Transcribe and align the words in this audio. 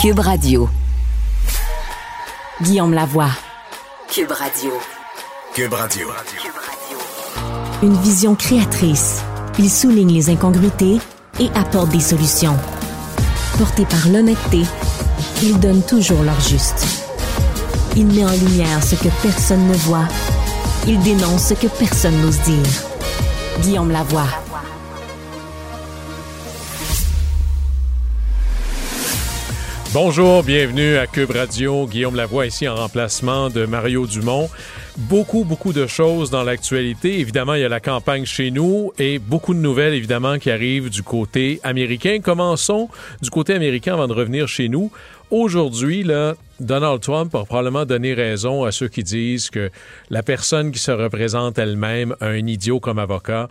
Cube 0.00 0.20
Radio. 0.20 0.66
Guillaume 2.62 2.94
Lavoie. 2.94 3.28
Cube 4.08 4.32
Radio. 4.32 4.70
Cube 5.52 5.74
Radio. 5.74 6.08
Une 7.82 7.98
vision 7.98 8.34
créatrice. 8.34 9.20
Il 9.58 9.68
souligne 9.68 10.14
les 10.14 10.30
incongruités 10.30 11.00
et 11.38 11.50
apporte 11.54 11.90
des 11.90 12.00
solutions. 12.00 12.56
Porté 13.58 13.84
par 13.84 14.08
l'honnêteté, 14.08 14.62
il 15.42 15.60
donne 15.60 15.82
toujours 15.82 16.22
leur 16.22 16.40
juste. 16.40 16.86
Il 17.94 18.06
met 18.06 18.24
en 18.24 18.32
lumière 18.32 18.82
ce 18.82 18.94
que 18.94 19.10
personne 19.20 19.68
ne 19.68 19.74
voit. 19.74 20.08
Il 20.86 20.98
dénonce 21.00 21.48
ce 21.48 21.52
que 21.54 21.66
personne 21.66 22.18
n'ose 22.22 22.40
dire. 22.40 22.72
Guillaume 23.60 23.90
Lavoie. 23.90 24.39
Bonjour, 29.92 30.44
bienvenue 30.44 30.98
à 30.98 31.08
Cube 31.08 31.32
Radio. 31.32 31.84
Guillaume 31.84 32.14
Lavoie 32.14 32.46
ici 32.46 32.68
en 32.68 32.76
remplacement 32.76 33.50
de 33.50 33.66
Mario 33.66 34.06
Dumont. 34.06 34.48
Beaucoup, 34.96 35.42
beaucoup 35.42 35.72
de 35.72 35.88
choses 35.88 36.30
dans 36.30 36.44
l'actualité. 36.44 37.18
Évidemment, 37.18 37.54
il 37.54 37.62
y 37.62 37.64
a 37.64 37.68
la 37.68 37.80
campagne 37.80 38.24
chez 38.24 38.52
nous 38.52 38.92
et 39.00 39.18
beaucoup 39.18 39.52
de 39.52 39.58
nouvelles, 39.58 39.94
évidemment, 39.94 40.38
qui 40.38 40.52
arrivent 40.52 40.90
du 40.90 41.02
côté 41.02 41.58
américain. 41.64 42.20
Commençons 42.22 42.88
du 43.20 43.30
côté 43.30 43.52
américain 43.52 43.94
avant 43.94 44.06
de 44.06 44.12
revenir 44.12 44.46
chez 44.46 44.68
nous. 44.68 44.92
Aujourd'hui, 45.30 46.02
là, 46.02 46.34
Donald 46.58 47.00
Trump 47.00 47.32
a 47.36 47.44
probablement 47.44 47.84
donné 47.84 48.14
raison 48.14 48.64
à 48.64 48.72
ceux 48.72 48.88
qui 48.88 49.04
disent 49.04 49.48
que 49.48 49.70
la 50.10 50.24
personne 50.24 50.72
qui 50.72 50.80
se 50.80 50.90
représente 50.90 51.56
elle-même 51.56 52.16
a 52.20 52.26
un 52.26 52.46
idiot 52.48 52.80
comme 52.80 52.98
avocat. 52.98 53.48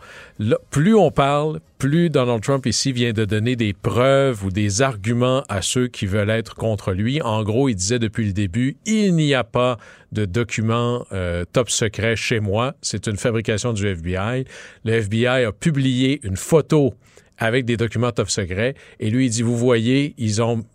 plus 0.72 0.94
on 0.94 1.10
parle, 1.10 1.62
plus 1.78 2.10
Donald 2.10 2.44
Trump 2.44 2.66
ici 2.66 2.92
vient 2.92 3.14
de 3.14 3.24
donner 3.24 3.56
des 3.56 3.72
preuves 3.72 4.44
ou 4.44 4.52
des 4.52 4.82
arguments 4.82 5.46
à 5.48 5.62
ceux 5.62 5.88
qui 5.88 6.06
veulent 6.06 6.30
être 6.30 6.54
contre 6.54 6.92
lui. 6.92 7.22
En 7.22 7.44
gros, 7.44 7.70
il 7.70 7.76
disait 7.76 8.00
depuis 8.00 8.26
le 8.26 8.34
début, 8.34 8.76
il 8.86 9.16
n'y 9.16 9.34
a 9.34 9.46
pas 9.46 9.78
de 10.12 10.26
documents 10.26 11.06
euh, 11.14 11.46
top 11.54 11.70
secret 11.70 12.18
chez 12.18 12.42
moi. 12.42 12.76
C'est 12.82 13.08
une 13.08 13.16
fabrication 13.16 13.72
du 13.72 13.88
FBI. 13.88 14.44
Le 14.84 14.92
FBI 14.92 15.46
a 15.46 15.54
publié 15.54 16.20
une 16.24 16.36
photo 16.36 16.94
avec 17.38 17.64
des 17.64 17.78
documents 17.78 18.12
top 18.12 18.30
secret 18.30 18.76
et 19.00 19.10
lui 19.10 19.28
il 19.28 19.30
dit 19.30 19.44
vous 19.44 19.56
voyez 19.56 20.14
ils 20.18 20.42
ont 20.42 20.66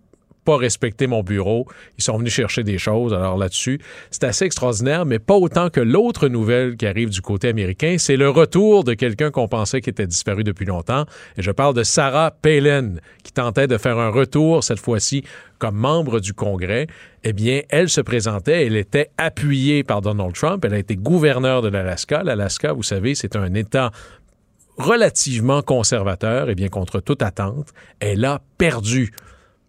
pas 0.44 0.56
respecté 0.56 1.06
mon 1.06 1.22
bureau. 1.22 1.66
Ils 1.98 2.04
sont 2.04 2.18
venus 2.18 2.32
chercher 2.32 2.62
des 2.62 2.78
choses. 2.78 3.12
Alors 3.12 3.36
là-dessus, 3.36 3.80
c'est 4.10 4.24
assez 4.24 4.44
extraordinaire, 4.44 5.06
mais 5.06 5.18
pas 5.18 5.34
autant 5.34 5.70
que 5.70 5.80
l'autre 5.80 6.28
nouvelle 6.28 6.76
qui 6.76 6.86
arrive 6.86 7.10
du 7.10 7.20
côté 7.20 7.48
américain. 7.48 7.96
C'est 7.98 8.16
le 8.16 8.28
retour 8.28 8.84
de 8.84 8.94
quelqu'un 8.94 9.30
qu'on 9.30 9.48
pensait 9.48 9.80
qui 9.80 9.90
était 9.90 10.06
disparu 10.06 10.44
depuis 10.44 10.66
longtemps. 10.66 11.04
Et 11.36 11.42
je 11.42 11.50
parle 11.50 11.74
de 11.74 11.82
Sarah 11.82 12.30
Palin, 12.30 12.94
qui 13.22 13.32
tentait 13.32 13.66
de 13.66 13.78
faire 13.78 13.98
un 13.98 14.10
retour, 14.10 14.62
cette 14.62 14.80
fois-ci, 14.80 15.24
comme 15.58 15.76
membre 15.76 16.20
du 16.20 16.34
Congrès. 16.34 16.86
Eh 17.22 17.32
bien, 17.32 17.62
elle 17.70 17.88
se 17.88 18.00
présentait, 18.00 18.66
elle 18.66 18.76
était 18.76 19.10
appuyée 19.16 19.82
par 19.82 20.02
Donald 20.02 20.34
Trump. 20.34 20.64
Elle 20.64 20.74
a 20.74 20.78
été 20.78 20.96
gouverneure 20.96 21.62
de 21.62 21.68
l'Alaska. 21.68 22.22
L'Alaska, 22.22 22.72
vous 22.72 22.82
savez, 22.82 23.14
c'est 23.14 23.36
un 23.36 23.54
État 23.54 23.90
relativement 24.76 25.62
conservateur, 25.62 26.48
et 26.48 26.52
eh 26.52 26.54
bien 26.54 26.68
contre 26.68 27.00
toute 27.00 27.22
attente, 27.22 27.72
elle 28.00 28.24
a 28.24 28.40
perdu 28.58 29.12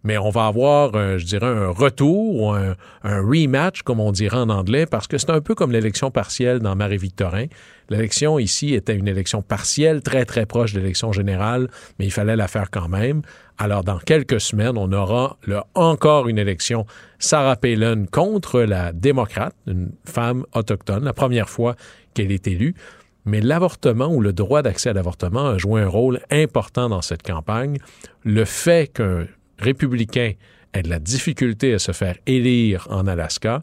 mais 0.06 0.18
on 0.18 0.30
va 0.30 0.46
avoir, 0.46 0.92
je 1.18 1.24
dirais, 1.24 1.46
un 1.46 1.70
retour 1.70 2.40
ou 2.40 2.50
un, 2.52 2.76
rematch, 3.02 3.82
comme 3.82 3.98
on 3.98 4.12
dirait 4.12 4.36
en 4.36 4.48
anglais, 4.50 4.86
parce 4.86 5.08
que 5.08 5.18
c'est 5.18 5.30
un 5.30 5.40
peu 5.40 5.56
comme 5.56 5.72
l'élection 5.72 6.12
partielle 6.12 6.60
dans 6.60 6.76
Marie-Victorin. 6.76 7.46
L'élection 7.90 8.38
ici 8.38 8.74
était 8.74 8.94
une 8.94 9.08
élection 9.08 9.42
partielle, 9.42 10.02
très, 10.02 10.24
très 10.24 10.46
proche 10.46 10.72
de 10.74 10.78
l'élection 10.78 11.10
générale, 11.10 11.68
mais 11.98 12.04
il 12.04 12.12
fallait 12.12 12.36
la 12.36 12.46
faire 12.46 12.70
quand 12.70 12.88
même. 12.88 13.22
Alors, 13.58 13.82
dans 13.82 13.98
quelques 13.98 14.40
semaines, 14.40 14.78
on 14.78 14.92
aura 14.92 15.38
encore 15.74 16.28
une 16.28 16.38
élection 16.38 16.86
Sarah 17.18 17.56
Palin 17.56 18.04
contre 18.06 18.60
la 18.60 18.92
démocrate, 18.92 19.56
une 19.66 19.90
femme 20.04 20.44
autochtone, 20.54 21.04
la 21.04 21.14
première 21.14 21.48
fois 21.48 21.74
qu'elle 22.14 22.30
est 22.30 22.46
élue. 22.46 22.76
Mais 23.24 23.40
l'avortement 23.40 24.06
ou 24.06 24.20
le 24.20 24.32
droit 24.32 24.62
d'accès 24.62 24.90
à 24.90 24.92
l'avortement 24.92 25.48
a 25.48 25.58
joué 25.58 25.82
un 25.82 25.88
rôle 25.88 26.20
important 26.30 26.88
dans 26.88 27.02
cette 27.02 27.24
campagne. 27.24 27.78
Le 28.22 28.44
fait 28.44 28.92
qu'un 28.92 29.26
républicain 29.58 30.32
ait 30.72 30.82
de 30.82 30.88
la 30.88 30.98
difficulté 30.98 31.74
à 31.74 31.78
se 31.78 31.92
faire 31.92 32.16
élire 32.26 32.86
en 32.90 33.06
Alaska, 33.06 33.62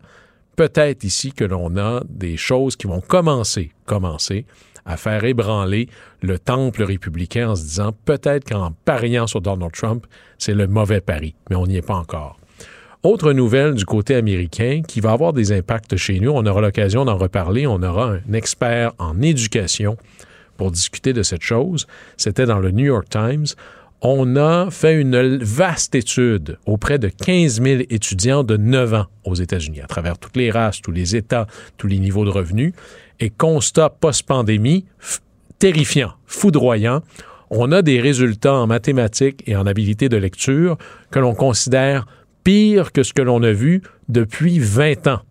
peut-être 0.56 1.04
ici 1.04 1.32
que 1.32 1.44
l'on 1.44 1.78
a 1.78 2.04
des 2.10 2.38
choses 2.38 2.76
qui 2.76 2.88
vont 2.88 3.02
commencer, 3.02 3.72
commencer 3.86 4.46
à 4.86 4.98
faire 4.98 5.24
ébranler 5.24 5.88
le 6.22 6.38
temple 6.40 6.84
républicain 6.84 7.50
en 7.50 7.56
se 7.56 7.64
disant 7.64 7.94
peut-être 8.06 8.50
qu'en 8.50 8.74
pariant 8.86 9.28
sur 9.28 9.42
Donald 9.42 9.72
Trump, 9.72 10.06
c'est 10.38 10.54
le 10.54 10.68
mauvais 10.68 11.02
pari, 11.02 11.36
mais 11.50 11.56
on 11.56 11.66
n'y 11.66 11.78
est 11.78 11.86
pas 11.86 11.96
encore. 11.96 12.38
Autre 13.04 13.34
nouvelle 13.34 13.74
du 13.74 13.86
côté 13.86 14.16
américain 14.16 14.82
qui 14.88 15.02
va 15.02 15.12
avoir 15.12 15.34
des 15.34 15.52
impacts 15.52 15.98
chez 15.98 16.20
nous, 16.20 16.32
on 16.32 16.46
aura 16.46 16.62
l'occasion 16.62 17.06
d'en 17.06 17.18
reparler, 17.18 17.68
on 17.68 17.82
aura 17.84 18.14
un 18.14 18.34
expert 18.34 18.94
en 18.98 19.22
éducation 19.22 19.98
pour 20.56 20.72
discuter 20.72 21.14
de 21.14 21.24
cette 21.24 21.42
chose. 21.42 21.88
C'était 22.16 22.46
dans 22.46 22.60
le 22.60 22.72
New 22.72 22.86
York 22.86 23.10
Times 23.10 23.48
on 24.06 24.36
a 24.36 24.70
fait 24.70 25.00
une 25.00 25.38
vaste 25.38 25.96
étude 25.96 26.58
auprès 26.66 27.00
de 27.00 27.08
15 27.08 27.62
000 27.62 27.82
étudiants 27.90 28.44
de 28.44 28.58
9 28.58 28.94
ans 28.96 29.06
aux 29.24 29.36
États-Unis, 29.36 29.80
à 29.80 29.88
travers 29.88 30.18
toutes 30.18 30.36
les 30.36 30.52
races, 30.52 30.82
tous 30.82 30.92
les 30.92 31.16
États, 31.16 31.48
tous 31.78 31.88
les 31.88 32.00
niveaux 32.00 32.26
de 32.26 32.30
revenus, 32.30 32.74
et 33.22 33.30
constat 33.30 33.90
post-pandémie 33.90 34.86
terrifiant, 35.58 36.12
foudroyant. 36.26 37.02
On 37.50 37.72
a 37.72 37.82
des 37.82 38.02
résultats 38.02 38.56
en 38.56 38.68
mathématiques 38.68 39.42
et 39.48 39.56
en 39.56 39.66
habilité 39.66 40.10
de 40.10 40.18
lecture 40.18 40.78
que 41.10 41.20
l'on 41.20 41.34
considère 41.34 42.06
pire 42.44 42.92
que 42.92 43.04
ce 43.04 43.14
que 43.14 43.22
l'on 43.22 43.42
a 43.42 43.54
vu 43.54 43.82
depuis 44.10 44.60
20 44.60 45.08
ans. 45.08 45.22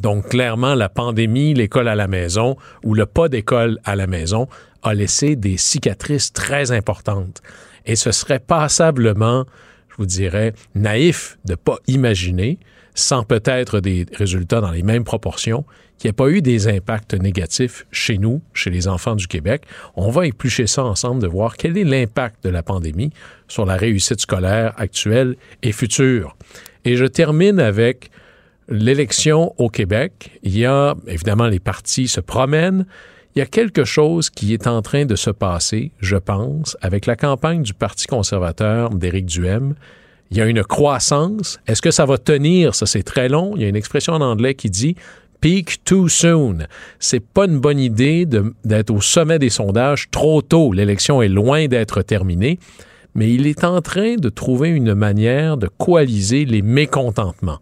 Donc, 0.00 0.30
clairement, 0.30 0.74
la 0.74 0.88
pandémie, 0.88 1.52
l'école 1.52 1.88
à 1.88 1.94
la 1.94 2.08
maison 2.08 2.56
ou 2.82 2.94
le 2.94 3.04
pas 3.04 3.28
d'école 3.28 3.78
à 3.84 3.94
la 3.94 4.06
maison 4.06 4.48
a 4.82 4.94
laissé 4.94 5.36
des 5.36 5.56
cicatrices 5.56 6.32
très 6.32 6.72
importantes. 6.72 7.42
Et 7.86 7.96
ce 7.96 8.12
serait 8.12 8.38
passablement, 8.38 9.44
je 9.90 9.96
vous 9.98 10.06
dirais, 10.06 10.52
naïf 10.74 11.38
de 11.44 11.52
ne 11.52 11.56
pas 11.56 11.78
imaginer, 11.86 12.58
sans 12.94 13.24
peut-être 13.24 13.80
des 13.80 14.06
résultats 14.12 14.60
dans 14.60 14.70
les 14.70 14.82
mêmes 14.82 15.04
proportions, 15.04 15.64
qu'il 15.98 16.08
n'y 16.08 16.10
ait 16.10 16.14
pas 16.14 16.28
eu 16.28 16.42
des 16.42 16.68
impacts 16.68 17.14
négatifs 17.14 17.86
chez 17.90 18.18
nous, 18.18 18.42
chez 18.52 18.70
les 18.70 18.88
enfants 18.88 19.14
du 19.14 19.26
Québec. 19.26 19.64
On 19.96 20.10
va 20.10 20.26
éplucher 20.26 20.66
ça 20.66 20.84
ensemble 20.84 21.22
de 21.22 21.26
voir 21.26 21.56
quel 21.56 21.78
est 21.78 21.84
l'impact 21.84 22.44
de 22.44 22.50
la 22.50 22.62
pandémie 22.62 23.10
sur 23.48 23.64
la 23.64 23.76
réussite 23.76 24.20
scolaire 24.20 24.74
actuelle 24.76 25.36
et 25.62 25.72
future. 25.72 26.36
Et 26.84 26.96
je 26.96 27.04
termine 27.04 27.60
avec 27.60 28.10
l'élection 28.68 29.54
au 29.58 29.68
Québec. 29.68 30.38
Il 30.42 30.56
y 30.56 30.66
a, 30.66 30.94
évidemment, 31.06 31.46
les 31.46 31.60
partis 31.60 32.08
se 32.08 32.20
promènent, 32.20 32.86
il 33.34 33.40
y 33.40 33.42
a 33.42 33.46
quelque 33.46 33.84
chose 33.84 34.30
qui 34.30 34.54
est 34.54 34.68
en 34.68 34.80
train 34.80 35.06
de 35.06 35.16
se 35.16 35.30
passer, 35.30 35.90
je 35.98 36.16
pense, 36.16 36.76
avec 36.80 37.06
la 37.06 37.16
campagne 37.16 37.62
du 37.62 37.74
Parti 37.74 38.06
conservateur 38.06 38.90
d'Éric 38.90 39.26
Duhem. 39.26 39.74
Il 40.30 40.36
y 40.36 40.40
a 40.40 40.46
une 40.46 40.62
croissance. 40.62 41.58
Est-ce 41.66 41.82
que 41.82 41.90
ça 41.90 42.06
va 42.06 42.16
tenir? 42.16 42.76
Ça, 42.76 42.86
c'est 42.86 43.02
très 43.02 43.28
long. 43.28 43.52
Il 43.56 43.62
y 43.62 43.64
a 43.64 43.68
une 43.68 43.76
expression 43.76 44.12
en 44.12 44.20
anglais 44.20 44.54
qui 44.54 44.70
dit 44.70 44.94
peak 45.40 45.84
too 45.84 46.08
soon. 46.08 46.58
C'est 47.00 47.20
pas 47.20 47.46
une 47.46 47.58
bonne 47.58 47.80
idée 47.80 48.24
d'être 48.64 48.90
au 48.90 49.00
sommet 49.00 49.40
des 49.40 49.50
sondages 49.50 50.10
trop 50.12 50.40
tôt. 50.40 50.72
L'élection 50.72 51.20
est 51.20 51.28
loin 51.28 51.66
d'être 51.66 52.02
terminée, 52.02 52.60
mais 53.16 53.32
il 53.32 53.48
est 53.48 53.64
en 53.64 53.82
train 53.82 54.14
de 54.14 54.28
trouver 54.28 54.68
une 54.68 54.94
manière 54.94 55.56
de 55.56 55.66
coaliser 55.66 56.44
les 56.44 56.62
mécontentements. 56.62 57.58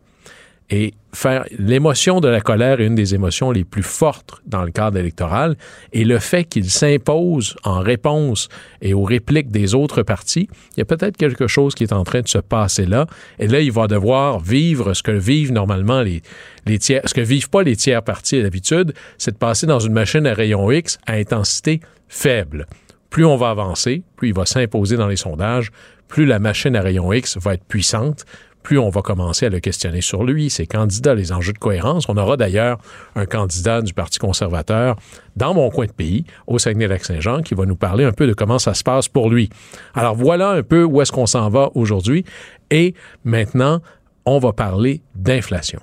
Et 0.71 0.95
faire 1.12 1.45
l'émotion 1.59 2.21
de 2.21 2.28
la 2.28 2.41
colère 2.41 2.81
est 2.81 2.87
une 2.87 2.95
des 2.95 3.15
émotions 3.15 3.50
les 3.50 3.65
plus 3.65 3.83
fortes 3.83 4.41
dans 4.47 4.62
le 4.62 4.71
cadre 4.71 4.99
électoral 4.99 5.56
et 5.93 6.05
le 6.05 6.19
fait 6.19 6.45
qu'il 6.45 6.71
s'impose 6.71 7.56
en 7.65 7.81
réponse 7.81 8.49
et 8.81 8.95
aux 8.95 9.03
répliques 9.03 9.51
des 9.51 9.75
autres 9.75 10.03
partis, 10.03 10.49
il 10.75 10.78
y 10.78 10.81
a 10.81 10.87
peut-être 10.87 11.17
quelque 11.17 11.47
chose 11.47 11.75
qui 11.75 11.84
est 11.84 11.93
en 11.93 12.05
train 12.05 12.22
de 12.22 12.28
se 12.28 12.39
passer 12.39 12.86
là 12.86 13.07
et 13.39 13.47
là 13.47 13.60
il 13.60 13.72
va 13.72 13.86
devoir 13.86 14.41
vivre 14.41 14.95
ce 14.95 15.03
que 15.03 15.10
vivent 15.10 15.53
normalement 15.53 16.01
les, 16.01 16.22
les 16.65 16.78
tiers 16.78 17.03
ce 17.04 17.13
que 17.13 17.21
vivent 17.21 17.51
pas 17.51 17.63
les 17.63 17.77
tiers 17.77 18.03
partis 18.03 18.42
d'habitude, 18.42 18.95
c'est 19.19 19.33
de 19.33 19.39
passer 19.39 19.66
dans 19.66 19.81
une 19.81 19.92
machine 19.92 20.27
à 20.27 20.33
rayon 20.33 20.71
X 20.71 20.98
à 21.07 21.15
intensité 21.15 21.81
faible. 22.09 22.66
Plus 23.10 23.27
on 23.27 23.36
va 23.36 23.51
avancer, 23.51 24.03
plus 24.16 24.28
il 24.28 24.34
va 24.34 24.47
s'imposer 24.47 24.97
dans 24.97 25.09
les 25.09 25.16
sondages, 25.16 25.71
plus 26.09 26.25
la 26.25 26.39
machine 26.39 26.77
à 26.77 26.81
rayon 26.81 27.13
X 27.13 27.36
va 27.36 27.54
être 27.54 27.65
puissante, 27.65 28.25
plus 28.62 28.78
on 28.78 28.88
va 28.88 29.03
commencer 29.03 29.47
à 29.47 29.48
le 29.48 29.60
questionner 29.60 30.00
sur 30.00 30.24
lui, 30.24 30.50
ses 30.50 30.66
candidats, 30.66 31.14
les 31.14 31.32
enjeux 31.32 31.53
de 31.53 31.59
cohérence. 31.59 32.09
On 32.09 32.16
aura 32.16 32.36
d'ailleurs 32.36 32.78
un 33.16 33.26
candidat 33.26 33.82
du 33.82 33.94
Parti 33.94 34.18
conservateur 34.18 34.97
dans 35.36 35.54
mon 35.54 35.70
coin 35.70 35.86
de 35.86 35.92
pays, 35.92 36.24
au 36.47 36.59
Saguenay-Lac-Saint-Jean, 36.59 37.42
qui 37.42 37.54
va 37.54 37.64
nous 37.64 37.76
parler 37.76 38.04
un 38.04 38.12
peu 38.12 38.26
de 38.26 38.34
comment 38.34 38.59
ça 38.59 38.74
se 38.74 38.82
passe 38.82 39.09
pour 39.09 39.30
lui. 39.30 39.50
Alors 39.94 40.14
voilà 40.14 40.50
un 40.50 40.62
peu 40.62 40.84
où 40.84 41.00
est-ce 41.00 41.12
qu'on 41.12 41.26
s'en 41.26 41.48
va 41.48 41.70
aujourd'hui. 41.74 42.24
Et 42.70 42.94
maintenant, 43.24 43.80
on 44.24 44.38
va 44.38 44.53
parler 44.53 45.03
d'inflation. 45.14 45.80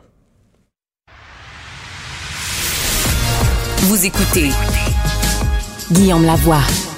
Vous 3.77 4.05
écoutez 4.05 4.49
Guillaume 5.91 6.25
Lavoie. 6.25 6.88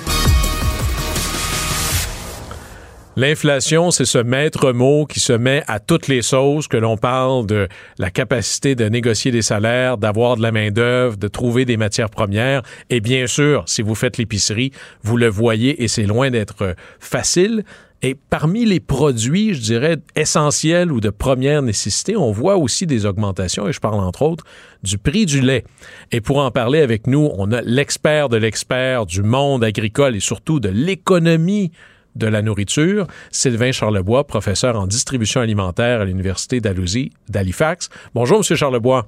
L'inflation, 3.17 3.91
c'est 3.91 4.05
ce 4.05 4.19
maître 4.19 4.71
mot 4.71 5.05
qui 5.05 5.19
se 5.19 5.33
met 5.33 5.63
à 5.67 5.81
toutes 5.81 6.07
les 6.07 6.21
sauces, 6.21 6.69
que 6.69 6.77
l'on 6.77 6.95
parle 6.95 7.45
de 7.45 7.67
la 7.97 8.09
capacité 8.09 8.73
de 8.73 8.85
négocier 8.85 9.31
des 9.31 9.41
salaires, 9.41 9.97
d'avoir 9.97 10.37
de 10.37 10.41
la 10.41 10.53
main-d'œuvre, 10.53 11.17
de 11.17 11.27
trouver 11.27 11.65
des 11.65 11.75
matières 11.75 12.09
premières. 12.09 12.61
Et 12.89 13.01
bien 13.01 13.27
sûr, 13.27 13.65
si 13.67 13.81
vous 13.81 13.95
faites 13.95 14.17
l'épicerie, 14.17 14.71
vous 15.03 15.17
le 15.17 15.27
voyez 15.27 15.83
et 15.83 15.89
c'est 15.89 16.05
loin 16.05 16.29
d'être 16.31 16.73
facile. 17.01 17.65
Et 18.01 18.15
parmi 18.15 18.63
les 18.63 18.79
produits, 18.79 19.53
je 19.53 19.59
dirais, 19.59 19.97
essentiels 20.15 20.89
ou 20.89 21.01
de 21.01 21.09
première 21.09 21.61
nécessité, 21.61 22.15
on 22.15 22.31
voit 22.31 22.55
aussi 22.55 22.87
des 22.87 23.05
augmentations, 23.05 23.67
et 23.67 23.73
je 23.73 23.79
parle 23.81 23.99
entre 23.99 24.21
autres 24.21 24.45
du 24.83 24.97
prix 24.97 25.25
du 25.25 25.41
lait. 25.41 25.65
Et 26.13 26.21
pour 26.21 26.37
en 26.37 26.49
parler 26.49 26.79
avec 26.79 27.07
nous, 27.07 27.29
on 27.37 27.51
a 27.51 27.61
l'expert 27.61 28.29
de 28.29 28.37
l'expert 28.37 29.05
du 29.05 29.21
monde 29.21 29.65
agricole 29.65 30.15
et 30.15 30.21
surtout 30.21 30.61
de 30.61 30.69
l'économie 30.69 31.71
de 32.15 32.27
la 32.27 32.41
nourriture, 32.41 33.07
Sylvain 33.31 33.71
Charlebois, 33.71 34.25
professeur 34.25 34.79
en 34.79 34.87
distribution 34.87 35.41
alimentaire 35.41 36.01
à 36.01 36.05
l'Université 36.05 36.59
d'Halifax. 36.59 37.89
Bonjour, 38.13 38.37
M. 38.37 38.55
Charlebois. 38.55 39.05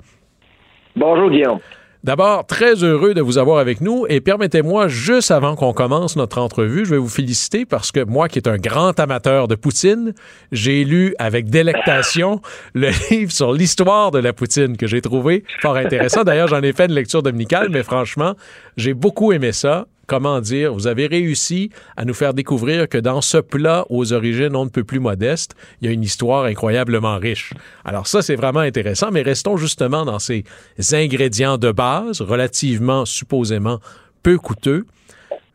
Bonjour, 0.95 1.29
Guillaume. 1.29 1.59
D'abord, 2.03 2.45
très 2.45 2.83
heureux 2.83 3.13
de 3.13 3.21
vous 3.21 3.37
avoir 3.37 3.59
avec 3.59 3.79
nous 3.79 4.05
et 4.09 4.19
permettez-moi, 4.19 4.89
juste 4.89 5.31
avant 5.31 5.55
qu'on 5.55 5.71
commence 5.71 6.17
notre 6.17 6.37
entrevue, 6.37 6.83
je 6.83 6.89
vais 6.89 6.97
vous 6.97 7.07
féliciter 7.07 7.65
parce 7.65 7.93
que 7.93 8.03
moi, 8.03 8.27
qui 8.27 8.39
est 8.39 8.49
un 8.49 8.57
grand 8.57 8.99
amateur 8.99 9.47
de 9.47 9.55
poutine, 9.55 10.13
j'ai 10.51 10.83
lu 10.83 11.15
avec 11.17 11.49
délectation 11.49 12.41
le 12.73 12.89
livre 13.09 13.31
sur 13.31 13.53
l'histoire 13.53 14.11
de 14.11 14.19
la 14.19 14.33
poutine 14.33 14.75
que 14.75 14.85
j'ai 14.85 14.99
trouvé 14.99 15.45
fort 15.61 15.77
intéressant. 15.77 16.25
D'ailleurs, 16.25 16.49
j'en 16.49 16.61
ai 16.61 16.73
fait 16.73 16.87
une 16.87 16.93
lecture 16.93 17.23
dominicale, 17.23 17.69
mais 17.71 17.83
franchement, 17.83 18.33
j'ai 18.75 18.93
beaucoup 18.93 19.31
aimé 19.31 19.53
ça 19.53 19.85
comment 20.07 20.41
dire, 20.41 20.73
vous 20.73 20.87
avez 20.87 21.07
réussi 21.07 21.69
à 21.97 22.05
nous 22.05 22.13
faire 22.13 22.33
découvrir 22.33 22.87
que 22.89 22.97
dans 22.97 23.21
ce 23.21 23.37
plat 23.37 23.85
aux 23.89 24.13
origines 24.13 24.55
on 24.55 24.65
ne 24.65 24.69
peut 24.69 24.83
plus 24.83 24.99
modeste, 24.99 25.55
il 25.81 25.87
y 25.87 25.89
a 25.89 25.93
une 25.93 26.03
histoire 26.03 26.45
incroyablement 26.45 27.17
riche. 27.17 27.53
Alors 27.85 28.07
ça, 28.07 28.21
c'est 28.21 28.35
vraiment 28.35 28.59
intéressant, 28.59 29.11
mais 29.11 29.21
restons 29.21 29.57
justement 29.57 30.05
dans 30.05 30.19
ces 30.19 30.43
ingrédients 30.91 31.57
de 31.57 31.71
base, 31.71 32.21
relativement, 32.21 33.05
supposément, 33.05 33.79
peu 34.21 34.37
coûteux. 34.37 34.85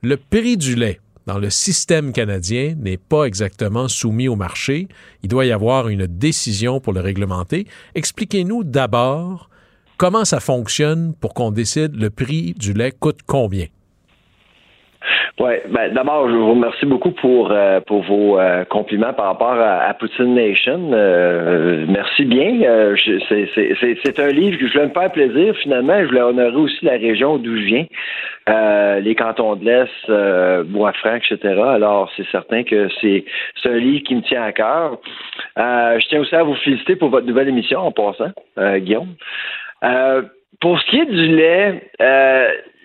Le 0.03 0.17
prix 0.17 0.57
du 0.57 0.75
lait 0.75 1.01
dans 1.27 1.39
le 1.39 1.51
système 1.51 2.13
canadien 2.13 2.75
n'est 2.79 2.97
pas 2.97 3.25
exactement 3.25 3.87
soumis 3.89 4.29
au 4.29 4.37
marché. 4.37 4.89
Il 5.23 5.29
doit 5.29 5.45
y 5.45 5.53
avoir 5.53 5.89
une 5.89 6.07
décision 6.07 6.81
pour 6.81 6.95
le 6.95 7.01
réglementer. 7.01 7.67
Expliquez-nous 7.95 8.65
d'abord 8.65 9.51
comment 9.99 10.25
ça 10.25 10.41
fonctionne 10.41 11.13
pour 11.21 11.35
qu'on 11.35 11.51
décide 11.51 11.97
le 11.97 12.09
prix 12.09 12.55
du 12.55 12.73
lait 12.73 12.93
coûte 12.93 13.21
combien. 13.27 13.67
Oui, 15.41 15.53
ben, 15.69 15.95
d'abord, 15.95 16.29
je 16.29 16.35
vous 16.35 16.51
remercie 16.51 16.85
beaucoup 16.85 17.13
pour, 17.13 17.53
euh, 17.53 17.81
pour 17.81 18.03
vos 18.03 18.41
euh, 18.41 18.65
compliments 18.65 19.13
par 19.13 19.27
rapport 19.27 19.55
à, 19.55 19.95
Poutine 19.95 20.35
Nation. 20.35 20.91
Euh, 20.93 21.85
merci 21.89 22.25
bien. 22.25 22.95
c'est 22.97 24.19
un 24.19 24.29
livre 24.29 24.59
que 24.59 24.67
je 24.67 24.73
voulais 24.73 24.87
me 24.87 24.93
faire 24.93 25.13
plaisir, 25.13 25.55
finalement. 25.57 26.01
Je 26.01 26.07
voulais 26.07 26.23
honorer 26.23 26.57
aussi 26.57 26.85
la 26.85 26.93
région 26.93 27.39
d'où 27.39 27.57
je 27.57 27.63
viens, 27.63 29.01
les 29.01 29.15
cantons 29.15 29.55
de 29.55 29.65
l'Est, 29.65 30.67
Bois-Franc, 30.71 31.17
etc. 31.17 31.39
Alors, 31.61 32.11
c'est 32.17 32.27
certain 32.33 32.65
que 32.65 32.89
c'est 33.01 33.25
un 33.65 33.77
livre 33.77 34.03
qui 34.03 34.17
me 34.17 34.23
tient 34.23 34.43
à 34.43 34.53
cœur. 34.53 34.99
je 35.57 36.09
tiens 36.09 36.21
aussi 36.21 36.35
à 36.35 36.43
vous 36.43 36.57
féliciter 36.57 36.97
pour 36.97 37.11
votre 37.11 37.27
nouvelle 37.27 37.49
émission 37.49 37.79
en 37.79 37.93
passant, 37.93 38.33
Guillaume. 38.59 39.15
Pour 40.61 40.79
ce 40.81 40.87
qui 40.87 40.99
est 40.99 41.07
du 41.07 41.29
lait, 41.29 41.91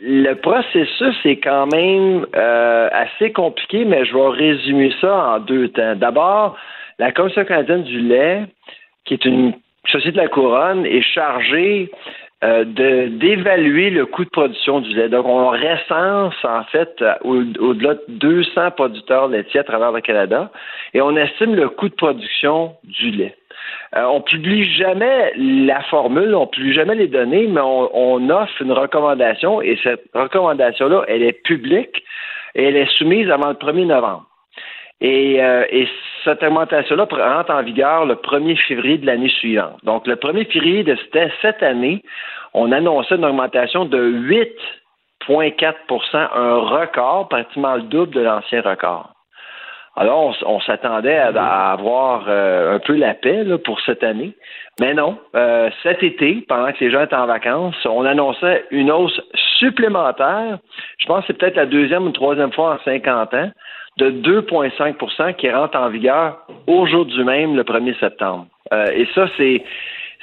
le 0.05 0.33
processus 0.33 1.15
est 1.23 1.37
quand 1.37 1.67
même 1.73 2.25
euh, 2.35 2.89
assez 2.91 3.31
compliqué, 3.31 3.85
mais 3.85 4.03
je 4.03 4.13
vais 4.13 4.27
résumer 4.29 4.93
ça 4.99 5.35
en 5.35 5.39
deux 5.39 5.69
temps. 5.69 5.95
D'abord, 5.95 6.57
la 6.99 7.13
Commission 7.13 7.45
canadienne 7.45 7.83
du 7.83 8.01
lait, 8.01 8.43
qui 9.05 9.13
est 9.13 9.23
une 9.23 9.53
société 9.87 10.17
de 10.17 10.17
la 10.17 10.27
couronne, 10.27 10.85
est 10.85 11.01
chargée 11.01 11.89
euh, 12.43 12.65
d'évaluer 12.65 13.91
le 13.91 14.05
coût 14.05 14.25
de 14.25 14.29
production 14.29 14.81
du 14.81 14.93
lait. 14.93 15.07
Donc, 15.07 15.25
on 15.25 15.51
recense 15.51 16.35
en 16.43 16.63
fait 16.65 17.01
au-delà 17.23 17.93
de 17.93 18.03
200 18.09 18.71
producteurs 18.71 19.29
laitiers 19.29 19.61
à 19.61 19.63
travers 19.63 19.93
le 19.93 20.01
Canada 20.01 20.51
et 20.93 20.99
on 20.99 21.15
estime 21.15 21.55
le 21.55 21.69
coût 21.69 21.87
de 21.87 21.95
production 21.95 22.75
du 22.83 23.11
lait. 23.11 23.37
Euh, 23.95 24.03
on 24.05 24.21
publie 24.21 24.63
jamais 24.63 25.33
la 25.35 25.81
formule, 25.83 26.33
on 26.35 26.47
publie 26.47 26.73
jamais 26.73 26.95
les 26.95 27.07
données, 27.07 27.47
mais 27.47 27.61
on, 27.61 28.29
offre 28.29 28.61
une 28.61 28.71
recommandation 28.71 29.61
et 29.61 29.77
cette 29.83 30.05
recommandation-là, 30.13 31.03
elle 31.07 31.21
est 31.21 31.43
publique 31.43 32.03
et 32.55 32.63
elle 32.65 32.75
est 32.75 32.91
soumise 32.97 33.29
avant 33.29 33.49
le 33.49 33.55
1er 33.55 33.85
novembre. 33.85 34.25
Et, 35.01 35.43
euh, 35.43 35.65
et 35.69 35.87
cette 36.23 36.41
augmentation-là 36.41 37.07
rentre 37.11 37.51
en 37.51 37.61
vigueur 37.61 38.05
le 38.05 38.15
1er 38.15 38.55
février 38.55 38.97
de 38.97 39.05
l'année 39.05 39.29
suivante. 39.29 39.77
Donc, 39.83 40.07
le 40.07 40.15
1er 40.15 40.51
février 40.51 40.83
de 40.83 40.97
cette 41.41 41.61
année, 41.61 42.01
on 42.53 42.71
annonçait 42.71 43.15
une 43.15 43.25
augmentation 43.25 43.85
de 43.85 43.99
8,4% 45.27 46.15
un 46.15 46.55
record, 46.55 47.27
pratiquement 47.27 47.75
le 47.75 47.83
double 47.83 48.13
de 48.13 48.21
l'ancien 48.21 48.61
record. 48.61 49.12
Alors, 49.95 50.35
on, 50.45 50.59
s'attendait 50.61 51.17
à, 51.17 51.71
avoir 51.71 52.25
euh, 52.27 52.75
un 52.75 52.79
peu 52.79 52.95
la 52.95 53.13
paix 53.13 53.45
pour 53.63 53.79
cette 53.81 54.03
année. 54.03 54.33
Mais 54.79 54.95
non, 54.95 55.19
euh, 55.35 55.69
cet 55.83 56.01
été, 56.01 56.43
pendant 56.47 56.71
que 56.71 56.83
les 56.83 56.89
gens 56.89 57.03
étaient 57.03 57.15
en 57.15 57.27
vacances, 57.27 57.75
on 57.85 58.03
annonçait 58.03 58.65
une 58.71 58.91
hausse 58.91 59.21
supplémentaire. 59.59 60.57
Je 60.97 61.05
pense 61.05 61.21
que 61.21 61.27
c'est 61.27 61.37
peut-être 61.37 61.57
la 61.57 61.67
deuxième 61.67 62.07
ou 62.07 62.11
troisième 62.11 62.51
fois 62.51 62.73
en 62.73 62.83
50 62.83 63.33
ans, 63.35 63.51
de 63.97 64.09
2,5% 64.09 65.35
qui 65.35 65.51
rentre 65.51 65.77
en 65.77 65.89
vigueur 65.89 66.39
aujourd'hui 66.65 67.23
même, 67.23 67.55
le 67.55 67.63
1er 67.63 67.99
septembre. 67.99 68.47
Euh, 68.71 68.87
et 68.95 69.07
ça, 69.13 69.27
c'est, 69.37 69.63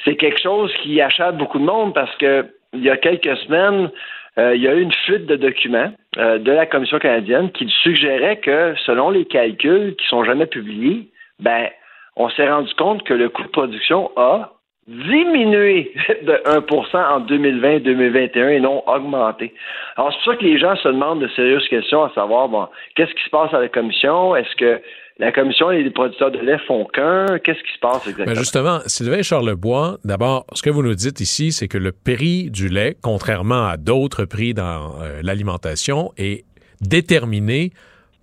c'est 0.04 0.16
quelque 0.16 0.40
chose 0.42 0.72
qui 0.82 1.00
achète 1.00 1.36
beaucoup 1.36 1.60
de 1.60 1.64
monde 1.64 1.94
parce 1.94 2.14
que 2.16 2.44
il 2.72 2.82
y 2.82 2.90
a 2.90 2.96
quelques 2.96 3.36
semaines, 3.38 3.90
euh, 4.38 4.54
il 4.54 4.62
y 4.62 4.68
a 4.68 4.74
eu 4.74 4.80
une 4.80 4.92
fuite 4.92 5.26
de 5.26 5.36
documents 5.36 5.92
euh, 6.18 6.38
de 6.38 6.52
la 6.52 6.66
Commission 6.66 6.98
canadienne 6.98 7.50
qui 7.50 7.68
suggérait 7.82 8.38
que, 8.38 8.74
selon 8.86 9.10
les 9.10 9.24
calculs 9.24 9.96
qui 9.96 10.06
sont 10.06 10.24
jamais 10.24 10.46
publiés, 10.46 11.08
ben, 11.40 11.68
on 12.16 12.28
s'est 12.30 12.50
rendu 12.50 12.72
compte 12.74 13.02
que 13.04 13.14
le 13.14 13.28
coût 13.28 13.42
de 13.42 13.48
production 13.48 14.10
a 14.16 14.52
diminué 14.86 15.92
de 16.22 16.32
1% 16.32 16.96
en 16.96 17.20
2020-2021 17.20 18.48
et 18.50 18.60
non 18.60 18.82
augmenté. 18.88 19.54
Alors, 19.96 20.12
c'est 20.12 20.18
pour 20.24 20.32
ça 20.32 20.36
que 20.36 20.44
les 20.44 20.58
gens 20.58 20.76
se 20.76 20.88
demandent 20.88 21.20
de 21.20 21.28
sérieuses 21.28 21.68
questions 21.68 22.04
à 22.04 22.10
savoir, 22.10 22.48
bon, 22.48 22.68
qu'est-ce 22.94 23.14
qui 23.14 23.24
se 23.24 23.30
passe 23.30 23.52
à 23.54 23.60
la 23.60 23.68
Commission? 23.68 24.34
Est-ce 24.36 24.54
que 24.56 24.80
la 25.20 25.32
Commission 25.32 25.70
et 25.70 25.82
les 25.82 25.90
producteurs 25.90 26.30
de 26.30 26.38
lait 26.38 26.58
font 26.66 26.86
qu'un. 26.86 27.38
Qu'est-ce 27.44 27.58
qui 27.58 27.74
se 27.74 27.78
passe 27.80 28.06
exactement? 28.06 28.26
Ben 28.26 28.34
justement, 28.34 28.80
Sylvain 28.86 29.22
Charlebois, 29.22 29.98
d'abord, 30.04 30.46
ce 30.54 30.62
que 30.62 30.70
vous 30.70 30.82
nous 30.82 30.94
dites 30.94 31.20
ici, 31.20 31.52
c'est 31.52 31.68
que 31.68 31.78
le 31.78 31.92
prix 31.92 32.50
du 32.50 32.68
lait, 32.68 32.96
contrairement 33.02 33.66
à 33.66 33.76
d'autres 33.76 34.24
prix 34.24 34.54
dans 34.54 34.98
euh, 35.00 35.20
l'alimentation, 35.22 36.10
est 36.16 36.44
déterminé 36.80 37.72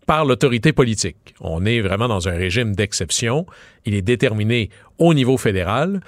par 0.08 0.26
l'autorité 0.26 0.74
politique. 0.74 1.36
On 1.40 1.66
est 1.66 1.82
vraiment 1.82 2.08
dans 2.08 2.28
un 2.28 2.36
régime 2.36 2.76
d'exception. 2.76 3.46
Il 3.86 3.94
est 3.94 4.02
déterminé 4.02 4.70
au 4.98 5.14
niveau 5.14 5.38
fédéral. 5.38 6.00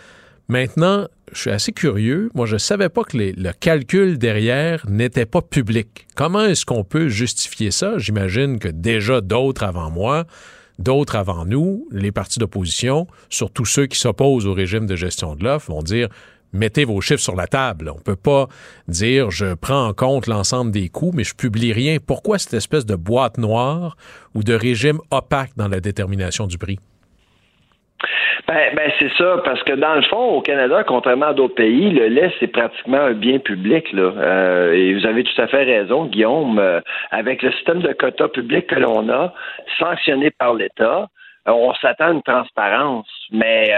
Maintenant, 0.48 1.08
je 1.32 1.42
suis 1.42 1.52
assez 1.52 1.72
curieux. 1.72 2.32
Moi, 2.34 2.48
je 2.48 2.54
ne 2.54 2.60
savais 2.60 2.90
pas 2.90 3.04
que 3.04 3.16
le 3.18 3.52
calcul 3.52 4.18
derrière 4.18 4.84
n'était 4.90 5.28
pas 5.28 5.44
public. 5.44 6.08
Comment 6.16 6.46
est-ce 6.46 6.66
qu'on 6.66 6.84
peut 6.84 7.10
justifier 7.10 7.70
ça? 7.70 8.00
J'imagine 8.00 8.58
que 8.58 8.70
déjà 8.70 9.22
d'autres 9.22 9.64
avant 9.64 9.92
moi 9.92 10.26
D'autres 10.80 11.18
avant 11.18 11.46
nous, 11.46 11.88
les 11.92 12.14
partis 12.14 12.40
d'opposition, 12.40 13.06
surtout 13.30 13.66
ceux 13.66 13.86
qui 13.86 14.00
s'opposent 14.00 14.48
au 14.48 14.54
régime 14.54 14.86
de 14.86 14.96
gestion 14.96 15.36
de 15.36 15.44
l'offre, 15.44 15.72
vont 15.72 15.84
dire 15.84 16.08
mettez 16.54 16.86
vos 16.86 17.02
chiffres 17.02 17.22
sur 17.22 17.36
la 17.36 17.48
table. 17.48 17.90
On 17.90 17.98
ne 17.98 18.02
peut 18.02 18.16
pas 18.16 18.48
dire 18.88 19.30
je 19.30 19.56
prends 19.56 19.88
en 19.88 19.94
compte 19.94 20.28
l'ensemble 20.28 20.72
des 20.72 20.88
coûts, 20.88 21.12
mais 21.14 21.26
je 21.26 21.36
publie 21.36 21.74
rien. 21.74 21.98
Pourquoi 22.04 22.40
cette 22.40 22.54
espèce 22.54 22.86
de 22.86 22.96
boîte 22.96 23.38
noire 23.38 23.98
ou 24.34 24.42
de 24.42 24.54
régime 24.54 25.00
opaque 25.12 25.52
dans 25.58 25.68
la 25.68 25.82
détermination 25.82 26.48
du 26.48 26.58
prix? 26.58 26.80
Ben, 28.48 28.74
ben 28.76 28.92
c'est 28.98 29.12
ça, 29.18 29.42
parce 29.44 29.62
que 29.64 29.74
dans 29.74 29.96
le 29.96 30.02
fond, 30.04 30.38
au 30.38 30.42
Canada, 30.42 30.84
contrairement 30.84 31.28
à 31.28 31.34
d'autres 31.34 31.56
pays, 31.56 31.92
le 31.92 32.08
lait, 32.08 32.34
c'est 32.40 32.48
pratiquement 32.48 32.98
un 32.98 33.14
bien 33.14 33.40
public. 33.40 33.92
Là. 33.92 34.14
Euh, 34.18 34.74
et 34.74 34.94
vous 34.94 35.06
avez 35.06 35.24
tout 35.24 35.42
à 35.42 35.48
fait 35.48 35.64
raison, 35.64 36.06
Guillaume. 36.06 36.58
Euh, 36.60 36.80
avec 37.12 37.42
le 37.42 37.52
système 37.52 37.82
de 37.82 37.92
quotas 37.94 38.30
publics 38.30 38.68
que 38.68 38.76
l'on 38.76 39.10
a, 39.10 39.34
sanctionné 39.78 40.32
par 40.32 40.54
l'État, 40.54 41.10
euh, 41.48 41.52
on 41.52 41.74
s'attend 41.76 42.08
à 42.08 42.12
une 42.12 42.24
transparence. 42.24 43.08
Mais 43.32 43.74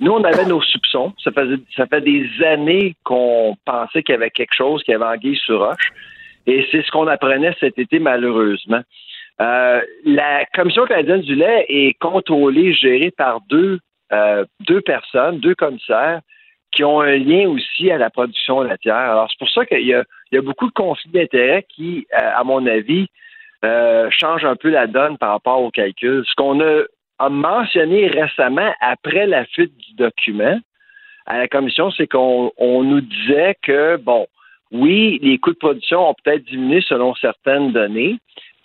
nous, 0.00 0.12
on 0.12 0.24
avait 0.24 0.46
nos 0.46 0.62
soupçons. 0.62 1.12
Ça, 1.22 1.30
ça 1.76 1.86
fait 1.86 2.00
des 2.00 2.26
années 2.44 2.96
qu'on 3.04 3.56
pensait 3.64 4.02
qu'il 4.02 4.14
y 4.14 4.16
avait 4.16 4.30
quelque 4.30 4.54
chose, 4.54 4.82
qui 4.82 4.94
avait 4.94 5.04
anguille 5.04 5.38
sur 5.44 5.60
roche. 5.60 5.92
Et 6.46 6.66
c'est 6.72 6.82
ce 6.82 6.90
qu'on 6.90 7.06
apprenait 7.06 7.54
cet 7.60 7.78
été, 7.78 7.98
malheureusement. 7.98 8.80
La 9.38 10.44
Commission 10.54 10.84
canadienne 10.86 11.20
du 11.20 11.34
lait 11.34 11.64
est 11.68 11.98
contrôlée, 11.98 12.72
gérée 12.72 13.10
par 13.10 13.40
deux 13.48 13.78
euh, 14.10 14.46
deux 14.60 14.80
personnes, 14.80 15.38
deux 15.38 15.54
commissaires, 15.54 16.20
qui 16.72 16.82
ont 16.82 17.00
un 17.00 17.16
lien 17.16 17.46
aussi 17.48 17.90
à 17.90 17.98
la 17.98 18.08
production 18.08 18.62
laitière. 18.62 18.96
Alors, 18.96 19.28
c'est 19.30 19.38
pour 19.38 19.50
ça 19.50 19.66
qu'il 19.66 19.86
y, 19.86 19.94
a, 19.94 20.04
beaucoup 20.40 20.66
de 20.66 20.72
conflits 20.72 21.10
d'intérêts 21.10 21.66
qui, 21.68 22.06
euh, 22.14 22.30
à 22.34 22.42
mon 22.42 22.66
avis, 22.66 23.08
euh, 23.66 24.08
change 24.10 24.46
un 24.46 24.56
peu 24.56 24.70
la 24.70 24.86
donne 24.86 25.18
par 25.18 25.30
rapport 25.30 25.60
au 25.60 25.70
calcul. 25.70 26.24
Ce 26.26 26.34
qu'on 26.36 26.60
a, 26.60 26.84
mentionné 27.28 28.06
récemment 28.06 28.72
après 28.80 29.26
la 29.26 29.44
fuite 29.44 29.76
du 29.76 29.94
document 29.94 30.58
à 31.26 31.38
la 31.38 31.48
commission, 31.48 31.90
c'est 31.90 32.06
qu'on 32.06 32.52
nous 32.58 33.00
disait 33.00 33.56
que, 33.60 33.96
bon, 33.96 34.26
oui, 34.70 35.18
les 35.20 35.36
coûts 35.38 35.52
de 35.52 35.58
production 35.58 36.08
ont 36.08 36.14
peut-être 36.22 36.44
diminué 36.44 36.80
selon 36.80 37.14
certaines 37.16 37.72
données. 37.72 38.18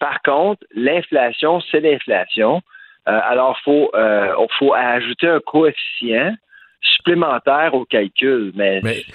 Par 0.03 0.21
contre, 0.21 0.65
l'inflation, 0.75 1.61
c'est 1.71 1.79
l'inflation. 1.79 2.61
Euh, 3.07 3.19
alors, 3.23 3.57
il 3.57 3.63
faut, 3.63 3.91
euh, 3.95 4.35
faut 4.59 4.73
ajouter 4.73 5.29
un 5.29 5.39
coefficient 5.39 6.35
supplémentaire 6.81 7.73
au 7.73 7.85
calcul. 7.85 8.51
Mais, 8.53 8.81
Mais 8.83 9.05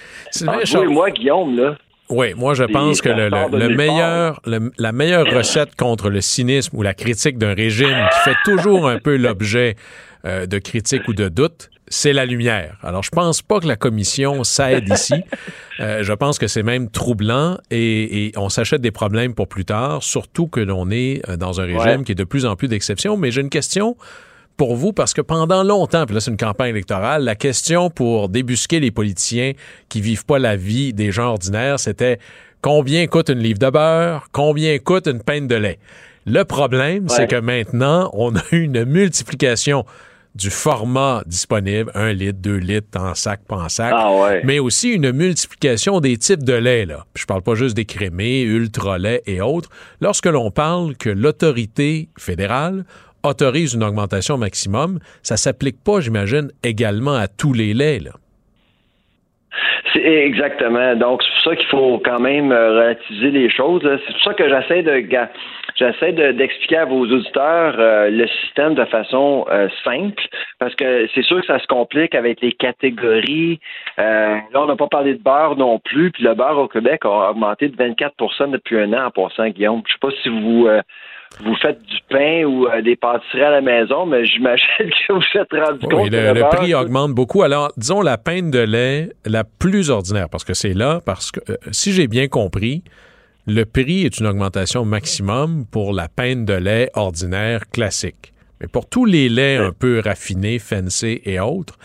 moi, 0.87 1.11
Guillaume, 1.11 1.55
là, 1.55 1.75
oui, 2.09 2.33
moi 2.35 2.55
je 2.55 2.63
pense 2.63 3.01
que 3.01 3.09
le, 3.09 3.75
meilleur, 3.75 4.41
la 4.45 4.91
meilleure 4.91 5.27
recette 5.27 5.75
contre 5.75 6.09
le 6.09 6.21
cynisme 6.21 6.75
ou 6.77 6.81
la 6.81 6.93
critique 6.95 7.37
d'un 7.37 7.53
régime 7.53 8.07
qui 8.11 8.29
fait 8.29 8.37
toujours 8.43 8.89
un 8.89 8.97
peu 8.97 9.15
l'objet 9.15 9.75
euh, 10.25 10.47
de 10.47 10.57
critiques 10.57 11.07
ou 11.07 11.13
de 11.13 11.29
doutes, 11.29 11.69
c'est 11.87 12.11
la 12.11 12.25
lumière. 12.25 12.77
Alors 12.83 13.03
je 13.03 13.09
pense 13.09 13.41
pas 13.41 13.59
que 13.59 13.67
la 13.67 13.75
commission 13.75 14.43
s'aide 14.43 14.89
ici. 14.89 15.13
Euh, 15.79 16.03
je 16.03 16.11
pense 16.11 16.39
que 16.39 16.47
c'est 16.47 16.63
même 16.63 16.89
troublant 16.89 17.57
et, 17.71 18.31
on 18.35 18.49
s'achète 18.49 18.81
des 18.81 18.91
problèmes 18.91 19.33
pour 19.33 19.47
plus 19.47 19.63
tard, 19.63 20.03
surtout 20.03 20.47
que 20.47 20.59
l'on 20.59 20.89
est 20.91 21.21
euh, 21.29 21.37
dans 21.37 21.61
un 21.61 21.65
régime 21.65 22.03
qui 22.03 22.11
est 22.11 22.15
de 22.15 22.23
plus 22.23 22.45
en 22.45 22.55
plus 22.55 22.67
d'exception. 22.67 23.17
Mais 23.17 23.31
j'ai 23.31 23.41
une 23.41 23.49
question 23.49 23.95
pour 24.59 24.75
vous 24.75 24.91
parce 24.91 25.13
que 25.13 25.21
pendant 25.21 25.63
longtemps, 25.63 26.05
puis 26.05 26.13
là 26.13 26.19
c'est 26.19 26.31
une 26.31 26.37
campagne 26.37 26.71
électorale, 26.71 27.23
la 27.23 27.35
question 27.35 27.89
pour 27.89 28.27
débusquer 28.27 28.81
les 28.81 28.91
politiciens 28.91 29.53
qui 29.87 30.01
vivent 30.01 30.25
pas 30.25 30.37
la 30.37 30.57
vie 30.57 30.91
des 30.93 31.13
gens 31.13 31.29
ordinaires, 31.29 31.79
c'était 31.79 32.19
combien 32.61 33.07
coûte 33.07 33.29
une 33.29 33.39
livre 33.39 33.57
de 33.57 33.69
beurre, 33.69 34.27
combien 34.33 34.77
coûte 34.77 35.07
une 35.07 35.23
peine 35.23 35.47
de 35.47 35.55
lait? 35.55 35.79
Le 36.25 36.43
problème, 36.43 37.07
c'est 37.07 37.27
que 37.27 37.37
maintenant, 37.37 38.09
on 38.11 38.35
a 38.35 38.41
une 38.51 38.83
multiplication 38.83 39.85
du 40.35 40.49
format 40.49 41.23
disponible, 41.25 41.89
un 41.95 42.11
litre, 42.11 42.39
deux 42.39 42.57
litres, 42.57 42.99
en 42.99 43.15
sac, 43.15 43.41
pas 43.47 43.55
en 43.55 43.69
sac, 43.69 43.93
ah 43.95 44.11
mais 44.43 44.59
aussi 44.59 44.89
une 44.89 45.11
multiplication 45.11 46.01
des 46.01 46.17
types 46.17 46.43
de 46.43 46.53
lait. 46.53 46.85
Là. 46.85 47.05
Je 47.15 47.25
parle 47.25 47.41
pas 47.41 47.55
juste 47.55 47.75
des 47.75 47.85
crémés, 47.85 48.41
ultra 48.41 48.97
lait 48.97 49.23
et 49.25 49.41
autres. 49.41 49.69
Lorsque 50.01 50.27
l'on 50.27 50.51
parle 50.51 50.95
que 50.97 51.09
l'autorité 51.09 52.09
fédérale 52.17 52.85
autorise 53.23 53.73
une 53.73 53.83
augmentation 53.83 54.37
maximum, 54.37 54.99
ça 55.23 55.37
s'applique 55.37 55.83
pas, 55.83 55.99
j'imagine, 55.99 56.49
également 56.63 57.15
à 57.15 57.27
tous 57.27 57.53
les 57.53 57.73
laits. 57.73 58.09
C'est 59.93 60.03
exactement. 60.03 60.95
Donc, 60.95 61.23
c'est 61.23 61.31
pour 61.33 61.51
ça 61.51 61.55
qu'il 61.55 61.67
faut 61.67 62.01
quand 62.03 62.19
même 62.19 62.51
euh, 62.51 62.71
relativiser 62.71 63.31
les 63.31 63.49
choses. 63.49 63.81
C'est 63.83 64.13
pour 64.13 64.23
ça 64.23 64.33
que 64.33 64.47
j'essaie 64.47 64.83
de 64.83 65.03
j'essaie 65.75 66.11
d'expliquer 66.11 66.77
à 66.77 66.85
vos 66.85 67.05
auditeurs 67.05 67.75
euh, 67.79 68.09
le 68.09 68.27
système 68.27 68.75
de 68.75 68.85
façon 68.85 69.45
euh, 69.49 69.67
simple, 69.83 70.21
parce 70.59 70.75
que 70.75 71.07
c'est 71.15 71.23
sûr 71.23 71.39
que 71.41 71.47
ça 71.47 71.59
se 71.59 71.67
complique 71.67 72.13
avec 72.13 72.41
les 72.41 72.51
catégories. 72.51 73.59
là, 73.97 74.41
on 74.55 74.67
n'a 74.67 74.75
pas 74.75 74.87
parlé 74.87 75.13
de 75.13 75.23
beurre 75.23 75.55
non 75.55 75.79
plus, 75.79 76.11
puis 76.11 76.23
le 76.23 76.35
beurre 76.35 76.59
au 76.59 76.67
Québec 76.67 77.01
a 77.05 77.31
augmenté 77.31 77.69
de 77.69 77.75
24% 77.75 78.51
depuis 78.51 78.77
un 78.77 78.93
an 78.93 79.07
en 79.07 79.11
passant, 79.11 79.47
Guillaume. 79.47 79.81
Je 79.87 79.93
sais 79.93 79.99
pas 79.99 80.11
si 80.21 80.29
vous 80.29 80.67
vous 81.43 81.55
faites 81.61 81.81
du 81.83 81.97
pain 82.09 82.43
ou 82.43 82.67
euh, 82.67 82.81
des 82.81 82.95
pâtisseries 82.95 83.43
à 83.43 83.51
la 83.51 83.61
maison, 83.61 84.05
mais 84.05 84.25
j'imagine 84.25 84.89
que 85.07 85.13
vous 85.13 85.39
êtes 85.39 85.51
rendu 85.51 85.79
compte 85.87 86.03
oui, 86.03 86.09
le, 86.09 86.33
le 86.33 86.49
prix 86.49 86.73
augmente 86.73 87.13
beaucoup. 87.13 87.43
Alors, 87.43 87.71
disons 87.77 88.01
la 88.01 88.17
peine 88.17 88.51
de 88.51 88.59
lait 88.59 89.11
la 89.25 89.43
plus 89.43 89.89
ordinaire, 89.89 90.29
parce 90.29 90.43
que 90.43 90.53
c'est 90.53 90.73
là, 90.73 91.01
parce 91.05 91.31
que 91.31 91.39
euh, 91.49 91.55
si 91.71 91.93
j'ai 91.93 92.07
bien 92.07 92.27
compris, 92.27 92.83
le 93.47 93.63
prix 93.65 94.05
est 94.05 94.19
une 94.19 94.27
augmentation 94.27 94.85
maximum 94.85 95.65
pour 95.71 95.93
la 95.93 96.07
peine 96.07 96.45
de 96.45 96.53
lait 96.53 96.89
ordinaire 96.93 97.69
classique. 97.71 98.33
Mais 98.59 98.67
pour 98.67 98.89
tous 98.89 99.05
les 99.05 99.29
laits 99.29 99.61
un 99.61 99.71
peu 99.71 100.01
raffinés, 100.03 100.59
fancy 100.59 101.21
et 101.23 101.39
autres, 101.39 101.77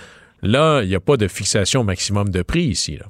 là, 0.43 0.83
il 0.83 0.89
n'y 0.89 0.95
a 0.97 1.01
pas 1.01 1.17
de 1.17 1.29
fixation 1.29 1.85
maximum 1.85 2.29
de 2.31 2.43
prix 2.43 2.65
ici. 2.65 2.97
Là. 2.97 3.07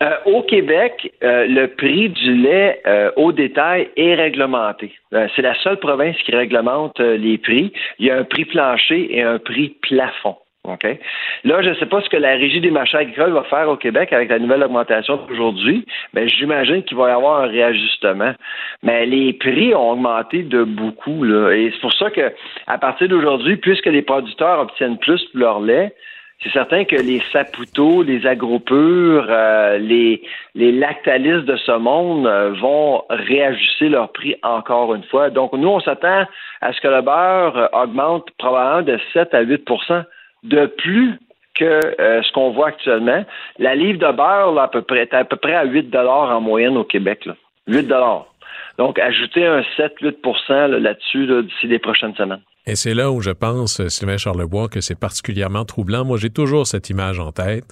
Euh, 0.00 0.16
au 0.26 0.42
Québec, 0.42 1.12
euh, 1.24 1.46
le 1.46 1.66
prix 1.66 2.08
du 2.08 2.34
lait 2.34 2.80
euh, 2.86 3.10
au 3.16 3.32
détail 3.32 3.88
est 3.96 4.14
réglementé. 4.14 4.92
c'est 5.10 5.42
la 5.42 5.54
seule 5.56 5.78
province 5.78 6.16
qui 6.24 6.34
réglemente 6.34 7.00
les 7.00 7.38
prix. 7.38 7.72
Il 7.98 8.06
y 8.06 8.10
a 8.10 8.18
un 8.18 8.24
prix 8.24 8.44
plancher 8.44 9.16
et 9.16 9.22
un 9.22 9.38
prix 9.38 9.76
plafond. 9.82 10.36
OK? 10.64 10.84
Là, 11.44 11.62
je 11.62 11.70
ne 11.70 11.74
sais 11.74 11.86
pas 11.86 12.00
ce 12.02 12.08
que 12.08 12.16
la 12.16 12.32
Régie 12.32 12.60
des 12.60 12.70
marchés 12.70 12.98
agricoles 12.98 13.32
va 13.32 13.42
faire 13.44 13.68
au 13.68 13.76
Québec 13.76 14.12
avec 14.12 14.28
la 14.28 14.38
nouvelle 14.38 14.62
augmentation 14.62 15.16
d'aujourd'hui, 15.16 15.86
mais 16.12 16.28
j'imagine 16.28 16.82
qu'il 16.82 16.96
va 16.96 17.08
y 17.08 17.12
avoir 17.12 17.42
un 17.42 17.46
réajustement. 17.46 18.32
Mais 18.82 19.06
les 19.06 19.32
prix 19.32 19.74
ont 19.74 19.92
augmenté 19.92 20.42
de 20.42 20.64
beaucoup, 20.64 21.24
là. 21.24 21.52
Et 21.52 21.70
c'est 21.72 21.80
pour 21.80 21.94
ça 21.94 22.10
que, 22.10 22.32
à 22.66 22.78
partir 22.78 23.08
d'aujourd'hui, 23.08 23.56
puisque 23.56 23.86
les 23.86 24.02
producteurs 24.02 24.60
obtiennent 24.60 24.98
plus 24.98 25.24
pour 25.24 25.40
leur 25.40 25.60
lait, 25.60 25.94
c'est 26.42 26.52
certain 26.52 26.84
que 26.84 26.94
les 26.94 27.20
saputos, 27.32 28.02
les 28.04 28.24
agropures, 28.24 29.26
euh, 29.28 29.78
les, 29.78 30.22
les 30.54 30.70
lactalistes 30.70 31.46
de 31.46 31.56
ce 31.56 31.72
monde 31.72 32.28
euh, 32.28 32.52
vont 32.60 33.02
réajuster 33.10 33.88
leur 33.88 34.12
prix 34.12 34.36
encore 34.44 34.94
une 34.94 35.02
fois. 35.04 35.30
Donc, 35.30 35.52
nous, 35.52 35.68
on 35.68 35.80
s'attend 35.80 36.26
à 36.60 36.72
ce 36.72 36.80
que 36.80 36.86
le 36.86 37.02
beurre 37.02 37.56
euh, 37.56 37.66
augmente 37.72 38.30
probablement 38.38 38.82
de 38.82 39.00
7 39.12 39.34
à 39.34 39.42
8% 39.42 40.04
de 40.44 40.66
plus 40.66 41.18
que 41.56 41.80
ce 41.98 42.32
qu'on 42.32 42.50
voit 42.50 42.68
actuellement. 42.68 43.24
La 43.58 43.74
livre 43.74 43.98
de 43.98 44.12
beurre, 44.12 44.52
là, 44.52 44.62
à 44.62 44.68
peu 44.68 44.82
près, 44.82 45.00
est 45.00 45.14
à 45.14 45.24
peu 45.24 45.34
près 45.34 45.54
à 45.54 45.64
8 45.64 45.92
en 45.96 46.40
moyenne 46.40 46.76
au 46.76 46.84
Québec. 46.84 47.26
Là. 47.26 47.34
8 47.66 47.92
Donc, 48.78 49.00
ajouter 49.00 49.44
un 49.44 49.62
7-8% 49.76 50.68
là-dessus 50.68 51.26
d'ici 51.26 51.66
les 51.66 51.80
prochaines 51.80 52.14
semaines. 52.14 52.42
Et 52.68 52.76
c'est 52.76 52.92
là 52.92 53.10
où 53.10 53.22
je 53.22 53.30
pense, 53.30 53.80
euh, 53.80 53.88
Sylvain 53.88 54.18
Charlebois, 54.18 54.68
que 54.68 54.82
c'est 54.82 54.94
particulièrement 54.94 55.64
troublant. 55.64 56.04
Moi, 56.04 56.18
j'ai 56.18 56.28
toujours 56.28 56.66
cette 56.66 56.90
image 56.90 57.18
en 57.18 57.32
tête. 57.32 57.64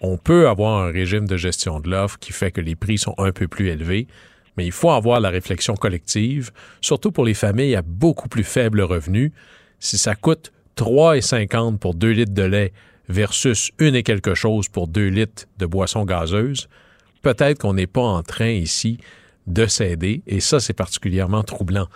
On 0.00 0.16
peut 0.16 0.48
avoir 0.48 0.82
un 0.82 0.90
régime 0.90 1.28
de 1.28 1.36
gestion 1.36 1.78
de 1.78 1.88
l'offre 1.88 2.18
qui 2.18 2.32
fait 2.32 2.50
que 2.50 2.60
les 2.60 2.74
prix 2.74 2.98
sont 2.98 3.14
un 3.18 3.30
peu 3.30 3.46
plus 3.46 3.68
élevés, 3.68 4.08
mais 4.56 4.66
il 4.66 4.72
faut 4.72 4.90
avoir 4.90 5.20
la 5.20 5.30
réflexion 5.30 5.74
collective, 5.74 6.50
surtout 6.80 7.12
pour 7.12 7.24
les 7.24 7.34
familles 7.34 7.76
à 7.76 7.82
beaucoup 7.82 8.28
plus 8.28 8.42
faible 8.42 8.80
revenu. 8.80 9.32
Si 9.78 9.96
ça 9.96 10.16
coûte 10.16 10.50
3,50 10.76 11.78
pour 11.78 11.94
2 11.94 12.10
litres 12.10 12.34
de 12.34 12.42
lait 12.42 12.72
versus 13.08 13.70
une 13.78 13.94
et 13.94 14.02
quelque 14.02 14.34
chose 14.34 14.66
pour 14.66 14.88
2 14.88 15.06
litres 15.06 15.44
de 15.60 15.66
boisson 15.66 16.04
gazeuse, 16.04 16.68
peut-être 17.22 17.60
qu'on 17.60 17.74
n'est 17.74 17.86
pas 17.86 18.02
en 18.02 18.24
train 18.24 18.50
ici 18.50 18.98
de 19.46 19.66
céder, 19.66 20.22
et 20.26 20.40
ça, 20.40 20.58
c'est 20.58 20.72
particulièrement 20.72 21.44
troublant. 21.44 21.86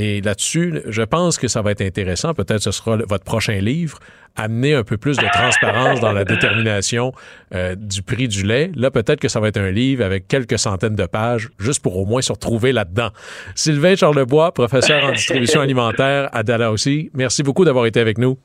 Et 0.00 0.20
là-dessus, 0.20 0.80
je 0.86 1.02
pense 1.02 1.38
que 1.38 1.48
ça 1.48 1.60
va 1.60 1.72
être 1.72 1.80
intéressant. 1.80 2.32
Peut-être 2.32 2.60
ce 2.60 2.70
sera 2.70 2.98
votre 2.98 3.24
prochain 3.24 3.58
livre, 3.58 3.98
amener 4.36 4.74
un 4.74 4.84
peu 4.84 4.96
plus 4.96 5.16
de 5.16 5.26
transparence 5.32 5.98
dans 5.98 6.12
la 6.12 6.24
détermination 6.32 7.10
euh, 7.52 7.74
du 7.74 8.02
prix 8.04 8.28
du 8.28 8.44
lait. 8.44 8.70
Là, 8.76 8.92
peut-être 8.92 9.18
que 9.18 9.26
ça 9.26 9.40
va 9.40 9.48
être 9.48 9.56
un 9.56 9.72
livre 9.72 10.04
avec 10.04 10.28
quelques 10.28 10.56
centaines 10.56 10.94
de 10.94 11.06
pages, 11.06 11.50
juste 11.58 11.82
pour 11.82 11.96
au 11.96 12.06
moins 12.06 12.22
se 12.22 12.30
retrouver 12.30 12.70
là-dedans. 12.70 13.08
Sylvain 13.56 13.96
Charlebois, 13.96 14.52
professeur 14.52 15.04
en 15.04 15.10
distribution 15.10 15.62
alimentaire 15.62 16.28
à 16.32 16.44
Dalhousie, 16.44 17.10
merci 17.12 17.42
beaucoup 17.42 17.64
d'avoir 17.64 17.86
été 17.86 17.98
avec 17.98 18.18
nous. 18.18 18.38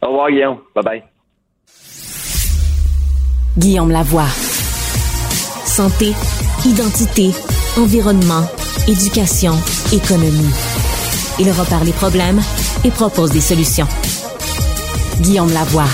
Au 0.00 0.06
revoir, 0.10 0.30
Guillaume. 0.30 0.58
Bye-bye. 0.76 1.02
Guillaume 3.58 3.90
Lavoie. 3.90 4.28
Santé, 5.64 6.12
identité, 6.64 7.30
environnement 7.76 8.46
éducation, 8.88 9.52
économie. 9.92 10.50
Il 11.38 11.50
repart 11.50 11.84
les 11.84 11.92
problèmes 11.92 12.40
et 12.84 12.90
propose 12.90 13.30
des 13.30 13.40
solutions. 13.40 13.86
Guillaume 15.20 15.52
Lavoie. 15.52 15.86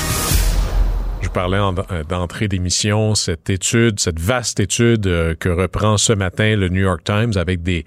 Je 1.21 1.29
parlais 1.29 1.59
euh, 1.59 2.05
d'entrée 2.05 2.49
d'émission, 2.49 3.15
cette 3.15 3.51
étude, 3.51 4.01
cette 4.01 4.19
vaste 4.19 4.61
étude 4.61 5.07
euh, 5.07 5.35
que 5.35 5.51
reprend 5.51 5.99
ce 5.99 6.15
matin 6.15 6.57
le 6.57 6.69
New 6.71 6.81
York 6.81 7.03
Times 7.05 7.33
avec 7.37 7.63
des 7.63 7.85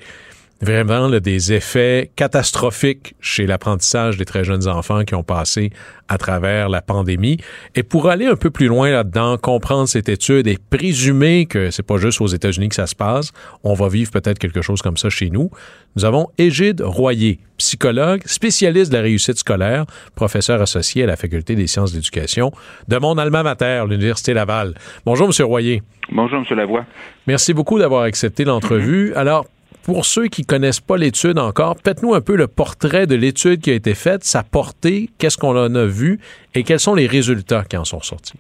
vraiment 0.61 1.09
des 1.09 1.53
effets 1.53 2.11
catastrophiques 2.15 3.15
chez 3.19 3.47
l'apprentissage 3.47 4.17
des 4.17 4.25
très 4.25 4.43
jeunes 4.43 4.67
enfants 4.67 5.03
qui 5.03 5.15
ont 5.15 5.23
passé 5.23 5.71
à 6.07 6.17
travers 6.17 6.69
la 6.69 6.81
pandémie. 6.81 7.37
Et 7.75 7.83
pour 7.83 8.09
aller 8.09 8.25
un 8.25 8.35
peu 8.35 8.51
plus 8.51 8.67
loin 8.67 8.89
là-dedans, 8.91 9.37
comprendre 9.37 9.87
cette 9.87 10.09
étude 10.09 10.47
et 10.47 10.57
présumer 10.69 11.45
que 11.45 11.71
c'est 11.71 11.83
pas 11.83 11.97
juste 11.97 12.21
aux 12.21 12.27
États-Unis 12.27 12.69
que 12.69 12.75
ça 12.75 12.85
se 12.85 12.95
passe, 12.95 13.31
on 13.63 13.73
va 13.73 13.87
vivre 13.87 14.11
peut-être 14.11 14.37
quelque 14.37 14.61
chose 14.61 14.81
comme 14.81 14.97
ça 14.97 15.09
chez 15.09 15.29
nous. 15.29 15.49
Nous 15.95 16.05
avons 16.05 16.27
Égide 16.37 16.81
Royer, 16.81 17.39
psychologue, 17.57 18.21
spécialiste 18.25 18.91
de 18.91 18.97
la 18.97 19.03
réussite 19.03 19.37
scolaire, 19.37 19.85
professeur 20.15 20.61
associé 20.61 21.03
à 21.03 21.07
la 21.07 21.15
Faculté 21.15 21.55
des 21.55 21.67
sciences 21.67 21.93
d'éducation 21.93 22.51
de 22.87 22.97
mon 22.97 23.17
alma 23.17 23.43
mater, 23.43 23.83
l'Université 23.87 24.33
Laval. 24.33 24.75
Bonjour, 25.05 25.27
Monsieur 25.27 25.45
Royer. 25.45 25.81
Bonjour, 26.11 26.39
Monsieur 26.39 26.55
Lavoie. 26.55 26.85
Merci 27.25 27.53
beaucoup 27.53 27.79
d'avoir 27.79 28.03
accepté 28.03 28.43
l'entrevue. 28.43 29.13
Alors, 29.15 29.47
pour 29.85 30.05
ceux 30.05 30.27
qui 30.27 30.43
connaissent 30.43 30.79
pas 30.79 30.97
l'étude 30.97 31.39
encore, 31.39 31.75
faites-nous 31.83 32.13
un 32.13 32.21
peu 32.21 32.35
le 32.35 32.47
portrait 32.47 33.07
de 33.07 33.15
l'étude 33.15 33.61
qui 33.61 33.71
a 33.71 33.73
été 33.73 33.95
faite, 33.95 34.23
sa 34.23 34.43
portée, 34.43 35.09
qu'est-ce 35.19 35.37
qu'on 35.37 35.57
en 35.57 35.73
a 35.75 35.85
vu 35.85 36.19
et 36.55 36.63
quels 36.63 36.79
sont 36.79 36.95
les 36.95 37.07
résultats 37.07 37.63
qui 37.63 37.77
en 37.77 37.85
sont 37.85 38.01
sortis. 38.01 38.37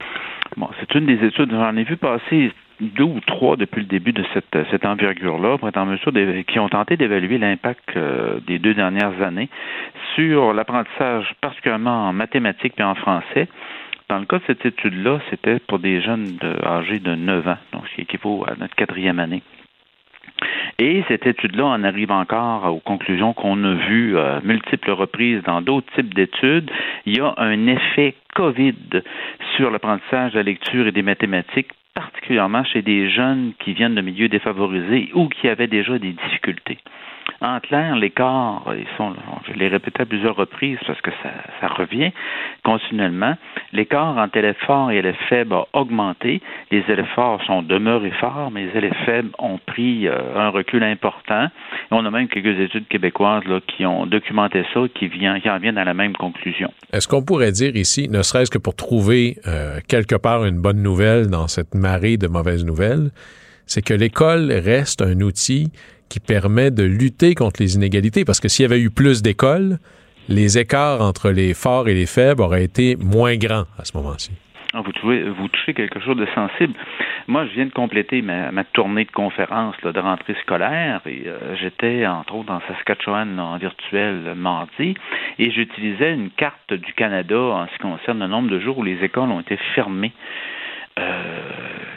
Bon, 0.57 0.69
c'est 0.79 0.93
une 0.95 1.05
des 1.05 1.25
études, 1.25 1.51
j'en 1.51 1.75
ai 1.77 1.83
vu 1.83 1.97
passer 1.97 2.51
deux 2.81 3.03
ou 3.03 3.19
trois 3.25 3.55
depuis 3.55 3.81
le 3.81 3.87
début 3.87 4.11
de 4.11 4.23
cette, 4.33 4.57
cette 4.71 4.85
envergure-là, 4.85 5.57
pour 5.57 5.67
être 5.67 5.77
en 5.77 5.85
mesure 5.85 6.11
qui 6.47 6.59
ont 6.59 6.69
tenté 6.69 6.97
d'évaluer 6.97 7.37
l'impact 7.37 7.95
euh, 7.95 8.39
des 8.47 8.59
deux 8.59 8.73
dernières 8.73 9.21
années 9.21 9.49
sur 10.15 10.53
l'apprentissage, 10.53 11.33
particulièrement 11.41 12.09
en 12.09 12.13
mathématiques 12.13 12.73
et 12.79 12.83
en 12.83 12.95
français. 12.95 13.47
Dans 14.09 14.19
le 14.19 14.25
cas 14.25 14.39
de 14.39 14.43
cette 14.47 14.65
étude-là, 14.65 15.19
c'était 15.29 15.59
pour 15.59 15.79
des 15.79 16.01
jeunes 16.01 16.37
âgés 16.65 16.99
de 16.99 17.15
9 17.15 17.47
ans, 17.47 17.57
donc 17.71 17.83
ce 17.87 17.95
qui 17.95 18.01
équivaut 18.01 18.43
à 18.45 18.55
notre 18.59 18.75
quatrième 18.75 19.19
année. 19.19 19.41
Et 20.83 21.03
cette 21.07 21.27
étude-là 21.27 21.65
en 21.67 21.83
arrive 21.83 22.09
encore 22.09 22.65
aux 22.73 22.79
conclusions 22.79 23.33
qu'on 23.33 23.63
a 23.65 23.73
vues 23.75 24.17
à 24.17 24.41
multiples 24.43 24.89
reprises 24.89 25.43
dans 25.43 25.61
d'autres 25.61 25.85
types 25.93 26.11
d'études. 26.15 26.71
Il 27.05 27.17
y 27.17 27.19
a 27.19 27.35
un 27.37 27.67
effet 27.67 28.15
COVID 28.33 29.03
sur 29.55 29.69
l'apprentissage 29.69 30.31
de 30.31 30.37
la 30.37 30.43
lecture 30.43 30.87
et 30.87 30.91
des 30.91 31.03
mathématiques 31.03 31.69
particulièrement 31.93 32.63
chez 32.63 32.81
des 32.81 33.11
jeunes 33.11 33.51
qui 33.59 33.73
viennent 33.73 33.93
de 33.93 34.01
milieux 34.01 34.27
défavorisés 34.27 35.11
ou 35.13 35.27
qui 35.27 35.47
avaient 35.49 35.67
déjà 35.67 35.99
des 35.99 36.13
difficultés. 36.13 36.79
En 37.41 37.59
clair, 37.59 37.95
l'écart, 37.95 38.63
ils 38.77 38.85
sont, 38.97 39.13
je 39.47 39.53
l'ai 39.53 39.67
répété 39.67 40.03
à 40.03 40.05
plusieurs 40.05 40.35
reprises 40.35 40.77
parce 40.85 41.01
que 41.01 41.09
ça, 41.23 41.31
ça 41.59 41.67
revient 41.67 42.11
continuellement, 42.63 43.35
l'écart 43.73 44.17
entre 44.17 44.37
élèves 44.37 44.55
forts 44.67 44.91
et 44.91 44.97
élèves 44.97 45.15
faibles 45.27 45.53
a 45.53 45.65
augmenté. 45.73 46.41
Les 46.69 46.83
élèves 46.87 47.07
forts 47.15 47.41
sont 47.45 47.63
demeurés 47.63 48.13
forts, 48.19 48.51
mais 48.51 48.67
les 48.67 48.77
élèves 48.77 48.95
faibles 49.05 49.31
ont 49.39 49.59
pris 49.65 50.07
euh, 50.07 50.17
un 50.35 50.49
recul 50.49 50.83
important. 50.83 51.47
On 51.89 52.05
a 52.05 52.11
même 52.11 52.27
quelques 52.27 52.59
études 52.59 52.87
québécoises 52.87 53.43
là, 53.45 53.59
qui 53.65 53.85
ont 53.85 54.05
documenté 54.05 54.63
ça, 54.73 54.81
qui, 54.93 55.09
qui 55.09 55.49
en 55.49 55.59
viennent 55.59 55.79
à 55.79 55.85
la 55.85 55.95
même 55.95 56.13
conclusion. 56.13 56.71
Est-ce 56.93 57.07
qu'on 57.07 57.23
pourrait 57.23 57.51
dire 57.51 57.75
ici, 57.75 58.07
ne 58.07 58.21
serait-ce 58.21 58.51
que 58.51 58.59
pour 58.59 58.75
trouver 58.75 59.37
euh, 59.47 59.79
quelque 59.87 60.15
part 60.15 60.45
une 60.45 60.61
bonne 60.61 60.83
nouvelle 60.83 61.27
dans 61.27 61.47
cette 61.47 61.73
marée 61.73 62.17
de 62.17 62.27
mauvaises 62.27 62.65
nouvelles, 62.65 63.09
c'est 63.65 63.81
que 63.81 63.93
l'école 63.93 64.51
reste 64.51 65.01
un 65.01 65.21
outil 65.21 65.71
qui 66.11 66.19
permet 66.19 66.71
de 66.71 66.83
lutter 66.83 67.35
contre 67.35 67.61
les 67.61 67.75
inégalités. 67.75 68.25
Parce 68.25 68.41
que 68.41 68.49
s'il 68.49 68.63
y 68.63 68.65
avait 68.65 68.81
eu 68.81 68.89
plus 68.89 69.21
d'écoles, 69.21 69.77
les 70.27 70.57
écarts 70.57 71.01
entre 71.01 71.31
les 71.31 71.53
forts 71.53 71.87
et 71.87 71.93
les 71.93 72.05
faibles 72.05 72.41
auraient 72.41 72.65
été 72.65 72.97
moins 72.97 73.37
grands 73.37 73.65
à 73.79 73.85
ce 73.85 73.95
moment-ci. 73.95 74.31
Ah, 74.73 74.81
vous, 74.81 75.47
touchez, 75.49 75.73
quelque 75.73 75.99
chose 75.99 76.15
de 76.15 76.27
sensible. 76.33 76.73
Moi, 77.27 77.45
je 77.45 77.51
viens 77.55 77.65
de 77.65 77.71
compléter 77.73 78.21
ma, 78.21 78.63
tournée 78.73 79.05
de 79.05 79.11
conférences 79.11 79.75
de 79.83 79.99
rentrée 79.99 80.35
scolaire 80.43 81.01
et 81.05 81.23
euh, 81.27 81.55
j'étais, 81.57 82.05
entre 82.07 82.35
autres, 82.35 82.47
dans 82.47 82.61
Saskatchewan 82.67 83.37
en 83.39 83.57
virtuel 83.57 84.33
mardi 84.35 84.95
et 85.39 85.51
j'utilisais 85.51 86.13
une 86.13 86.29
carte 86.29 86.73
du 86.73 86.93
Canada 86.93 87.37
en 87.37 87.67
ce 87.67 87.73
qui 87.73 87.79
concerne 87.79 88.19
le 88.19 88.27
nombre 88.27 88.49
de 88.49 88.59
jours 88.59 88.77
où 88.77 88.83
les 88.83 89.03
écoles 89.03 89.29
ont 89.29 89.41
été 89.41 89.57
fermées. 89.75 90.13
Euh, 90.99 91.31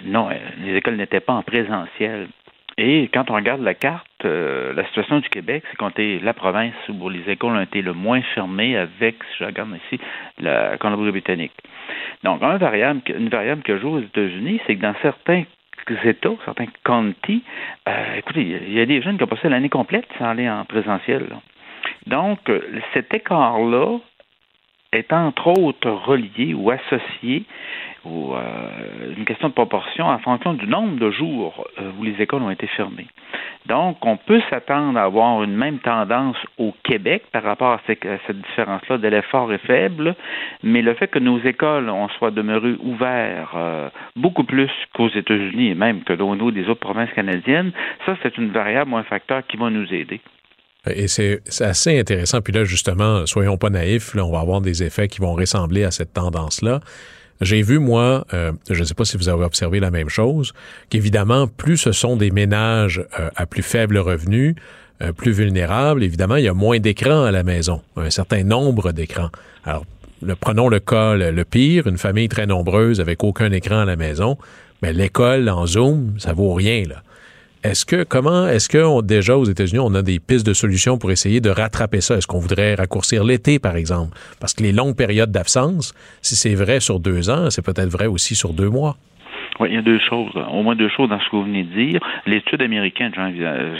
non, 0.04 0.28
les 0.64 0.74
écoles 0.76 0.96
n'étaient 0.96 1.20
pas 1.20 1.34
en 1.34 1.42
présentiel. 1.42 2.28
Et 2.76 3.08
quand 3.12 3.30
on 3.30 3.34
regarde 3.34 3.62
la 3.62 3.74
carte, 3.74 4.06
euh, 4.24 4.72
la 4.72 4.84
situation 4.86 5.20
du 5.20 5.28
Québec, 5.28 5.62
c'est 5.70 5.76
qu'on 5.76 5.90
était 5.90 6.18
la 6.22 6.34
province 6.34 6.74
où 6.88 7.08
les 7.08 7.28
écoles 7.30 7.56
ont 7.56 7.60
été 7.60 7.82
le 7.82 7.92
moins 7.92 8.20
fermées 8.34 8.76
avec, 8.76 9.16
si 9.22 9.38
je 9.40 9.44
regarde 9.44 9.70
ici, 9.86 10.02
la 10.40 10.76
Colombie-Britannique. 10.78 11.52
Donc, 12.24 12.42
une 12.42 12.56
variable, 12.56 13.00
une 13.08 13.28
variable 13.28 13.62
que 13.62 13.78
joue 13.78 13.96
aux 13.96 14.00
États-Unis, 14.00 14.60
c'est 14.66 14.76
que 14.76 14.82
dans 14.82 14.94
certains 15.02 15.44
États, 16.04 16.30
certains 16.44 16.66
counties, 16.82 17.44
euh, 17.88 18.16
écoutez, 18.16 18.42
il 18.42 18.72
y 18.72 18.80
a 18.80 18.86
des 18.86 19.02
jeunes 19.02 19.18
qui 19.18 19.24
ont 19.24 19.28
passé 19.28 19.48
l'année 19.48 19.68
complète 19.68 20.06
sans 20.18 20.30
aller 20.30 20.48
en 20.48 20.64
présentiel. 20.64 21.26
Donc, 22.06 22.38
cet 22.92 23.14
écart-là 23.14 23.98
est 24.94 25.12
entre 25.12 25.48
autres 25.48 25.90
relié 25.90 26.54
ou 26.54 26.70
associé 26.70 27.44
ou 28.04 28.34
euh, 28.34 29.14
une 29.16 29.24
question 29.24 29.48
de 29.48 29.54
proportion 29.54 30.06
en 30.06 30.18
fonction 30.18 30.54
du 30.54 30.66
nombre 30.66 30.96
de 30.98 31.10
jours 31.10 31.66
euh, 31.78 31.90
où 31.98 32.04
les 32.04 32.20
écoles 32.20 32.42
ont 32.42 32.50
été 32.50 32.66
fermées. 32.66 33.06
Donc, 33.66 34.04
on 34.04 34.18
peut 34.18 34.42
s'attendre 34.50 34.98
à 34.98 35.04
avoir 35.04 35.42
une 35.42 35.56
même 35.56 35.78
tendance 35.78 36.36
au 36.58 36.74
Québec 36.82 37.22
par 37.32 37.42
rapport 37.42 37.72
à, 37.72 37.80
cette, 37.86 38.06
différence-là 38.30 38.98
de 38.98 39.08
l'effort 39.08 39.50
est 39.52 39.66
faible, 39.66 40.14
mais 40.62 40.82
le 40.82 40.92
fait 40.94 41.08
que 41.08 41.18
nos 41.18 41.38
écoles 41.40 41.88
on 41.88 42.08
soit 42.10 42.30
demeurées 42.30 42.76
ouvertes 42.80 43.48
euh, 43.54 43.88
beaucoup 44.16 44.44
plus 44.44 44.70
qu'aux 44.94 45.08
États-Unis 45.08 45.70
et 45.70 45.74
même 45.74 46.02
que 46.02 46.12
au 46.12 46.34
niveau 46.34 46.50
des 46.50 46.68
autres 46.68 46.80
provinces 46.80 47.12
canadiennes, 47.12 47.72
ça, 48.04 48.16
c'est 48.22 48.36
une 48.36 48.50
variable 48.50 48.92
ou 48.92 48.96
un 48.96 49.02
facteur 49.04 49.46
qui 49.46 49.56
va 49.56 49.70
nous 49.70 49.92
aider. 49.94 50.20
Et 50.86 51.08
c'est 51.08 51.40
assez 51.60 51.98
intéressant. 51.98 52.40
Puis 52.40 52.52
là, 52.52 52.64
justement, 52.64 53.26
soyons 53.26 53.56
pas 53.56 53.70
naïfs, 53.70 54.14
là, 54.14 54.24
on 54.24 54.30
va 54.30 54.40
avoir 54.40 54.60
des 54.60 54.82
effets 54.82 55.08
qui 55.08 55.20
vont 55.20 55.34
ressembler 55.34 55.84
à 55.84 55.90
cette 55.90 56.12
tendance-là. 56.12 56.80
J'ai 57.40 57.62
vu, 57.62 57.78
moi, 57.78 58.24
euh, 58.32 58.52
je 58.70 58.78
ne 58.78 58.84
sais 58.84 58.94
pas 58.94 59.04
si 59.04 59.16
vous 59.16 59.28
avez 59.28 59.44
observé 59.44 59.80
la 59.80 59.90
même 59.90 60.08
chose, 60.08 60.52
qu'évidemment, 60.88 61.46
plus 61.48 61.76
ce 61.76 61.92
sont 61.92 62.16
des 62.16 62.30
ménages 62.30 63.04
euh, 63.18 63.28
à 63.34 63.46
plus 63.46 63.62
faible 63.62 63.98
revenu, 63.98 64.54
euh, 65.02 65.12
plus 65.12 65.32
vulnérables, 65.32 66.04
évidemment, 66.04 66.36
il 66.36 66.44
y 66.44 66.48
a 66.48 66.54
moins 66.54 66.78
d'écrans 66.78 67.24
à 67.24 67.32
la 67.32 67.42
maison, 67.42 67.82
un 67.96 68.10
certain 68.10 68.44
nombre 68.44 68.92
d'écrans. 68.92 69.30
Alors, 69.64 69.84
le, 70.22 70.36
prenons 70.36 70.68
le 70.68 70.78
cas 70.78 71.16
le, 71.16 71.44
pire, 71.44 71.88
une 71.88 71.98
famille 71.98 72.28
très 72.28 72.46
nombreuse 72.46 73.00
avec 73.00 73.24
aucun 73.24 73.50
écran 73.50 73.80
à 73.80 73.84
la 73.84 73.96
maison, 73.96 74.38
mais 74.80 74.92
l'école 74.92 75.48
en 75.48 75.66
Zoom, 75.66 76.14
ça 76.18 76.32
vaut 76.32 76.54
rien, 76.54 76.84
là. 76.88 77.02
Est-ce 77.64 77.86
que 77.86 78.04
comment 78.04 78.46
est-ce 78.46 78.68
que 78.68 79.02
déjà 79.02 79.38
aux 79.38 79.46
États-Unis 79.46 79.80
on 79.82 79.94
a 79.94 80.02
des 80.02 80.20
pistes 80.20 80.46
de 80.46 80.52
solutions 80.52 80.98
pour 80.98 81.10
essayer 81.10 81.40
de 81.40 81.48
rattraper 81.48 82.02
ça? 82.02 82.16
Est-ce 82.16 82.26
qu'on 82.26 82.38
voudrait 82.38 82.74
raccourcir 82.74 83.24
l'été 83.24 83.58
par 83.58 83.76
exemple? 83.76 84.18
Parce 84.38 84.52
que 84.52 84.62
les 84.62 84.72
longues 84.72 84.94
périodes 84.94 85.32
d'absence, 85.32 85.94
si 86.20 86.36
c'est 86.36 86.54
vrai 86.54 86.80
sur 86.80 87.00
deux 87.00 87.30
ans, 87.30 87.48
c'est 87.48 87.64
peut-être 87.64 87.88
vrai 87.88 88.04
aussi 88.04 88.34
sur 88.34 88.52
deux 88.52 88.68
mois. 88.68 88.96
Oui, 89.60 89.68
il 89.70 89.74
y 89.76 89.78
a 89.78 89.82
deux 89.82 90.00
choses, 90.00 90.32
au 90.36 90.62
moins 90.62 90.74
deux 90.74 90.88
choses 90.88 91.08
dans 91.08 91.20
ce 91.20 91.30
que 91.30 91.36
vous 91.36 91.44
venez 91.44 91.62
de 91.62 91.72
dire. 91.72 92.00
L'étude 92.26 92.60
américaine, 92.60 93.12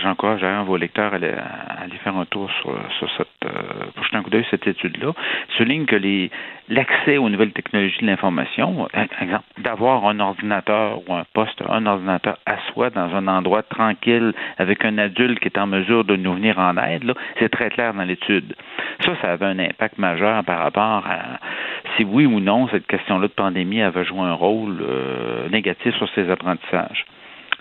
j'encourage 0.02 0.40
vos 0.66 0.76
lecteurs 0.76 1.12
à 1.12 1.16
aller, 1.16 1.98
faire 2.02 2.16
un 2.16 2.24
tour 2.26 2.48
sur, 2.62 2.78
sur 2.98 3.10
cette, 3.18 3.26
euh, 3.44 3.50
pour 3.94 4.04
jeter 4.04 4.16
un 4.16 4.22
coup 4.22 4.30
d'œil 4.30 4.46
cette 4.50 4.66
étude-là, 4.66 5.12
souligne 5.58 5.84
que 5.84 5.96
les, 5.96 6.30
l'accès 6.68 7.18
aux 7.18 7.28
nouvelles 7.28 7.52
technologies 7.52 8.00
de 8.00 8.06
l'information, 8.06 8.88
exemple, 9.20 9.44
d'avoir 9.58 10.06
un 10.06 10.20
ordinateur 10.20 11.00
ou 11.06 11.14
un 11.14 11.24
poste, 11.32 11.62
un 11.68 11.86
ordinateur 11.86 12.38
à 12.46 12.56
soi 12.72 12.90
dans 12.90 13.14
un 13.14 13.28
endroit 13.28 13.62
tranquille 13.62 14.32
avec 14.58 14.84
un 14.84 14.98
adulte 14.98 15.40
qui 15.40 15.48
est 15.48 15.58
en 15.58 15.66
mesure 15.66 16.04
de 16.04 16.16
nous 16.16 16.34
venir 16.34 16.58
en 16.58 16.76
aide, 16.76 17.12
c'est 17.38 17.50
très 17.50 17.70
clair 17.70 17.94
dans 17.94 18.04
l'étude. 18.04 18.54
Ça, 19.00 19.12
ça 19.20 19.32
avait 19.32 19.46
un 19.46 19.58
impact 19.58 19.98
majeur 19.98 20.44
par 20.44 20.60
rapport 20.60 21.04
à 21.06 21.38
si 21.96 22.04
oui 22.04 22.26
ou 22.26 22.40
non 22.40 22.68
cette 22.68 22.86
question-là 22.86 23.28
de 23.28 23.32
pandémie 23.32 23.82
avait 23.82 24.04
joué 24.04 24.20
un 24.20 24.34
rôle 24.34 24.78
euh, 24.80 25.48
négatif 25.50 25.94
sur 25.96 26.08
ces 26.14 26.30
apprentissages. 26.30 27.04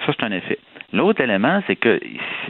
Ça, 0.05 0.13
c'est 0.17 0.25
un 0.25 0.31
effet. 0.31 0.59
L'autre 0.93 1.21
élément, 1.21 1.59
c'est 1.65 1.75
que, 1.75 1.99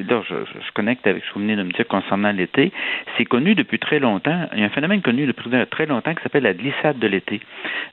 là, 0.10 0.22
je, 0.28 0.36
je, 0.36 0.72
connecte 0.74 1.08
avec 1.08 1.24
ce 1.24 1.30
que 1.30 1.36
vous 1.36 1.40
venez 1.40 1.56
de 1.56 1.64
me 1.64 1.72
dire 1.72 1.88
concernant 1.88 2.34
l'été, 2.34 2.74
c'est 3.18 3.24
connu 3.24 3.56
depuis 3.56 3.80
très 3.80 4.00
longtemps, 4.00 4.50
il 4.52 4.60
y 4.60 4.64
a 4.64 4.66
un 4.66 4.70
phénomène 4.70 5.02
connu 5.02 5.26
depuis 5.26 5.50
très 5.72 5.86
longtemps 5.86 6.14
qui 6.14 6.22
s'appelle 6.24 6.44
la 6.44 6.54
glissade 6.54 7.00
de 7.00 7.08
l'été. 7.08 7.40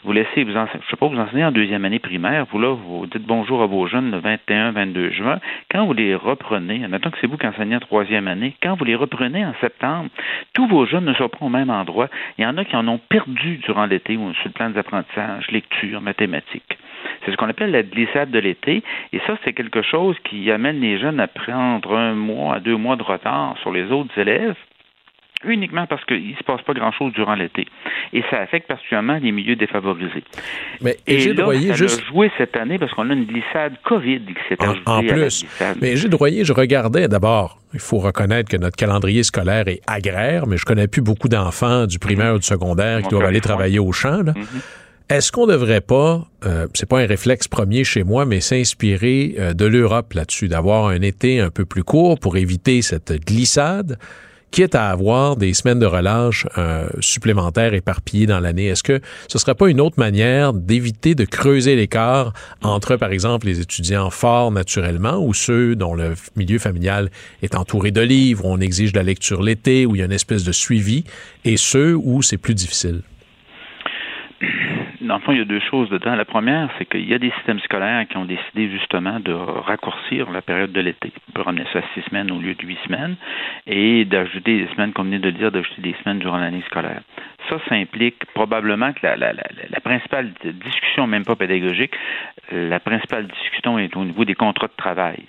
Vous 0.02 0.12
laissez, 0.12 0.42
vous 0.42 0.50
je 0.50 0.90
sais 0.90 0.96
pas, 0.96 1.06
vous 1.06 1.18
enseignez 1.18 1.44
en 1.44 1.52
deuxième 1.52 1.84
année 1.84 2.00
primaire, 2.00 2.46
vous 2.50 2.58
là, 2.58 2.74
vous 2.74 3.06
dites 3.06 3.22
bonjour 3.22 3.62
à 3.62 3.66
vos 3.66 3.86
jeunes 3.86 4.10
le 4.10 4.18
21, 4.18 4.72
22 4.72 5.10
juin. 5.10 5.38
Quand 5.70 5.86
vous 5.86 5.92
les 5.92 6.16
reprenez, 6.16 6.82
admettons 6.84 7.10
que 7.10 7.18
c'est 7.20 7.28
vous 7.28 7.36
qui 7.36 7.46
enseignez 7.46 7.76
en 7.76 7.80
troisième 7.80 8.26
année, 8.26 8.56
quand 8.60 8.74
vous 8.74 8.84
les 8.84 8.96
reprenez 8.96 9.44
en 9.46 9.54
septembre, 9.60 10.10
tous 10.52 10.66
vos 10.66 10.84
jeunes 10.84 11.04
ne 11.04 11.14
sont 11.14 11.28
pas 11.28 11.38
au 11.42 11.48
même 11.48 11.70
endroit. 11.70 12.08
Il 12.38 12.42
y 12.42 12.46
en 12.46 12.56
a 12.56 12.64
qui 12.64 12.74
en 12.74 12.88
ont 12.88 12.98
perdu 12.98 13.58
durant 13.58 13.86
l'été 13.86 14.14
sur 14.14 14.46
le 14.46 14.50
plan 14.50 14.70
des 14.70 14.78
apprentissages, 14.78 15.48
lecture, 15.52 16.00
mathématiques. 16.00 16.76
C'est 17.24 17.32
ce 17.32 17.36
qu'on 17.36 17.48
appelle 17.48 17.70
la 17.70 17.82
glissade 17.82 18.30
de 18.30 18.38
l'été. 18.38 18.82
Et 19.12 19.20
ça, 19.26 19.36
c'est 19.44 19.52
quelque 19.52 19.82
chose 19.82 20.16
qui 20.24 20.50
amène 20.50 20.80
les 20.80 20.98
jeunes 20.98 21.20
à 21.20 21.28
prendre 21.28 21.96
un 21.96 22.14
mois 22.14 22.56
à 22.56 22.60
deux 22.60 22.76
mois 22.76 22.96
de 22.96 23.02
retard 23.02 23.56
sur 23.62 23.72
les 23.72 23.90
autres 23.90 24.16
élèves 24.18 24.56
uniquement 25.44 25.86
parce 25.86 26.04
qu'il 26.04 26.30
ne 26.30 26.36
se 26.36 26.42
passe 26.44 26.60
pas 26.62 26.74
grand-chose 26.74 27.12
durant 27.12 27.34
l'été. 27.34 27.66
Et 28.12 28.22
ça 28.30 28.40
affecte 28.40 28.68
particulièrement 28.68 29.18
les 29.22 29.32
milieux 29.32 29.56
défavorisés. 29.56 30.24
Mais 30.80 30.96
et 31.06 31.32
là, 31.32 31.46
ça 31.46 31.72
juste... 31.72 32.02
a 32.02 32.12
joué 32.12 32.30
cette 32.36 32.56
année 32.56 32.78
parce 32.78 32.92
qu'on 32.92 33.08
a 33.10 33.14
une 33.14 33.24
glissade 33.24 33.74
COVID 33.84 34.20
qui 34.20 34.34
s'est 34.48 34.62
ajoutée 34.62 34.82
en, 34.86 35.02
plus. 35.02 35.46
Mais 35.80 35.96
Gilles 35.96 36.14
Royer, 36.14 36.44
je 36.44 36.52
regardais 36.52 37.08
d'abord, 37.08 37.58
il 37.72 37.80
faut 37.80 37.98
reconnaître 37.98 38.50
que 38.50 38.56
notre 38.56 38.76
calendrier 38.76 39.22
scolaire 39.22 39.68
est 39.68 39.80
agraire, 39.86 40.46
mais 40.46 40.56
je 40.56 40.64
connais 40.64 40.88
plus 40.88 41.02
beaucoup 41.02 41.28
d'enfants 41.28 41.86
du 41.86 41.98
primaire 41.98 42.34
ou 42.34 42.38
du 42.38 42.46
secondaire 42.46 43.02
qui 43.02 43.08
doivent 43.08 43.24
aller 43.24 43.40
travailler 43.40 43.78
au 43.78 43.92
champ. 43.92 44.22
Là. 44.22 44.32
Mm-hmm. 44.32 44.62
Est-ce 45.10 45.32
qu'on 45.32 45.48
ne 45.48 45.52
devrait 45.54 45.80
pas, 45.80 46.24
euh, 46.46 46.68
c'est 46.72 46.88
pas 46.88 47.00
un 47.00 47.06
réflexe 47.06 47.48
premier 47.48 47.82
chez 47.82 48.04
moi, 48.04 48.26
mais 48.26 48.40
s'inspirer 48.40 49.34
euh, 49.40 49.54
de 49.54 49.64
l'Europe 49.64 50.12
là-dessus, 50.12 50.46
d'avoir 50.46 50.86
un 50.86 51.02
été 51.02 51.40
un 51.40 51.50
peu 51.50 51.64
plus 51.64 51.82
court 51.82 52.16
pour 52.16 52.36
éviter 52.36 52.80
cette 52.80 53.12
glissade, 53.26 53.98
quitte 54.52 54.76
à 54.76 54.88
avoir 54.88 55.34
des 55.34 55.52
semaines 55.52 55.80
de 55.80 55.86
relâche 55.86 56.46
euh, 56.58 56.88
supplémentaires 57.00 57.74
éparpillées 57.74 58.26
dans 58.26 58.38
l'année? 58.38 58.66
Est-ce 58.66 58.84
que 58.84 59.00
ce 59.26 59.36
serait 59.40 59.56
pas 59.56 59.68
une 59.68 59.80
autre 59.80 59.98
manière 59.98 60.52
d'éviter 60.52 61.16
de 61.16 61.24
creuser 61.24 61.74
l'écart 61.74 62.32
entre, 62.62 62.94
par 62.94 63.10
exemple, 63.10 63.48
les 63.48 63.58
étudiants 63.58 64.10
forts 64.10 64.52
naturellement 64.52 65.18
ou 65.18 65.34
ceux 65.34 65.74
dont 65.74 65.96
le 65.96 66.14
milieu 66.36 66.60
familial 66.60 67.10
est 67.42 67.56
entouré 67.56 67.90
de 67.90 68.00
livres, 68.00 68.46
où 68.46 68.50
on 68.50 68.60
exige 68.60 68.92
de 68.92 68.98
la 68.98 69.04
lecture 69.04 69.42
l'été, 69.42 69.86
où 69.86 69.96
il 69.96 69.98
y 69.98 70.02
a 70.02 70.04
une 70.04 70.12
espèce 70.12 70.44
de 70.44 70.52
suivi, 70.52 71.02
et 71.44 71.56
ceux 71.56 71.96
où 71.96 72.22
c'est 72.22 72.38
plus 72.38 72.54
difficile? 72.54 73.02
Dans 75.10 75.16
le 75.16 75.22
fond, 75.22 75.32
il 75.32 75.38
y 75.38 75.42
a 75.42 75.44
deux 75.44 75.58
choses 75.58 75.90
dedans. 75.90 76.14
La 76.14 76.24
première, 76.24 76.68
c'est 76.78 76.84
qu'il 76.84 77.08
y 77.08 77.14
a 77.14 77.18
des 77.18 77.32
systèmes 77.32 77.58
scolaires 77.60 78.06
qui 78.08 78.16
ont 78.16 78.24
décidé 78.24 78.70
justement 78.70 79.18
de 79.18 79.32
raccourcir 79.32 80.30
la 80.30 80.40
période 80.40 80.70
de 80.70 80.80
l'été. 80.80 81.12
On 81.28 81.32
peut 81.32 81.42
ramener 81.42 81.64
ça 81.72 81.80
à 81.80 81.82
six 81.94 82.02
semaines 82.08 82.30
au 82.30 82.38
lieu 82.38 82.54
de 82.54 82.64
huit 82.64 82.78
semaines 82.86 83.16
et 83.66 84.04
d'ajouter 84.04 84.60
des 84.60 84.68
semaines, 84.68 84.92
comme 84.92 85.06
venez 85.06 85.18
de 85.18 85.26
le 85.26 85.32
dire, 85.32 85.50
d'ajouter 85.50 85.82
des 85.82 85.96
semaines 86.04 86.20
durant 86.20 86.38
l'année 86.38 86.62
scolaire. 86.66 87.00
Ça, 87.48 87.56
ça 87.68 87.74
implique 87.74 88.24
probablement 88.34 88.92
que 88.92 89.04
la, 89.04 89.80
principale 89.80 90.30
discussion, 90.64 91.08
même 91.08 91.24
pas 91.24 91.34
pédagogique, 91.34 91.96
la 92.52 92.78
principale 92.78 93.26
discussion 93.26 93.80
est 93.80 93.96
au 93.96 94.04
niveau 94.04 94.24
des 94.24 94.36
contrats 94.36 94.68
de 94.68 94.76
travail 94.76 95.24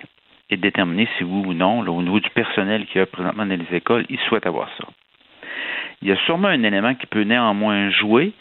et 0.51 0.57
de 0.57 0.61
déterminer 0.61 1.07
si 1.17 1.23
oui 1.23 1.43
ou 1.47 1.53
non, 1.55 1.79
au 1.79 2.03
niveau 2.03 2.19
du 2.19 2.29
personnel 2.29 2.85
qui 2.85 2.99
est 2.99 3.05
présentement 3.07 3.47
dans 3.47 3.57
les 3.57 3.75
écoles, 3.75 4.05
ils 4.09 4.19
souhaitent 4.27 4.45
avoir 4.45 4.69
ça. 4.77 4.85
Il 6.03 6.07
y 6.07 6.11
a 6.11 6.17
sûrement 6.17 6.49
un 6.49 6.61
élément 6.61 6.93
qui 6.93 7.07
peut 7.07 7.23
néanmoins 7.23 7.89
jouer, 7.89 8.33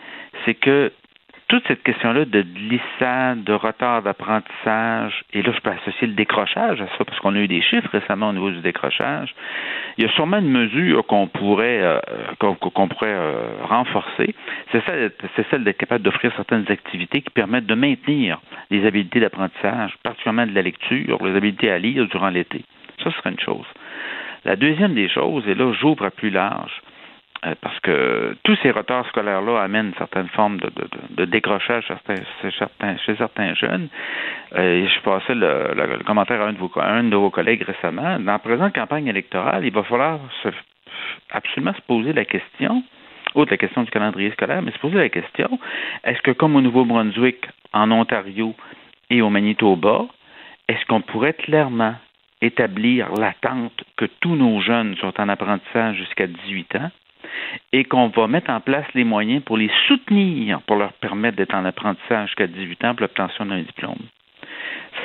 c'est 0.44 0.54
que 0.54 0.92
toute 1.50 1.66
cette 1.66 1.82
question-là 1.82 2.26
de 2.26 2.42
glissade, 2.42 3.42
de 3.42 3.52
retard 3.52 4.02
d'apprentissage, 4.02 5.24
et 5.32 5.42
là, 5.42 5.50
je 5.52 5.60
peux 5.60 5.70
associer 5.70 6.06
le 6.06 6.12
décrochage 6.12 6.80
à 6.80 6.86
ça, 6.96 7.04
parce 7.04 7.18
qu'on 7.18 7.34
a 7.34 7.40
eu 7.40 7.48
des 7.48 7.60
chiffres 7.60 7.88
récemment 7.90 8.28
au 8.28 8.32
niveau 8.32 8.52
du 8.52 8.60
décrochage. 8.60 9.34
Il 9.98 10.04
y 10.04 10.06
a 10.06 10.12
sûrement 10.12 10.38
une 10.38 10.48
mesure 10.48 11.04
qu'on 11.06 11.26
pourrait 11.26 11.82
euh, 11.82 11.98
qu'on 12.38 12.86
pourrait 12.86 13.08
euh, 13.08 13.64
renforcer. 13.64 14.32
C'est 14.70 14.80
celle, 14.86 15.10
c'est 15.34 15.44
celle 15.50 15.64
d'être 15.64 15.78
capable 15.78 16.04
d'offrir 16.04 16.32
certaines 16.36 16.70
activités 16.70 17.20
qui 17.20 17.30
permettent 17.30 17.66
de 17.66 17.74
maintenir 17.74 18.40
les 18.70 18.86
habiletés 18.86 19.18
d'apprentissage, 19.18 19.96
particulièrement 20.04 20.46
de 20.46 20.54
la 20.54 20.62
lecture, 20.62 21.18
les 21.26 21.34
habiletés 21.34 21.72
à 21.72 21.80
lire 21.80 22.06
durant 22.06 22.28
l'été. 22.28 22.64
Ça 23.02 23.10
serait 23.10 23.30
une 23.30 23.40
chose. 23.40 23.66
La 24.44 24.54
deuxième 24.54 24.94
des 24.94 25.08
choses, 25.08 25.48
et 25.48 25.56
là, 25.56 25.72
j'ouvre 25.72 26.04
à 26.04 26.12
plus 26.12 26.30
large, 26.30 26.80
parce 27.42 27.80
que 27.80 28.36
tous 28.44 28.56
ces 28.62 28.70
retards 28.70 29.06
scolaires-là 29.08 29.62
amènent 29.62 29.88
une 29.88 29.94
certaine 29.94 30.28
forme 30.28 30.58
de, 30.58 30.66
de, 30.68 30.88
de 31.10 31.24
décrochage 31.24 31.86
chez 31.86 32.50
certains, 32.58 32.96
chez 32.98 33.16
certains 33.16 33.54
jeunes. 33.54 33.88
Euh, 34.56 34.86
je 34.86 35.00
passais 35.00 35.34
le, 35.34 36.02
commentaire 36.04 36.42
à 36.42 36.48
un, 36.48 36.52
de 36.52 36.58
vos, 36.58 36.70
un 36.76 37.04
de 37.04 37.16
vos 37.16 37.30
collègues 37.30 37.62
récemment. 37.62 38.18
Dans 38.18 38.32
la 38.32 38.38
présente 38.38 38.74
campagne 38.74 39.06
électorale, 39.06 39.64
il 39.64 39.72
va 39.72 39.82
falloir 39.84 40.20
absolument 41.30 41.72
se 41.72 41.80
poser 41.82 42.12
la 42.12 42.26
question, 42.26 42.82
outre 43.34 43.52
la 43.52 43.56
question 43.56 43.84
du 43.84 43.90
calendrier 43.90 44.30
scolaire, 44.32 44.60
mais 44.60 44.72
se 44.72 44.78
poser 44.78 44.96
la 44.96 45.08
question, 45.08 45.58
est-ce 46.04 46.20
que 46.20 46.32
comme 46.32 46.56
au 46.56 46.60
Nouveau-Brunswick, 46.60 47.46
en 47.72 47.90
Ontario 47.90 48.54
et 49.08 49.22
au 49.22 49.30
Manitoba, 49.30 50.06
est-ce 50.68 50.84
qu'on 50.86 51.00
pourrait 51.00 51.34
clairement 51.34 51.94
établir 52.42 53.12
l'attente 53.14 53.84
que 53.96 54.06
tous 54.20 54.34
nos 54.34 54.60
jeunes 54.60 54.96
sont 54.96 55.18
en 55.20 55.28
apprentissage 55.28 55.96
jusqu'à 55.96 56.26
18 56.26 56.76
ans? 56.76 56.90
Et 57.72 57.84
qu'on 57.84 58.08
va 58.08 58.26
mettre 58.26 58.50
en 58.50 58.60
place 58.60 58.86
les 58.94 59.04
moyens 59.04 59.42
pour 59.42 59.56
les 59.56 59.70
soutenir, 59.86 60.60
pour 60.62 60.76
leur 60.76 60.92
permettre 60.94 61.36
d'être 61.36 61.54
en 61.54 61.64
apprentissage 61.64 62.28
jusqu'à 62.28 62.46
18 62.46 62.84
ans 62.84 62.94
pour 62.94 63.02
l'obtention 63.02 63.46
d'un 63.46 63.62
diplôme. 63.62 63.98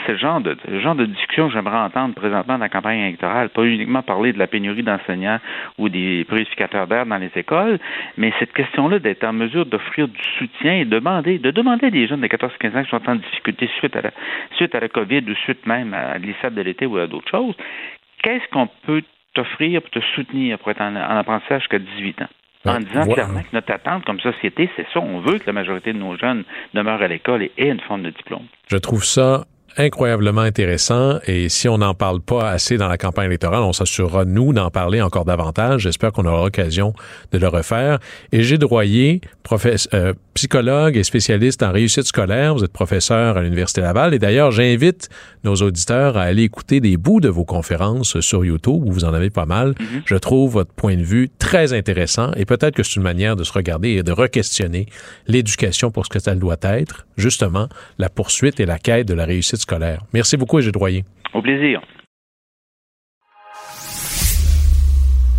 C'est 0.06 0.14
le 0.14 0.18
genre 0.18 0.42
de, 0.42 1.06
discussion 1.06 1.48
que 1.48 1.54
j'aimerais 1.54 1.78
entendre 1.78 2.14
présentement 2.14 2.56
dans 2.56 2.64
la 2.64 2.70
campagne 2.70 3.00
électorale, 3.00 3.50
pas 3.50 3.64
uniquement 3.64 4.02
parler 4.02 4.34
de 4.34 4.40
la 4.40 4.48
pénurie 4.48 4.84
d'enseignants 4.84 5.40
ou 5.78 5.90
des 5.90 6.26
purificateurs 6.26 6.88
d'air 6.88 7.06
dans 7.06 7.18
les 7.18 7.32
écoles, 7.36 7.80
mais 8.18 8.32
cette 8.40 8.54
question-là 8.54 9.00
d'être 9.00 9.24
en 9.24 9.34
mesure 9.34 9.66
d'offrir 9.66 10.08
du 10.08 10.22
soutien 10.38 10.74
et 10.74 10.86
demander, 10.86 11.40
de 11.40 11.52
demander 11.52 11.88
à 11.88 11.90
des 11.90 12.08
jeunes 12.08 12.22
de 12.22 12.28
14-15 12.28 12.78
ans 12.78 12.84
qui 12.84 12.90
sont 12.90 13.10
en 13.10 13.16
difficulté 13.16 13.70
suite 13.80 13.96
à 13.96 14.02
la, 14.02 14.12
suite 14.56 14.76
à 14.76 14.80
la 14.80 14.90
COVID 14.90 15.24
ou 15.28 15.36
suite 15.36 15.66
même 15.66 15.94
à 15.94 16.18
l'ISAB 16.18 16.54
de 16.54 16.62
l'été 16.62 16.86
ou 16.86 16.98
à 16.98 17.08
d'autres 17.08 17.30
choses, 17.30 17.56
qu'est-ce 18.22 18.48
qu'on 18.50 18.68
peut 18.86 19.04
t'offrir 19.36 19.82
pour 19.82 19.92
te 19.92 20.00
soutenir 20.16 20.58
pour 20.58 20.72
être 20.72 20.82
en, 20.82 20.96
apprentissage 20.96 21.62
jusqu'à 21.62 21.80
18 21.80 22.22
ans. 22.24 22.30
En 22.66 22.80
disant 22.80 23.06
clairement 23.06 23.44
que 23.44 23.54
notre 23.54 23.72
attente 23.72 24.06
comme 24.06 24.20
société, 24.20 24.72
c'est 24.76 24.88
ça. 24.92 25.00
On 25.00 25.20
veut 25.20 25.38
que 25.38 25.46
la 25.46 25.54
majorité 25.54 25.94
de 25.94 26.00
nos 26.00 26.18
jeunes 26.18 26.44
demeurent 26.74 27.02
à 27.04 27.08
l'école 27.08 27.44
et 27.44 27.52
aient 27.58 27.70
une 27.70 27.80
forme 27.82 28.02
de 28.02 28.10
diplôme. 28.10 28.48
Je 28.68 28.78
trouve 28.78 29.04
ça 29.04 29.46
incroyablement 29.78 30.42
intéressant 30.42 31.20
et 31.26 31.50
si 31.50 31.68
on 31.68 31.78
n'en 31.78 31.94
parle 31.94 32.22
pas 32.22 32.50
assez 32.50 32.78
dans 32.78 32.88
la 32.88 32.98
campagne 32.98 33.28
électorale, 33.28 33.62
on 33.62 33.74
s'assurera, 33.74 34.26
nous, 34.26 34.54
d'en 34.54 34.70
parler 34.70 35.02
encore 35.02 35.26
davantage. 35.26 35.82
J'espère 35.82 36.12
qu'on 36.12 36.26
aura 36.26 36.44
l'occasion 36.44 36.94
de 37.32 37.38
le 37.38 37.48
refaire. 37.48 38.00
Et 38.32 38.44
Gilles 38.44 38.60
Droyer, 38.60 39.22
euh, 39.94 40.14
psychologue 40.34 40.98
et 40.98 41.04
spécialiste 41.04 41.64
en 41.64 41.72
réussite 41.72 42.04
scolaire, 42.04 42.56
vous 42.56 42.64
êtes 42.64 42.74
professeur 42.74 43.38
à 43.38 43.42
l'Université 43.42 43.82
Laval 43.82 44.14
et 44.14 44.20
d'ailleurs, 44.20 44.52
j'invite 44.52 45.10
nos 45.44 45.56
auditeurs 45.56 46.18
à 46.18 46.24
aller 46.24 46.44
écouter 46.44 46.80
des 46.80 46.98
bouts 46.98 47.20
de 47.20 47.30
vos 47.30 47.46
conférences 47.46 48.20
sur 48.22 48.44
YouTube 48.44 48.84
où 48.86 48.92
vous 48.92 49.06
en 49.06 49.14
avez 49.14 49.30
pas 49.30 49.46
mal. 49.46 49.72
Mm-hmm. 49.72 50.02
Je 50.06 50.16
trouve 50.16 50.54
votre 50.54 50.74
point 50.74 50.96
de 50.96 51.04
vue 51.04 51.30
très 51.38 51.74
intéressant 51.74 52.32
et 52.36 52.46
peut-être 52.46 52.76
que 52.76 52.84
c'est 52.84 52.96
une 52.96 53.04
manière 53.04 53.36
de 53.36 53.44
se 53.44 53.52
regarder 53.52 53.90
et 53.90 54.04
de 54.04 54.12
re-questionner 54.12 54.88
l'éducation 55.28 55.92
pour 55.92 56.06
ce 56.06 56.10
que 56.10 56.20
ça 56.20 56.34
doit 56.36 56.58
être, 56.64 57.06
justement, 57.18 57.68
la 57.98 58.10
poursuite 58.10 58.60
et 58.60 58.66
la 58.66 58.80
quête 58.80 59.08
de 59.08 59.14
la 59.14 59.26
réussite 59.26 59.65
scolaire. 59.66 60.02
Merci 60.14 60.38
beaucoup, 60.38 60.62
Gilles 60.62 60.72
Droyer. 60.72 61.04
Au 61.34 61.42
plaisir. 61.42 61.82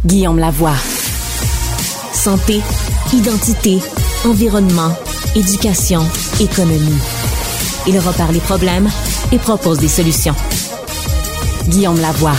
Guillaume 0.04 0.38
Lavoie. 0.38 0.76
Santé, 2.12 2.60
identité, 3.12 3.78
environnement, 4.24 4.92
éducation, 5.34 6.00
économie. 6.40 7.00
Il 7.86 7.98
repart 7.98 8.32
les 8.32 8.40
problèmes 8.40 8.88
et 9.32 9.38
propose 9.38 9.78
des 9.78 9.88
solutions. 9.88 10.34
Guillaume 11.68 12.00
Lavoie. 12.00 12.36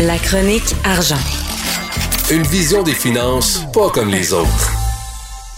La 0.00 0.18
chronique 0.18 0.74
argent. 0.84 1.24
Une 2.30 2.42
vision 2.42 2.82
des 2.82 2.94
finances 2.94 3.64
pas 3.72 3.90
comme 3.90 4.10
les 4.10 4.32
autres. 4.32 4.75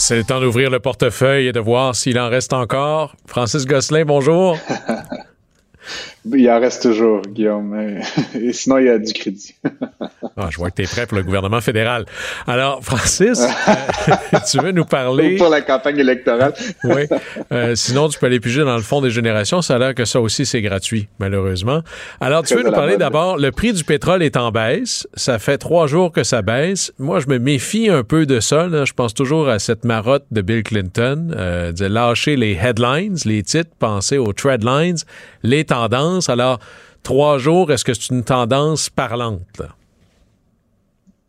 C'est 0.09 0.16
le 0.16 0.25
temps 0.25 0.40
d'ouvrir 0.40 0.71
le 0.71 0.81
portefeuille 0.81 1.49
et 1.49 1.53
de 1.53 1.61
voir 1.61 1.94
s'il 1.94 2.18
en 2.18 2.31
reste 2.31 2.55
encore. 2.55 3.14
Francis 3.27 3.66
Gosselin, 3.66 4.07
bonjour. 4.07 4.57
Il 6.35 6.51
en 6.51 6.61
reste 6.61 6.83
toujours, 6.83 7.23
Guillaume. 7.23 7.99
Et 8.35 8.53
sinon, 8.53 8.79
il 8.79 8.87
y 8.87 8.88
a 8.88 8.99
du 8.99 9.12
crédit. 9.12 9.55
ah, 10.37 10.49
je 10.51 10.57
vois 10.57 10.71
que 10.71 10.77
tu 10.77 10.83
es 10.83 10.87
prêt 10.87 11.07
pour 11.07 11.17
le 11.17 11.25
gouvernement 11.25 11.61
fédéral. 11.61 12.05
Alors, 12.47 12.83
Francis, 12.83 13.41
euh, 13.41 14.38
tu 14.51 14.59
veux 14.59 14.73
nous 14.73 14.85
parler... 14.85 15.37
Pour 15.37 15.49
la 15.49 15.61
campagne 15.61 15.99
électorale. 15.99 16.53
oui. 16.85 17.03
Euh, 17.53 17.75
sinon, 17.75 18.09
tu 18.09 18.19
peux 18.19 18.27
aller 18.27 18.41
piger 18.41 18.64
dans 18.64 18.77
le 18.77 18.83
fond 18.83 19.01
des 19.01 19.11
générations. 19.11 19.62
Ça 19.62 19.77
a 19.77 19.79
l'air 19.79 19.95
que 19.95 20.05
ça 20.05 20.21
aussi, 20.21 20.45
c'est 20.45 20.62
gratuit, 20.62 21.09
malheureusement. 21.19 21.83
Alors, 22.21 22.43
tu 22.43 22.55
veux 22.55 22.62
nous 22.62 22.73
parler 22.73 22.97
d'abord, 22.97 23.38
le 23.38 23.51
prix 23.53 23.73
du 23.73 23.85
pétrole 23.85 24.23
est 24.23 24.37
en 24.37 24.51
baisse. 24.51 25.07
Ça 25.14 25.38
fait 25.38 25.59
trois 25.59 25.87
jours 25.87 26.12
que 26.12 26.25
ça 26.25 26.43
baisse. 26.43 26.93
Moi, 26.99 27.21
je 27.21 27.29
me 27.29 27.38
méfie 27.38 27.88
un 27.88 28.03
peu 28.03 28.27
de 28.27 28.41
ça. 28.41 28.69
Je 28.85 28.93
pense 28.93 29.14
toujours 29.14 29.49
à 29.49 29.59
cette 29.59 29.85
marotte 29.85 30.25
de 30.31 30.41
Bill 30.41 30.62
Clinton, 30.62 31.33
euh, 31.37 31.73
de 31.73 31.87
lâcher 31.87 32.37
les 32.37 32.59
headlines, 32.61 33.17
les 33.25 33.43
titres, 33.43 33.71
penser 33.79 34.19
aux 34.19 34.33
threadlines, 34.33 34.97
les 35.43 35.64
tendances 35.64 36.17
alors, 36.28 36.59
trois 37.02 37.38
jours, 37.38 37.70
est-ce 37.70 37.85
que 37.85 37.94
c'est 37.94 38.11
une 38.11 38.24
tendance 38.24 38.90
parlante? 38.90 39.62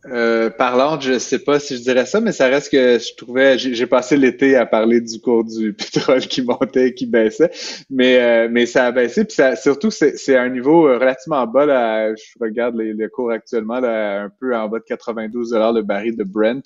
Euh, 0.06 0.48
parlante, 0.48 1.02
je 1.02 1.18
sais 1.18 1.40
pas 1.40 1.60
si 1.60 1.76
je 1.76 1.82
dirais 1.82 2.06
ça, 2.06 2.22
mais 2.22 2.32
ça 2.32 2.46
reste 2.46 2.72
que 2.72 2.98
je 2.98 3.14
trouvais, 3.16 3.58
j'ai 3.58 3.86
passé 3.86 4.16
l'été 4.16 4.56
à 4.56 4.64
parler 4.64 5.02
du 5.02 5.20
cours 5.20 5.44
du 5.44 5.72
pétrole 5.74 6.20
qui 6.20 6.40
montait 6.40 6.94
qui 6.94 7.04
baissait, 7.04 7.50
mais 7.90 8.18
euh, 8.18 8.48
mais 8.50 8.64
ça 8.64 8.86
a 8.86 8.92
baissé, 8.92 9.26
puis 9.26 9.34
ça, 9.34 9.56
surtout 9.56 9.90
c'est 9.90 10.36
un 10.38 10.48
niveau 10.48 10.88
euh, 10.88 10.96
relativement 10.96 11.46
bas 11.46 11.66
là. 11.66 12.14
Je 12.14 12.22
regarde 12.40 12.76
les, 12.76 13.08
cours 13.08 13.30
actuellement 13.30 13.78
là, 13.78 14.22
un 14.22 14.30
peu 14.30 14.56
en 14.56 14.68
bas 14.68 14.78
de 14.78 14.84
92 14.84 15.50
dollars 15.50 15.74
le 15.74 15.82
baril 15.82 16.16
de 16.16 16.24
Brent. 16.24 16.62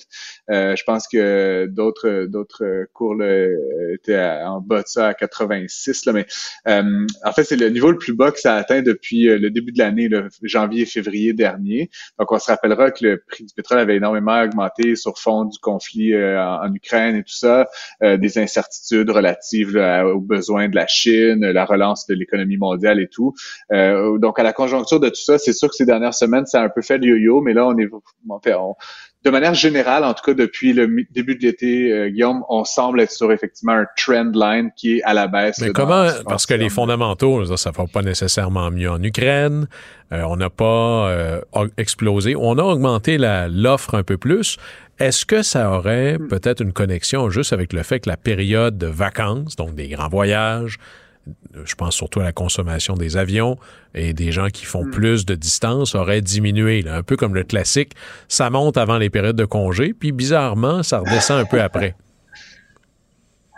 Euh, 0.51 0.77
je 0.77 0.85
pense 0.85 1.09
que 1.09 1.67
d'autres 1.67 2.27
d'autres 2.27 2.87
cours 2.93 3.17
là, 3.17 3.49
étaient 3.93 4.43
en 4.45 4.61
bas 4.61 4.83
de 4.83 4.89
ça 4.89 5.09
à 5.09 5.15
86 5.15 6.07
là, 6.07 6.13
mais 6.13 6.27
en 6.67 7.33
fait 7.35 7.43
c'est 7.43 7.57
le 7.57 7.69
niveau 7.71 7.91
le 7.91 7.99
plus 7.99 8.15
bas 8.15 8.31
que 8.31 8.39
ça 8.39 8.55
a 8.55 8.59
atteint 8.59 8.83
depuis 8.83 9.25
le 9.25 9.51
début 9.51 9.73
de 9.73 9.79
l'année, 9.79 10.09
janvier-février 10.43 11.33
dernier. 11.33 11.91
Donc 12.21 12.31
on 12.31 12.39
se 12.39 12.47
rappellera 12.47 12.93
que 12.93 13.05
le 13.05 13.24
prix 13.27 13.45
du 13.45 13.55
pétrole 13.55 13.79
avait 13.79 13.97
énormément 13.97 14.43
augmenté 14.43 14.97
sur 14.97 15.19
fond 15.19 15.45
du 15.45 15.59
conflit 15.59 16.13
euh, 16.15 16.43
en, 16.43 16.73
Ukraine 16.73 17.17
et 17.17 17.23
tout 17.23 17.35
ça, 17.35 17.69
euh, 18.03 18.17
des 18.17 18.39
incertitudes 18.39 19.11
relatives 19.11 19.77
aux 19.77 20.21
besoins 20.21 20.69
de 20.69 20.75
la 20.75 20.87
Chine, 20.87 21.45
la 21.45 21.65
relance 21.65 22.07
de 22.07 22.15
l'économie 22.15 22.57
mondiale 22.57 23.01
et 23.01 23.09
tout. 23.09 23.35
Euh, 23.73 24.19
donc, 24.19 24.39
à 24.39 24.43
la 24.43 24.53
conjoncture 24.53 25.01
de 25.01 25.09
tout 25.09 25.23
ça, 25.23 25.39
c'est 25.39 25.53
sûr 25.53 25.69
que 25.69 25.75
ces 25.75 25.87
dernières 25.87 26.15
semaines, 26.15 26.47
ça 26.47 26.61
a 26.61 26.65
un 26.65 26.69
peu 26.69 26.83
fait 26.83 26.99
le 26.99 27.07
yo-yo, 27.07 27.41
mais 27.41 27.55
là, 27.55 27.67
on 27.67 27.77
est, 27.79 27.89
on, 28.29 28.75
de 29.25 29.31
manière 29.31 29.55
générale, 29.55 30.05
en 30.05 30.13
tout 30.13 30.23
cas 30.23 30.35
depuis 30.35 30.75
le 30.75 30.87
début 31.11 31.35
de 31.35 31.43
l'été, 31.43 31.91
euh, 31.91 32.11
Guillaume, 32.11 32.45
on 32.51 32.65
semble 32.65 33.01
être 33.01 33.11
sur 33.11 33.33
effectivement 33.33 33.73
un 33.73 33.87
trend 33.97 34.33
line 34.35 34.71
qui 34.77 34.99
est 34.99 35.03
à 35.05 35.15
la 35.15 35.29
baisse. 35.29 35.59
Mais 35.61 35.71
comment 35.71 36.07
Parce 36.27 36.45
que 36.45 36.53
les 36.53 36.69
fondamentaux, 36.69 37.57
ça 37.57 37.71
ne 37.71 37.75
va 37.75 37.87
pas 37.87 38.03
nécessairement 38.03 38.71
mieux 38.71 38.91
en 38.91 39.03
Ukraine. 39.03 39.67
Euh, 40.13 40.23
on 40.29 40.37
n'a 40.37 40.51
pas 40.51 41.09
euh, 41.09 41.41
explosé. 41.79 42.37
On 42.37 42.59
a 42.59 42.63
augmenté 42.63 43.17
l'offre 43.19 43.95
un 43.95 44.03
peu 44.03 44.19
plus. 44.19 44.59
Est-ce 44.99 45.25
que 45.25 45.43
ça 45.43 45.71
aurait 45.71 46.19
hmm. 46.19 46.29
peut-être 46.29 46.61
une 46.61 46.75
connexion 46.75 47.31
juste 47.31 47.55
avec 47.55 47.73
le 47.73 47.83
fait 47.83 48.01
que 48.01 48.11
la 48.11 48.19
période 48.19 48.77
de 48.77 48.87
vacances, 48.87 49.57
donc 49.57 49.75
des 49.75 49.89
grands 49.89 50.09
voyages, 50.09 50.79
je 51.65 51.75
pense 51.75 51.95
surtout 51.95 52.21
à 52.21 52.25
la 52.25 52.33
consommation 52.33 52.95
des 52.95 53.17
avions 53.17 53.57
et 53.95 54.13
des 54.13 54.33
gens 54.33 54.49
qui 54.49 54.65
font 54.65 54.85
hmm. 54.85 54.91
plus 54.91 55.27
de 55.27 55.35
distance 55.35 55.95
aurait 55.95 56.21
diminué. 56.21 56.85
Un 56.89 57.03
peu 57.03 57.17
comme 57.17 57.35
le 57.35 57.45
classique, 57.45 57.93
ça 58.29 58.51
monte 58.51 58.77
avant 58.77 58.99
les 58.99 59.11
périodes 59.11 59.37
de 59.37 59.45
congé, 59.45 59.95
puis 59.95 60.13
bizarrement, 60.13 60.83
ça 60.83 60.99
redescend 60.99 61.41
un 61.41 61.45
peu 61.45 61.61
après. 61.61 61.95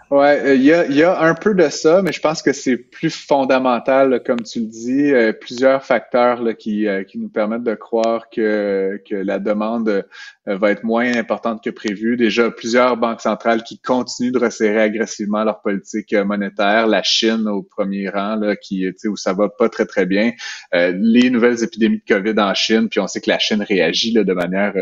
Ouais, 0.09 0.41
euh, 0.41 0.55
il 0.55 0.63
y, 0.63 1.03
a, 1.03 1.21
un 1.21 1.35
peu 1.35 1.53
de 1.53 1.69
ça, 1.69 2.01
mais 2.01 2.13
je 2.13 2.21
pense 2.21 2.41
que 2.41 2.53
c'est 2.53 2.77
plus 2.77 3.11
fondamental, 3.11 4.23
comme 4.25 4.41
tu 4.41 4.61
le 4.61 4.67
dis, 4.67 5.13
euh, 5.13 5.33
plusieurs 5.33 5.85
facteurs 5.85 6.41
euh, 6.45 6.53
qui 6.55 7.19
nous 7.19 7.29
permettent 7.29 7.65
de 7.65 7.75
croire 7.75 8.31
que, 8.31 9.01
la 9.11 9.41
demande 9.41 10.07
va 10.47 10.71
être 10.71 10.85
moins 10.85 11.13
importante 11.17 11.61
que 11.65 11.71
prévu. 11.71 12.17
Déjà, 12.17 12.53
plusieurs 12.53 12.97
banques 12.97 13.21
centrales 13.21 13.65
qui 13.65 13.81
continuent 13.81 14.31
de 14.31 14.39
resserrer 14.39 14.81
agressivement 14.81 15.43
leur 15.43 15.61
politique 15.61 16.15
monétaire. 16.15 16.87
La 16.87 17.03
Chine 17.03 17.49
au 17.49 17.65
premier 17.65 18.09
rang, 18.09 18.37
là, 18.37 18.55
qui, 18.55 18.89
où 19.07 19.17
ça 19.17 19.33
va 19.33 19.49
pas 19.49 19.69
très 19.69 19.87
très 19.87 20.07
bien. 20.07 20.31
les 20.73 21.31
nouvelles 21.31 21.65
épidémies 21.65 22.01
de 22.07 22.15
COVID 22.15 22.39
en 22.39 22.55
Chine, 22.55 22.89
puis 22.89 23.01
on 23.01 23.09
sait 23.09 23.21
que 23.21 23.31
la 23.31 23.41
Chine 23.41 23.63
réagit 23.63 24.13
de 24.13 24.33
manière 24.33 24.75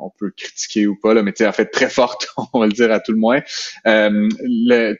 on 0.00 0.10
peut 0.10 0.32
critiquer 0.36 0.86
ou 0.86 0.96
pas, 0.96 1.14
là, 1.14 1.22
mais 1.22 1.32
en 1.46 1.52
fait 1.52 1.66
très 1.66 1.88
forte, 1.88 2.28
on 2.52 2.60
va 2.60 2.66
le 2.66 2.72
dire 2.72 2.90
à 2.92 3.00
tout 3.00 3.12
le 3.12 3.18
moins. 3.18 3.40
Euh, 3.86 4.28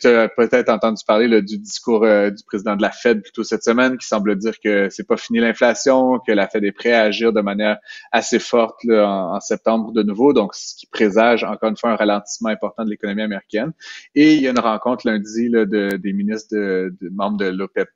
tu 0.00 0.06
as 0.06 0.28
peut-être 0.28 0.68
entendu 0.68 1.02
parler 1.06 1.28
là, 1.28 1.40
du 1.40 1.58
discours 1.58 2.04
euh, 2.04 2.30
du 2.30 2.42
président 2.44 2.76
de 2.76 2.82
la 2.82 2.90
Fed 2.90 3.22
plutôt 3.22 3.44
cette 3.44 3.64
semaine 3.64 3.98
qui 3.98 4.06
semble 4.06 4.36
dire 4.36 4.54
que 4.62 4.88
c'est 4.90 5.06
pas 5.06 5.16
fini 5.16 5.38
l'inflation, 5.40 6.18
que 6.26 6.32
la 6.32 6.48
Fed 6.48 6.64
est 6.64 6.72
prête 6.72 6.94
à 6.94 7.02
agir 7.02 7.32
de 7.32 7.40
manière 7.40 7.78
assez 8.12 8.38
forte 8.38 8.82
là, 8.84 9.08
en, 9.08 9.40
septembre 9.40 9.92
de 9.92 10.02
nouveau, 10.02 10.32
donc 10.32 10.54
ce 10.54 10.74
qui 10.76 10.86
présage 10.86 11.44
encore 11.44 11.70
une 11.70 11.76
fois 11.76 11.90
un 11.90 11.96
ralentissement 11.96 12.50
important 12.50 12.84
de 12.84 12.90
l'économie 12.90 13.22
américaine. 13.22 13.72
Et 14.14 14.34
il 14.34 14.42
y 14.42 14.46
a 14.46 14.50
une 14.50 14.58
rencontre 14.58 15.06
lundi 15.06 15.48
là, 15.48 15.64
de, 15.64 15.96
des 15.96 16.12
ministres 16.12 16.54
de, 16.54 16.94
membres 17.10 17.38
de 17.38 17.46
l'OPEP+, 17.46 17.88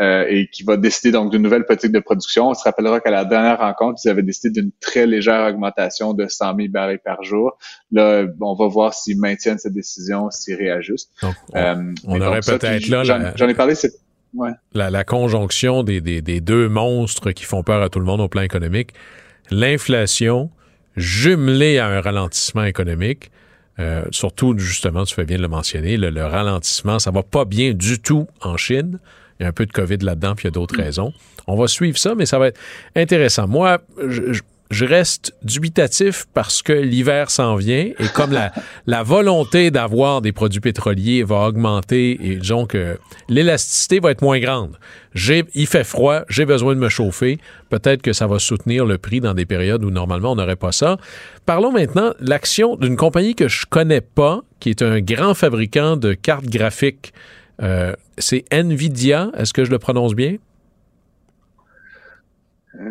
euh, 0.00 0.24
et 0.28 0.48
qui 0.48 0.62
va 0.62 0.76
décider 0.76 1.12
donc 1.12 1.30
d'une 1.30 1.42
nouvelle 1.42 1.66
politique 1.66 1.92
de 1.92 2.00
production. 2.00 2.48
On 2.48 2.54
se 2.54 2.64
rappellera 2.64 3.00
qu'à 3.00 3.10
la 3.10 3.24
dernière 3.24 3.58
rencontre, 3.58 4.00
ils 4.04 4.08
avaient 4.08 4.22
décidé 4.22 4.60
d'une 4.60 4.70
très 4.80 5.06
légère 5.06 5.46
augmentation 5.46 6.13
de 6.14 6.26
100 6.26 6.56
000 6.56 6.68
barils 6.68 7.00
par 7.04 7.22
jour. 7.22 7.56
Là, 7.92 8.24
on 8.40 8.54
va 8.54 8.66
voir 8.66 8.94
s'ils 8.94 9.18
maintiennent 9.18 9.58
cette 9.58 9.72
décision, 9.72 10.30
s'ils 10.30 10.56
réajustent. 10.56 11.10
Donc, 11.22 11.34
on, 11.52 11.58
euh, 11.58 12.26
aurait 12.26 12.40
peut-être 12.40 12.88
là... 12.88 13.04
J'en 13.04 13.48
ai 13.48 13.54
parlé, 13.54 13.74
c'est... 13.74 13.92
La, 14.72 15.04
conjonction 15.04 15.82
des, 15.82 16.00
deux 16.40 16.68
monstres 16.68 17.30
qui 17.30 17.44
font 17.44 17.62
peur 17.62 17.82
à 17.82 17.88
tout 17.88 18.00
le 18.00 18.04
monde 18.04 18.20
au 18.20 18.28
plan 18.28 18.42
économique, 18.42 18.90
l'inflation 19.50 20.50
jumelée 20.96 21.78
à 21.78 21.86
un 21.86 22.00
ralentissement 22.00 22.64
économique, 22.64 23.30
euh, 23.78 24.04
surtout 24.10 24.56
justement, 24.58 25.04
tu 25.04 25.14
fais 25.14 25.24
bien 25.24 25.36
de 25.36 25.42
le 25.42 25.48
mentionner, 25.48 25.96
le, 25.96 26.24
ralentissement, 26.24 26.98
ça 26.98 27.10
va 27.10 27.22
pas 27.22 27.44
bien 27.44 27.72
du 27.72 28.00
tout 28.00 28.26
en 28.40 28.56
Chine. 28.56 28.98
Il 29.38 29.42
y 29.42 29.46
a 29.46 29.48
un 29.48 29.52
peu 29.52 29.66
de 29.66 29.72
COVID 29.72 29.98
là-dedans, 29.98 30.34
puis 30.36 30.44
il 30.44 30.46
y 30.46 30.48
a 30.48 30.52
d'autres 30.52 30.76
mm. 30.76 30.82
raisons. 30.82 31.12
On 31.46 31.56
va 31.56 31.66
suivre 31.66 31.98
ça, 31.98 32.14
mais 32.14 32.24
ça 32.24 32.38
va 32.38 32.48
être 32.48 32.60
intéressant. 32.94 33.48
Moi, 33.48 33.80
je, 34.08 34.32
je 34.32 34.42
reste 34.70 35.34
dubitatif 35.42 36.26
parce 36.34 36.62
que 36.62 36.72
l'hiver 36.72 37.30
s'en 37.30 37.56
vient 37.56 37.90
et 37.98 38.08
comme 38.14 38.32
la, 38.32 38.52
la 38.86 39.02
volonté 39.02 39.70
d'avoir 39.70 40.20
des 40.20 40.32
produits 40.32 40.60
pétroliers 40.60 41.22
va 41.22 41.46
augmenter 41.46 42.18
et 42.20 42.36
disons 42.36 42.66
que 42.66 42.98
l'élasticité 43.28 44.00
va 44.00 44.10
être 44.10 44.22
moins 44.22 44.40
grande. 44.40 44.76
J'ai, 45.14 45.44
il 45.54 45.66
fait 45.66 45.84
froid, 45.84 46.22
j'ai 46.28 46.44
besoin 46.44 46.74
de 46.74 46.80
me 46.80 46.88
chauffer. 46.88 47.38
Peut-être 47.70 48.02
que 48.02 48.12
ça 48.12 48.26
va 48.26 48.38
soutenir 48.38 48.84
le 48.84 48.98
prix 48.98 49.20
dans 49.20 49.34
des 49.34 49.46
périodes 49.46 49.84
où 49.84 49.90
normalement 49.90 50.32
on 50.32 50.36
n'aurait 50.36 50.56
pas 50.56 50.72
ça. 50.72 50.96
Parlons 51.46 51.70
maintenant 51.70 52.14
de 52.20 52.28
l'action 52.28 52.76
d'une 52.76 52.96
compagnie 52.96 53.34
que 53.34 53.48
je 53.48 53.66
connais 53.66 54.00
pas, 54.00 54.40
qui 54.58 54.70
est 54.70 54.82
un 54.82 55.00
grand 55.00 55.34
fabricant 55.34 55.96
de 55.96 56.14
cartes 56.14 56.46
graphiques. 56.46 57.12
Euh, 57.62 57.94
c'est 58.18 58.44
Nvidia. 58.50 59.30
Est-ce 59.36 59.52
que 59.52 59.64
je 59.64 59.70
le 59.70 59.78
prononce 59.78 60.14
bien? 60.14 60.36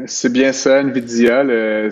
C'est 0.05 0.31
bien 0.31 0.53
ça, 0.53 0.81
NVIDIA, 0.81 1.43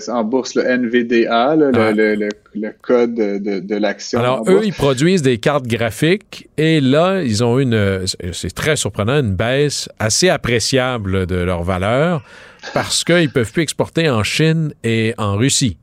en 0.07 0.23
bourse, 0.23 0.55
le 0.55 0.63
NVDA, 0.63 1.55
le, 1.57 2.69
code 2.81 3.15
de, 3.15 3.75
l'action. 3.75 4.19
Alors, 4.19 4.43
eux, 4.47 4.61
ils 4.63 4.73
produisent 4.73 5.21
des 5.21 5.39
cartes 5.39 5.67
graphiques 5.67 6.47
et 6.57 6.79
là, 6.79 7.21
ils 7.21 7.43
ont 7.43 7.59
une, 7.59 8.05
c'est 8.31 8.53
très 8.55 8.77
surprenant, 8.77 9.19
une 9.19 9.35
baisse 9.35 9.89
assez 9.99 10.29
appréciable 10.29 11.25
de 11.25 11.35
leur 11.35 11.63
valeur 11.63 12.23
parce 12.73 13.03
qu'ils 13.03 13.23
ne 13.23 13.27
peuvent 13.27 13.51
plus 13.51 13.63
exporter 13.63 14.09
en 14.09 14.23
Chine 14.23 14.73
et 14.83 15.13
en 15.17 15.35
Russie. 15.35 15.77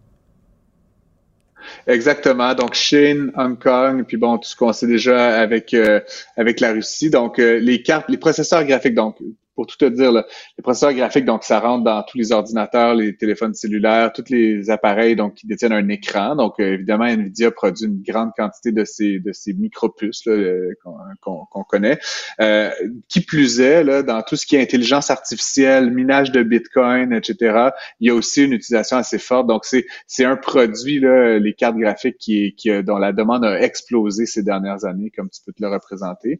Exactement. 1.86 2.54
Donc 2.54 2.74
Chine, 2.74 3.30
Hong 3.36 3.58
Kong, 3.58 4.04
puis 4.06 4.16
bon, 4.16 4.38
tout 4.38 4.48
ce 4.48 4.56
qu'on 4.56 4.72
sait 4.72 4.86
déjà 4.86 5.38
avec 5.38 5.74
euh, 5.74 6.00
avec 6.36 6.60
la 6.60 6.72
Russie. 6.72 7.10
Donc 7.10 7.38
euh, 7.38 7.58
les 7.58 7.82
cartes, 7.82 8.08
les 8.08 8.18
processeurs 8.18 8.64
graphiques. 8.64 8.94
Donc 8.94 9.16
pour 9.58 9.66
tout 9.66 9.76
te 9.76 9.86
dire, 9.86 10.12
les 10.12 10.62
processeurs 10.62 10.92
graphiques, 10.92 11.24
donc 11.24 11.42
ça 11.42 11.58
rentre 11.58 11.82
dans 11.82 12.04
tous 12.04 12.16
les 12.16 12.30
ordinateurs, 12.30 12.94
les 12.94 13.16
téléphones 13.16 13.54
cellulaires, 13.54 14.12
tous 14.12 14.30
les 14.30 14.70
appareils 14.70 15.16
donc 15.16 15.34
qui 15.34 15.48
détiennent 15.48 15.72
un 15.72 15.88
écran. 15.88 16.36
Donc 16.36 16.60
euh, 16.60 16.74
évidemment, 16.74 17.06
Nvidia 17.06 17.50
produit 17.50 17.86
une 17.86 18.00
grande 18.00 18.30
quantité 18.36 18.70
de 18.70 18.84
ces 18.84 19.18
de 19.18 19.32
ces 19.32 19.54
micropuces 19.54 20.28
euh, 20.28 20.76
qu'on 21.20 21.64
connaît. 21.64 21.98
Euh, 22.40 22.70
qui 23.08 23.20
plus 23.20 23.58
est, 23.58 23.82
là, 23.82 24.04
dans 24.04 24.22
tout 24.22 24.36
ce 24.36 24.46
qui 24.46 24.54
est 24.54 24.62
intelligence 24.62 25.10
artificielle, 25.10 25.90
minage 25.90 26.30
de 26.30 26.44
Bitcoin, 26.44 27.12
etc. 27.12 27.70
Il 27.98 28.06
y 28.06 28.10
a 28.10 28.14
aussi 28.14 28.44
une 28.44 28.52
utilisation 28.52 28.96
assez 28.96 29.18
forte. 29.18 29.48
Donc 29.48 29.64
c'est 29.64 29.86
c'est 30.06 30.24
un 30.24 30.36
produit 30.36 31.00
là, 31.00 31.40
les 31.40 31.54
cartes 31.54 31.78
graphiques 31.78 32.18
qui, 32.18 32.54
qui 32.54 32.70
dont 32.84 32.98
la 32.98 33.12
demande 33.12 33.44
a 33.44 33.60
explosé 33.60 34.24
ces 34.24 34.44
dernières 34.44 34.84
années, 34.84 35.10
comme 35.10 35.28
tu 35.28 35.40
peux 35.44 35.52
te 35.52 35.60
le 35.60 35.68
représenter. 35.68 36.38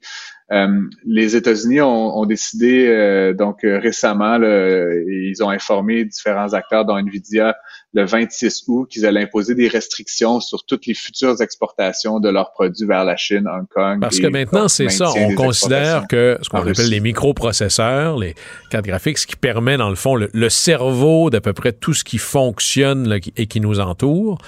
Euh, 0.51 0.83
les 1.05 1.37
États-Unis 1.37 1.81
ont, 1.81 2.19
ont, 2.19 2.25
décidé 2.25 2.87
euh, 3.09 3.35
donc 3.35 3.65
euh, 3.65 3.79
récemment, 3.79 4.37
ils 4.37 5.43
ont 5.43 5.51
informé 5.51 6.05
différents 6.05 6.53
acteurs, 6.53 6.85
dont 6.85 6.97
Nvidia, 6.97 7.57
le 7.95 8.05
26 8.05 8.65
août, 8.69 8.89
qu'ils 8.91 9.07
allaient 9.07 9.23
imposer 9.23 9.55
des 9.55 9.69
restrictions 9.69 10.41
sur 10.41 10.65
toutes 10.65 10.87
les 10.87 10.95
futures 10.95 11.41
exportations 11.41 12.21
de 12.21 12.29
leurs 12.29 12.53
produits 12.53 12.87
vers 12.87 13.05
la 13.05 13.17
Chine, 13.17 13.49
Hong 13.49 13.67
Kong. 13.69 14.01
Parce 14.01 14.19
que 14.19 14.27
maintenant, 14.27 14.69
c'est 14.69 14.89
ça. 14.89 15.11
On 15.17 15.35
considère 15.35 16.07
que 16.09 16.39
ce 16.43 16.49
qu'on 16.49 16.59
appelle 16.59 16.91
les 16.91 17.01
microprocesseurs, 17.01 18.19
les 18.19 18.35
cartes 18.71 18.85
graphiques, 18.85 19.19
ce 19.19 19.27
qui 19.27 19.37
permet, 19.37 19.77
dans 19.77 19.91
le 19.91 19.97
fond, 19.97 20.15
le, 20.15 20.49
cerveau 20.49 21.31
d'à 21.31 21.41
peu 21.41 21.53
près 21.53 21.73
tout 21.73 21.95
ce 21.95 22.05
qui 22.05 22.19
fonctionne 22.19 23.19
et 23.37 23.47
qui 23.47 23.61
nous 23.61 23.81
entoure, 23.81 24.39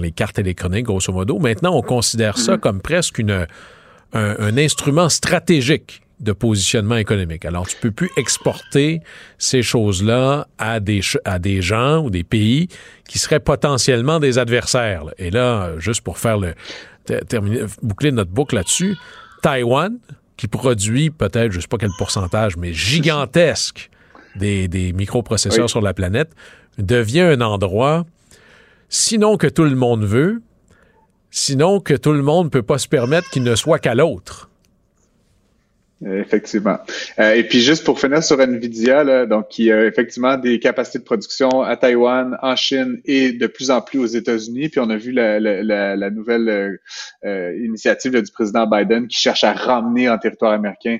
les 0.00 0.12
cartes 0.12 0.38
électroniques, 0.38 0.84
grosso 0.84 1.12
modo. 1.12 1.38
Maintenant, 1.38 1.74
on 1.74 1.82
considère 1.82 2.36
ça 2.36 2.56
mm-hmm. 2.56 2.60
comme 2.60 2.80
presque 2.80 3.18
une 3.18 3.46
un, 4.12 4.56
instrument 4.56 5.08
stratégique 5.08 6.02
de 6.20 6.32
positionnement 6.32 6.96
économique. 6.96 7.44
Alors, 7.44 7.66
tu 7.66 7.76
peux 7.76 7.90
plus 7.90 8.10
exporter 8.16 9.00
ces 9.38 9.62
choses-là 9.62 10.46
à 10.58 10.80
des, 10.80 11.00
à 11.24 11.38
des 11.38 11.62
gens 11.62 11.98
ou 11.98 12.10
des 12.10 12.24
pays 12.24 12.68
qui 13.08 13.18
seraient 13.18 13.40
potentiellement 13.40 14.20
des 14.20 14.38
adversaires. 14.38 15.04
Et 15.18 15.30
là, 15.30 15.72
juste 15.78 16.02
pour 16.02 16.18
faire 16.18 16.38
le 16.38 16.54
terminer, 17.28 17.62
boucler 17.82 18.12
notre 18.12 18.30
boucle 18.30 18.54
là-dessus, 18.54 18.96
Taïwan, 19.42 19.98
qui 20.36 20.46
produit 20.46 21.10
peut-être, 21.10 21.52
je 21.52 21.60
sais 21.60 21.68
pas 21.68 21.78
quel 21.78 21.90
pourcentage, 21.98 22.56
mais 22.56 22.72
gigantesque 22.72 23.90
des, 24.36 24.68
des 24.68 24.92
microprocesseurs 24.92 25.68
sur 25.68 25.80
la 25.80 25.94
planète, 25.94 26.30
devient 26.78 27.20
un 27.20 27.40
endroit, 27.40 28.04
sinon 28.88 29.36
que 29.36 29.46
tout 29.46 29.64
le 29.64 29.74
monde 29.74 30.04
veut, 30.04 30.40
Sinon, 31.30 31.78
que 31.78 31.94
tout 31.94 32.12
le 32.12 32.22
monde 32.22 32.46
ne 32.46 32.50
peut 32.50 32.62
pas 32.62 32.78
se 32.78 32.88
permettre 32.88 33.30
qu'il 33.30 33.44
ne 33.44 33.54
soit 33.54 33.78
qu'à 33.78 33.94
l'autre. 33.94 34.49
Effectivement. 36.02 36.78
Euh, 37.18 37.34
et 37.34 37.44
puis 37.44 37.60
juste 37.60 37.84
pour 37.84 38.00
finir 38.00 38.24
sur 38.24 38.40
Nvidia, 38.40 39.04
là, 39.04 39.26
donc 39.26 39.48
qui 39.48 39.70
a 39.70 39.84
effectivement 39.84 40.38
des 40.38 40.58
capacités 40.58 40.98
de 40.98 41.04
production 41.04 41.60
à 41.60 41.76
Taïwan, 41.76 42.38
en 42.40 42.56
Chine 42.56 43.02
et 43.04 43.32
de 43.32 43.46
plus 43.46 43.70
en 43.70 43.82
plus 43.82 43.98
aux 43.98 44.06
États-Unis. 44.06 44.70
Puis 44.70 44.80
on 44.80 44.88
a 44.88 44.96
vu 44.96 45.12
la, 45.12 45.38
la, 45.38 45.96
la, 45.96 46.10
nouvelle 46.10 46.48
euh, 46.48 46.76
euh, 47.26 47.54
initiative 47.62 48.12
du 48.12 48.32
président 48.32 48.66
Biden 48.66 49.08
qui 49.08 49.18
cherche 49.18 49.44
à 49.44 49.52
ramener 49.52 50.08
en 50.08 50.16
territoire 50.16 50.52
américain 50.52 50.98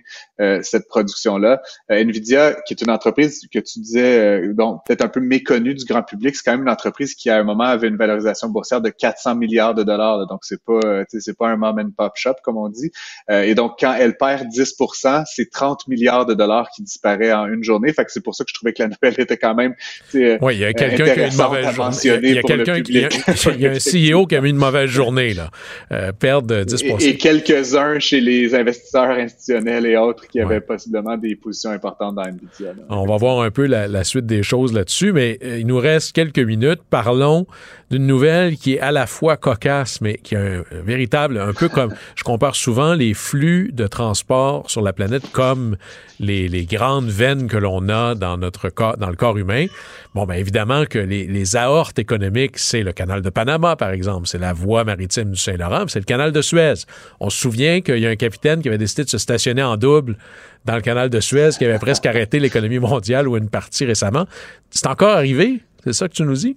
cette 0.63 0.89
production-là. 0.89 1.61
Nvidia, 1.91 2.57
qui 2.67 2.73
est 2.73 2.81
une 2.81 2.91
entreprise 2.91 3.47
que 3.53 3.59
tu 3.59 3.79
disais, 3.79 4.49
donc 4.55 4.81
peut-être 4.87 5.05
un 5.05 5.09
peu 5.09 5.21
méconnue 5.21 5.75
du 5.75 5.85
grand 5.85 6.03
public, 6.03 6.35
c'est 6.35 6.43
quand 6.43 6.53
même 6.53 6.63
une 6.63 6.71
entreprise 6.71 7.15
qui 7.15 7.29
à 7.29 7.37
un 7.37 7.43
moment 7.43 7.65
avait 7.65 7.89
une 7.89 7.99
valorisation 7.99 8.49
boursière 8.49 8.81
de 8.81 8.89
400 8.89 9.35
milliards 9.35 9.75
de 9.75 9.83
dollars. 9.83 10.27
donc 10.29 10.41
c'est 10.45 10.63
pas, 10.65 11.05
c'est 11.11 11.37
pas 11.37 11.49
un 11.49 11.57
mom 11.57 11.79
and 11.79 11.91
pop 11.95 12.13
shop 12.15 12.37
comme 12.43 12.57
on 12.57 12.71
dit. 12.71 12.91
et 13.29 13.55
donc 13.55 13.75
quand 13.79 13.93
elle 13.93 14.17
perd 14.17 14.49
10 14.49 14.73
c'est 14.95 15.51
30 15.51 15.89
milliards 15.89 16.27
de 16.27 16.35
dollars 16.35 16.69
qui 16.75 16.83
disparaît 16.83 17.33
en 17.33 17.47
une 17.47 17.65
journée. 17.65 17.93
Fait 17.93 18.05
que 18.05 18.13
c'est 18.13 18.23
pour 18.23 18.35
ça 18.35 18.45
que 18.45 18.51
je 18.51 18.55
trouvais 18.55 18.73
que 18.73 18.83
la 18.83 18.89
nouvelle 18.89 19.21
était 19.21 19.37
quand 19.37 19.55
même 19.55 19.75
Oui, 20.15 20.55
il 20.55 20.61
y 20.61 20.65
a 20.65 20.73
quelqu'un 20.73 21.05
qui 21.05 21.21
a 21.21 21.27
une 21.29 21.37
mauvaise 21.37 21.75
journée. 21.75 21.97
Il 22.23 22.35
y 22.35 22.39
a, 22.39 22.43
quelqu'un 22.43 22.81
qui 22.83 22.93
il 23.55 23.61
y 23.61 23.67
a 23.67 23.71
un 23.71 24.15
CEO 24.15 24.27
qui 24.27 24.37
a 24.37 24.41
mis 24.41 24.51
une 24.51 24.57
mauvaise 24.57 24.91
journée 24.91 25.35
là. 25.35 25.51
Euh, 25.93 26.13
perdre 26.13 26.65
10 26.65 26.83
Et, 26.83 27.09
et 27.09 27.17
quelques-uns 27.17 27.99
chez 27.99 28.21
les 28.21 28.55
investisseurs 28.55 29.11
institutionnels 29.11 29.87
et 29.87 29.97
autres 29.97 30.27
qui 30.29 30.41
avaient 30.41 30.61
possiblement 30.61 31.17
des 31.17 31.37
positions 31.37 31.71
importantes 31.71 32.15
dans 32.15 32.25
Nvidia. 32.25 32.75
On 32.89 33.07
va 33.07 33.17
voir 33.17 33.41
un 33.41 33.51
peu 33.51 33.67
la, 33.67 34.05
suite 34.05 34.27
des 34.27 34.43
choses 34.43 34.73
là-dessus, 34.73 35.13
mais 35.13 35.39
euh, 35.45 35.59
il 35.59 35.67
nous 35.67 35.79
reste 35.79 36.13
quelques 36.13 36.39
minutes. 36.39 36.81
Parlons 36.89 37.47
d'une 37.91 38.07
nouvelle 38.07 38.57
qui 38.57 38.75
est 38.75 38.81
à 38.81 38.93
la 38.93 39.07
fois 39.07 39.37
cocasse, 39.37 40.01
mais 40.01 40.17
qui 40.19 40.35
est 40.35 40.39
un, 40.39 40.65
véritable, 40.85 41.39
un 41.39 41.53
peu 41.53 41.69
comme 41.69 41.93
je 42.15 42.23
compare 42.23 42.55
souvent 42.55 42.95
les 42.95 43.15
flux 43.15 43.71
de 43.73 43.87
transport 43.87 44.71
sur 44.71 44.80
sur 44.81 44.87
la 44.87 44.93
planète 44.95 45.31
comme 45.33 45.77
les, 46.21 46.65
grandes 46.65 47.11
veines 47.11 47.49
que 47.49 47.59
l'on 47.59 47.89
a 47.91 48.15
dans 48.15 48.39
notre 48.39 48.71
corps, 48.71 48.97
dans 48.97 49.11
le 49.11 49.17
corps 49.17 49.37
humain. 49.37 49.67
Bon, 50.15 50.25
ben 50.25 50.35
évidemment 50.35 50.87
que 50.87 50.99
les, 50.99 51.27
les 51.27 51.57
aortes 51.57 51.99
économiques, 51.99 52.57
c'est 52.57 52.83
le 52.83 52.93
canal 52.93 53.21
de 53.21 53.29
Panama, 53.29 53.77
par 53.77 53.91
exemple, 53.91 54.27
c'est 54.27 54.39
la 54.39 54.55
voie 54.55 54.85
maritime 54.85 55.33
du 55.33 55.37
Saint-Laurent, 55.37 55.85
c'est 55.89 55.99
le 55.99 56.07
canal 56.07 56.33
de 56.33 56.41
Suez. 56.41 56.87
On 57.21 57.29
se 57.29 57.39
souvient 57.39 57.83
qu'il 57.83 57.99
y 57.99 58.07
a 58.07 58.11
un 58.11 58.17
capitaine 58.17 58.63
qui 58.63 58.69
avait 58.69 58.79
décidé 58.79 59.05
de 59.05 59.11
se 59.11 59.19
stationner 59.19 59.63
en 59.63 59.77
double 59.77 60.17
dans 60.65 60.77
le 60.77 60.83
canal 60.83 61.11
de 61.11 61.21
Suez, 61.21 61.51
qui 61.59 61.67
avait 61.67 61.79
presque 61.79 62.07
arrêté 62.07 62.41
l'économie 62.41 62.79
mondiale 62.79 63.29
ou 63.29 63.37
une 63.37 63.51
partie 63.51 63.85
récemment. 63.85 64.27
C'est 64.71 64.87
encore 64.87 65.15
arrivé? 65.15 65.61
C'est 65.85 65.93
ça 65.93 66.09
que 66.09 66.15
tu 66.15 66.23
nous 66.23 66.35
dis? 66.35 66.57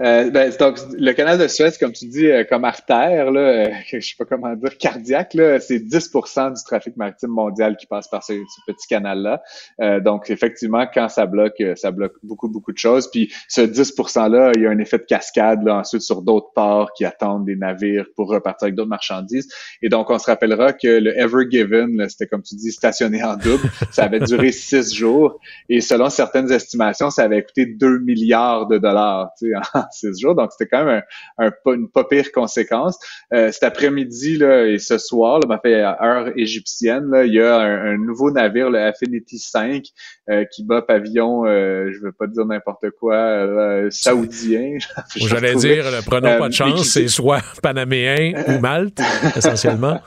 Euh, 0.00 0.30
ben, 0.30 0.50
donc, 0.58 0.78
le 0.98 1.12
canal 1.12 1.38
de 1.38 1.46
Suez, 1.46 1.72
comme 1.78 1.92
tu 1.92 2.06
dis, 2.06 2.26
euh, 2.26 2.44
comme 2.44 2.64
artère, 2.64 3.30
là, 3.30 3.40
euh, 3.40 3.68
je 3.92 4.00
sais 4.00 4.14
pas 4.18 4.24
comment 4.24 4.54
dire, 4.54 4.78
cardiaque, 4.78 5.34
là, 5.34 5.60
c'est 5.60 5.78
10% 5.78 6.56
du 6.56 6.64
trafic 6.64 6.96
maritime 6.96 7.30
mondial 7.30 7.76
qui 7.76 7.86
passe 7.86 8.08
par 8.08 8.24
ce, 8.24 8.32
petit 8.66 8.86
canal-là. 8.88 9.42
Euh, 9.80 10.00
donc, 10.00 10.30
effectivement, 10.30 10.86
quand 10.92 11.08
ça 11.08 11.26
bloque, 11.26 11.62
ça 11.76 11.90
bloque 11.90 12.14
beaucoup, 12.22 12.48
beaucoup 12.48 12.72
de 12.72 12.78
choses. 12.78 13.10
Puis, 13.10 13.30
ce 13.48 13.60
10 13.60 13.94
%-là, 13.96 14.52
il 14.56 14.62
y 14.62 14.66
a 14.66 14.70
un 14.70 14.78
effet 14.78 14.98
de 14.98 15.04
cascade 15.04 15.62
là, 15.64 15.76
ensuite 15.76 16.02
sur 16.02 16.22
d'autres 16.22 16.52
ports 16.54 16.92
qui 16.94 17.04
attendent 17.04 17.44
des 17.44 17.56
navires 17.56 18.06
pour 18.16 18.28
repartir 18.28 18.66
avec 18.66 18.76
d'autres 18.76 18.88
marchandises. 18.88 19.48
Et 19.82 19.90
donc, 19.90 20.08
on 20.08 20.18
se 20.18 20.26
rappellera 20.26 20.72
que 20.72 20.88
le 20.88 21.18
Ever 21.18 21.44
Given, 21.50 22.08
c'était 22.08 22.26
comme 22.26 22.42
tu 22.42 22.54
dis, 22.54 22.72
stationné 22.72 23.22
en 23.22 23.36
double. 23.36 23.68
Ça 23.90 24.04
avait 24.04 24.20
duré 24.20 24.52
six 24.52 24.94
jours. 24.94 25.38
Et 25.68 25.82
selon 25.82 26.08
certaines 26.08 26.50
estimations, 26.50 27.10
ça 27.10 27.24
avait 27.24 27.42
coûté 27.42 27.66
2 27.66 27.98
milliards 27.98 28.66
de 28.66 28.78
dollars, 28.78 29.30
tu 29.38 29.50
sais, 29.50 29.56
en 29.56 29.89
six 29.92 30.20
jours. 30.20 30.34
Donc, 30.34 30.50
c'était 30.52 30.68
quand 30.68 30.84
même 30.84 31.02
un, 31.38 31.50
une 31.66 31.88
pas 31.88 32.04
pire 32.04 32.30
conséquence. 32.32 32.98
Euh, 33.32 33.50
cet 33.52 33.62
après-midi 33.62 34.36
là, 34.36 34.66
et 34.66 34.78
ce 34.78 34.98
soir, 34.98 35.40
là, 35.40 35.46
ben, 35.46 35.58
fait 35.62 35.82
heure 35.82 36.30
égyptienne, 36.36 37.10
là, 37.10 37.24
il 37.24 37.34
y 37.34 37.40
a 37.40 37.58
un, 37.58 37.96
nouveau 37.98 38.30
navire, 38.30 38.70
le 38.70 38.78
Affinity 38.78 39.38
5, 39.38 39.84
euh, 40.30 40.44
qui 40.44 40.64
bat 40.64 40.82
pavillon, 40.82 41.46
euh, 41.46 41.90
je 41.92 42.00
veux 42.00 42.12
pas 42.12 42.26
dire 42.26 42.46
n'importe 42.46 42.90
quoi, 42.98 43.16
euh, 43.16 43.88
saoudien. 43.90 44.78
J'allais 45.16 45.54
dire, 45.54 45.84
prenons 46.06 46.38
pas 46.38 46.48
de 46.48 46.54
chance, 46.54 46.88
c'est 46.88 47.08
soit 47.08 47.42
panaméen 47.62 48.34
ou 48.48 48.60
Malte, 48.60 49.00
essentiellement. 49.36 50.00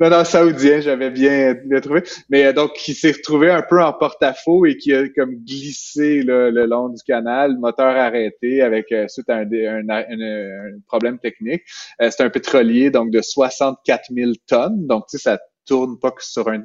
non, 0.00 0.10
non, 0.10 0.24
saoudien, 0.24 0.80
j'avais 0.80 1.10
bien, 1.10 1.54
bien, 1.64 1.80
trouvé. 1.80 2.02
Mais 2.28 2.52
donc, 2.52 2.72
qui 2.74 2.94
s'est 2.94 3.12
retrouvé 3.12 3.50
un 3.50 3.62
peu 3.62 3.82
en 3.82 3.92
porte-à-faux 3.92 4.66
et 4.66 4.76
qui 4.76 4.94
a 4.94 5.08
comme 5.08 5.34
glissé 5.34 6.22
le 6.22 6.66
long 6.66 6.88
du 6.88 7.02
canal, 7.02 7.58
moteur 7.58 7.96
arrêté 7.96 8.62
avec 8.70 8.92
euh, 8.92 9.08
suite 9.08 9.28
à 9.28 9.38
un, 9.38 9.46
problème 10.86 11.18
technique. 11.18 11.62
Euh, 12.00 12.10
c'est 12.10 12.22
un 12.22 12.30
pétrolier 12.30 12.90
donc 12.90 13.10
de 13.10 13.20
64 13.20 14.12
000 14.14 14.32
tonnes. 14.46 14.86
Donc, 14.86 15.06
tu 15.08 15.18
sais, 15.18 15.22
ça 15.22 15.38
tourne 15.66 15.98
pas 15.98 16.10
que 16.10 16.24
sur 16.24 16.48
un 16.48 16.64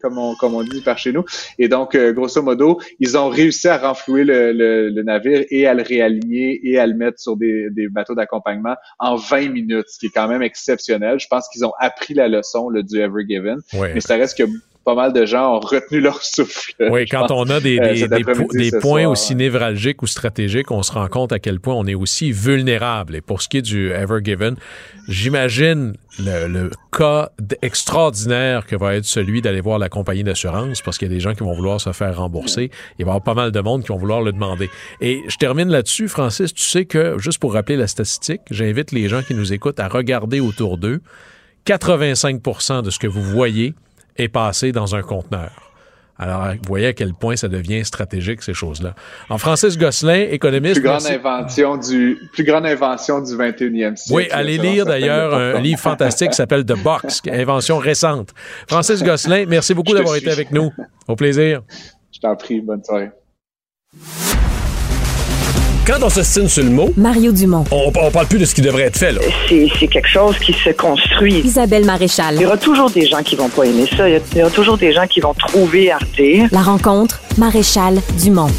comme 0.00 0.18
on, 0.18 0.34
comme 0.36 0.54
on 0.54 0.62
dit 0.62 0.80
par 0.80 0.98
chez 0.98 1.12
nous. 1.12 1.24
Et 1.58 1.68
donc, 1.68 1.94
euh, 1.94 2.12
grosso 2.12 2.42
modo, 2.42 2.80
ils 3.00 3.18
ont 3.18 3.28
réussi 3.28 3.68
à 3.68 3.76
renflouer 3.76 4.24
le, 4.24 5.02
navire 5.02 5.44
et 5.50 5.66
à 5.66 5.74
le 5.74 5.82
réaligner 5.82 6.60
et 6.66 6.78
à 6.78 6.86
le 6.86 6.94
mettre 6.94 7.20
sur 7.20 7.36
des, 7.36 7.68
bateaux 7.90 8.14
d'accompagnement 8.14 8.76
en 8.98 9.16
20 9.16 9.50
minutes, 9.50 9.86
ce 9.88 9.98
qui 9.98 10.06
est 10.06 10.14
quand 10.14 10.28
même 10.28 10.42
exceptionnel. 10.42 11.18
Je 11.20 11.26
pense 11.28 11.48
qu'ils 11.48 11.64
ont 11.64 11.72
appris 11.78 12.14
la 12.14 12.28
leçon 12.28 12.68
le, 12.68 12.82
du 12.82 12.98
Ever 12.98 13.24
Given. 13.28 13.58
Mais 13.72 14.00
ça 14.00 14.16
reste 14.16 14.38
que 14.38 14.44
pas 14.86 14.94
mal 14.94 15.12
de 15.12 15.26
gens 15.26 15.56
ont 15.56 15.60
retenu 15.60 16.00
leur 16.00 16.22
souffle. 16.22 16.72
Oui, 16.78 17.06
quand 17.10 17.32
on 17.32 17.50
a 17.50 17.58
des, 17.58 17.78
euh, 17.80 18.06
des, 18.52 18.70
points 18.80 19.08
aussi 19.08 19.34
névralgiques 19.34 20.00
ou 20.00 20.06
stratégiques, 20.06 20.70
on 20.70 20.84
se 20.84 20.92
rend 20.92 21.08
compte 21.08 21.32
à 21.32 21.40
quel 21.40 21.58
point 21.58 21.74
on 21.74 21.86
est 21.86 21.96
aussi 21.96 22.30
vulnérable. 22.30 23.16
Et 23.16 23.20
pour 23.20 23.42
ce 23.42 23.48
qui 23.48 23.58
est 23.58 23.62
du 23.62 23.90
Ever 23.90 24.20
Given, 24.22 24.54
j'imagine 25.08 25.94
le, 26.20 26.70
cas 26.96 27.30
extraordinaire 27.62 28.64
que 28.64 28.76
va 28.76 28.94
être 28.94 29.04
celui 29.04 29.42
d'aller 29.42 29.60
voir 29.60 29.80
la 29.80 29.88
compagnie 29.88 30.22
d'assurance 30.22 30.80
parce 30.82 30.98
qu'il 30.98 31.08
y 31.08 31.10
a 31.10 31.14
des 31.14 31.20
gens 31.20 31.34
qui 31.34 31.42
vont 31.42 31.52
vouloir 31.52 31.80
se 31.80 31.90
faire 31.92 32.16
rembourser. 32.16 32.70
Il 33.00 33.04
va 33.04 33.10
y 33.10 33.12
avoir 33.12 33.22
pas 33.24 33.34
mal 33.34 33.50
de 33.50 33.60
monde 33.60 33.82
qui 33.82 33.88
vont 33.88 33.98
vouloir 33.98 34.22
le 34.22 34.30
demander. 34.30 34.70
Et 35.00 35.20
je 35.26 35.36
termine 35.36 35.68
là-dessus, 35.68 36.06
Francis, 36.06 36.54
tu 36.54 36.62
sais 36.62 36.84
que, 36.84 37.18
juste 37.18 37.40
pour 37.40 37.54
rappeler 37.54 37.76
la 37.76 37.88
statistique, 37.88 38.42
j'invite 38.52 38.92
les 38.92 39.08
gens 39.08 39.22
qui 39.22 39.34
nous 39.34 39.52
écoutent 39.52 39.80
à 39.80 39.88
regarder 39.88 40.38
autour 40.38 40.78
d'eux. 40.78 41.00
85% 41.66 42.82
de 42.82 42.90
ce 42.90 43.00
que 43.00 43.08
vous 43.08 43.22
voyez 43.22 43.74
est 44.18 44.28
passé 44.28 44.72
dans 44.72 44.94
un 44.94 45.02
conteneur. 45.02 45.66
Alors, 46.18 46.46
vous 46.46 46.68
voyez 46.68 46.86
à 46.86 46.92
quel 46.94 47.12
point 47.12 47.36
ça 47.36 47.48
devient 47.48 47.84
stratégique, 47.84 48.42
ces 48.42 48.54
choses-là. 48.54 48.94
En 49.28 49.36
Francis 49.36 49.76
Gosselin, 49.76 50.26
économiste... 50.30 50.80
Plus 50.80 50.82
grande, 50.82 51.06
invention 51.06 51.76
du, 51.76 52.18
plus 52.32 52.44
grande 52.44 52.64
invention 52.64 53.20
du 53.20 53.32
21e 53.32 53.96
siècle. 53.96 54.14
Oui, 54.14 54.26
allez 54.30 54.56
lire 54.56 54.86
d'ailleurs 54.86 55.34
un 55.34 55.60
livre 55.60 55.80
fantastique 55.80 56.30
qui 56.30 56.36
s'appelle 56.36 56.64
The 56.64 56.82
Box, 56.82 57.20
invention 57.30 57.76
récente. 57.76 58.32
Francis 58.66 59.02
Gosselin, 59.02 59.44
merci 59.46 59.74
beaucoup 59.74 59.92
d'avoir 59.92 60.16
été 60.16 60.30
avec 60.30 60.50
nous. 60.52 60.72
Au 61.06 61.16
plaisir. 61.16 61.62
Je 62.12 62.20
t'en 62.20 62.34
prie, 62.34 62.62
bonne 62.62 62.82
soirée. 62.82 63.10
Quand 65.86 66.02
on 66.02 66.08
s'estime 66.08 66.48
sur 66.48 66.64
le 66.64 66.70
mot, 66.70 66.92
Mario 66.96 67.30
Dumont. 67.30 67.62
On, 67.70 67.92
on 67.94 68.10
parle 68.10 68.26
plus 68.26 68.40
de 68.40 68.44
ce 68.44 68.56
qui 68.56 68.60
devrait 68.60 68.82
être 68.84 68.96
fait. 68.96 69.12
là. 69.12 69.20
C'est 69.48 69.86
quelque 69.86 70.08
chose 70.08 70.36
qui 70.40 70.52
se 70.52 70.70
construit. 70.70 71.38
Isabelle 71.44 71.84
Maréchal. 71.84 72.34
Il 72.34 72.42
y 72.42 72.46
aura 72.46 72.56
toujours 72.56 72.90
des 72.90 73.06
gens 73.06 73.22
qui 73.22 73.36
vont 73.36 73.48
pas 73.48 73.62
aimer 73.62 73.88
ça. 73.96 74.08
Il 74.08 74.20
y, 74.34 74.42
aura 74.42 74.50
toujours 74.50 74.76
des 74.76 74.92
gens 74.92 75.06
qui 75.06 75.20
vont 75.20 75.32
trouver 75.32 75.92
Arte. 75.92 76.20
La 76.50 76.62
rencontre, 76.62 77.20
Maréchal 77.38 78.00
Dumont. 78.20 78.50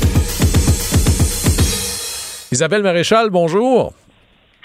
Isabelle 2.53 2.81
Maréchal, 2.81 3.29
bonjour. 3.29 3.91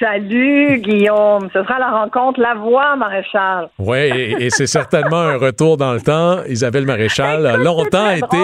Salut 0.02 0.80
Guillaume, 0.80 1.48
ce 1.52 1.62
sera 1.62 1.78
la 1.78 1.90
rencontre 1.90 2.40
La 2.40 2.54
Voix 2.54 2.96
Maréchal. 2.96 3.68
Oui, 3.78 3.98
et, 4.40 4.50
c'est 4.50 4.66
certainement 4.66 5.20
un 5.20 5.36
retour 5.36 5.76
dans 5.76 5.92
le 5.92 6.00
temps. 6.00 6.42
Isabelle 6.48 6.86
Maréchal 6.86 7.46
a 7.46 7.56
longtemps 7.56 8.10
été 8.10 8.36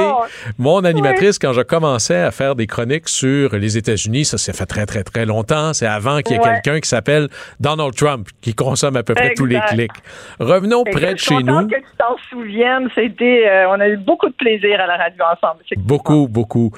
mon 0.56 0.84
animatrice 0.84 1.36
quand 1.36 1.52
je 1.52 1.62
commençais 1.62 2.22
à 2.22 2.30
faire 2.30 2.54
des 2.54 2.68
chroniques 2.68 3.08
sur 3.08 3.56
les 3.56 3.76
États-Unis. 3.76 4.26
Ça, 4.26 4.38
s'est 4.38 4.52
fait 4.52 4.66
très, 4.66 4.86
très, 4.86 5.02
très 5.02 5.26
longtemps. 5.26 5.72
C'est 5.72 5.88
avant 5.88 6.20
qu'il 6.20 6.36
y 6.36 6.38
ait 6.38 6.42
quelqu'un 6.42 6.78
qui 6.78 6.88
s'appelle 6.88 7.26
Donald 7.58 7.92
Trump, 7.96 8.28
qui 8.40 8.54
consomme 8.54 8.94
à 8.94 9.02
peu 9.02 9.14
près 9.14 9.34
tous 9.34 9.46
les 9.46 9.58
clics. 9.68 9.90
Revenons 10.38 10.84
près 10.84 11.14
de 11.14 11.18
chez 11.18 11.42
nous. 11.42 11.66
que 11.66 11.74
tu 11.74 11.96
t'en 11.98 12.16
souviennes, 12.30 12.88
c'était, 12.94 13.48
euh, 13.48 13.68
on 13.70 13.80
a 13.80 13.88
eu 13.88 13.96
beaucoup 13.96 14.28
de 14.28 14.34
plaisir 14.34 14.80
à 14.80 14.86
la 14.86 14.96
radio 14.96 15.24
ensemble. 15.24 15.64
Beaucoup, 15.78 16.28
beaucoup. 16.28 16.70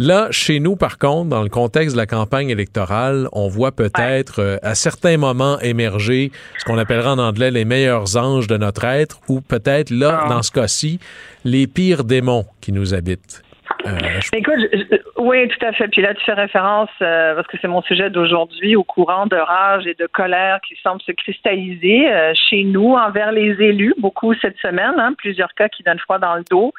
Là, 0.00 0.28
chez 0.30 0.60
nous, 0.60 0.76
par 0.76 0.96
contre, 0.96 1.28
dans 1.28 1.42
le 1.42 1.48
contexte 1.48 1.96
de 1.96 2.00
la 2.00 2.06
campagne 2.06 2.50
électorale, 2.50 3.26
on 3.32 3.48
voit 3.48 3.72
peut-être 3.72 4.40
euh, 4.40 4.56
à 4.62 4.76
certains 4.76 5.16
moments 5.16 5.58
émerger 5.58 6.30
ce 6.56 6.64
qu'on 6.64 6.78
appellera 6.78 7.14
en 7.14 7.18
anglais 7.18 7.50
les 7.50 7.64
meilleurs 7.64 8.16
anges 8.16 8.46
de 8.46 8.56
notre 8.56 8.84
être, 8.84 9.18
ou 9.28 9.40
peut-être 9.40 9.90
là, 9.90 10.20
ah. 10.22 10.28
dans 10.28 10.42
ce 10.42 10.52
cas-ci, 10.52 11.00
les 11.44 11.66
pires 11.66 12.04
démons 12.04 12.44
qui 12.60 12.70
nous 12.70 12.94
habitent. 12.94 13.42
Euh, 13.86 13.90
Écoute, 14.32 14.54
oui, 15.16 15.48
tout 15.48 15.66
à 15.66 15.72
fait. 15.72 15.88
Puis 15.88 16.00
là, 16.00 16.14
tu 16.14 16.24
fais 16.24 16.34
référence, 16.34 16.90
euh, 17.02 17.34
parce 17.34 17.48
que 17.48 17.56
c'est 17.60 17.66
mon 17.66 17.82
sujet 17.82 18.08
d'aujourd'hui, 18.08 18.76
au 18.76 18.84
courant 18.84 19.26
de 19.26 19.36
rage 19.36 19.88
et 19.88 19.94
de 19.94 20.06
colère 20.06 20.60
qui 20.60 20.76
semble 20.80 21.02
se 21.02 21.10
cristalliser 21.10 22.06
chez 22.48 22.62
nous 22.62 22.92
envers 22.92 23.32
les 23.32 23.50
élus, 23.60 23.94
beaucoup 23.98 24.32
cette 24.34 24.58
semaine, 24.58 24.94
hein, 24.96 25.12
plusieurs 25.18 25.52
cas 25.54 25.68
qui 25.68 25.82
donnent 25.82 25.98
froid 25.98 26.20
dans 26.20 26.36
le 26.36 26.44
dos 26.48 26.72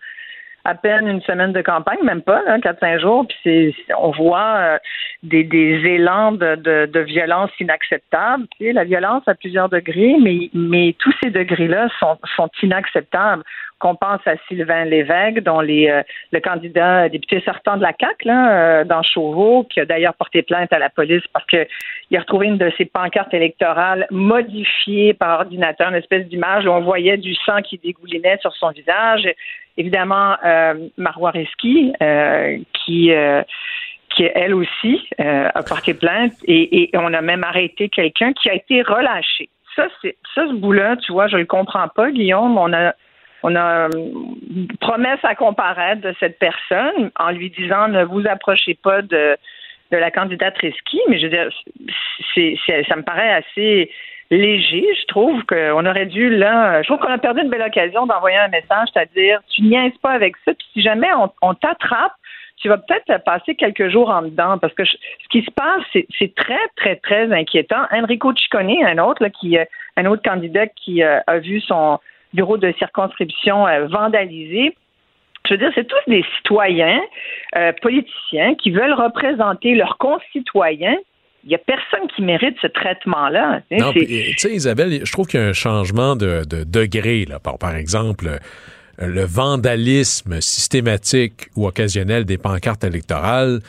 à 0.66 0.76
peine 0.76 1.08
une 1.08 1.22
semaine 1.22 1.54
de 1.54 1.62
campagne, 1.62 2.00
même 2.04 2.22
pas, 2.22 2.42
hein, 2.48 2.60
4-5 2.60 3.00
jours, 3.00 3.26
puis 3.28 3.76
on 3.98 4.12
voit 4.12 4.56
euh, 4.58 4.78
des, 5.24 5.44
des 5.44 5.82
élans 5.86 6.32
de, 6.32 6.56
de, 6.56 6.86
de 6.86 7.00
violence 7.00 7.52
sais, 7.58 8.74
la 8.74 8.84
violence 8.84 9.24
à 9.28 9.36
plusieurs 9.36 9.70
degrés, 9.70 10.16
mais, 10.54 10.96
tous 11.00 11.14
ces 11.24 11.30
degrés-là 11.30 11.88
sont, 12.00 12.50
inacceptables. 12.64 13.44
Qu'on 13.80 13.96
pense 13.96 14.20
à 14.26 14.34
Sylvain 14.50 14.84
Lévesque, 14.84 15.40
dont 15.40 15.62
euh, 15.62 16.04
le 16.34 16.40
candidat 16.42 17.08
député 17.08 17.42
sortant 17.46 17.78
de 17.78 17.82
la 17.82 17.94
CAC, 17.94 18.26
là, 18.26 18.52
euh, 18.52 18.84
dans 18.84 19.02
Chauveau, 19.04 19.64
qui 19.64 19.80
a 19.80 19.86
d'ailleurs 19.86 20.16
porté 20.16 20.42
plainte 20.42 20.74
à 20.74 20.80
la 20.80 20.90
police 20.90 21.24
parce 21.32 21.46
qu'il 21.46 21.66
a 22.18 22.20
retrouvé 22.20 22.48
une 22.48 22.58
de 22.58 22.70
ses 22.78 22.84
pancartes 22.84 23.34
électorales 23.34 24.06
modifiée 24.12 25.14
par 25.14 25.40
ordinateur, 25.40 25.92
une 25.92 25.96
espèce 25.96 26.28
d'image 26.28 26.66
où 26.66 26.70
on 26.72 26.82
voyait 26.82 27.16
du 27.16 27.34
sang 27.36 27.62
qui 27.62 27.78
dégoulinait 27.78 28.38
sur 28.42 28.54
son 28.58 28.72
visage 28.72 29.30
évidemment 29.80 30.36
euh, 30.46 30.74
Marois 30.98 31.32
Reski, 31.32 31.94
euh, 32.04 32.58
qui 32.74 33.12
euh, 33.12 33.42
qui 34.16 34.24
elle 34.24 34.56
aussi 34.56 35.08
a 35.20 35.62
porté 35.64 35.94
plainte 35.94 36.34
et, 36.46 36.90
on 36.96 37.14
a 37.14 37.22
même 37.22 37.44
arrêté 37.44 37.90
quelqu'un 37.90 38.34
qui 38.34 38.50
a 38.50 38.56
été 38.56 38.82
relâché. 38.82 39.50
Ça, 39.76 39.88
ça 40.02 40.48
ce 40.48 40.54
bout-là, 40.56 40.98
tu 40.98 41.12
vois, 41.12 41.28
je 41.28 41.38
le 41.38 41.46
comprends 41.46 41.88
pas, 41.88 42.10
Guillaume. 42.10 42.58
On 42.58 42.74
a 42.74 42.94
une 43.44 44.68
promesse 44.82 45.20
à 45.24 45.36
comparaître 45.36 46.02
de 46.02 46.14
cette 46.20 46.40
personne 46.40 47.12
en 47.20 47.30
lui 47.30 47.52
disant 47.52 47.88
ne 47.88 48.04
vous 48.04 48.26
approchez 48.28 48.74
pas 48.82 49.04
de 49.04 49.38
la 49.92 50.10
candidate 50.10 50.58
Reski, 50.58 51.00
mais 51.08 51.20
je 51.20 51.28
veux 51.28 51.30
dire, 51.30 51.50
ça 52.90 52.96
me 52.96 53.04
paraît 53.04 53.32
assez 53.32 53.92
léger. 54.32 54.86
Je 55.02 55.06
trouve 55.08 55.44
qu'on 55.46 55.86
aurait 55.86 56.06
dû, 56.06 56.30
là, 56.30 56.82
je 56.82 56.88
trouve 56.88 57.00
qu'on 57.00 57.12
a 57.12 57.18
perdu 57.18 57.42
une 57.42 57.50
belle 57.50 57.64
occasion 57.64 58.06
d'envoyer 58.06 58.38
un 58.38 58.48
message, 58.48 58.90
c'est-à-dire, 58.94 59.42
tu 59.50 59.64
niaises 59.64 59.98
pas 60.02 60.12
avec 60.12 60.36
ça, 60.46 60.54
puis 60.54 60.68
si 60.74 60.82
jamais 60.82 61.10
on, 61.42 61.54
t'attrape, 61.54 62.14
tu 62.58 62.68
vas 62.68 62.78
peut-être 62.78 63.24
passer 63.24 63.56
quelques 63.56 63.90
jours 63.90 64.10
en 64.10 64.24
dedans, 64.24 64.58
parce 64.58 64.74
que 64.74 64.84
ce 64.86 64.98
qui 65.30 65.42
se 65.44 65.52
passe, 65.52 65.84
c'est 65.94 66.36
très, 66.36 66.60
très, 66.76 66.98
très 66.98 67.32
inquiétant. 67.32 67.84
Enrico 67.92 68.36
Ciccone, 68.36 68.84
un 68.86 68.98
autre, 68.98 69.24
là, 69.24 69.30
qui, 69.30 69.58
euh, 69.58 69.64
un 69.96 70.06
autre 70.06 70.22
candidat 70.22 70.68
qui 70.68 71.02
euh, 71.02 71.20
a 71.26 71.40
vu 71.40 71.62
son 71.62 72.00
bureaux 72.34 72.58
de 72.58 72.74
circonscription 72.78 73.66
vandalisés. 73.88 74.76
Je 75.48 75.54
veux 75.54 75.58
dire, 75.58 75.72
c'est 75.74 75.88
tous 75.88 75.98
des 76.06 76.24
citoyens, 76.38 77.02
politiciens, 77.82 78.54
qui 78.54 78.70
veulent 78.70 78.94
représenter 78.94 79.74
leurs 79.74 79.98
concitoyens 79.98 80.96
il 81.44 81.50
n'y 81.50 81.56
a 81.56 81.60
personne 81.60 82.08
qui 82.16 82.22
mérite 82.22 82.56
ce 82.62 82.68
traitement-là. 82.68 83.62
Non, 83.72 83.94
tu 83.94 84.34
sais, 84.38 84.54
Isabelle, 84.54 85.02
je 85.04 85.12
trouve 85.12 85.28
qu'il 85.28 85.40
y 85.40 85.44
a 85.44 85.48
un 85.48 85.54
changement 85.54 86.16
de, 86.16 86.44
degré. 86.44 87.26
Là. 87.26 87.40
Par, 87.40 87.58
par 87.58 87.76
exemple, 87.76 88.40
le 88.98 89.24
vandalisme 89.24 90.42
systématique 90.42 91.48
ou 91.56 91.68
occasionnel 91.68 92.26
des 92.26 92.38
pancartes 92.38 92.84
électorales, 92.84 93.62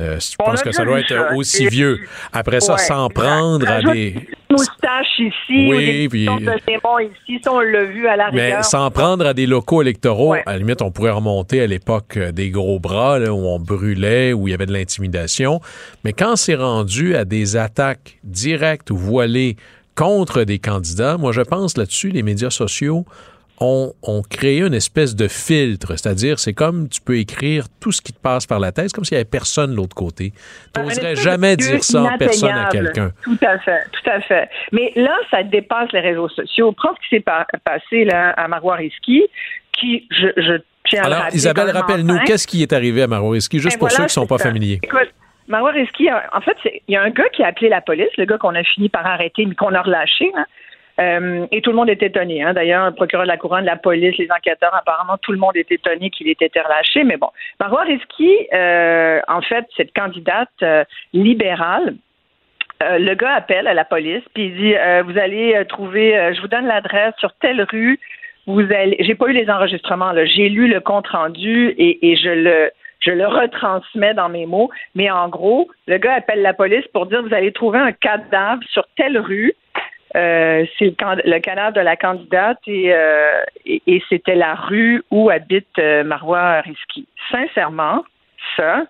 euh, 0.00 0.20
je 0.20 0.36
pense 0.36 0.62
que 0.62 0.70
ça 0.70 0.84
doit 0.84 1.00
être 1.00 1.34
aussi 1.34 1.66
vieux. 1.66 1.98
Après 2.32 2.60
ça, 2.60 2.78
s'en 2.78 3.08
prendre 3.08 3.68
à 3.68 3.82
des 3.82 4.14
moustaches 4.48 5.18
ici, 5.18 5.32
oui, 5.48 5.66
ou 5.66 5.76
des 5.76 6.08
puis... 6.08 6.26
de 6.26 7.02
ici, 7.04 7.40
ça 7.42 7.52
on 7.52 7.60
l'a 7.60 7.84
vu 7.84 8.06
à 8.06 8.16
la 8.16 8.30
Mais 8.30 8.62
s'en 8.62 8.90
prendre 8.90 9.26
à 9.26 9.34
des 9.34 9.46
locaux 9.46 9.82
électoraux, 9.82 10.34
à 10.34 10.42
la 10.46 10.58
limite, 10.58 10.82
on 10.82 10.92
pourrait 10.92 11.10
remonter 11.10 11.60
à 11.60 11.66
l'époque 11.66 12.16
euh, 12.16 12.30
des 12.30 12.50
gros 12.50 12.78
bras 12.78 13.18
là, 13.18 13.32
où 13.32 13.46
on 13.46 13.58
brûlait, 13.58 14.32
où 14.32 14.46
il 14.46 14.52
y 14.52 14.54
avait 14.54 14.66
de 14.66 14.72
l'intimidation. 14.72 15.60
Mais 16.04 16.12
quand 16.12 16.36
c'est 16.36 16.54
rendu 16.54 17.16
à 17.16 17.24
des 17.24 17.56
attaques 17.56 18.18
directes 18.22 18.90
ou 18.90 18.96
voilées 18.96 19.56
contre 19.96 20.44
des 20.44 20.60
candidats, 20.60 21.16
moi 21.16 21.32
je 21.32 21.40
pense 21.40 21.76
là-dessus, 21.76 22.10
les 22.10 22.22
médias 22.22 22.50
sociaux 22.50 23.04
on, 23.60 24.22
créé 24.28 24.60
une 24.60 24.74
espèce 24.74 25.16
de 25.16 25.28
filtre, 25.28 25.96
c'est-à-dire 25.96 26.38
c'est 26.38 26.54
comme 26.54 26.88
tu 26.88 27.00
peux 27.00 27.18
écrire 27.18 27.64
tout 27.80 27.92
ce 27.92 28.00
qui 28.00 28.12
te 28.12 28.20
passe 28.20 28.46
par 28.46 28.60
la 28.60 28.72
tête, 28.72 28.92
comme 28.92 29.04
s'il 29.04 29.16
n'y 29.16 29.20
avait 29.20 29.28
personne 29.28 29.72
de 29.72 29.76
l'autre 29.76 29.96
côté. 29.96 30.32
Tu 30.74 30.80
n'oserais 30.80 31.16
jamais 31.16 31.56
dire 31.56 31.82
ça 31.82 32.02
en 32.02 32.18
personne 32.18 32.50
à 32.50 32.68
quelqu'un. 32.68 33.10
Tout 33.22 33.38
à 33.42 33.58
fait, 33.58 33.84
tout 33.92 34.10
à 34.10 34.20
fait. 34.20 34.48
Mais 34.72 34.92
là, 34.94 35.16
ça 35.30 35.42
dépasse 35.42 35.90
les 35.92 36.00
réseaux 36.00 36.28
sociaux. 36.28 36.72
Prends 36.72 36.94
ce 36.94 37.08
qui 37.08 37.16
s'est 37.16 37.24
passé 37.64 38.04
là, 38.04 38.30
à 38.30 38.48
Marois-Risky, 38.48 39.24
qui, 39.72 40.06
je, 40.10 40.28
je 40.36 40.60
tiens 40.88 41.02
Alors, 41.04 41.22
à 41.22 41.30
Isabelle, 41.30 41.70
rappelle-nous, 41.70 42.18
qu'est-ce 42.26 42.46
qui 42.46 42.62
est 42.62 42.72
arrivé 42.72 43.02
à 43.02 43.06
Marois-Risky, 43.06 43.58
juste 43.58 43.76
ben 43.76 43.80
pour 43.80 43.90
ceux 43.90 44.04
qui 44.04 44.04
ne 44.04 44.08
sont 44.08 44.26
pas 44.26 44.38
familiers. 44.38 44.78
Écoute, 44.82 45.12
Marois 45.48 45.72
en 46.32 46.40
fait, 46.42 46.56
il 46.86 46.92
y 46.92 46.96
a 46.96 47.02
un 47.02 47.10
gars 47.10 47.28
qui 47.30 47.42
a 47.42 47.48
appelé 47.48 47.68
la 47.70 47.80
police, 47.80 48.10
le 48.18 48.26
gars 48.26 48.38
qu'on 48.38 48.54
a 48.54 48.62
fini 48.62 48.88
par 48.88 49.06
arrêter, 49.06 49.46
mais 49.46 49.54
qu'on 49.54 49.74
a 49.74 49.80
relâché. 49.80 50.30
Hein. 50.36 50.44
Euh, 51.00 51.46
et 51.52 51.62
tout 51.62 51.70
le 51.70 51.76
monde 51.76 51.90
est 51.90 52.02
étonné. 52.02 52.42
Hein. 52.42 52.54
D'ailleurs, 52.54 52.86
le 52.86 52.94
procureur 52.94 53.24
de 53.24 53.28
la 53.28 53.36
couronne, 53.36 53.64
la 53.64 53.76
police, 53.76 54.16
les 54.18 54.30
enquêteurs, 54.30 54.74
apparemment, 54.74 55.16
tout 55.18 55.32
le 55.32 55.38
monde 55.38 55.56
est 55.56 55.70
étonné 55.70 56.10
qu'il 56.10 56.28
ait 56.28 56.32
été 56.32 56.60
relâché. 56.60 57.04
Mais 57.04 57.16
bon, 57.16 57.28
Marois 57.60 57.82
Risky, 57.82 58.48
euh, 58.52 59.20
en 59.28 59.40
fait, 59.42 59.64
cette 59.76 59.94
candidate 59.94 60.48
euh, 60.62 60.84
libérale, 61.12 61.94
euh, 62.82 62.98
le 62.98 63.14
gars 63.14 63.34
appelle 63.34 63.66
à 63.66 63.74
la 63.74 63.84
police 63.84 64.22
puis 64.34 64.46
il 64.46 64.54
dit 64.54 64.74
vous 65.04 65.18
allez 65.18 65.64
trouver, 65.68 66.32
je 66.32 66.40
vous 66.40 66.46
donne 66.46 66.66
l'adresse 66.66 67.14
sur 67.18 67.32
telle 67.40 67.62
rue. 67.62 67.98
Vous 68.46 68.60
allez, 68.60 68.96
j'ai 69.00 69.16
pas 69.16 69.26
eu 69.26 69.32
les 69.32 69.50
enregistrements 69.50 70.12
j'ai 70.26 70.48
lu 70.48 70.68
le 70.68 70.80
compte 70.80 71.08
rendu 71.08 71.70
et, 71.76 72.08
et 72.08 72.16
je 72.16 72.30
le 72.30 72.70
je 73.00 73.10
le 73.10 73.26
retransmets 73.26 74.14
dans 74.14 74.28
mes 74.28 74.46
mots. 74.46 74.70
Mais 74.94 75.10
en 75.10 75.28
gros, 75.28 75.68
le 75.86 75.98
gars 75.98 76.14
appelle 76.14 76.42
la 76.42 76.54
police 76.54 76.86
pour 76.92 77.06
dire 77.06 77.22
vous 77.22 77.34
allez 77.34 77.52
trouver 77.52 77.78
un 77.78 77.92
cadavre 77.92 78.62
sur 78.70 78.84
telle 78.96 79.18
rue. 79.18 79.54
Euh, 80.16 80.64
c'est 80.78 80.86
le, 80.86 80.94
le, 81.24 81.72
de 81.72 81.80
la 81.80 81.96
candidate 81.96 82.58
euh, 82.66 83.42
et, 83.66 83.82
et, 83.86 84.02
c'était 84.08 84.36
la 84.36 84.54
rue 84.54 85.02
où 85.10 85.28
habite 85.28 85.78
euh, 85.78 86.02
Marois 86.02 86.62
Risky. 86.62 87.06
Sincèrement, 87.30 88.04
ça, 88.56 88.84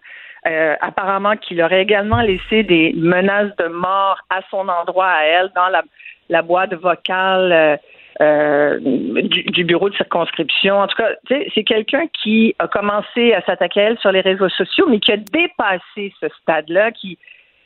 apparemment 0.81 1.37
qu'il 1.37 1.61
aurait 1.61 1.83
également 1.83 2.21
laissé 2.21 2.63
des 2.63 2.95
menaces 2.97 3.55
de 3.57 3.67
mort 3.67 4.19
à 4.31 4.41
son 4.51 4.69
endroit 4.69 5.09
à 5.09 5.25
elle 5.25 5.51
dans 5.55 5.69
la, 5.69 5.83
la 6.31 6.41
boîte 6.43 6.73
vocale 6.75 7.79
du, 8.21 9.43
du, 9.43 9.65
bureau 9.65 9.91
de 9.91 9.97
circonscription. 9.97 10.79
En 10.81 10.87
tout 10.87 10.97
cas, 10.97 11.11
c'est 11.29 11.65
quelqu'un 11.65 12.07
qui 12.23 12.55
a 12.61 12.69
commencé 12.69 13.35
à 13.35 13.43
s'attaquer 13.43 13.81
à 13.81 13.85
elle 13.85 13.99
sur 13.99 14.13
les 14.13 14.23
réseaux 14.23 14.49
sociaux, 14.49 14.87
mais 14.89 15.01
qui 15.01 15.13
a 15.13 15.19
dépassé 15.19 16.15
ce 16.21 16.29
stade-là, 16.41 16.93
qui 16.93 17.19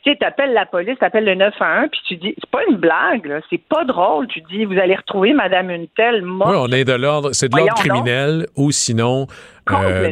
tu 0.03 0.11
sais, 0.11 0.17
t'appelles 0.17 0.53
la 0.53 0.65
police, 0.65 0.97
t'appelles 0.99 1.23
le 1.23 1.35
911, 1.35 1.89
puis 1.89 1.99
tu 2.07 2.15
dis, 2.17 2.35
c'est 2.37 2.49
pas 2.49 2.59
une 2.69 2.75
blague, 2.75 3.41
c'est 3.49 3.61
pas 3.61 3.85
drôle. 3.85 4.27
Tu 4.27 4.41
dis, 4.51 4.65
vous 4.65 4.77
allez 4.77 4.95
retrouver 4.95 5.33
Madame 5.33 5.69
une 5.69 5.87
telle 5.87 6.23
morte. 6.23 6.51
Oui, 6.51 6.57
on 6.59 6.71
est 6.73 6.83
de 6.83 6.93
l'ordre, 6.93 7.31
c'est 7.31 7.49
de 7.49 7.55
l'ordre 7.55 7.73
criminel 7.75 8.47
ou 8.57 8.71
sinon 8.71 9.27
euh, 9.71 10.11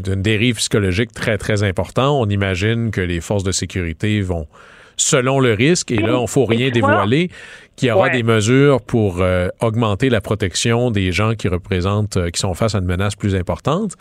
d'une 0.00 0.22
dérive 0.22 0.56
psychologique 0.56 1.12
très, 1.12 1.38
très 1.38 1.62
important. 1.62 2.20
On 2.20 2.26
imagine 2.26 2.90
que 2.90 3.00
les 3.00 3.20
forces 3.20 3.44
de 3.44 3.52
sécurité 3.52 4.20
vont 4.20 4.48
selon 4.96 5.40
le 5.40 5.54
risque, 5.54 5.92
et 5.92 5.96
là, 5.96 6.18
on 6.18 6.22
ne 6.22 6.26
faut 6.26 6.44
rien 6.44 6.70
dévoiler, 6.70 7.30
qu'il 7.76 7.88
y 7.88 7.90
aura 7.90 8.10
des 8.10 8.22
mesures 8.22 8.82
pour 8.82 9.22
euh, 9.22 9.48
augmenter 9.60 10.10
la 10.10 10.20
protection 10.20 10.90
des 10.90 11.12
gens 11.12 11.34
qui 11.34 11.48
représentent, 11.48 12.18
euh, 12.18 12.30
qui 12.30 12.38
sont 12.38 12.52
face 12.52 12.74
à 12.74 12.78
une 12.78 12.84
menace 12.84 13.16
plus 13.16 13.34
importante. 13.34 13.94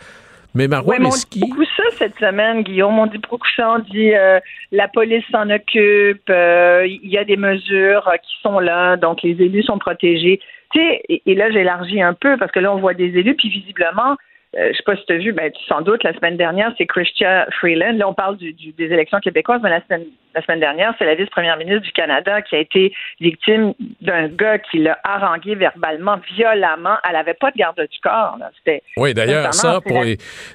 Mais 0.56 0.68
Marois 0.68 0.98
ouais, 0.98 1.00
cette 1.98 2.18
semaine, 2.20 2.64
Guillaume. 2.64 3.00
On 3.00 3.06
dit 3.06 3.18
beaucoup 3.18 3.48
ça. 3.56 3.76
On 3.76 3.80
dit 3.80 4.14
euh, 4.14 4.40
la 4.72 4.88
police 4.88 5.24
s'en 5.32 5.50
occupe. 5.50 6.30
Euh, 6.30 6.86
il 6.88 7.10
y 7.10 7.18
a 7.18 7.24
des 7.24 7.38
mesures 7.38 8.08
euh, 8.08 8.18
qui 8.18 8.36
sont 8.42 8.60
là, 8.60 8.98
donc 8.98 9.22
les 9.22 9.42
élus 9.42 9.64
sont 9.64 9.78
protégés. 9.78 10.40
Tu 10.72 10.80
sais, 10.80 11.02
et, 11.10 11.22
et 11.26 11.36
là 11.36 11.50
j'élargis 11.52 12.02
un 12.02 12.14
peu 12.14 12.38
parce 12.38 12.52
que 12.52 12.60
là 12.60 12.74
on 12.74 12.80
voit 12.80 12.94
des 12.94 13.18
élus, 13.18 13.36
puis 13.36 13.50
visiblement 13.50 14.16
euh, 14.58 14.70
je 14.72 14.78
sais 14.78 14.84
pas 14.84 14.96
si 14.96 15.06
tu 15.06 15.14
as 15.14 15.18
vu, 15.18 15.32
ben, 15.32 15.52
sans 15.68 15.82
doute, 15.82 16.04
la 16.04 16.14
semaine 16.14 16.36
dernière, 16.36 16.74
c'est 16.78 16.88
Christian 16.88 17.46
Freeland. 17.60 17.98
Là, 17.98 18.08
on 18.08 18.16
parle 18.16 18.36
du, 18.38 18.54
des 18.54 18.86
élections 18.86 19.20
québécoises, 19.20 19.62
mais 19.62 19.70
la 19.70 19.84
semaine, 19.86 20.06
la 20.34 20.42
semaine 20.42 20.60
dernière, 20.60 20.96
c'est 20.98 21.06
la 21.06 21.14
vice-première 21.14 21.56
ministre 21.58 21.82
du 21.82 21.92
Canada 21.92 22.42
qui 22.42 22.56
a 22.56 22.60
été 22.60 22.92
victime 23.20 23.74
d'un 24.02 24.28
gars 24.28 24.58
qui 24.58 24.80
l'a 24.80 24.98
harangué 25.04 25.54
verbalement, 25.54 26.18
violemment. 26.36 26.96
Elle 27.08 27.14
n'avait 27.14 27.36
pas 27.36 27.52
de 27.52 27.58
garde 27.58 27.80
du 27.80 28.00
corps. 28.02 28.40
C'était, 28.58 28.82
oui, 28.98 29.14
d'ailleurs, 29.14 29.54
ça, 29.54 29.82
pour 29.82 30.04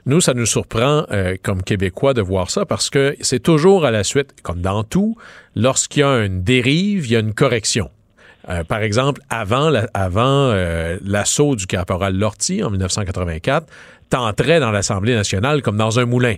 nous, 0.06 0.20
ça 0.20 0.34
nous 0.34 0.46
surprend 0.46 1.04
euh, 1.12 1.36
comme 1.40 1.62
Québécois 1.62 2.14
de 2.14 2.22
voir 2.22 2.50
ça 2.50 2.66
parce 2.66 2.90
que 2.90 3.14
c'est 3.20 3.42
toujours 3.42 3.84
à 3.84 3.92
la 3.92 4.02
suite, 4.02 4.42
comme 4.42 4.60
dans 4.60 4.82
tout, 4.82 5.14
lorsqu'il 5.54 6.00
y 6.00 6.04
a 6.04 6.24
une 6.24 6.42
dérive, 6.42 7.06
il 7.06 7.12
y 7.12 7.16
a 7.16 7.20
une 7.20 7.34
correction. 7.34 7.90
Euh, 8.48 8.64
par 8.64 8.80
exemple, 8.80 9.20
avant, 9.30 9.70
euh, 9.72 10.98
l'assaut 11.04 11.56
du 11.56 11.66
caporal 11.66 12.16
Lortie 12.16 12.62
en 12.62 12.70
1984, 12.70 13.66
t'entrais 14.10 14.60
dans 14.60 14.70
l'Assemblée 14.70 15.14
nationale 15.14 15.62
comme 15.62 15.76
dans 15.76 15.98
un 15.98 16.04
moulin. 16.04 16.36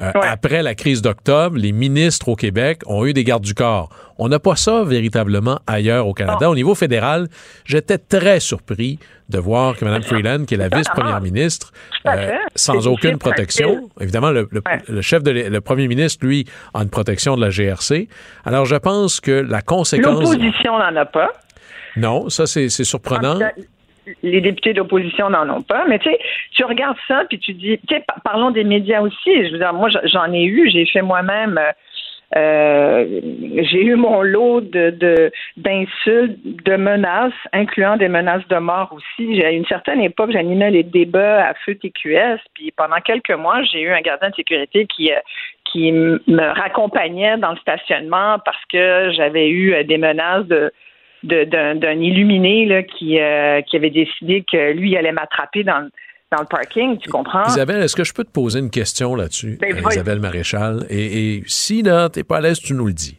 Euh, 0.00 0.12
après 0.22 0.62
la 0.62 0.74
crise 0.74 1.02
d'octobre, 1.02 1.56
les 1.56 1.72
ministres 1.72 2.28
au 2.28 2.36
Québec 2.36 2.82
ont 2.86 3.06
eu 3.06 3.12
des 3.12 3.24
gardes 3.24 3.44
du 3.44 3.54
corps. 3.54 3.88
On 4.18 4.28
n'a 4.28 4.38
pas 4.38 4.56
ça 4.56 4.82
véritablement 4.84 5.60
ailleurs 5.66 6.06
au 6.06 6.14
Canada. 6.14 6.50
Au 6.50 6.54
niveau 6.54 6.74
fédéral, 6.74 7.28
j'étais 7.64 7.98
très 7.98 8.40
surpris 8.40 8.98
de 9.28 9.38
voir 9.38 9.76
que 9.76 9.84
Mme 9.84 10.02
Freeland, 10.02 10.44
qui 10.44 10.54
est 10.54 10.58
la 10.58 10.68
vice-première 10.68 11.20
ministre, 11.20 11.72
sans 12.54 12.86
aucune 12.86 13.18
protection, 13.18 13.90
évidemment, 14.00 14.30
le, 14.30 14.48
chef 15.02 15.22
de 15.22 15.30
le 15.30 15.60
premier 15.60 15.88
ministre, 15.88 16.24
lui, 16.26 16.46
a 16.74 16.82
une 16.82 16.90
protection 16.90 17.36
de 17.36 17.42
la 17.42 17.50
GRC. 17.50 18.08
Alors, 18.44 18.64
je 18.64 18.76
pense 18.76 19.20
que 19.20 19.32
la 19.32 19.62
conséquence... 19.62 20.20
L'opposition 20.20 20.78
n'en 20.78 20.96
a 20.96 21.04
pas. 21.04 21.32
Non, 21.96 22.28
ça, 22.28 22.46
c'est 22.46 22.68
surprenant 22.68 23.38
les 24.22 24.40
députés 24.40 24.72
d'opposition 24.72 25.30
n'en 25.30 25.48
ont 25.48 25.62
pas. 25.62 25.84
Mais 25.86 25.98
tu 25.98 26.10
sais, 26.10 26.18
tu 26.52 26.64
regardes 26.64 26.98
ça, 27.08 27.24
puis 27.28 27.38
tu 27.38 27.52
dis, 27.54 27.78
tu 27.86 27.94
sais, 27.94 28.04
parlons 28.24 28.50
des 28.50 28.64
médias 28.64 29.00
aussi. 29.00 29.46
Je 29.46 29.52
veux 29.52 29.58
dire, 29.58 29.72
moi, 29.72 29.88
j'en 30.04 30.32
ai 30.32 30.44
eu, 30.44 30.70
j'ai 30.70 30.86
fait 30.86 31.02
moi-même. 31.02 31.60
Euh, 32.36 33.20
j'ai 33.70 33.84
eu 33.84 33.94
mon 33.94 34.20
lot 34.22 34.60
de 34.60 35.30
d'insultes, 35.56 36.38
de, 36.44 36.76
menaces, 36.76 37.32
incluant 37.52 37.96
des 37.96 38.08
menaces 38.08 38.46
de 38.48 38.56
mort 38.56 38.92
aussi. 38.92 39.44
À 39.44 39.52
une 39.52 39.64
certaine 39.66 40.00
époque, 40.00 40.32
j'animais 40.32 40.72
les 40.72 40.82
débats 40.82 41.46
à 41.46 41.54
feu 41.54 41.76
TQS, 41.76 42.40
puis 42.54 42.72
pendant 42.76 42.96
quelques 42.96 43.30
mois, 43.30 43.62
j'ai 43.62 43.82
eu 43.82 43.90
un 43.90 44.00
gardien 44.00 44.30
de 44.30 44.34
sécurité 44.34 44.86
qui 44.86 45.12
euh, 45.12 45.18
qui 45.70 45.92
me 45.92 46.52
raccompagnait 46.54 47.38
dans 47.38 47.50
le 47.50 47.58
stationnement 47.58 48.38
parce 48.44 48.64
que 48.72 49.10
j'avais 49.12 49.50
eu 49.50 49.84
des 49.84 49.98
menaces 49.98 50.46
de 50.46 50.72
d'un 51.26 52.00
illuminé 52.00 52.66
là, 52.66 52.82
qui, 52.82 53.20
euh, 53.20 53.60
qui 53.62 53.76
avait 53.76 53.90
décidé 53.90 54.44
que 54.50 54.72
lui 54.72 54.96
allait 54.96 55.12
m'attraper 55.12 55.64
dans, 55.64 55.88
dans 56.32 56.40
le 56.40 56.46
parking, 56.46 56.98
tu 56.98 57.10
comprends? 57.10 57.46
Isabelle, 57.46 57.82
est-ce 57.82 57.96
que 57.96 58.04
je 58.04 58.12
peux 58.12 58.24
te 58.24 58.30
poser 58.30 58.58
une 58.58 58.70
question 58.70 59.14
là-dessus, 59.14 59.58
ben, 59.60 59.76
Isabelle 59.90 60.20
Maréchal? 60.20 60.86
Et, 60.90 61.42
si 61.46 61.82
là, 61.82 62.08
t'es 62.08 62.24
pas 62.24 62.38
à 62.38 62.40
l'aise, 62.40 62.58
tu 62.58 62.74
nous 62.74 62.86
le 62.86 62.92
dis. 62.92 63.18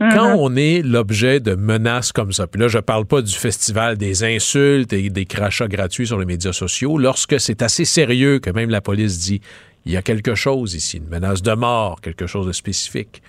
Mm-hmm. 0.00 0.16
Quand 0.16 0.34
on 0.38 0.56
est 0.56 0.82
l'objet 0.82 1.40
de 1.40 1.54
menaces 1.54 2.10
comme 2.12 2.32
ça, 2.32 2.46
puis 2.46 2.60
là, 2.60 2.68
je 2.68 2.78
parle 2.78 3.04
pas 3.04 3.22
du 3.22 3.34
festival 3.34 3.98
des 3.98 4.24
insultes 4.24 4.92
et 4.92 5.10
des 5.10 5.26
crachats 5.26 5.68
gratuits 5.68 6.06
sur 6.06 6.18
les 6.18 6.26
médias 6.26 6.52
sociaux, 6.52 6.98
lorsque 6.98 7.38
c'est 7.38 7.62
assez 7.62 7.84
sérieux 7.84 8.38
que 8.38 8.50
même 8.50 8.70
la 8.70 8.80
police 8.80 9.18
dit 9.18 9.40
il 9.86 9.92
y 9.92 9.96
a 9.96 10.02
quelque 10.02 10.34
chose 10.34 10.74
ici, 10.74 10.98
une 10.98 11.08
menace 11.08 11.42
de 11.42 11.52
mort, 11.52 12.00
quelque 12.00 12.26
chose 12.26 12.46
de 12.46 12.52
spécifique. 12.52 13.22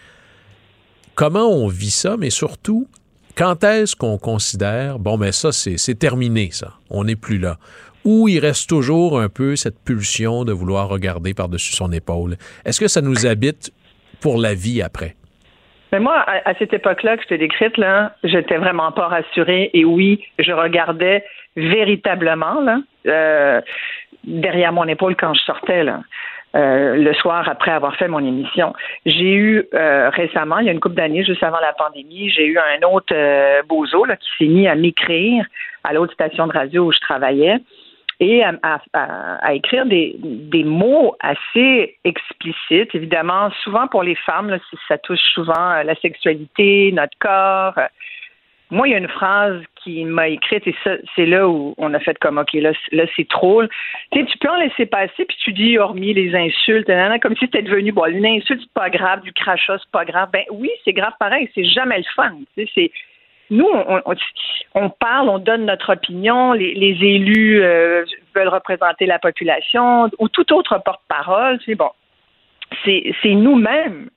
Comment 1.16 1.50
on 1.50 1.68
vit 1.68 1.92
ça, 1.92 2.18
mais 2.18 2.30
surtout, 2.30 2.88
quand 3.38 3.64
est-ce 3.64 3.96
qu'on 3.96 4.18
considère, 4.18 5.00
bon, 5.00 5.18
mais 5.18 5.32
ça, 5.32 5.52
c'est 5.52 6.00
terminé, 6.00 6.50
ça, 6.52 6.74
on 6.90 7.04
n'est 7.04 7.16
plus 7.16 7.38
là? 7.38 7.58
Ou 8.04 8.28
il 8.28 8.40
reste 8.40 8.68
toujours 8.68 9.20
un 9.20 9.30
peu 9.30 9.56
cette 9.56 9.80
pulsion 9.84 10.44
de 10.44 10.52
vouloir 10.52 10.90
regarder 10.90 11.34
par-dessus 11.34 11.74
son 11.74 11.92
épaule? 11.92 12.36
Est-ce 12.66 12.80
que 12.80 12.88
ça 12.88 13.02
nous 13.02 13.28
habite 13.28 13.72
pour 14.22 14.38
la 14.38 14.54
vie 14.54 14.82
après? 14.82 15.16
Mais 15.92 16.00
moi, 16.00 16.24
à, 16.28 16.54
cette 16.56 16.74
époque-là 16.74 17.18
que 17.18 17.24
je 17.24 17.28
t'ai 17.28 17.38
décrite, 17.38 17.78
là, 17.78 18.16
j'étais 18.24 18.58
vraiment 18.58 18.92
pas 18.92 19.08
rassurée. 19.08 19.70
Et 19.74 19.84
oui, 19.84 20.24
je 20.40 20.52
regardais 20.54 21.24
véritablement 21.56 22.62
là, 22.62 22.80
euh, 23.08 23.62
derrière 24.24 24.72
mon 24.72 24.88
épaule 24.88 25.16
quand 25.18 25.34
je 25.34 25.42
sortais 25.42 25.84
là. 25.84 26.02
Euh, 26.54 26.98
le 26.98 27.14
soir 27.14 27.48
après 27.48 27.72
avoir 27.72 27.96
fait 27.96 28.10
mon 28.10 28.20
émission. 28.20 28.74
J'ai 29.06 29.34
eu 29.34 29.64
euh, 29.74 30.10
récemment, 30.10 30.58
il 30.60 30.66
y 30.66 30.70
a 30.70 30.74
une 30.74 30.82
couple 30.82 30.96
d'années, 30.96 31.24
juste 31.24 31.44
avant 31.44 31.62
la 31.62 31.72
pandémie, 31.72 32.30
j'ai 32.30 32.46
eu 32.46 32.58
un 32.58 32.86
autre 32.90 33.14
euh, 33.14 33.62
bozo 33.70 34.04
là, 34.04 34.18
qui 34.18 34.28
s'est 34.38 34.50
mis 34.50 34.68
à 34.68 34.76
m'écrire 34.76 35.46
à 35.86 35.94
l'autre 35.94 36.12
station 36.14 36.48
de 36.48 36.52
radio 36.52 36.88
où 36.88 36.92
je 36.92 37.00
travaillais 37.00 37.58
et 38.20 38.44
à, 38.44 39.54
écrire 39.54 39.86
des, 39.88 40.16
des, 40.20 40.64
mots 40.64 41.16
assez 41.22 41.98
explicites. 42.04 42.94
Évidemment, 42.94 43.50
souvent 43.64 43.88
pour 43.88 44.04
les 44.04 44.14
femmes, 44.14 44.50
là, 44.50 44.60
ça 44.88 45.00
touche 45.00 45.22
souvent 45.34 45.72
euh, 45.72 45.84
la 45.84 45.96
sexualité, 45.96 46.92
notre 46.94 47.18
corps. 47.18 47.80
Moi, 48.72 48.88
il 48.88 48.92
y 48.92 48.96
a 48.96 49.00
une 49.00 49.10
phrase 49.10 49.62
qui 49.84 50.06
m'a 50.06 50.30
écrite 50.30 50.66
et 50.66 50.76
c'est 51.16 51.26
là 51.26 51.48
où 51.50 51.76
on 51.78 51.94
a 51.94 52.00
fait 52.00 52.18
comme 52.20 52.38
OK, 52.38 52.54
là, 52.54 52.72
là 52.94 53.04
c'est 53.18 53.28
trop. 53.28 53.64
Tu 54.12 54.20
sais, 54.20 54.26
tu 54.26 54.38
peux 54.38 54.50
en 54.50 54.56
laisser 54.56 54.86
passer 54.86 55.26
puis 55.26 55.38
tu 55.44 55.52
dis 55.52 55.78
hormis 55.78 56.14
les 56.14 56.34
insultes, 56.34 56.90
comme 57.22 57.36
si 57.36 57.46
c'était 57.46 57.64
devenu 57.64 57.92
bon, 57.92 58.06
une 58.06 58.26
insulte 58.26 58.62
c'est 58.62 58.74
pas 58.74 58.90
grave, 58.90 59.22
du 59.24 59.34
crachat 59.34 59.78
c'est 59.78 59.92
pas 59.92 60.06
grave. 60.06 60.30
Ben 60.32 60.46
oui, 60.52 60.72
c'est 60.86 60.94
grave 60.94 61.14
pareil, 61.20 61.50
c'est 61.54 61.66
jamais 61.66 61.98
le 61.98 62.06
fun. 62.16 62.32
Nous, 63.50 63.68
on, 64.76 64.90
parle, 64.90 65.28
on 65.28 65.38
donne 65.38 65.66
notre 65.66 65.92
opinion, 65.92 66.54
les, 66.54 66.98
élus 67.02 67.62
euh, 67.62 68.06
veulent 68.34 68.48
représenter 68.48 69.06
la 69.06 69.20
population 69.20 70.10
ou 70.20 70.30
tout 70.30 70.54
autre 70.54 70.82
porte-parole. 70.84 71.60
Bon. 71.78 71.90
C'est 72.86 73.14
nous-mêmes 73.26 74.10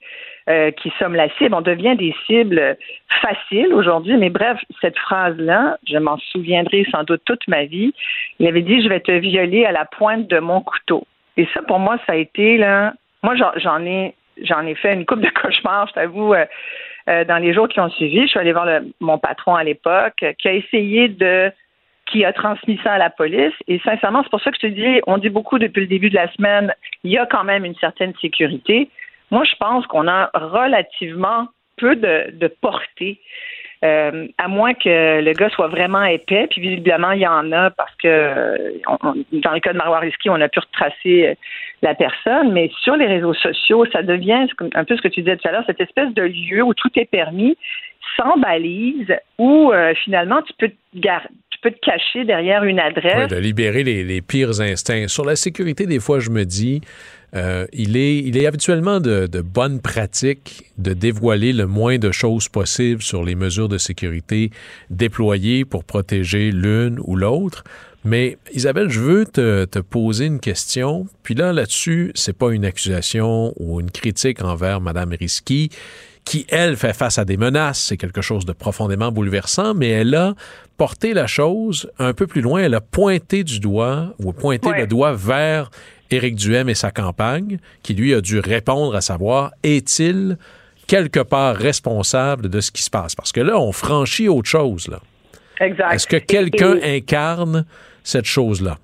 euh, 0.49 0.71
qui 0.73 0.93
sommes 0.99 1.15
la 1.15 1.29
cible. 1.37 1.55
On 1.55 1.61
devient 1.61 1.97
des 1.97 2.15
cibles 2.27 2.77
faciles 3.23 3.73
aujourd'hui. 3.73 4.17
Mais 4.17 4.31
bref, 4.31 4.59
cette 4.81 4.99
phrase-là, 4.99 5.79
je 5.89 5.99
m'en 5.99 6.19
souviendrai 6.19 6.87
sans 6.91 7.05
doute 7.05 7.23
toute 7.25 7.47
ma 7.49 7.65
vie. 7.65 7.95
Il 8.39 8.47
avait 8.47 8.63
dit 8.63 8.83
Je 8.83 8.89
vais 8.89 9.01
te 9.01 9.13
violer 9.13 9.65
à 9.65 9.73
la 9.73 9.85
pointe 9.85 10.29
de 10.29 10.39
mon 10.39 10.61
couteau. 10.61 11.07
Et 11.37 11.49
ça, 11.55 11.63
pour 11.63 11.79
moi, 11.79 11.97
ça 12.07 12.13
a 12.13 12.17
été 12.17 12.57
là. 12.57 12.95
Moi, 13.23 13.35
j'en 13.57 13.85
ai 13.85 14.15
j'en 14.43 14.67
ai 14.67 14.75
fait 14.75 14.95
une 14.95 15.07
coupe 15.07 15.21
de 15.21 15.31
cauchemars, 15.31 15.89
je 15.89 15.93
t'avoue. 15.95 16.35
Euh, 16.35 16.45
euh, 17.07 17.23
dans 17.27 17.37
les 17.37 17.53
jours 17.53 17.69
qui 17.69 17.81
ont 17.81 17.91
suivi. 17.91 18.23
Je 18.23 18.29
suis 18.29 18.39
allée 18.39 18.55
voir 18.55 18.67
mon 18.99 19.19
patron 19.19 19.55
à 19.55 19.63
l'époque, 19.63 20.25
qui 20.39 20.49
a 20.49 20.53
essayé 20.55 21.09
de 21.09 21.53
qui 22.07 22.25
a 22.25 22.33
transmis 22.33 22.81
ça 22.83 22.93
à 22.93 22.99
la 22.99 23.11
police. 23.11 23.53
Et 23.69 23.79
sincèrement, 23.81 24.23
c'est 24.23 24.31
pour 24.31 24.41
ça 24.41 24.51
que 24.51 24.57
je 24.57 24.69
te 24.69 24.73
dis, 24.73 25.01
on 25.07 25.19
dit 25.19 25.29
beaucoup 25.29 25.59
depuis 25.59 25.81
le 25.81 25.87
début 25.87 26.09
de 26.09 26.15
la 26.15 26.33
semaine, 26.33 26.73
il 27.03 27.11
y 27.11 27.19
a 27.19 27.27
quand 27.27 27.45
même 27.45 27.65
une 27.67 27.75
certaine 27.77 28.15
sécurité. 28.23 28.89
Moi, 29.31 29.45
je 29.45 29.55
pense 29.59 29.87
qu'on 29.87 30.09
a 30.09 30.31
relativement 30.35 31.49
peu 31.77 31.97
de, 31.97 32.49
portée. 32.61 33.21
Euh, 33.85 34.29
à 34.39 34.49
moins 34.49 34.73
que 34.73 35.21
le 35.21 35.33
gars 35.33 35.51
soit 35.51 35.69
vraiment 35.69 36.05
épais, 36.05 36.47
puis 36.49 36.63
visiblement 36.63 37.11
il 37.11 37.21
y 37.21 37.27
en 37.27 37.53
a 37.53 37.69
parce 37.69 37.95
que 37.97 38.81
dans 39.33 39.53
le 39.53 39.61
cas 39.61 39.75
de 39.75 39.77
Marois 39.77 40.01
on 40.27 40.41
a 40.41 40.49
pu 40.49 40.61
retracer 40.61 41.37
la 41.83 41.95
personne, 41.95 42.53
mais 42.53 42.71
sur 42.83 42.97
les 42.97 43.07
réseaux 43.07 43.35
sociaux, 43.35 43.85
ça 43.93 44.03
devient 44.03 44.47
un 44.75 44.85
peu 44.85 44.97
ce 44.97 45.03
que 45.03 45.09
tu 45.09 45.21
disais 45.21 45.37
tout 45.37 45.47
à 45.47 45.53
l'heure, 45.53 45.65
cette 45.67 45.83
espèce 45.83 46.15
de 46.15 46.23
lieu 46.23 46.63
où 46.63 46.73
tout 46.73 46.91
est 46.97 47.05
permis, 47.05 47.59
sans 48.17 48.37
balise, 48.39 49.15
où 49.39 49.71
euh, 49.73 49.95
finalement 50.03 50.43
tu 50.43 50.53
peux 50.59 50.69
te 50.69 50.77
tu 51.51 51.54
peux 51.65 51.71
te 51.71 51.81
cacher 51.81 52.25
derrière 52.25 52.63
une 52.65 52.79
adresse. 52.79 53.31
de 53.31 53.37
libérer 53.37 53.83
les, 53.83 54.21
pires 54.21 54.61
instincts. 54.61 55.09
Sur 55.09 55.25
la 55.25 55.35
sécurité, 55.35 55.87
des 55.87 55.99
fois, 55.99 56.21
je 56.21 56.31
me 56.31 56.45
dis, 56.45 56.83
euh, 57.35 57.67
il, 57.73 57.97
est, 57.97 58.19
il 58.19 58.37
est 58.37 58.47
habituellement 58.47 59.01
de, 59.01 59.27
de 59.27 59.41
bonne 59.41 59.81
pratique 59.81 60.71
de 60.77 60.93
dévoiler 60.93 61.53
le 61.53 61.67
moins 61.67 61.99
de 61.99 62.13
choses 62.13 62.49
possibles 62.49 63.03
sur 63.03 63.25
les 63.25 63.35
mesures 63.35 63.69
de 63.69 63.79
sécurité 63.79 64.51
déployées 64.91 65.65
pour 65.65 65.85
protéger 65.85 66.51
l'une 66.53 66.99
ou 67.03 67.17
l'autre. 67.17 67.65
Mais 68.05 68.37
Isabelle, 68.53 68.91
je 68.91 69.01
veux 69.01 69.25
te, 69.25 69.65
te, 69.65 69.79
poser 69.79 70.27
une 70.27 70.39
question. 70.39 71.07
Puis 71.23 71.35
là, 71.35 71.55
là-dessus, 71.55 72.13
c'est 72.15 72.37
pas 72.37 72.51
une 72.51 72.67
accusation 72.67 73.55
ou 73.57 73.81
une 73.81 73.91
critique 73.91 74.45
envers 74.45 74.83
Madame 74.83 75.15
Risky, 75.19 75.71
qui, 76.25 76.47
elle, 76.49 76.77
fait 76.77 76.95
face 76.95 77.19
à 77.19 77.25
des 77.25 77.37
menaces. 77.37 77.81
C'est 77.81 77.97
quelque 77.97 78.23
chose 78.23 78.47
de 78.47 78.53
profondément 78.53 79.13
bouleversant, 79.13 79.75
mais 79.75 79.89
elle 79.91 80.15
a 80.15 80.35
porté 80.77 81.15
la 81.15 81.27
chose 81.27 81.91
un 81.99 82.13
peu 82.15 82.27
plus 82.27 82.41
loin. 82.41 82.63
Elle 82.63 82.75
a 82.75 82.81
pointé 82.81 83.45
du 83.45 83.61
doigt 83.61 84.15
ou 84.19 84.33
pointé 84.33 84.71
le 84.77 84.87
doigt 84.87 85.13
vers 85.13 85.71
Éric 86.11 86.37
Duhem 86.37 86.69
et 86.69 86.75
sa 86.75 86.91
campagne, 86.91 87.59
qui 87.83 87.95
lui 87.95 88.15
a 88.15 88.21
dû 88.21 88.39
répondre 88.39 88.95
à 88.95 89.01
savoir 89.01 89.53
est-il 89.63 90.39
quelque 90.87 91.21
part 91.21 91.57
responsable 91.57 92.49
de 92.49 92.61
ce 92.61 92.71
qui 92.71 92.83
se 92.83 92.91
passe? 92.91 93.15
Parce 93.15 93.33
que 93.33 93.41
là, 93.41 93.59
on 93.59 93.73
franchit 93.73 94.29
autre 94.29 94.49
chose, 94.49 94.89
là. 94.89 95.01
Exact. 95.61 95.93
Est-ce 95.93 96.07
que 96.07 96.17
quelqu'un 96.17 96.79
incarne 96.83 97.65
cette 98.03 98.25
chose-là? 98.25 98.79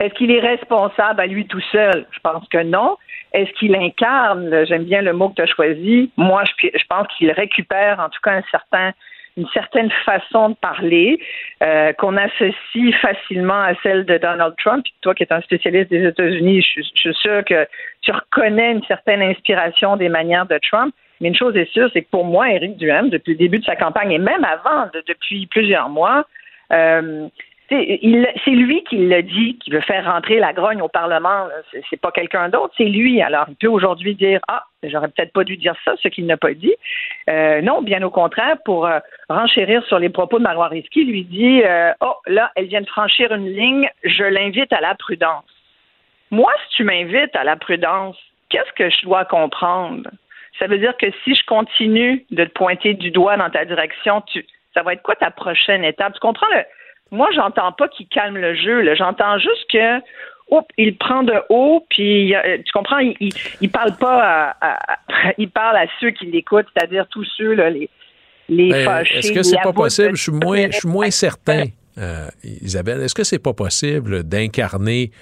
Est-ce 0.00 0.14
qu'il 0.14 0.30
est 0.30 0.40
responsable 0.40 1.20
à 1.20 1.26
lui 1.26 1.46
tout 1.46 1.60
seul? 1.70 2.06
Je 2.10 2.18
pense 2.22 2.46
que 2.48 2.62
non. 2.62 2.96
Est-ce 3.32 3.50
qu'il 3.52 3.74
incarne, 3.76 4.64
j'aime 4.66 4.84
bien 4.84 5.02
le 5.02 5.12
mot 5.12 5.28
que 5.28 5.36
tu 5.36 5.42
as 5.42 5.46
choisi, 5.46 6.10
moi 6.16 6.42
je, 6.44 6.84
pense 6.88 7.06
qu'il 7.16 7.30
récupère 7.30 8.00
en 8.00 8.08
tout 8.08 8.20
cas 8.22 8.32
un 8.32 8.42
certain 8.50 8.92
une 9.36 9.46
certaine 9.54 9.90
façon 10.04 10.50
de 10.50 10.54
parler 10.56 11.20
euh, 11.62 11.92
qu'on 11.92 12.16
associe 12.16 12.94
facilement 13.00 13.62
à 13.62 13.74
celle 13.82 14.04
de 14.04 14.18
Donald 14.18 14.54
Trump. 14.58 14.84
toi 15.02 15.14
qui 15.14 15.22
es 15.22 15.32
un 15.32 15.40
spécialiste 15.40 15.88
des 15.88 16.04
États-Unis, 16.04 16.60
je, 16.62 16.82
je, 16.82 16.88
suis 16.88 17.14
sûr 17.14 17.44
que 17.44 17.66
tu 18.02 18.10
reconnais 18.10 18.72
une 18.72 18.82
certaine 18.84 19.22
inspiration 19.22 19.96
des 19.96 20.08
manières 20.08 20.46
de 20.46 20.58
Trump. 20.68 20.92
Mais 21.20 21.28
une 21.28 21.36
chose 21.36 21.56
est 21.56 21.70
sûre, 21.70 21.88
c'est 21.92 22.02
que 22.02 22.10
pour 22.10 22.24
moi, 22.24 22.50
Éric 22.50 22.76
Duhem, 22.76 23.10
depuis 23.10 23.32
le 23.32 23.38
début 23.38 23.58
de 23.58 23.64
sa 23.64 23.76
campagne 23.76 24.10
et 24.10 24.18
même 24.18 24.44
avant, 24.44 24.90
depuis 25.06 25.46
plusieurs 25.46 25.88
mois, 25.88 26.26
euh, 26.72 27.28
c'est 27.70 28.50
lui 28.50 28.82
qui 28.82 28.96
l'a 29.06 29.22
dit, 29.22 29.56
qui 29.58 29.70
veut 29.70 29.80
faire 29.80 30.04
rentrer 30.04 30.40
la 30.40 30.52
grogne 30.52 30.82
au 30.82 30.88
Parlement. 30.88 31.46
C'est 31.88 32.00
pas 32.00 32.10
quelqu'un 32.10 32.48
d'autre, 32.48 32.74
c'est 32.76 32.84
lui. 32.84 33.22
Alors, 33.22 33.46
il 33.48 33.54
peut 33.54 33.68
aujourd'hui 33.68 34.16
dire 34.16 34.40
Ah, 34.48 34.64
j'aurais 34.82 35.06
peut-être 35.08 35.32
pas 35.32 35.44
dû 35.44 35.56
dire 35.56 35.76
ça, 35.84 35.94
ce 36.02 36.08
qu'il 36.08 36.26
n'a 36.26 36.36
pas 36.36 36.52
dit. 36.52 36.74
Euh, 37.28 37.60
non, 37.62 37.80
bien 37.82 38.02
au 38.02 38.10
contraire, 38.10 38.56
pour 38.64 38.86
euh, 38.86 38.98
renchérir 39.28 39.84
sur 39.86 40.00
les 40.00 40.08
propos 40.08 40.38
de 40.38 40.44
Marois 40.44 40.66
Risky, 40.66 41.04
lui 41.04 41.22
dit 41.22 41.62
euh, 41.64 41.92
Oh, 42.00 42.14
là, 42.26 42.50
elle 42.56 42.66
vient 42.66 42.80
de 42.80 42.88
franchir 42.88 43.32
une 43.32 43.48
ligne, 43.48 43.88
je 44.02 44.24
l'invite 44.24 44.72
à 44.72 44.80
la 44.80 44.96
prudence. 44.96 45.44
Moi, 46.32 46.52
si 46.64 46.76
tu 46.76 46.84
m'invites 46.84 47.36
à 47.36 47.44
la 47.44 47.54
prudence, 47.54 48.16
qu'est-ce 48.48 48.72
que 48.72 48.90
je 48.90 49.02
dois 49.02 49.24
comprendre? 49.24 50.10
Ça 50.58 50.66
veut 50.66 50.78
dire 50.78 50.96
que 50.96 51.06
si 51.22 51.36
je 51.36 51.44
continue 51.46 52.24
de 52.32 52.44
te 52.44 52.50
pointer 52.50 52.94
du 52.94 53.12
doigt 53.12 53.36
dans 53.36 53.48
ta 53.48 53.64
direction, 53.64 54.22
tu, 54.22 54.44
ça 54.74 54.82
va 54.82 54.94
être 54.94 55.02
quoi 55.02 55.14
ta 55.14 55.30
prochaine 55.30 55.84
étape? 55.84 56.14
Tu 56.14 56.20
comprends 56.20 56.48
le 56.52 56.64
moi, 57.10 57.28
j'entends 57.34 57.72
pas 57.72 57.88
qu'il 57.88 58.06
calme 58.08 58.36
le 58.36 58.54
jeu. 58.54 58.94
J'entends 58.94 59.38
juste 59.38 59.66
que 59.72 60.00
il 60.78 60.96
prend 60.96 61.22
de 61.22 61.34
haut, 61.48 61.86
puis 61.90 62.34
euh, 62.34 62.58
tu 62.64 62.72
comprends, 62.72 62.98
il, 62.98 63.32
il, 63.60 63.70
parle 63.70 63.96
pas 63.96 64.56
à, 64.60 64.78
il 65.38 65.48
parle 65.48 65.76
à 65.76 65.86
ceux 66.00 66.10
qui 66.10 66.26
l'écoutent, 66.26 66.66
c'est-à-dire 66.74 67.06
tous 67.08 67.24
ceux 67.36 67.54
là, 67.54 67.70
les 67.70 67.88
les 68.48 68.70
ben. 68.70 69.02
Est-ce 69.02 69.32
que 69.32 69.42
c'est 69.42 69.62
pas 69.62 69.72
possible? 69.72 70.16
Je 70.16 70.22
suis 70.22 70.32
moins, 70.32 70.66
je 70.70 70.78
suis 70.78 70.88
moins 70.88 71.10
certain, 71.10 71.66
euh, 71.98 72.28
Isabelle. 72.42 73.00
Est-ce 73.00 73.14
que 73.14 73.24
c'est 73.24 73.38
pas 73.38 73.52
possible 73.52 74.24
d'incarner 74.24 75.12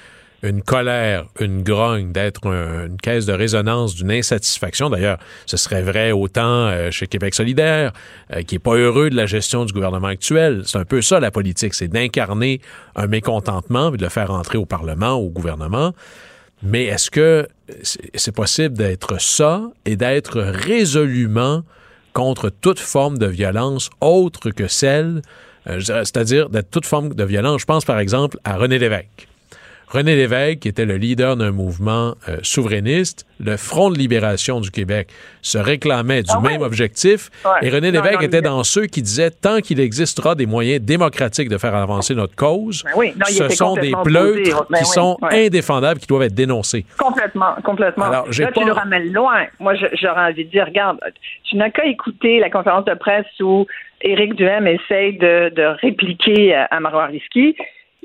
une 0.43 0.63
colère, 0.63 1.27
une 1.41 1.63
grogne, 1.63 2.13
d'être 2.13 2.47
une 2.47 2.97
caisse 2.97 3.27
de 3.27 3.33
résonance 3.33 3.95
d'une 3.95 4.13
insatisfaction. 4.13 4.89
D'ailleurs, 4.89 5.19
ce 5.47 5.57
serait 5.57 5.83
vrai 5.83 6.13
autant 6.13 6.67
euh, 6.67 6.91
chez 6.91 7.07
Québec 7.07 7.35
solidaire, 7.35 7.93
euh, 8.33 8.43
qui 8.43 8.57
est 8.57 8.61
pas 8.61 8.75
heureux 8.75 9.11
de 9.11 9.17
la 9.17 9.27
gestion 9.27 9.65
du 9.65 9.73
gouvernement 9.73 10.07
actuel. 10.09 10.63
C'est 10.65 10.79
un 10.79 10.85
peu 10.85 11.03
ça 11.03 11.19
la 11.19 11.31
politique, 11.31 11.75
c'est 11.75 11.89
d'incarner 11.89 12.61
un 12.95 13.09
mécontentement 13.09 13.93
et 13.93 13.97
de 13.97 14.03
le 14.03 14.11
faire 14.11 14.31
entrer 14.31 14.59
au 14.59 14.67
Parlement, 14.67 15.15
au 15.15 15.29
gouvernement. 15.29 15.93
Mais 16.63 16.85
est-ce 16.85 17.11
que 17.11 17.49
c'est 18.15 18.35
possible 18.35 18.77
d'être 18.77 19.21
ça 19.21 19.63
et 19.85 19.97
d'être 19.97 20.41
résolument 20.41 21.63
contre 22.13 22.51
toute 22.51 22.81
forme 22.81 23.19
de 23.19 23.27
violence 23.27 23.91
autre 24.01 24.51
que 24.51 24.67
celle, 24.67 25.23
euh, 25.69 25.81
c'est-à-dire 25.81 26.49
d'être 26.49 26.71
toute 26.71 26.87
forme 26.87 27.15
de 27.15 27.25
violence? 27.25 27.61
Je 27.61 27.67
pense 27.67 27.85
par 27.85 27.99
exemple 27.99 28.39
à 28.45 28.57
René 28.57 28.79
Lévesque 28.79 29.28
René 29.91 30.17
Lévesque, 30.17 30.61
qui 30.61 30.69
était 30.69 30.85
le 30.85 30.97
leader 30.97 31.37
d'un 31.37 31.51
mouvement 31.51 32.15
euh, 32.29 32.37
souverainiste, 32.43 33.27
le 33.41 33.57
Front 33.57 33.91
de 33.91 33.97
libération 33.97 34.61
du 34.61 34.71
Québec, 34.71 35.09
se 35.41 35.57
réclamait 35.57 36.23
du 36.23 36.31
ah 36.35 36.41
même 36.41 36.61
objectif. 36.61 37.31
Et 37.63 37.71
René 37.71 37.91
Lévesque 37.91 38.23
était 38.23 38.43
dans 38.43 38.65
ceux 38.65 38.85
qui 38.85 39.01
disaient 39.01 39.31
tant 39.31 39.61
qu'il 39.61 39.81
existera 39.81 40.35
des 40.35 40.45
moyens 40.45 40.85
démocratiques 40.85 41.49
de 41.49 41.57
faire 41.57 41.75
avancer 41.75 42.15
notre 42.15 42.37
cause, 42.37 42.85
ben 42.95 43.13
ce 43.25 43.49
sont 43.49 43.75
des 43.75 43.93
pleutres 44.05 44.67
ben 44.69 44.79
qui 44.79 44.85
sont 44.85 45.17
indéfendables, 45.23 46.01
qui 46.01 46.07
doivent 46.07 46.25
être 46.25 46.35
dénoncés. 46.35 46.85
Complètement, 46.99 47.55
complètement. 47.65 48.05
Alors, 48.05 48.27
Là, 48.27 48.53
tu 48.53 48.65
le 48.65 48.73
ramènes 48.73 49.13
loin. 49.13 49.47
Moi, 49.59 49.75
j'aurais 49.75 50.31
envie 50.33 50.45
de 50.45 50.51
dire, 50.51 50.67
regarde, 50.67 50.99
tu 51.45 51.57
n'as 51.57 51.71
qu'à 51.71 51.87
écouter 51.87 52.41
la 52.41 52.51
conférence 52.51 52.85
de 52.85 52.95
presse 52.95 53.27
où 53.41 53.67
Éric 54.03 54.35
Duhem 54.35 54.67
essaye 54.67 55.17
de, 55.17 55.81
répliquer 55.81 56.55
à 56.55 56.79
Marois 56.81 57.07
Risky. 57.07 57.57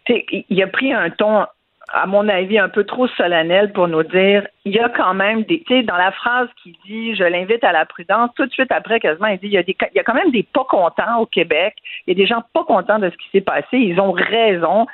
Il 0.07 0.61
a 0.61 0.67
pris 0.67 0.93
un 0.93 1.09
ton 1.09 1.45
à 1.91 2.05
mon 2.05 2.27
avis, 2.29 2.57
un 2.57 2.69
peu 2.69 2.83
trop 2.83 3.07
solennel 3.07 3.71
pour 3.73 3.87
nous 3.87 4.03
dire 4.03 4.47
il 4.65 4.73
y 4.73 4.79
a 4.79 4.89
quand 4.89 5.13
même 5.13 5.43
des. 5.43 5.63
Tu 5.67 5.73
sais, 5.73 5.83
dans 5.83 5.97
la 5.97 6.11
phrase 6.11 6.47
qui 6.61 6.77
dit 6.85 7.15
je 7.15 7.23
l'invite 7.23 7.63
à 7.63 7.71
la 7.71 7.85
prudence, 7.85 8.29
tout 8.35 8.45
de 8.45 8.51
suite 8.51 8.71
après, 8.71 8.99
quasiment, 8.99 9.27
il 9.27 9.39
dit 9.39 9.47
il 9.47 9.53
y, 9.53 9.57
a 9.57 9.63
des, 9.63 9.75
il 9.93 9.97
y 9.97 9.99
a 9.99 10.03
quand 10.03 10.13
même 10.13 10.31
des 10.31 10.43
pas 10.43 10.65
contents 10.69 11.19
au 11.19 11.25
Québec. 11.25 11.75
Il 12.07 12.17
y 12.17 12.21
a 12.21 12.23
des 12.23 12.27
gens 12.27 12.43
pas 12.53 12.63
contents 12.63 12.99
de 12.99 13.09
ce 13.09 13.15
qui 13.17 13.29
s'est 13.31 13.41
passé. 13.41 13.77
Ils 13.77 13.99
ont 13.99 14.11
raison. 14.11 14.87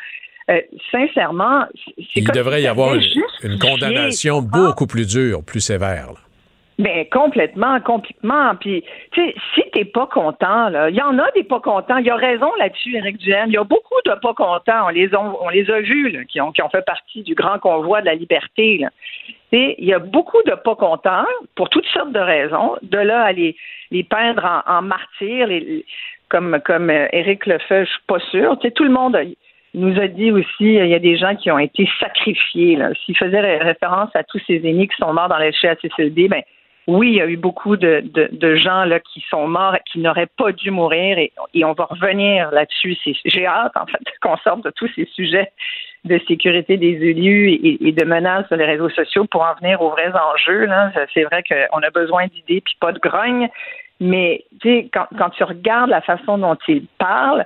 Euh, 0.50 0.62
sincèrement, 0.92 1.66
il 2.16 2.26
devrait 2.32 2.64
y 2.64 2.68
avoir 2.68 2.96
une, 2.96 3.60
condamnation 3.60 4.42
beaucoup 4.42 4.88
plus 4.88 5.08
dure, 5.08 5.44
plus 5.44 5.60
sévère. 5.60 6.14
Ben 6.80 7.06
complètement, 7.12 7.82
complètement. 7.82 8.56
Puis, 8.56 8.86
tu 9.12 9.22
sais, 9.22 9.36
si 9.54 9.62
t'es 9.74 9.84
pas 9.84 10.08
content, 10.08 10.70
là, 10.70 10.90
il 10.90 10.96
y 10.96 11.02
en 11.02 11.20
a 11.20 11.30
des 11.32 11.44
pas 11.44 11.60
contents. 11.60 11.98
Il 11.98 12.06
y 12.06 12.10
a 12.10 12.16
raison 12.16 12.50
là-dessus, 12.58 12.96
Éric 12.96 13.18
Duhaime. 13.18 13.50
Il 13.50 13.56
y 13.56 13.58
a 13.58 13.66
beaucoup 13.66 14.00
de 14.06 14.14
pas 14.14 14.34
contents. 14.34 14.86
On 14.86 14.88
les 14.88 15.14
a, 15.14 15.20
on 15.20 15.50
les 15.50 15.70
a 15.70 15.82
vus, 15.82 16.10
là, 16.10 16.24
qui 16.24 16.40
ont, 16.40 16.54
qui 16.54 16.62
ont 16.62 16.70
fait 16.70 16.86
partie 16.86 17.22
du 17.24 17.36
grand 17.36 17.60
convoi 17.60 18.00
de 18.00 18.06
la 18.06 18.16
liberté. 18.16 18.78
Là. 18.78 18.92
il 19.52 19.84
y 19.84 19.94
a 19.94 20.00
beaucoup 20.00 20.42
de 20.46 20.56
pas 20.56 20.76
contents 20.76 21.26
pour 21.56 21.68
toutes 21.68 21.86
sortes 21.88 22.14
de 22.14 22.20
raisons. 22.20 22.78
De 22.82 22.98
là 22.98 23.24
à 23.24 23.34
les, 23.34 23.58
les 23.92 24.06
peindre 24.06 24.64
en, 24.66 24.82
martyrs, 24.82 25.48
les, 25.48 25.86
comme 26.30 26.62
comme 26.64 26.90
euh, 26.90 27.08
Éric 27.12 27.46
le 27.46 27.58
fait, 27.58 27.84
je 27.84 27.90
suis 27.90 28.04
pas 28.08 28.20
sûre. 28.32 28.58
Tu 28.60 28.70
sais, 28.70 28.72
tout 28.72 28.86
le 28.86 28.92
monde. 28.92 29.18
Nous 29.76 30.00
a 30.00 30.08
dit 30.08 30.32
aussi 30.32 30.50
il 30.62 30.88
y 30.88 30.96
a 30.96 31.00
des 31.00 31.16
gens 31.18 31.36
qui 31.36 31.52
ont 31.52 31.60
été 31.60 31.88
sacrifiés. 32.00 32.80
S'il 33.06 33.16
faisait 33.18 33.58
référence 33.58 34.10
à 34.16 34.24
tous 34.24 34.42
ces 34.48 34.56
aînés 34.66 34.88
qui 34.88 34.96
sont 34.98 35.14
morts 35.14 35.28
dans 35.28 35.38
les 35.38 35.52
CHSLD, 35.52 36.28
ben 36.28 36.42
oui, 36.90 37.10
il 37.10 37.16
y 37.16 37.22
a 37.22 37.28
eu 37.28 37.38
beaucoup 37.38 37.78
de, 37.78 38.04
de, 38.14 38.56
gens 38.56 38.84
là 38.84 39.00
qui 39.00 39.24
sont 39.30 39.48
morts 39.48 39.76
et 39.76 39.82
qui 39.86 40.00
n'auraient 40.00 40.30
pas 40.38 40.52
dû 40.52 40.72
mourir 40.72 41.20
et, 41.20 41.32
on 41.64 41.74
va 41.74 41.86
revenir 41.86 42.50
là-dessus. 42.52 42.98
J'ai 43.26 43.46
hâte 43.46 43.74
en 43.76 43.86
fait 43.86 44.00
qu'on 44.22 44.38
sorte 44.38 44.64
de 44.64 44.72
tous 44.72 44.90
ces 44.96 45.06
sujets 45.14 45.52
de 46.06 46.20
sécurité 46.28 46.78
des 46.78 46.96
élus 46.96 47.52
et, 47.52 47.92
de 47.92 48.06
menaces 48.06 48.48
sur 48.48 48.56
les 48.56 48.66
réseaux 48.66 48.90
sociaux 48.90 49.26
pour 49.26 49.44
en 49.44 49.54
venir 49.62 49.82
aux 49.82 49.90
vrais 49.92 50.12
enjeux. 50.12 50.68
C'est 51.14 51.24
vrai 51.26 51.44
qu'on 51.44 51.80
a 51.80 51.90
besoin 51.92 52.26
d'idées 52.28 52.62
puis 52.62 52.76
pas 52.80 52.92
de 52.92 53.00
grogne. 53.00 53.50
Mais 54.00 54.46
quand, 54.64 55.08
quand 55.18 55.30
tu 55.32 55.44
regardes 55.44 55.90
la 55.90 56.02
façon 56.02 56.38
dont 56.38 56.58
il 56.68 56.86
parle, 56.98 57.46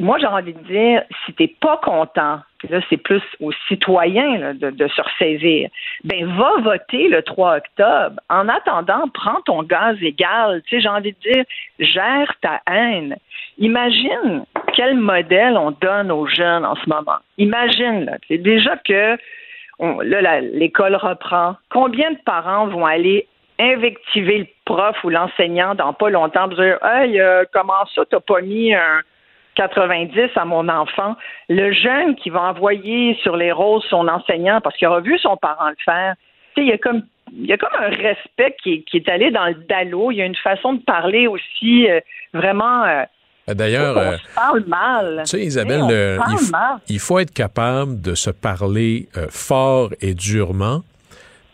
moi, 0.00 0.18
j'ai 0.18 0.26
envie 0.26 0.54
de 0.54 0.62
dire, 0.62 1.02
si 1.24 1.34
tu 1.34 1.42
n'es 1.42 1.54
pas 1.60 1.76
content, 1.76 2.40
là, 2.68 2.80
c'est 2.88 2.96
plus 2.96 3.22
aux 3.40 3.52
citoyens 3.68 4.54
de, 4.54 4.88
se 4.88 5.02
ressaisir, 5.02 5.68
ben 6.04 6.26
va 6.36 6.52
voter 6.62 7.08
le 7.08 7.22
3 7.22 7.58
octobre. 7.58 8.20
En 8.30 8.48
attendant, 8.48 9.08
prends 9.12 9.40
ton 9.44 9.62
gaz 9.62 9.96
égal. 10.02 10.62
Tu 10.66 10.76
sais, 10.76 10.82
j'ai 10.82 10.88
envie 10.88 11.12
de 11.12 11.32
dire, 11.32 11.44
gère 11.78 12.32
ta 12.40 12.60
haine. 12.70 13.16
Imagine 13.58 14.44
quel 14.74 14.96
modèle 14.96 15.56
on 15.58 15.70
donne 15.70 16.10
aux 16.10 16.26
jeunes 16.26 16.64
en 16.64 16.76
ce 16.76 16.88
moment. 16.88 17.18
Imagine, 17.36 18.06
là, 18.06 18.16
déjà 18.30 18.76
que 18.78 19.18
là, 20.02 20.40
l'école 20.40 20.96
reprend. 20.96 21.56
Combien 21.70 22.12
de 22.12 22.18
parents 22.24 22.66
vont 22.68 22.86
aller 22.86 23.26
invectiver 23.58 24.38
le 24.38 24.46
prof 24.64 24.96
ou 25.04 25.10
l'enseignant 25.10 25.74
dans 25.74 25.92
pas 25.92 26.08
longtemps 26.08 26.48
pour 26.48 26.56
dire 26.56 26.78
Hey, 26.82 27.20
euh, 27.20 27.44
comment 27.52 27.84
ça, 27.94 28.02
t'as 28.10 28.20
pas 28.20 28.40
mis 28.40 28.74
un 28.74 29.00
90 29.56 30.30
à 30.36 30.44
mon 30.44 30.68
enfant, 30.68 31.16
le 31.48 31.72
jeune 31.72 32.14
qui 32.16 32.30
va 32.30 32.42
envoyer 32.42 33.16
sur 33.22 33.36
les 33.36 33.52
roses 33.52 33.84
son 33.90 34.08
enseignant 34.08 34.60
parce 34.60 34.76
qu'il 34.76 34.88
aura 34.88 35.00
vu 35.00 35.18
son 35.18 35.36
parent 35.36 35.68
le 35.68 35.76
faire, 35.84 36.14
il 36.56 36.66
y 36.66 36.72
a 36.72 36.78
comme 36.78 37.02
il 37.32 37.46
y 37.46 37.52
a 37.52 37.56
comme 37.56 37.70
un 37.78 37.90
respect 37.90 38.56
qui 38.62 38.84
est, 38.92 39.08
allé 39.08 39.30
dans 39.30 39.46
le 39.46 39.54
dallo. 39.68 40.10
Il 40.10 40.16
y 40.16 40.22
a 40.22 40.26
une 40.26 40.36
façon 40.36 40.74
de 40.74 40.82
parler 40.82 41.26
aussi 41.26 41.88
euh, 41.88 42.00
vraiment. 42.34 42.84
Euh, 42.84 43.04
D'ailleurs, 43.48 43.96
on 43.96 44.00
euh, 44.00 44.16
parle 44.34 44.64
mal. 44.66 45.22
Tu 45.24 45.30
sais, 45.30 45.40
Isabelle, 45.40 46.18
il, 46.88 46.98
faut 47.00 47.18
être 47.18 47.32
capable 47.32 48.00
de 48.00 48.14
se 48.14 48.30
parler 48.30 49.08
fort 49.28 49.90
et 50.00 50.14
durement, 50.14 50.82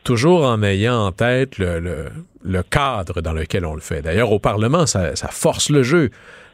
toujours 0.04 0.44
en 0.44 0.62
ayant 0.62 1.06
en 1.06 1.12
tête 1.12 1.58
le, 1.58 2.10
le, 2.44 2.62
cadre 2.62 3.22
dans 3.22 3.32
lequel 3.32 3.64
on 3.64 3.74
le 3.74 3.80
fait. 3.80 4.02
D'ailleurs, 4.02 4.32
au 4.32 4.38
Parlement, 4.38 4.84
ça, 4.84 5.16
ça 5.16 5.28
force 5.28 5.70
le 5.70 5.82
jeu. 5.82 6.10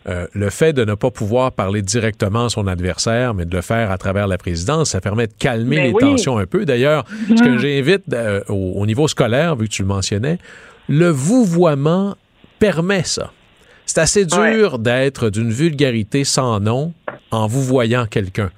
Euh, 0.09 0.27
le 0.33 0.51
fait 0.51 0.73
de 0.73 0.85
ne 0.85 0.95
pas 0.95 1.11
pouvoir 1.13 1.53
parler 1.53 1.81
directement 1.81 2.47
à 2.47 2.49
son 2.49 2.67
adversaire, 2.67 3.35
mais 3.35 3.45
de 3.45 3.55
le 3.55 3.63
faire 3.63 3.91
à 3.91 3.99
travers 3.99 4.27
la 4.27 4.37
présidence, 4.37 4.91
ça 4.91 5.01
permet 5.01 5.29
de 5.29 5.33
calmer 5.39 5.77
ben 5.77 5.87
les 5.87 5.93
tensions 5.93 6.39
un 6.39 6.47
peu. 6.47 6.65
D'ailleurs, 6.65 7.05
ce 7.29 7.43
que 7.43 7.49
mhm. 7.49 7.59
j'invite 7.59 8.03
euh, 8.13 8.43
au, 8.49 8.85
niveau 8.85 9.07
scolaire, 9.07 9.55
vu 9.55 9.69
que 9.69 9.73
tu 9.73 9.83
le 9.83 9.89
mentionnais, 9.89 10.39
le 10.89 11.09
vouvoiement 11.09 12.17
permet 12.59 13.05
ça. 13.05 13.33
C'est 13.87 14.01
assez 14.01 14.25
dur 14.25 14.79
d'être 14.79 15.31
d'une 15.31 15.51
vulgarité 15.51 16.25
sans 16.25 16.59
nom 16.59 16.93
en 17.31 17.47
vous 17.47 17.63
voyant 17.63 18.07
quelqu'un. 18.07 18.51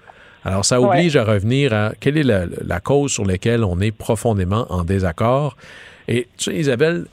Alors, 0.44 0.64
ça 0.64 0.80
oblige 0.80 1.16
à 1.16 1.24
revenir 1.24 1.72
à 1.72 1.92
quelle 1.98 2.18
est 2.18 2.22
la, 2.22 2.44
la, 2.46 2.80
cause 2.80 3.12
sur 3.12 3.24
laquelle 3.24 3.64
on 3.64 3.80
est 3.80 3.90
profondément 3.90 4.66
en 4.68 4.84
désaccord. 4.84 5.56
Et 6.06 6.28
tu 6.36 6.50
sais, 6.50 6.56
Isabelle, 6.56 7.06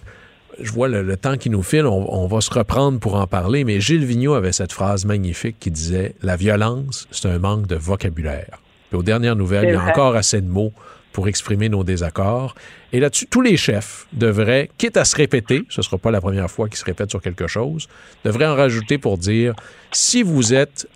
je 0.64 0.72
vois 0.72 0.88
le, 0.88 1.18
temps 1.18 1.38
qui 1.38 1.50
nous 1.50 1.64
file, 1.64 1.86
on, 1.86 2.28
va 2.28 2.42
se 2.42 2.52
reprendre 2.52 3.00
pour 3.00 3.16
en 3.16 3.28
parler, 3.28 3.64
mais 3.64 3.80
Gilles 3.80 4.06
Vigneault 4.06 4.34
avait 4.34 4.52
cette 4.52 4.72
phrase 4.72 5.06
magnifique 5.06 5.58
qui 5.60 5.72
disait 5.72 6.16
La 6.22 6.36
violence, 6.36 7.08
c'est 7.12 7.28
un 7.28 7.40
manque 7.40 7.68
de 7.68 7.76
vocabulaire. 7.76 8.60
Et 8.92 8.96
aux 8.96 9.04
dernières 9.04 9.36
nouvelles, 9.36 9.70
il 9.70 9.74
y 9.74 9.76
a 9.76 9.84
encore 9.84 10.16
assez 10.16 10.42
de 10.42 10.48
mots 10.48 10.74
pour 11.12 11.28
exprimer 11.28 11.70
nos 11.70 11.84
désaccords. 11.84 12.56
Et 12.94 13.00
là-dessus, 13.00 13.28
tous 13.28 13.42
les 13.42 13.58
chefs 13.58 14.08
devraient, 14.14 14.70
quitte 14.78 14.98
à 14.98 15.06
se 15.06 15.16
répéter, 15.16 15.64
ce 15.70 15.82
ne 15.82 15.84
sera 15.84 15.98
pas 15.98 16.12
la 16.12 16.22
première 16.22 16.50
fois 16.50 16.70
qu'ils 16.70 16.78
se 16.78 16.86
répètent 16.86 17.10
sur 17.10 17.22
quelque 17.22 17.48
chose, 17.48 17.88
devraient 18.24 18.46
en 18.46 18.56
rajouter 18.56 18.98
pour 18.98 19.18
dire 19.18 19.54
si 19.92 20.24
vous 20.24 20.54
êtes 20.54 20.88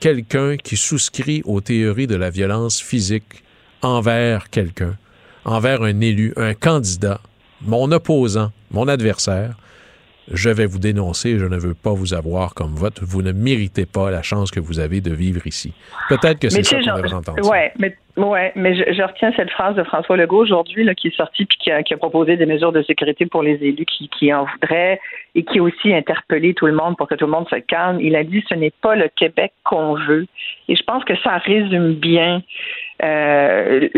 quelqu'un 0.00 0.56
qui 0.56 0.76
souscrit 0.76 1.42
aux 1.44 1.60
théories 1.60 2.06
de 2.06 2.16
la 2.16 2.30
violence 2.30 2.80
physique 2.80 3.44
envers 3.82 4.50
quelqu'un, 4.50 4.96
envers 5.44 5.82
un 5.82 6.00
élu, 6.00 6.32
un 6.36 6.54
candidat, 6.54 7.20
mon 7.62 7.90
opposant, 7.92 8.50
mon 8.70 8.88
adversaire, 8.88 9.54
je 10.32 10.48
vais 10.48 10.66
vous 10.66 10.78
dénoncer, 10.78 11.38
je 11.38 11.44
ne 11.44 11.56
veux 11.56 11.74
pas 11.74 11.92
vous 11.92 12.14
avoir 12.14 12.54
comme 12.54 12.74
vote. 12.74 13.00
Vous 13.02 13.22
ne 13.22 13.32
méritez 13.32 13.84
pas 13.86 14.10
la 14.10 14.22
chance 14.22 14.50
que 14.50 14.60
vous 14.60 14.78
avez 14.78 15.00
de 15.00 15.12
vivre 15.12 15.44
ici. 15.46 15.72
Peut-être 16.08 16.38
que 16.38 16.48
c'est 16.48 16.62
ça 16.62 16.78
qu'on 16.80 16.96
devrait 16.96 17.12
entendre. 17.12 17.50
Oui, 17.50 17.58
mais, 17.78 17.96
ouais, 18.16 18.52
mais 18.54 18.76
je, 18.76 19.02
retiens 19.02 19.32
cette 19.36 19.50
phrase 19.50 19.74
de 19.74 19.82
François 19.82 20.16
Legault 20.16 20.42
aujourd'hui 20.42 20.88
qui 20.94 21.08
est 21.08 21.16
sorti 21.16 21.46
puis 21.46 21.58
qui 21.58 21.72
a, 21.72 21.96
proposé 21.96 22.36
des 22.36 22.46
mesures 22.46 22.72
de 22.72 22.82
sécurité 22.82 23.26
pour 23.26 23.42
les 23.42 23.54
élus 23.54 23.86
qui, 23.86 24.08
qui 24.08 24.32
en 24.32 24.44
voudraient 24.44 25.00
et 25.34 25.42
qui 25.42 25.58
a 25.58 25.62
aussi 25.62 25.92
interpellé 25.92 26.54
tout 26.54 26.66
le 26.66 26.74
monde 26.74 26.96
pour 26.96 27.08
que 27.08 27.16
tout 27.16 27.26
le 27.26 27.32
monde 27.32 27.48
se 27.48 27.56
calme. 27.56 28.00
Il 28.00 28.14
a 28.14 28.22
dit 28.22 28.44
ce 28.48 28.54
n'est 28.54 28.72
pas 28.82 28.94
le 28.94 29.08
Québec 29.16 29.52
qu'on 29.64 29.94
veut. 29.94 30.26
Et 30.68 30.76
je 30.76 30.82
pense 30.84 31.04
que 31.04 31.16
ça 31.24 31.38
résume 31.38 31.94
bien 31.94 32.42
euh, 33.02 33.88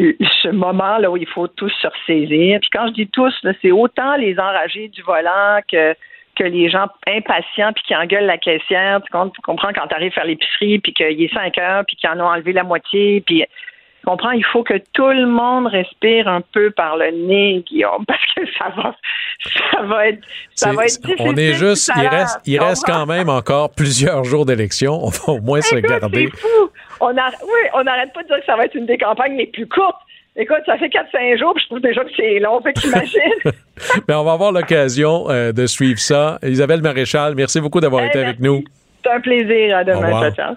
ce 0.42 0.48
moment 0.48 0.98
là 0.98 1.10
où 1.10 1.16
il 1.16 1.26
faut 1.26 1.48
tous 1.48 1.72
se 1.80 1.86
ressaisir. 1.86 2.60
Puis 2.60 2.70
quand 2.72 2.88
je 2.88 2.92
dis 2.92 3.08
tous, 3.08 3.34
c'est 3.60 3.72
autant 3.72 4.16
les 4.16 4.38
enragés 4.38 4.88
du 4.88 5.02
volant 5.02 5.60
que 5.70 5.94
que 6.34 6.44
les 6.44 6.70
gens 6.70 6.86
impatients 7.06 7.72
puis 7.74 7.84
qui 7.86 7.94
engueulent 7.94 8.24
la 8.24 8.38
caissière, 8.38 9.02
tu 9.02 9.42
comprends 9.42 9.72
quand 9.74 9.86
tu 9.86 9.94
arrives 9.94 10.12
faire 10.12 10.24
l'épicerie 10.24 10.78
puis 10.78 10.94
qu'il 10.94 11.22
est 11.22 11.34
5 11.34 11.58
heures 11.58 11.84
puis 11.86 11.94
qu'ils 11.96 12.08
en 12.08 12.20
ont 12.20 12.28
enlevé 12.28 12.54
la 12.54 12.64
moitié 12.64 13.20
puis 13.20 13.44
tu 14.02 14.10
comprends, 14.10 14.32
il 14.32 14.44
faut 14.46 14.64
que 14.64 14.74
tout 14.92 15.08
le 15.10 15.26
monde 15.26 15.68
respire 15.68 16.26
un 16.26 16.40
peu 16.40 16.72
par 16.72 16.96
le 16.96 17.12
nez, 17.12 17.62
Guillaume, 17.68 18.04
parce 18.08 18.20
que 18.34 18.40
ça 18.58 18.68
va, 18.76 18.96
ça 19.70 19.82
va 19.82 20.08
être, 20.08 20.18
ça 20.56 20.72
va 20.72 20.86
être 20.86 21.00
difficile. 21.00 21.16
On 21.20 21.36
est 21.36 21.52
juste, 21.54 21.88
il 21.96 22.08
reste, 22.08 22.40
il 22.44 22.58
reste 22.58 22.84
quand 22.84 23.06
même 23.06 23.28
encore 23.28 23.70
plusieurs 23.70 24.24
jours 24.24 24.44
d'élection. 24.44 25.04
On 25.04 25.10
va 25.10 25.34
au 25.34 25.40
moins 25.40 25.60
se 25.60 25.76
garder. 25.76 26.28
Fou. 26.34 26.70
On 27.00 27.16
a, 27.16 27.28
oui, 27.42 27.68
on 27.74 27.84
n'arrête 27.84 28.12
pas 28.12 28.24
de 28.24 28.26
dire 28.26 28.40
que 28.40 28.44
ça 28.44 28.56
va 28.56 28.64
être 28.64 28.74
une 28.74 28.86
des 28.86 28.98
campagnes 28.98 29.36
les 29.36 29.46
plus 29.46 29.68
courtes. 29.68 30.00
Écoute, 30.34 30.62
ça 30.66 30.78
fait 30.78 30.88
4-5 30.88 31.38
jours, 31.38 31.52
puis 31.54 31.62
je 31.62 31.68
trouve 31.68 31.80
déjà 31.80 32.02
que 32.02 32.10
c'est 32.16 32.40
long, 32.40 32.60
fait 32.60 32.72
qu'imagine. 32.72 33.20
Mais 34.08 34.14
on 34.14 34.24
va 34.24 34.32
avoir 34.32 34.50
l'occasion 34.50 35.30
euh, 35.30 35.52
de 35.52 35.66
suivre 35.66 36.00
ça. 36.00 36.38
Isabelle 36.42 36.82
Maréchal, 36.82 37.34
merci 37.36 37.60
beaucoup 37.60 37.80
d'avoir 37.80 38.02
été 38.04 38.18
avec 38.18 38.40
nous. 38.40 38.64
C'est 39.04 39.12
un 39.12 39.20
plaisir. 39.20 39.76
À 39.76 39.84
demain. 39.84 40.32
Ciao, 40.32 40.56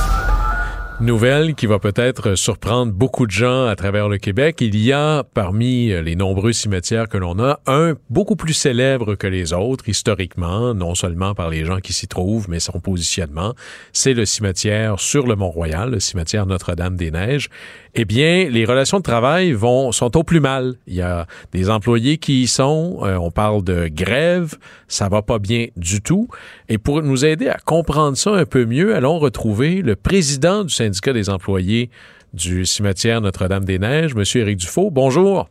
Nouvelle 1.01 1.55
qui 1.55 1.65
va 1.65 1.79
peut-être 1.79 2.35
surprendre 2.35 2.93
beaucoup 2.93 3.25
de 3.25 3.31
gens 3.31 3.65
à 3.65 3.75
travers 3.75 4.07
le 4.07 4.19
Québec. 4.19 4.61
Il 4.61 4.77
y 4.77 4.93
a 4.93 5.23
parmi 5.23 5.87
les 5.87 6.15
nombreux 6.15 6.53
cimetières 6.53 7.09
que 7.09 7.17
l'on 7.17 7.39
a 7.39 7.59
un 7.65 7.95
beaucoup 8.11 8.35
plus 8.35 8.53
célèbre 8.53 9.15
que 9.15 9.25
les 9.25 9.51
autres 9.51 9.89
historiquement, 9.89 10.75
non 10.75 10.93
seulement 10.93 11.33
par 11.33 11.49
les 11.49 11.65
gens 11.65 11.79
qui 11.79 11.91
s'y 11.91 12.07
trouvent, 12.07 12.47
mais 12.49 12.59
son 12.59 12.79
positionnement. 12.79 13.55
C'est 13.93 14.13
le 14.13 14.25
cimetière 14.25 14.99
sur 14.99 15.25
le 15.25 15.35
Mont-Royal, 15.35 15.89
le 15.89 15.99
cimetière 15.99 16.45
Notre-Dame-des-Neiges 16.45 17.49
eh 17.93 18.05
bien, 18.05 18.47
les 18.49 18.63
relations 18.65 18.99
de 18.99 19.03
travail 19.03 19.51
vont 19.51 19.91
sont 19.91 20.15
au 20.15 20.23
plus 20.23 20.39
mal. 20.39 20.75
Il 20.87 20.95
y 20.95 21.01
a 21.01 21.25
des 21.51 21.69
employés 21.69 22.17
qui 22.17 22.43
y 22.43 22.47
sont. 22.47 22.99
Euh, 23.01 23.17
on 23.17 23.31
parle 23.31 23.63
de 23.63 23.89
grève, 23.89 24.55
ça 24.87 25.09
va 25.09 25.21
pas 25.21 25.39
bien 25.39 25.67
du 25.75 26.01
tout. 26.01 26.27
Et 26.69 26.77
pour 26.77 27.01
nous 27.01 27.25
aider 27.25 27.49
à 27.49 27.57
comprendre 27.57 28.15
ça 28.15 28.31
un 28.31 28.45
peu 28.45 28.65
mieux, 28.65 28.95
allons 28.95 29.19
retrouver 29.19 29.81
le 29.81 29.95
président 29.95 30.63
du 30.63 30.73
syndicat 30.73 31.11
des 31.11 31.29
employés 31.29 31.89
du 32.33 32.65
cimetière 32.65 33.19
Notre-Dame-des-Neiges, 33.19 34.15
Monsieur 34.15 34.41
Éric 34.41 34.57
Dufault. 34.57 34.89
Bonjour. 34.89 35.49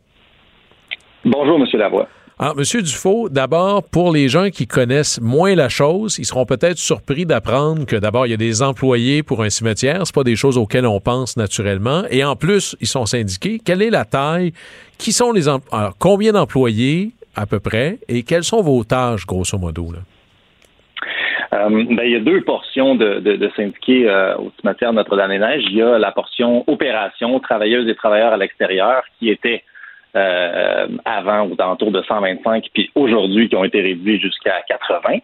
Bonjour, 1.23 1.59
Monsieur 1.59 1.77
Lavoie. 1.77 2.07
Alors, 2.43 2.55
Monsieur 2.55 2.81
Dufault, 2.81 3.29
d'abord, 3.29 3.83
pour 3.87 4.11
les 4.11 4.27
gens 4.27 4.49
qui 4.49 4.65
connaissent 4.65 5.21
moins 5.21 5.53
la 5.53 5.69
chose, 5.69 6.17
ils 6.17 6.25
seront 6.25 6.47
peut-être 6.47 6.79
surpris 6.79 7.27
d'apprendre 7.27 7.85
que 7.85 7.95
d'abord, 7.95 8.25
il 8.25 8.31
y 8.31 8.33
a 8.33 8.37
des 8.37 8.63
employés 8.63 9.21
pour 9.21 9.43
un 9.43 9.51
cimetière. 9.51 10.07
C'est 10.07 10.15
pas 10.15 10.23
des 10.23 10.35
choses 10.35 10.57
auxquelles 10.57 10.87
on 10.87 10.99
pense 10.99 11.37
naturellement. 11.37 12.01
Et 12.09 12.23
en 12.23 12.35
plus, 12.35 12.75
ils 12.81 12.87
sont 12.87 13.05
syndiqués. 13.05 13.59
Quelle 13.63 13.83
est 13.83 13.91
la 13.91 14.05
taille? 14.05 14.53
Qui 14.97 15.11
sont 15.11 15.31
les 15.31 15.47
Alors, 15.47 15.93
combien 15.99 16.31
d'employés 16.31 17.11
à 17.35 17.45
peu 17.45 17.59
près? 17.59 17.99
Et 18.09 18.23
quelles 18.23 18.43
sont 18.43 18.63
vos 18.63 18.83
tâches, 18.83 19.27
grosso 19.27 19.59
modo? 19.59 19.91
Là? 19.91 19.99
Euh, 21.53 21.69
ben, 21.69 22.03
il 22.05 22.11
y 22.11 22.15
a 22.15 22.21
deux 22.21 22.41
portions 22.41 22.95
de, 22.95 23.19
de, 23.19 23.51
syndiqués 23.55 24.09
euh, 24.09 24.35
au 24.37 24.51
cimetière 24.59 24.93
Notre-Dame-des-Neiges. 24.93 25.65
Il 25.69 25.75
y 25.75 25.81
a 25.83 25.99
la 25.99 26.11
portion 26.11 26.63
opération, 26.65 27.39
travailleuses 27.39 27.87
et 27.87 27.93
travailleurs 27.93 28.33
à 28.33 28.37
l'extérieur, 28.37 29.03
qui 29.19 29.29
était 29.29 29.63
euh, 30.15 30.87
avant 31.05 31.47
aux 31.47 31.55
alentours 31.59 31.91
de 31.91 32.01
125, 32.01 32.65
puis 32.73 32.91
aujourd'hui 32.95 33.49
qui 33.49 33.55
ont 33.55 33.63
été 33.63 33.81
réduits 33.81 34.19
jusqu'à 34.19 34.61
80. 34.67 35.19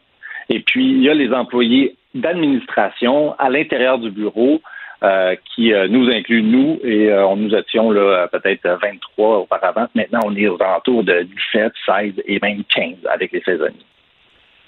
Et 0.49 0.59
puis, 0.61 0.91
il 0.91 1.03
y 1.03 1.09
a 1.09 1.13
les 1.13 1.33
employés 1.33 1.95
d'administration 2.15 3.35
à 3.37 3.49
l'intérieur 3.49 3.99
du 3.99 4.11
bureau 4.11 4.61
euh, 5.03 5.35
qui 5.53 5.73
euh, 5.73 5.87
nous 5.87 6.09
inclut 6.09 6.41
nous 6.41 6.79
et 6.83 7.13
on 7.13 7.35
nous 7.35 7.53
étions 7.53 7.91
là 7.91 8.27
peut-être 8.29 8.67
23 8.81 9.39
auparavant. 9.39 9.87
Maintenant, 9.93 10.21
on 10.25 10.35
est 10.35 10.47
aux 10.47 10.61
alentours 10.61 11.03
de 11.03 11.27
17, 11.53 11.73
16 11.85 12.13
et 12.25 12.39
même 12.41 12.63
15 12.73 12.95
avec 13.11 13.31
les 13.33 13.41
saisonniers. 13.41 13.85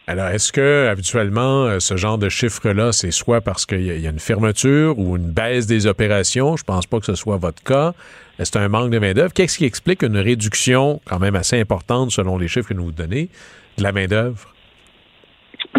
Alors, 0.09 0.29
est-ce 0.29 0.51
que 0.51 0.87
habituellement 0.87 1.65
euh, 1.65 1.77
ce 1.79 1.95
genre 1.95 2.17
de 2.17 2.29
chiffre-là, 2.29 2.91
c'est 2.93 3.11
soit 3.11 3.41
parce 3.41 3.67
qu'il 3.67 3.83
y, 3.83 4.07
a 4.07 4.09
une 4.09 4.17
fermeture 4.17 4.97
ou 4.97 5.15
une 5.17 5.29
baisse 5.29 5.67
des 5.67 5.85
opérations? 5.85 6.57
Je 6.57 6.63
pense 6.63 6.87
pas 6.87 6.99
que 6.99 7.05
ce 7.05 7.13
soit 7.13 7.37
votre 7.37 7.61
cas. 7.61 7.93
C'est 8.39 8.55
un 8.55 8.69
manque 8.69 8.89
de 8.89 8.97
main-d'œuvre? 8.97 9.31
Qu'est-ce 9.33 9.59
qui 9.59 9.65
explique 9.65 10.01
une 10.01 10.17
réduction 10.17 10.99
quand 11.05 11.19
même 11.19 11.35
assez 11.35 11.61
importante 11.61 12.09
selon 12.09 12.39
les 12.39 12.47
chiffres 12.47 12.69
que 12.69 12.73
nous 12.73 12.85
vous 12.85 12.91
donnez 12.91 13.29
de 13.77 13.83
la 13.83 13.91
main-d'œuvre? 13.91 14.49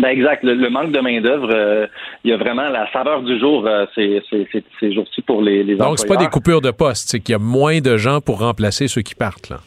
Ben 0.01 0.11
exact. 0.11 0.45
Le, 0.45 0.71
manque 0.71 0.93
de 0.93 1.01
main-d'œuvre, 1.01 1.51
euh, 1.53 1.87
il 2.23 2.31
y 2.31 2.33
a 2.33 2.37
vraiment 2.37 2.69
la 2.69 2.89
saveur 2.93 3.25
du 3.25 3.37
jour 3.41 3.67
euh, 3.67 3.85
ces, 3.97 4.93
jours-ci 4.93 5.23
pour 5.23 5.43
les, 5.43 5.65
les 5.65 5.75
Donc, 5.75 5.99
c'est 5.99 6.07
pas 6.07 6.15
des 6.15 6.29
coupures 6.29 6.61
de 6.61 6.71
poste, 6.71 7.09
c'est 7.09 7.19
qu'il 7.19 7.33
y 7.33 7.35
a 7.35 7.41
moins 7.41 7.81
de 7.81 7.97
gens 7.97 8.21
pour 8.21 8.39
remplacer 8.39 8.87
ceux 8.87 9.03
qui 9.03 9.17
partent, 9.17 9.49
là. 9.49 9.59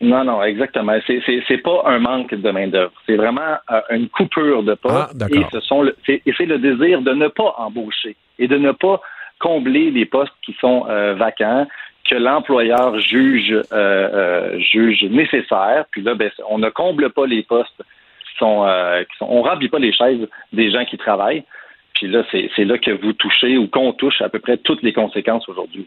Non, 0.00 0.24
non, 0.24 0.42
exactement. 0.42 0.96
C'est 1.06 1.20
c'est 1.46 1.58
pas 1.58 1.82
un 1.84 1.98
manque 1.98 2.34
de 2.34 2.50
main 2.50 2.68
d'œuvre. 2.68 2.92
C'est 3.06 3.16
vraiment 3.16 3.58
euh, 3.70 3.80
une 3.90 4.08
coupure 4.08 4.62
de 4.62 4.74
poste. 4.74 5.14
Ah, 5.20 5.26
et 5.30 5.44
ce 5.52 5.60
sont 5.60 5.82
le, 5.82 5.94
et 6.08 6.22
c'est 6.36 6.46
le 6.46 6.58
désir 6.58 7.02
de 7.02 7.12
ne 7.12 7.28
pas 7.28 7.54
embaucher 7.58 8.16
et 8.38 8.48
de 8.48 8.56
ne 8.56 8.72
pas 8.72 9.00
combler 9.38 9.90
les 9.90 10.06
postes 10.06 10.32
qui 10.42 10.56
sont 10.58 10.86
euh, 10.88 11.14
vacants 11.14 11.66
que 12.08 12.14
l'employeur 12.14 12.98
juge 12.98 13.54
euh, 13.72 14.58
juge 14.58 15.04
nécessaires. 15.04 15.84
Puis 15.90 16.00
là, 16.00 16.14
ben, 16.14 16.30
on 16.48 16.58
ne 16.58 16.70
comble 16.70 17.10
pas 17.10 17.26
les 17.26 17.42
postes 17.42 17.76
qui 17.78 18.38
sont, 18.38 18.66
qui 19.10 19.18
sont 19.18 19.26
on 19.28 19.42
remplit 19.42 19.68
pas 19.68 19.78
les 19.78 19.92
chaises 19.92 20.26
des 20.54 20.70
gens 20.70 20.86
qui 20.86 20.96
travaillent. 20.96 21.44
Puis 21.92 22.06
là, 22.08 22.24
c'est 22.30 22.64
là 22.64 22.78
que 22.78 22.90
vous 22.90 23.12
touchez 23.12 23.58
ou 23.58 23.68
qu'on 23.68 23.92
touche 23.92 24.22
à 24.22 24.30
peu 24.30 24.38
près 24.38 24.56
toutes 24.56 24.82
les 24.82 24.94
conséquences 24.94 25.46
aujourd'hui. 25.46 25.86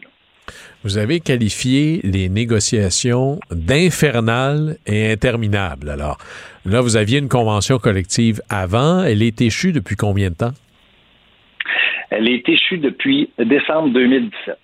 Vous 0.82 0.98
avez 0.98 1.20
qualifié 1.20 2.00
les 2.04 2.28
négociations 2.28 3.40
d'infernales 3.50 4.76
et 4.86 5.10
interminables. 5.10 5.88
Alors, 5.88 6.18
là, 6.66 6.80
vous 6.80 6.96
aviez 6.96 7.18
une 7.18 7.28
convention 7.28 7.78
collective 7.78 8.40
avant. 8.50 9.02
Elle 9.02 9.22
est 9.22 9.40
échue 9.40 9.72
depuis 9.72 9.96
combien 9.96 10.30
de 10.30 10.36
temps? 10.36 10.52
Elle 12.10 12.28
est 12.28 12.48
échue 12.48 12.78
depuis 12.78 13.30
décembre 13.38 13.88
2017. 13.94 14.58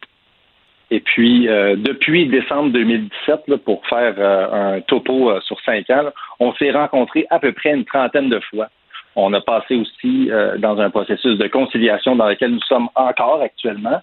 Et 0.93 1.01
puis, 1.01 1.49
euh, 1.49 1.77
depuis 1.77 2.27
décembre 2.27 2.73
2017, 2.73 3.57
pour 3.65 3.87
faire 3.87 4.15
euh, 4.19 4.77
un 4.77 4.81
topo 4.81 5.31
euh, 5.31 5.41
sur 5.43 5.61
cinq 5.61 5.89
ans, 5.91 6.11
on 6.41 6.53
s'est 6.55 6.73
rencontrés 6.73 7.27
à 7.31 7.39
peu 7.39 7.53
près 7.53 7.71
une 7.71 7.85
trentaine 7.85 8.29
de 8.29 8.41
fois. 8.51 8.69
On 9.17 9.33
a 9.33 9.41
passé 9.41 9.75
aussi 9.75 10.31
dans 10.59 10.79
un 10.79 10.89
processus 10.89 11.37
de 11.37 11.49
conciliation 11.49 12.15
dans 12.15 12.29
lequel 12.29 12.53
nous 12.53 12.61
sommes 12.61 12.89
encore 12.95 13.43
actuellement. 13.43 14.01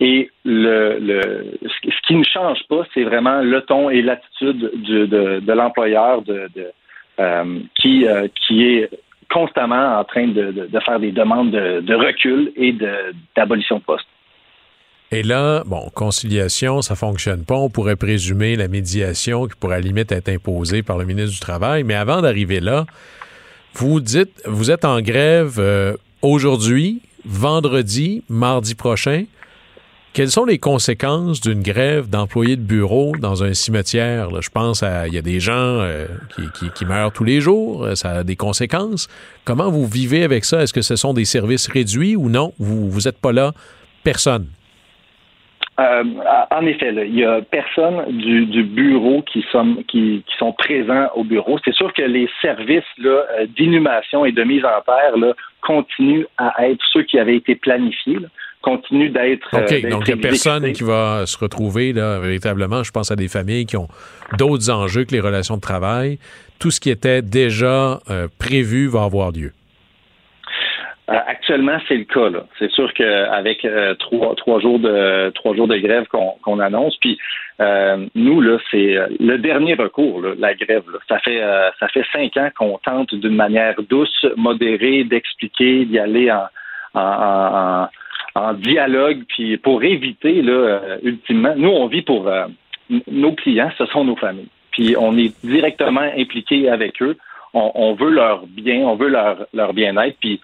Et 0.00 0.30
le, 0.44 0.98
le, 1.00 1.58
ce 1.62 2.06
qui 2.06 2.14
ne 2.14 2.22
change 2.22 2.60
pas, 2.68 2.86
c'est 2.94 3.02
vraiment 3.02 3.40
le 3.40 3.60
ton 3.62 3.90
et 3.90 4.00
l'attitude 4.00 4.70
de, 4.86 5.06
de 5.40 5.52
l'employeur 5.52 6.22
de, 6.22 6.48
euh, 7.18 7.58
qui, 7.74 8.06
euh, 8.06 8.28
qui 8.46 8.62
est 8.64 8.88
constamment 9.28 9.98
en 9.98 10.04
train 10.04 10.28
de, 10.28 10.68
de 10.70 10.80
faire 10.80 11.00
des 11.00 11.10
demandes 11.10 11.50
de, 11.50 11.94
recul 11.94 12.52
et 12.56 12.72
d'abolition 13.36 13.78
de, 13.78 13.82
poste. 13.82 14.06
Et 15.10 15.22
là, 15.22 15.64
bon, 15.66 15.90
conciliation, 15.94 16.80
ça 16.80 16.94
fonctionne 16.94 17.44
pas. 17.44 17.56
On 17.56 17.70
pourrait 17.70 17.96
présumer 17.96 18.56
la 18.56 18.68
médiation 18.68 19.46
qui 19.46 19.56
pourrait 19.58 19.76
à 19.76 19.78
la 19.78 19.86
limite 19.86 20.12
être 20.12 20.28
imposée 20.28 20.82
par 20.82 20.96
le 20.96 21.06
ministre 21.06 21.32
du 21.32 21.40
Travail. 21.40 21.82
Mais 21.82 21.94
avant 21.94 22.22
d'arriver 22.22 22.60
là, 22.60 22.86
vous 23.74 24.00
dites, 24.00 24.40
vous 24.46 24.70
êtes 24.70 24.84
en 24.84 25.00
grève 25.00 25.56
euh, 25.58 25.94
aujourd'hui, 26.22 27.02
vendredi, 27.24 28.22
mardi 28.28 28.74
prochain. 28.74 29.24
Quelles 30.14 30.30
sont 30.30 30.46
les 30.46 30.58
conséquences 30.58 31.40
d'une 31.40 31.62
grève 31.62 32.08
d'employés 32.08 32.56
de 32.56 32.62
bureau 32.62 33.12
dans 33.20 33.44
un 33.44 33.54
cimetière? 33.54 34.28
je 34.40 34.50
pense 34.50 34.82
il 35.06 35.14
y 35.14 35.18
a 35.18 35.22
des 35.22 35.38
gens 35.38 35.52
euh, 35.52 36.06
qui, 36.74 36.84
meurent 36.84 37.12
tous 37.12 37.24
les 37.24 37.40
jours, 37.40 37.84
euh, 37.84 37.94
ça 37.94 38.10
a 38.10 38.24
des 38.24 38.34
conséquences. 38.34 39.08
Comment 39.44 39.70
vous 39.70 39.86
vivez 39.86 40.24
avec 40.24 40.44
ça? 40.44 40.62
Est-ce 40.62 40.72
que 40.72 40.82
ce 40.82 40.96
sont 40.96 41.12
des 41.12 41.24
services 41.24 41.68
réduits 41.68 42.16
ou 42.16 42.30
non? 42.30 42.52
Vous 42.58 42.90
vous 42.90 43.06
êtes 43.06 43.20
pas 43.20 43.32
là, 43.32 43.52
personne. 44.02 44.46
Euh, 45.78 46.02
en 46.50 46.66
effet, 46.66 46.92
il 47.06 47.14
y 47.14 47.24
a 47.24 47.40
personne 47.40 48.04
du, 48.08 48.64
bureau 48.64 49.22
qui 49.22 49.44
sont, 49.52 49.84
qui, 49.86 50.24
sont 50.36 50.52
présents 50.52 51.08
au 51.14 51.22
bureau. 51.22 51.58
C'est 51.64 51.74
sûr 51.74 51.92
que 51.92 52.02
les 52.02 52.28
services 52.40 52.82
d'inhumation 53.56 54.24
et 54.24 54.32
de 54.32 54.42
mise 54.42 54.64
en 54.64 54.80
terre 54.84 55.14
continuent 55.60 56.26
à 56.36 56.68
être 56.68 56.84
ceux 56.92 57.04
qui 57.04 57.20
avaient 57.20 57.36
été 57.36 57.54
planifiés 57.54 58.18
continue 58.62 59.10
d'être. 59.10 59.48
OK, 59.52 59.72
euh, 59.72 59.90
donc 59.90 60.08
il 60.08 60.14
n'y 60.14 60.20
a 60.20 60.22
personne 60.22 60.72
qui 60.72 60.82
va 60.82 61.26
se 61.26 61.38
retrouver 61.38 61.92
là, 61.92 62.18
véritablement. 62.18 62.82
Je 62.82 62.90
pense 62.90 63.10
à 63.10 63.16
des 63.16 63.28
familles 63.28 63.66
qui 63.66 63.76
ont 63.76 63.88
d'autres 64.38 64.70
enjeux 64.70 65.04
que 65.04 65.12
les 65.12 65.20
relations 65.20 65.56
de 65.56 65.60
travail. 65.60 66.18
Tout 66.58 66.70
ce 66.70 66.80
qui 66.80 66.90
était 66.90 67.22
déjà 67.22 68.00
euh, 68.10 68.28
prévu 68.38 68.88
va 68.88 69.04
avoir 69.04 69.30
lieu. 69.30 69.52
Euh, 71.08 71.14
actuellement, 71.26 71.78
c'est 71.86 71.96
le 71.96 72.04
cas. 72.04 72.28
C'est 72.58 72.70
sûr 72.72 72.92
qu'avec 72.92 73.66
trois, 73.98 74.34
trois 74.34 74.60
jours 74.60 74.78
de 74.78 75.30
trois 75.34 75.54
jours 75.54 75.68
de 75.68 75.78
grève 75.78 76.04
qu'on 76.08 76.60
annonce, 76.60 76.96
puis 77.00 77.18
nous 78.14 78.40
là, 78.40 78.58
c'est 78.70 78.96
le 79.18 79.36
dernier 79.38 79.74
recours, 79.74 80.22
la 80.38 80.54
grève. 80.54 80.84
Ça 81.08 81.18
fait 81.20 81.40
ça 81.80 81.88
fait 81.88 82.04
cinq 82.12 82.36
ans 82.36 82.50
qu'on 82.56 82.78
tente 82.84 83.14
d'une 83.14 83.36
manière 83.36 83.76
douce, 83.88 84.26
modérée, 84.36 85.04
d'expliquer, 85.04 85.86
d'y 85.86 85.98
aller 85.98 86.30
en, 86.30 86.46
en, 86.94 87.84
en 87.84 87.88
dialogue, 88.54 89.22
puis 89.28 89.56
pour 89.56 89.82
éviter, 89.82 90.42
là, 90.42 90.52
euh, 90.52 90.98
ultimement, 91.02 91.54
nous, 91.56 91.70
on 91.70 91.86
vit 91.86 92.02
pour 92.02 92.28
euh, 92.28 92.46
nos 93.10 93.32
clients, 93.32 93.70
ce 93.78 93.86
sont 93.86 94.04
nos 94.04 94.16
familles. 94.16 94.48
Puis 94.72 94.96
on 94.98 95.16
est 95.16 95.34
directement 95.44 96.08
impliqué 96.16 96.68
avec 96.68 97.02
eux. 97.02 97.16
On, 97.54 97.94
veut 97.94 98.10
leur 98.10 98.46
bien, 98.46 98.80
on 98.80 98.94
veut 98.94 99.08
leur, 99.08 99.46
leur 99.52 99.72
bien-être. 99.72 100.16
Puis 100.20 100.40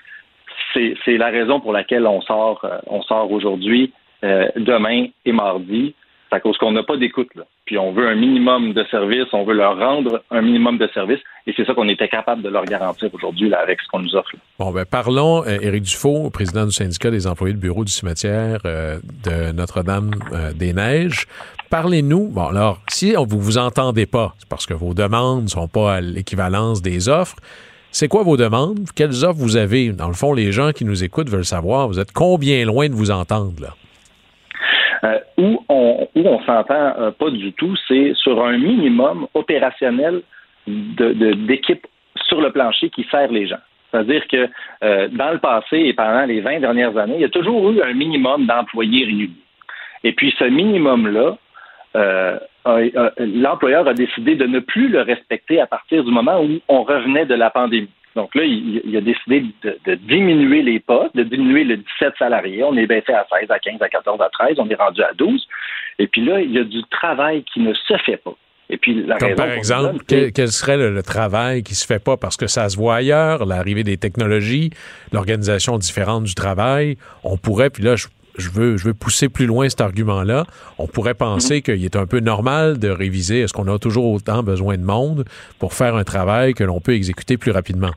c'est 0.72 1.18
la 1.18 1.28
raison 1.28 1.60
pour 1.60 1.72
laquelle 1.72 2.06
on 2.06 2.20
sort, 2.22 2.64
euh, 2.64 2.78
on 2.86 3.02
sort 3.02 3.30
aujourd'hui, 3.30 3.92
demain 4.22 5.08
et 5.26 5.32
mardi 5.32 5.94
à 6.30 6.40
cause 6.40 6.56
qu'on 6.56 6.72
n'a 6.72 6.82
pas 6.82 6.96
d'écoute. 6.96 7.28
Puis 7.66 7.78
on 7.78 7.92
veut 7.92 8.06
un 8.06 8.14
minimum 8.14 8.74
de 8.74 8.84
service, 8.90 9.26
on 9.32 9.44
veut 9.44 9.54
leur 9.54 9.78
rendre 9.78 10.22
un 10.30 10.42
minimum 10.42 10.76
de 10.76 10.86
service, 10.92 11.20
et 11.46 11.54
c'est 11.56 11.64
ça 11.64 11.72
qu'on 11.72 11.88
était 11.88 12.08
capable 12.08 12.42
de 12.42 12.50
leur 12.50 12.64
garantir 12.66 13.08
aujourd'hui 13.14 13.54
avec 13.54 13.80
ce 13.80 13.88
qu'on 13.88 14.00
nous 14.00 14.14
offre. 14.14 14.30
Bon, 14.58 14.70
ben 14.70 14.84
parlons, 14.84 15.42
euh, 15.46 15.58
Éric 15.62 15.84
Dufault, 15.84 16.28
président 16.28 16.66
du 16.66 16.72
syndicat 16.72 17.10
des 17.10 17.26
employés 17.26 17.54
de 17.54 17.58
bureau 17.58 17.84
du 17.84 17.92
cimetière 17.92 18.60
euh, 18.66 18.98
de 19.24 19.52
Notre-Dame-des-Neiges. 19.52 21.26
Euh, 21.26 21.54
Parlez-nous. 21.70 22.28
Bon, 22.28 22.48
alors, 22.48 22.80
si 22.88 23.14
vous 23.14 23.40
vous 23.40 23.58
entendez 23.58 24.06
pas, 24.06 24.34
c'est 24.38 24.48
parce 24.48 24.66
que 24.66 24.74
vos 24.74 24.92
demandes 24.94 25.48
sont 25.48 25.66
pas 25.66 25.94
à 25.94 26.00
l'équivalence 26.00 26.82
des 26.82 27.08
offres. 27.08 27.36
C'est 27.90 28.08
quoi 28.08 28.22
vos 28.24 28.36
demandes? 28.36 28.88
Quelles 28.94 29.24
offres 29.24 29.40
vous 29.40 29.56
avez? 29.56 29.92
Dans 29.92 30.08
le 30.08 30.14
fond, 30.14 30.34
les 30.34 30.52
gens 30.52 30.72
qui 30.72 30.84
nous 30.84 31.02
écoutent 31.02 31.30
veulent 31.30 31.44
savoir, 31.44 31.88
vous 31.88 31.98
êtes 31.98 32.12
combien 32.12 32.64
loin 32.64 32.88
de 32.88 32.94
vous 32.94 33.10
entendre, 33.10 33.54
là? 33.60 33.74
Euh, 35.02 35.18
où 35.38 35.64
on 35.68 36.08
où 36.14 36.20
on 36.26 36.40
s'entend 36.44 36.94
euh, 36.98 37.10
pas 37.10 37.30
du 37.30 37.52
tout, 37.52 37.74
c'est 37.88 38.12
sur 38.14 38.44
un 38.44 38.58
minimum 38.58 39.26
opérationnel 39.34 40.22
d'équipe 40.66 41.86
sur 42.26 42.40
le 42.40 42.50
plancher 42.50 42.90
qui 42.90 43.04
sert 43.10 43.30
les 43.30 43.46
gens. 43.46 43.58
C'est-à-dire 43.90 44.26
que 44.28 44.48
euh, 44.82 45.08
dans 45.08 45.30
le 45.32 45.38
passé 45.38 45.78
et 45.78 45.92
pendant 45.92 46.24
les 46.24 46.40
20 46.40 46.60
dernières 46.60 46.96
années, 46.96 47.16
il 47.16 47.20
y 47.20 47.26
a 47.26 47.28
toujours 47.28 47.70
eu 47.70 47.82
un 47.82 47.92
minimum 47.92 48.46
d'employés 48.46 49.04
réguliers. 49.04 49.30
Et 50.04 50.12
puis 50.12 50.34
ce 50.38 50.44
minimum-là, 50.44 51.36
l'employeur 53.18 53.86
a 53.86 53.94
décidé 53.94 54.36
de 54.36 54.46
ne 54.46 54.58
plus 54.58 54.88
le 54.88 55.02
respecter 55.02 55.60
à 55.60 55.66
partir 55.66 56.02
du 56.04 56.10
moment 56.10 56.42
où 56.42 56.58
on 56.68 56.82
revenait 56.82 57.26
de 57.26 57.34
la 57.34 57.50
pandémie. 57.50 57.90
Donc 58.14 58.34
là, 58.34 58.44
il, 58.44 58.96
a 58.96 59.00
décidé 59.00 59.44
de, 59.62 59.94
diminuer 59.94 60.62
les 60.62 60.78
postes, 60.78 61.16
de 61.16 61.24
diminuer 61.24 61.64
le 61.64 61.78
17 61.78 62.14
salariés. 62.18 62.62
On 62.62 62.76
est 62.76 62.86
baissé 62.86 63.12
à 63.12 63.26
16, 63.40 63.50
à 63.50 63.58
15, 63.58 63.82
à 63.82 63.88
14, 63.88 64.20
à 64.20 64.28
13. 64.28 64.56
On 64.58 64.68
est 64.68 64.76
rendu 64.76 65.02
à 65.02 65.12
12. 65.14 65.44
Et 65.98 66.06
puis 66.06 66.24
là, 66.24 66.40
il 66.40 66.52
y 66.52 66.58
a 66.58 66.64
du 66.64 66.82
travail 66.90 67.42
qui 67.44 67.60
ne 67.60 67.74
se 67.74 67.96
fait 68.06 68.18
pas. 68.18 68.34
Et 68.70 68.78
puis 68.78 69.04
la 69.04 69.18
Comme 69.18 69.34
par 69.34 69.50
exemple, 69.50 70.04
quel, 70.06 70.48
serait 70.48 70.76
le, 70.76 71.02
travail 71.02 71.62
qui 71.62 71.74
se 71.74 71.86
fait 71.86 72.02
pas 72.02 72.16
parce 72.16 72.36
que 72.36 72.46
ça 72.46 72.68
se 72.68 72.76
voit 72.76 72.96
ailleurs, 72.96 73.44
l'arrivée 73.44 73.84
des 73.84 73.98
technologies, 73.98 74.70
l'organisation 75.12 75.76
différente 75.76 76.24
du 76.24 76.34
travail? 76.34 76.96
On 77.24 77.36
pourrait, 77.36 77.68
puis 77.68 77.82
là, 77.82 77.96
je, 77.96 78.06
je 78.38 78.50
veux, 78.50 78.76
je 78.76 78.86
veux 78.86 78.94
pousser 78.94 79.28
plus 79.28 79.46
loin 79.46 79.68
cet 79.68 79.80
argument-là. 79.80 80.44
On 80.78 80.86
pourrait 80.86 81.14
penser 81.14 81.56
mhm. 81.56 81.62
qu'il 81.62 81.84
est 81.84 81.96
un 81.96 82.06
peu 82.06 82.20
normal 82.20 82.78
de 82.78 82.88
réviser. 82.88 83.40
Est-ce 83.40 83.52
qu'on 83.52 83.72
a 83.72 83.78
toujours 83.78 84.12
autant 84.12 84.42
besoin 84.42 84.76
de 84.76 84.84
monde 84.84 85.24
pour 85.58 85.74
faire 85.74 85.94
un 85.96 86.04
travail 86.04 86.54
que 86.54 86.64
l'on 86.64 86.80
peut 86.80 86.94
exécuter 86.94 87.36
plus 87.36 87.50
rapidement? 87.50 87.90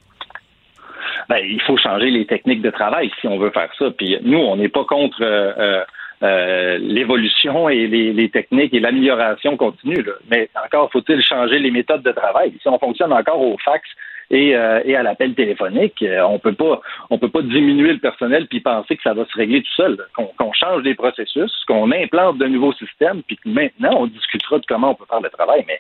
Ben, 1.30 1.40
il 1.44 1.62
faut 1.62 1.78
changer 1.78 2.10
les 2.10 2.26
techniques 2.26 2.62
de 2.62 2.70
travail 2.70 3.12
si 3.20 3.28
on 3.28 3.38
veut 3.38 3.50
faire 3.50 3.70
ça. 3.78 3.92
Puis 3.92 4.18
nous, 4.24 4.38
on 4.38 4.56
n'est 4.56 4.70
pas 4.70 4.86
contre 4.86 5.22
euh, 5.22 5.54
euh, 5.58 5.84
euh, 6.24 6.78
l'évolution 6.80 7.68
et 7.70 7.88
les, 7.88 8.30
techniques 8.30 8.74
et 8.74 8.80
l'amélioration 8.80 9.58
continue. 9.58 10.06
Mais 10.32 10.50
encore 10.64 10.90
faut-il 10.92 11.22
changer 11.22 11.60
les 11.60 11.72
méthodes 11.72 12.04
de 12.04 12.12
travail. 12.12 12.54
Si 12.62 12.68
on 12.68 12.80
fonctionne 12.80 13.12
encore 13.12 13.42
au 13.42 13.58
fax 13.64 13.88
et, 14.30 14.56
euh, 14.56 14.82
et 14.86 14.96
à 14.96 15.04
l'appel 15.04 15.34
téléphonique. 15.36 16.02
Euh, 16.02 16.22
on 16.24 16.40
peut 16.40 16.54
pas, 16.54 16.82
on 17.10 17.18
peut 17.18 17.30
pas 17.30 17.42
diminuer 17.42 17.94
le 17.94 18.00
personnel 18.00 18.48
puis 18.48 18.60
penser 18.60 18.96
que 18.96 19.04
ça 19.04 19.14
va 19.14 19.26
se 19.26 19.38
régler 19.38 19.62
tout 19.62 19.74
seul. 19.76 19.98
Qu'on 20.16 20.54
change 20.54 20.84
des 20.84 20.96
processus, 20.96 21.52
qu'on 21.68 21.92
implante 21.92 22.38
de 22.38 22.46
nouveaux 22.46 22.74
systèmes, 22.74 23.22
puis 23.24 23.38
que 23.38 23.50
maintenant 23.50 23.98
on 24.00 24.08
discutera 24.08 24.60
de 24.60 24.66
comment 24.68 24.92
on 24.92 24.96
peut 24.96 25.06
faire 25.10 25.22
le 25.22 25.30
travail. 25.30 25.64
Mais 25.68 25.80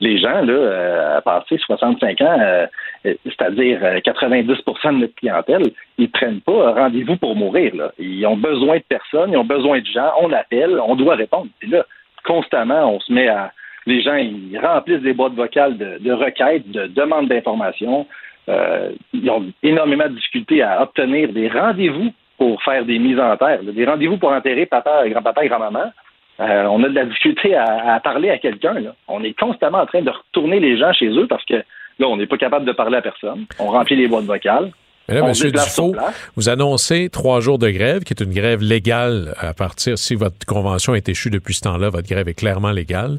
les 0.00 0.18
gens, 0.18 0.42
là, 0.42 0.52
euh, 0.52 1.16
à 1.16 1.22
passer 1.22 1.56
65 1.56 2.20
ans, 2.20 2.66
c'est-à-dire 3.02 3.80
90% 4.04 4.92
de 4.92 4.98
notre 4.98 5.14
clientèle, 5.14 5.62
ils 5.96 6.10
prennent 6.10 6.42
pas 6.42 6.72
rendez-vous 6.72 7.16
pour 7.16 7.34
mourir. 7.34 7.74
Là. 7.74 7.92
Ils 7.98 8.26
ont 8.26 8.36
besoin 8.36 8.76
de 8.76 8.84
personnes, 8.86 9.32
ils 9.32 9.38
ont 9.38 9.44
besoin 9.44 9.80
de 9.80 9.86
gens, 9.86 10.12
on 10.20 10.32
appelle, 10.32 10.78
on 10.80 10.96
doit 10.96 11.14
répondre. 11.14 11.46
Puis 11.60 11.70
là, 11.70 11.86
constamment, 12.24 12.92
on 12.94 13.00
se 13.00 13.10
met 13.10 13.28
à, 13.28 13.52
les 13.86 14.02
gens 14.02 14.16
ils 14.16 14.58
remplissent 14.58 15.02
des 15.02 15.14
boîtes 15.14 15.34
vocales 15.34 15.76
de, 15.78 16.12
requêtes, 16.12 16.70
de 16.70 16.86
demandes 16.88 17.28
d'informations. 17.28 18.06
Euh, 18.48 18.90
ils 19.12 19.28
ont 19.30 19.46
énormément 19.62 20.08
de 20.08 20.14
difficultés 20.14 20.62
à 20.62 20.82
obtenir 20.82 21.32
des 21.32 21.48
rendez-vous 21.48 22.12
pour 22.38 22.62
faire 22.62 22.84
des 22.84 22.98
mises 22.98 23.18
en 23.18 23.36
terre, 23.36 23.60
des 23.62 23.84
rendez-vous 23.84 24.18
pour 24.18 24.30
enterrer 24.30 24.66
papa, 24.66 25.08
grand-papa 25.08 25.44
et 25.44 25.48
grand-maman. 25.48 25.92
Euh, 26.38 26.64
on 26.64 26.82
a 26.84 26.88
de 26.88 26.94
la 26.94 27.06
difficulté 27.06 27.54
à, 27.54 27.98
parler 28.00 28.30
à 28.30 28.38
quelqu'un. 28.38 28.74
On 29.08 29.24
est 29.24 29.38
constamment 29.38 29.78
en 29.78 29.86
train 29.86 30.02
de 30.02 30.10
retourner 30.10 30.60
les 30.60 30.76
gens 30.76 30.92
chez 30.92 31.08
eux 31.08 31.26
parce 31.26 31.44
que 31.46 31.54
là, 31.54 32.08
on 32.08 32.16
n'est 32.16 32.26
pas 32.26 32.36
capable 32.36 32.66
de 32.66 32.72
parler 32.72 32.98
à 32.98 33.02
personne. 33.02 33.46
On 33.58 33.68
remplit 33.68 33.96
les 33.96 34.06
boîtes 34.06 34.24
vocales. 34.24 34.70
Mais 35.08 35.14
là, 35.14 35.26
M. 35.26 35.50
Dufault, 35.50 35.94
vous 36.36 36.48
annoncez 36.48 37.08
trois 37.10 37.40
jours 37.40 37.58
de 37.58 37.70
grève, 37.70 38.02
qui 38.02 38.12
est 38.12 38.22
une 38.22 38.32
grève 38.32 38.60
légale 38.60 39.34
à 39.38 39.54
partir, 39.54 39.98
si 39.98 40.14
votre 40.14 40.44
convention 40.46 40.94
est 40.94 41.08
échue 41.08 41.30
depuis 41.30 41.54
ce 41.54 41.60
temps-là, 41.60 41.90
votre 41.90 42.08
grève 42.08 42.28
est 42.28 42.34
clairement 42.34 42.72
légale. 42.72 43.18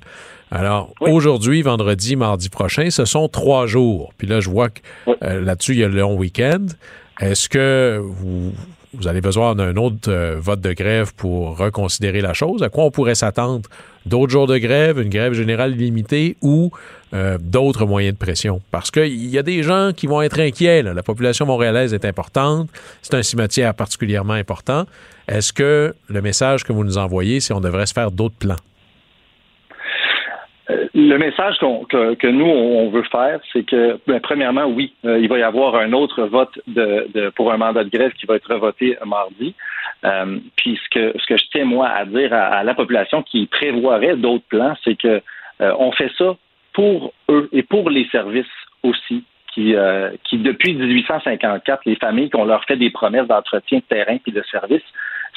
Alors, 0.51 0.93
aujourd'hui, 1.01 1.61
vendredi, 1.61 2.15
mardi 2.15 2.49
prochain, 2.49 2.89
ce 2.89 3.05
sont 3.05 3.27
trois 3.27 3.67
jours. 3.67 4.13
Puis 4.17 4.27
là, 4.27 4.39
je 4.39 4.49
vois 4.49 4.69
que 4.69 4.79
euh, 5.23 5.41
là-dessus, 5.41 5.73
il 5.73 5.79
y 5.79 5.83
a 5.83 5.87
le 5.87 5.99
long 5.99 6.15
week-end. 6.15 6.65
Est-ce 7.19 7.49
que 7.49 7.99
vous, 8.01 8.53
vous 8.93 9.07
allez 9.07 9.21
besoin 9.21 9.55
d'un 9.55 9.75
autre 9.75 10.09
euh, 10.09 10.37
vote 10.39 10.61
de 10.61 10.71
grève 10.73 11.13
pour 11.15 11.57
reconsidérer 11.57 12.21
la 12.21 12.33
chose? 12.33 12.63
À 12.63 12.69
quoi 12.69 12.85
on 12.85 12.91
pourrait 12.91 13.15
s'attendre? 13.15 13.67
D'autres 14.05 14.31
jours 14.31 14.47
de 14.47 14.57
grève, 14.57 14.99
une 14.99 15.09
grève 15.09 15.33
générale 15.33 15.73
illimitée 15.73 16.37
ou 16.41 16.71
euh, 17.13 17.37
d'autres 17.39 17.85
moyens 17.85 18.13
de 18.13 18.19
pression? 18.19 18.59
Parce 18.71 18.91
qu'il 18.91 19.27
y 19.27 19.37
a 19.37 19.43
des 19.43 19.63
gens 19.63 19.91
qui 19.95 20.07
vont 20.07 20.21
être 20.21 20.39
inquiets. 20.39 20.83
La 20.83 21.03
population 21.03 21.45
montréalaise 21.45 21.93
est 21.93 22.05
importante. 22.05 22.69
C'est 23.01 23.15
un 23.15 23.23
cimetière 23.23 23.73
particulièrement 23.73 24.33
important. 24.33 24.85
Est-ce 25.27 25.53
que 25.53 25.93
le 26.09 26.21
message 26.21 26.63
que 26.63 26.73
vous 26.73 26.83
nous 26.83 26.97
envoyez, 26.97 27.39
c'est 27.39 27.53
qu'on 27.53 27.61
devrait 27.61 27.85
se 27.85 27.93
faire 27.93 28.11
d'autres 28.11 28.37
plans? 28.37 28.55
Le 30.93 31.17
message 31.17 31.57
que, 31.59 32.27
nous, 32.27 32.45
on 32.45 32.89
veut 32.89 33.03
faire, 33.03 33.39
c'est 33.53 33.63
que, 33.63 33.99
ben, 34.05 34.19
premièrement, 34.19 34.65
oui, 34.65 34.93
euh, 35.05 35.17
il 35.19 35.29
va 35.29 35.37
y 35.37 35.43
avoir 35.43 35.75
un 35.75 35.93
autre 35.93 36.23
vote 36.23 36.59
de, 36.67 37.29
pour 37.35 37.53
un 37.53 37.57
mandat 37.57 37.85
de 37.85 37.89
grève 37.89 38.11
qui 38.13 38.25
va 38.25 38.35
être 38.35 38.53
voté 38.55 38.97
mardi. 39.05 39.55
Euh, 40.03 40.39
puis 40.57 40.77
ce 40.83 40.89
que, 40.89 41.17
ce 41.17 41.25
que 41.25 41.37
je 41.37 41.43
tiens, 41.51 41.65
moi, 41.65 41.87
à 41.87 42.03
dire 42.03 42.33
à, 42.33 42.63
la 42.63 42.73
population 42.73 43.23
qui 43.23 43.45
prévoirait 43.45 44.17
d'autres 44.17 44.43
plans, 44.49 44.75
c'est 44.83 44.97
que 44.97 45.21
euh, 45.61 45.73
on 45.79 45.91
fait 45.93 46.11
ça 46.17 46.35
pour 46.77 47.11
eux 47.29 47.49
et 47.51 47.63
pour 47.63 47.89
les 47.89 48.07
services 48.09 48.45
aussi, 48.83 49.23
qui, 49.51 49.73
qui 50.29 50.37
depuis 50.37 50.75
1854, 50.75 51.81
les 51.87 51.95
familles 51.95 52.29
qu'on 52.29 52.45
leur 52.45 52.63
fait 52.65 52.77
des 52.77 52.91
promesses 52.91 53.27
d'entretien 53.27 53.79
de 53.79 53.83
terrain 53.83 54.19
et 54.23 54.31
de 54.31 54.43
services, 54.51 54.83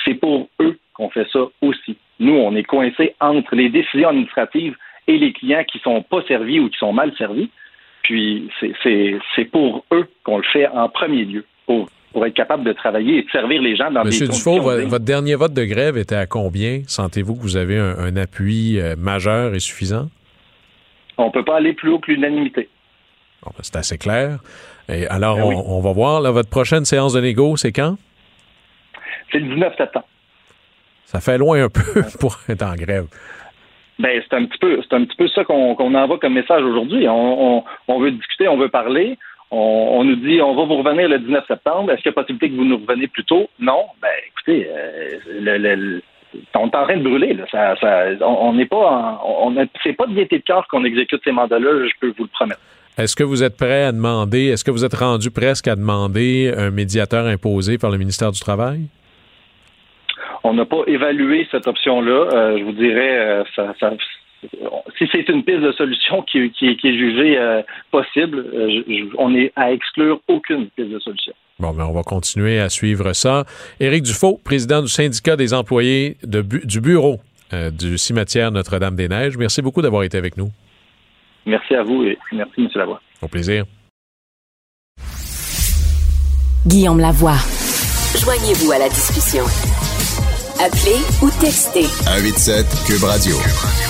c'est 0.05 0.12
pour 0.12 0.51
eux 0.61 0.78
qu'on 0.93 1.09
fait 1.09 1.26
ça 1.32 1.41
aussi. 1.62 1.97
Nous, 2.18 2.34
on 2.34 2.55
est 2.55 2.64
coincés 2.64 3.14
entre 3.20 3.55
les 3.55 3.70
décisions 3.70 4.11
administratives 4.11 4.76
et 5.07 5.16
les 5.16 5.32
clients 5.32 5.64
qui 5.64 5.78
sont 5.78 6.03
pas 6.03 6.22
servis 6.28 6.61
ou 6.61 6.68
qui 6.68 6.76
sont 6.76 6.93
mal 6.93 7.11
servis. 7.16 7.49
Puis 8.03 8.51
c'est 8.82 9.45
pour 9.51 9.86
eux 9.93 10.07
qu'on 10.24 10.36
le 10.36 10.45
fait 10.53 10.68
en 10.68 10.91
premier 10.91 11.24
lieu, 11.24 11.47
pour, 11.64 11.88
pour 12.12 12.26
être 12.26 12.34
capable 12.34 12.64
de 12.64 12.74
travailler 12.74 13.20
et 13.20 13.22
de 13.22 13.30
servir 13.30 13.62
les 13.62 13.76
gens 13.76 13.91
dans 13.91 14.05
Monsieur 14.05 14.26
des 14.26 14.34
Dufault, 14.34 14.61
votre 14.61 15.05
dernier 15.07 15.36
vote 15.36 15.55
de 15.55 15.64
grève 15.64 15.97
était 15.97 16.16
à 16.16 16.26
combien? 16.26 16.82
Sentez-vous 16.86 17.34
que 17.36 17.41
vous 17.41 17.57
avez 17.57 17.78
un, 17.78 18.14
appui 18.16 18.78
euh, 18.78 18.95
majeur 18.99 19.55
et 19.55 19.61
suffisant? 19.61 20.09
On 21.20 21.26
ne 21.26 21.32
peut 21.32 21.44
pas 21.44 21.56
aller 21.56 21.72
plus 21.72 21.90
haut 21.90 21.98
que 21.98 22.10
l'unanimité. 22.10 22.68
Ben, 23.44 23.52
c'est 23.60 23.76
assez 23.76 23.98
clair. 23.98 24.38
Et 24.88 25.06
alors, 25.06 25.36
ben 25.36 25.44
on, 25.44 25.80
va 25.80 25.92
voir. 25.92 26.20
votre 26.32 26.50
prochaine 26.50 26.84
séance 26.84 27.12
de 27.12 27.20
négo, 27.20 27.56
c'est 27.56 27.72
quand? 27.72 27.96
C'est 29.30 29.38
le 29.38 29.54
19 29.54 29.76
septembre. 29.76 30.06
Ça 31.04 31.20
fait 31.20 31.38
loin 31.38 31.64
un 31.64 31.68
peu 31.68 32.02
pour 32.20 32.38
être 32.48 32.62
en 32.62 32.74
grève. 32.74 33.06
Ben, 33.98 34.22
c'est 34.28 34.36
un 34.36 34.46
petit 34.46 34.58
peu, 34.58 34.80
c'est 34.82 34.96
un 34.96 35.04
petit 35.04 35.16
peu 35.16 35.28
ça 35.28 35.44
qu'on 35.44 35.94
envoie 35.94 36.18
comme 36.18 36.34
message 36.34 36.62
aujourd'hui. 36.62 37.06
On, 37.08 37.64
veut 37.98 38.12
discuter, 38.12 38.48
on 38.48 38.56
veut 38.56 38.68
parler. 38.68 39.18
On, 39.50 40.04
nous 40.04 40.16
dit, 40.16 40.40
on 40.40 40.54
va 40.54 40.64
vous 40.64 40.80
revenir 40.82 41.08
le 41.08 41.18
19 41.18 41.44
septembre. 41.46 41.90
Est-ce 41.90 42.02
qu'il 42.02 42.10
y 42.10 42.14
a 42.14 42.14
possibilité 42.14 42.50
que 42.50 42.56
vous 42.56 42.64
nous 42.64 42.78
reveniez 42.78 43.08
plus 43.08 43.24
tôt? 43.24 43.50
Non. 43.58 43.84
Ben, 44.00 44.08
écoutez, 44.28 44.68
euh, 44.70 45.18
le, 45.40 46.00
on 46.54 46.68
est 46.68 46.76
en 46.76 46.84
train 46.84 46.96
de 46.96 47.02
brûler. 47.02 47.36
Ça, 47.50 47.74
on 48.22 48.52
n'est 48.52 48.66
pas, 48.66 49.20
on, 49.24 49.54
c'est 49.82 49.92
pas 49.92 50.06
de 50.06 50.14
gaieté 50.14 50.38
de 50.38 50.44
cœur 50.44 50.66
qu'on 50.68 50.84
exécute 50.84 51.20
ces 51.24 51.32
mandats-là. 51.32 51.86
Je 51.86 51.92
peux 52.00 52.12
vous 52.16 52.24
le 52.24 52.30
promettre. 52.32 52.60
Est-ce 52.98 53.16
que 53.16 53.24
vous 53.24 53.42
êtes 53.42 53.56
prêt 53.56 53.84
à 53.84 53.92
demander, 53.92 54.48
est-ce 54.48 54.64
que 54.64 54.70
vous 54.70 54.84
êtes 54.84 54.94
rendu 54.94 55.30
presque 55.30 55.68
à 55.68 55.76
demander 55.76 56.52
un 56.56 56.70
médiateur 56.70 57.26
imposé 57.26 57.78
par 57.78 57.90
le 57.90 57.98
ministère 57.98 58.30
du 58.30 58.40
Travail? 58.40 58.80
On 60.42 60.54
n'a 60.54 60.64
pas 60.64 60.82
évalué 60.86 61.46
cette 61.50 61.66
option-là. 61.66 62.28
Euh, 62.32 62.58
je 62.58 62.64
vous 62.64 62.72
dirais, 62.72 63.18
euh, 63.18 63.44
ça, 63.54 63.92
si 64.99 65.09
c'est 65.12 65.28
une 65.28 65.45
piste 65.45 65.61
de 65.61 65.72
solution 65.72 66.22
qui, 66.22 66.38
est 66.38 66.82
jugée 66.82 67.38
euh, 67.38 67.62
possible, 67.91 68.45
on 69.18 69.34
est 69.34 69.53
à 69.57 69.72
exclure 69.72 70.20
aucune 70.28 70.68
piste 70.70 70.91
de 70.91 70.99
solution. 70.99 71.32
Bon, 71.59 71.72
mais 71.72 71.78
ben, 71.78 71.86
on 71.86 71.93
va 71.93 72.03
continuer 72.03 72.59
à 72.59 72.68
suivre 72.68 73.12
ça. 73.12 73.45
Éric 73.80 74.05
Dufault, 74.05 74.41
président 74.43 74.80
du 74.82 74.88
syndicat 74.88 75.36
des 75.36 75.53
employés 75.53 76.16
du 76.24 76.80
bureau 76.80 77.18
du 77.72 77.99
cimetière 77.99 78.53
Notre-Dame-des-Neiges. 78.53 79.36
Merci 79.36 79.61
beaucoup 79.61 79.82
d'avoir 79.82 80.05
été 80.05 80.16
avec 80.16 80.36
nous. 80.36 80.51
Merci 81.47 81.74
à 81.74 81.82
vous 81.82 82.05
et 82.05 82.18
merci, 82.32 82.62
M. 82.62 82.68
Lavoie. 82.74 83.01
Au 83.22 83.28
plaisir. 83.28 83.64
Guillaume 86.66 87.01
Lavoie. 87.01 87.38
Joignez-vous 88.22 88.72
à 88.72 88.78
la 88.78 88.88
discussion. 88.88 89.45
Appelez 90.61 91.01
ou 91.22 91.30
textez. 91.41 91.84
187 91.84 92.66
Cube 92.86 93.05
Radio. 93.05 93.34
1877 93.34 93.89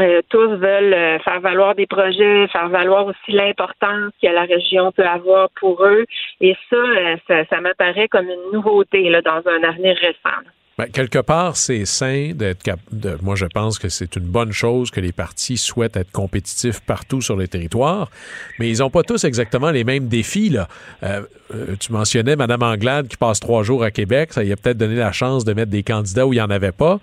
Euh, 0.00 0.22
tous 0.28 0.48
veulent 0.48 0.94
euh, 0.94 1.18
faire 1.18 1.40
valoir 1.40 1.74
des 1.74 1.86
projets, 1.86 2.46
faire 2.48 2.68
valoir 2.68 3.06
aussi 3.06 3.32
l'importance 3.32 4.12
que 4.22 4.28
la 4.28 4.42
région 4.42 4.92
peut 4.92 5.06
avoir 5.06 5.50
pour 5.60 5.84
eux. 5.84 6.06
Et 6.40 6.56
ça, 6.70 6.76
euh, 6.76 7.16
ça, 7.26 7.44
ça 7.46 7.60
m'apparaît 7.60 8.08
comme 8.08 8.26
une 8.26 8.52
nouveauté 8.52 9.10
là, 9.10 9.20
dans 9.20 9.42
un 9.46 9.62
avenir 9.62 9.96
récent. 9.96 10.38
Ben, 10.80 10.90
quelque 10.90 11.18
part, 11.18 11.58
c'est 11.58 11.84
sain 11.84 12.32
d'être 12.34 12.62
cap 12.62 12.80
de, 12.90 13.18
moi 13.20 13.36
je 13.36 13.44
pense 13.44 13.78
que 13.78 13.90
c'est 13.90 14.16
une 14.16 14.24
bonne 14.24 14.50
chose 14.50 14.90
que 14.90 14.98
les 14.98 15.12
partis 15.12 15.58
souhaitent 15.58 15.98
être 15.98 16.10
compétitifs 16.10 16.80
partout 16.80 17.20
sur 17.20 17.36
le 17.36 17.46
territoire, 17.48 18.10
mais 18.58 18.70
ils 18.70 18.78
n'ont 18.78 18.88
pas 18.88 19.02
tous 19.02 19.24
exactement 19.24 19.72
les 19.72 19.84
mêmes 19.84 20.08
défis. 20.08 20.48
Là. 20.48 20.68
Euh, 21.02 21.20
euh, 21.54 21.76
tu 21.78 21.92
mentionnais 21.92 22.34
Mme 22.34 22.62
Anglade 22.62 23.08
qui 23.08 23.18
passe 23.18 23.40
trois 23.40 23.62
jours 23.62 23.84
à 23.84 23.90
Québec, 23.90 24.32
ça 24.32 24.42
y 24.42 24.52
a 24.52 24.56
peut-être 24.56 24.78
donné 24.78 24.94
la 24.94 25.12
chance 25.12 25.44
de 25.44 25.52
mettre 25.52 25.70
des 25.70 25.82
candidats 25.82 26.26
où 26.26 26.32
il 26.32 26.36
n'y 26.36 26.42
en 26.42 26.48
avait 26.48 26.72
pas. 26.72 26.98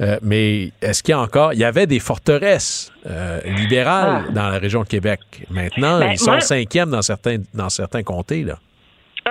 Euh, 0.00 0.18
mais 0.22 0.72
est-ce 0.82 1.04
qu'il 1.04 1.12
y 1.12 1.14
a 1.14 1.20
encore, 1.20 1.52
il 1.52 1.60
y 1.60 1.64
avait 1.64 1.86
des 1.86 2.00
forteresses 2.00 2.90
libérales 3.44 4.24
ah. 4.28 4.32
dans 4.32 4.48
la 4.48 4.58
région 4.58 4.82
de 4.82 4.88
Québec. 4.88 5.20
Maintenant, 5.50 6.00
ben, 6.00 6.10
ils 6.10 6.18
sont 6.18 6.40
cinquièmes 6.40 6.90
dans 6.90 7.02
certains, 7.02 7.36
dans 7.54 7.70
certains 7.70 8.02
comtés. 8.02 8.42
Là. 8.42 8.58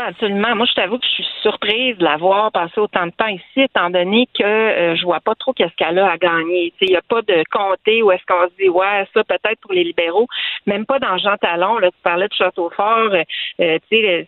Absolument. 0.07 0.55
Moi, 0.55 0.65
je 0.65 0.73
t'avoue 0.73 0.97
que 0.97 1.05
je 1.05 1.23
suis 1.23 1.27
surprise 1.41 1.97
de 1.97 2.03
l'avoir 2.03 2.51
passé 2.51 2.73
autant 2.77 3.05
de 3.05 3.11
temps 3.11 3.27
ici, 3.27 3.61
étant 3.61 3.89
donné 3.89 4.27
que 4.37 4.43
euh, 4.43 4.95
je 4.95 5.03
vois 5.03 5.19
pas 5.19 5.35
trop 5.35 5.53
qu'est-ce 5.53 5.75
qu'elle 5.75 5.99
a 5.99 6.11
à 6.11 6.17
gagner. 6.17 6.73
Il 6.81 6.89
n'y 6.89 6.95
a 6.95 7.01
pas 7.01 7.21
de 7.21 7.43
comté 7.51 8.01
où 8.01 8.11
est-ce 8.11 8.23
qu'on 8.25 8.47
se 8.47 8.55
dit 8.61 8.69
ouais, 8.69 9.07
ça 9.13 9.23
peut-être 9.23 9.59
pour 9.61 9.73
les 9.73 9.83
libéraux. 9.83 10.27
Même 10.65 10.85
pas 10.85 10.99
dans 10.99 11.17
Jean 11.17 11.37
Talon, 11.37 11.79
là, 11.79 11.89
tu 11.91 11.97
parlais 12.03 12.27
de 12.27 12.33
Château-Fort, 12.33 13.13
euh, 13.13 13.23
euh 13.61 13.77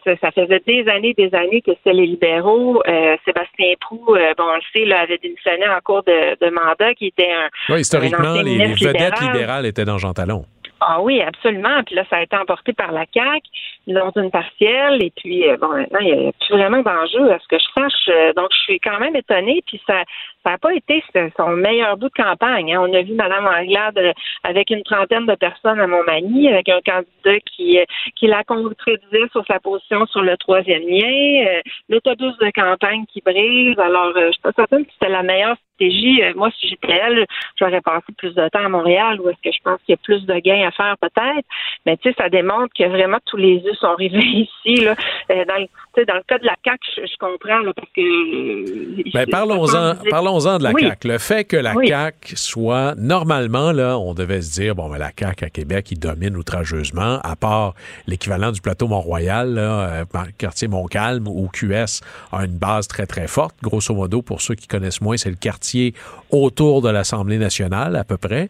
ça, 0.04 0.12
ça, 0.22 0.32
faisait 0.32 0.62
des 0.66 0.88
années, 0.88 1.14
des 1.14 1.34
années 1.34 1.62
que 1.62 1.72
c'était 1.72 1.94
les 1.94 2.06
libéraux. 2.06 2.82
Euh, 2.88 3.16
Sébastien 3.26 3.74
Prou, 3.80 4.06
bon, 4.06 4.44
on 4.44 4.56
le 4.56 4.62
sait, 4.74 4.86
là, 4.86 5.02
avait 5.02 5.18
démissionné 5.18 5.68
en 5.68 5.80
cours 5.84 6.04
de, 6.04 6.50
mandat, 6.50 6.94
qui 6.96 7.08
était 7.08 7.32
un. 7.32 7.74
Oui, 7.74 7.82
historiquement, 7.82 8.42
les, 8.42 8.74
vedettes 8.74 9.22
libérales 9.22 9.66
étaient 9.66 9.86
dans 9.86 9.98
Jean 9.98 10.14
Talon. 10.14 10.46
Ah 10.84 11.00
oui, 11.00 11.22
absolument. 11.22 11.84
Puis 11.86 11.94
là, 11.94 12.04
ça 12.10 12.18
a 12.18 12.24
été 12.24 12.36
emporté 12.36 12.74
par 12.74 12.92
la 12.92 13.06
CAQ 13.14 13.48
dans 13.86 14.12
une 14.16 14.32
partielle. 14.32 15.04
Et 15.04 15.12
puis, 15.16 15.48
euh, 15.48 15.56
bon, 15.58 15.68
maintenant, 15.68 16.00
il 16.00 16.18
n'y 16.18 16.28
a 16.28 16.32
plus 16.32 16.56
vraiment 16.56 16.82
d'enjeu 16.82 17.32
à 17.32 17.38
ce 17.38 17.48
que 17.48 17.60
je 17.60 17.80
sache. 17.80 18.10
Euh, 18.10 18.34
donc, 18.34 18.48
je 18.52 18.62
suis 18.64 18.80
quand 18.80 19.00
même 19.00 19.16
étonnée. 19.16 19.64
Puis, 19.68 19.80
ça 19.86 20.04
ça 20.44 20.52
n'a 20.52 20.58
pas 20.58 20.74
été 20.74 21.04
son 21.38 21.50
meilleur 21.52 21.98
bout 21.98 22.10
de 22.10 22.24
campagne. 22.24 22.74
Hein. 22.74 22.82
On 22.82 22.94
a 22.94 23.02
vu 23.02 23.14
Mme 23.14 23.46
Anglade 23.46 23.98
euh, 23.98 24.14
avec 24.44 24.70
une 24.70 24.84
trentaine 24.84 25.26
de 25.26 25.36
personnes 25.36 25.80
à 25.80 25.88
Montmagny, 25.88 26.48
avec 26.48 26.70
un 26.70 26.82
candidat 26.82 27.40
qui, 27.46 27.80
qui 28.16 28.28
la 28.28 28.44
contredisait 28.44 29.30
sur 29.32 29.46
sa 29.46 29.60
position 29.60 30.06
sur 30.08 30.22
le 30.22 30.38
troisième 30.38 30.84
lien, 30.88 31.62
l'autobus 31.90 32.38
de 32.40 32.52
campagne 32.52 33.06
qui 33.12 33.22
brise. 33.22 33.78
Alors, 33.80 34.14
je 34.16 34.32
suis 34.32 34.42
pas 34.42 34.52
certaine 34.56 34.86
que 34.86 34.92
c'était 34.94 35.12
la 35.12 35.24
meilleure 35.24 35.56
stratégie. 35.76 36.22
moi, 36.36 36.50
si 36.60 36.70
j'étais 36.70 36.94
elle, 36.94 37.26
j'aurais 37.60 37.82
passé 37.82 38.06
plus 38.18 38.34
de 38.34 38.50
temps 38.50 38.66
à 38.66 38.70
Montréal, 38.70 39.20
où 39.22 39.30
est-ce 39.30 39.42
que 39.44 39.56
je 39.56 39.62
pense 39.64 39.80
qu'il 39.86 39.94
y 39.94 39.98
a 39.98 40.02
plus 40.04 40.26
de 40.26 40.40
gains 40.40 40.68
à 40.68 40.72
faire 40.72 40.96
peut-être. 41.00 41.48
Mais 41.86 41.98
tu 41.98 42.10
sais, 42.10 42.16
ça 42.18 42.30
démontre 42.30 42.74
que 42.78 42.88
vraiment 42.88 43.18
tous 43.26 43.38
les 43.38 43.56
yeux 43.56 43.74
sont 43.76 43.96
rivés 43.96 44.20
ici. 44.66 44.84
Là. 44.84 44.96
Euh, 45.32 45.46
dans, 45.46 45.58
le, 45.58 46.06
dans 46.06 46.16
le 46.16 46.24
cas 46.28 46.38
de 46.38 46.46
la 46.46 46.56
CAQ, 46.64 46.80
je, 46.98 47.18
comprends 47.20 47.60
là, 47.60 47.74
parce 47.74 47.90
que. 47.96 48.02
Euh, 48.02 49.04
ben, 49.14 49.26
parlons-en, 49.30 49.96
parlons-en 50.32 50.58
de 50.58 50.64
la 50.64 50.72
CAQ. 50.72 51.08
Le 51.08 51.18
fait 51.18 51.44
que 51.44 51.58
la 51.58 51.74
CAQ 51.74 52.36
soit 52.36 52.96
normalement 52.98 53.72
là, 53.72 53.98
on 53.98 54.14
devait 54.14 54.42
se 54.42 54.52
dire 54.54 54.76
bon, 54.76 54.90
ben, 54.90 54.98
la 54.98 55.12
CAQ 55.18 55.46
à 55.46 55.50
Québec, 55.50 55.92
il 55.92 56.00
domine 56.00 56.36
outrageusement, 56.38 57.20
à 57.24 57.36
part 57.36 57.76
l'équivalent 58.08 58.52
du 58.52 58.62
plateau 58.62 58.88
Mont-Royal, 58.88 59.54
là, 59.54 59.62
euh, 59.62 60.06
quartier 60.38 60.68
Montcalm 60.68 61.28
où 61.28 61.48
QS 61.48 62.02
a 62.32 62.46
une 62.46 62.58
base 62.58 62.88
très 62.88 63.06
très 63.06 63.28
forte. 63.28 63.56
Grosso 63.62 63.94
modo, 63.94 64.22
pour 64.22 64.42
ceux 64.42 64.56
qui 64.56 64.68
connaissent 64.68 65.02
moins, 65.02 65.18
c'est 65.18 65.30
le 65.30 65.36
quartier 65.36 65.94
autour 66.30 66.82
de 66.82 66.90
l'Assemblée 66.90 67.38
nationale 67.38 67.96
à 67.96 68.04
peu 68.04 68.18
près. 68.18 68.50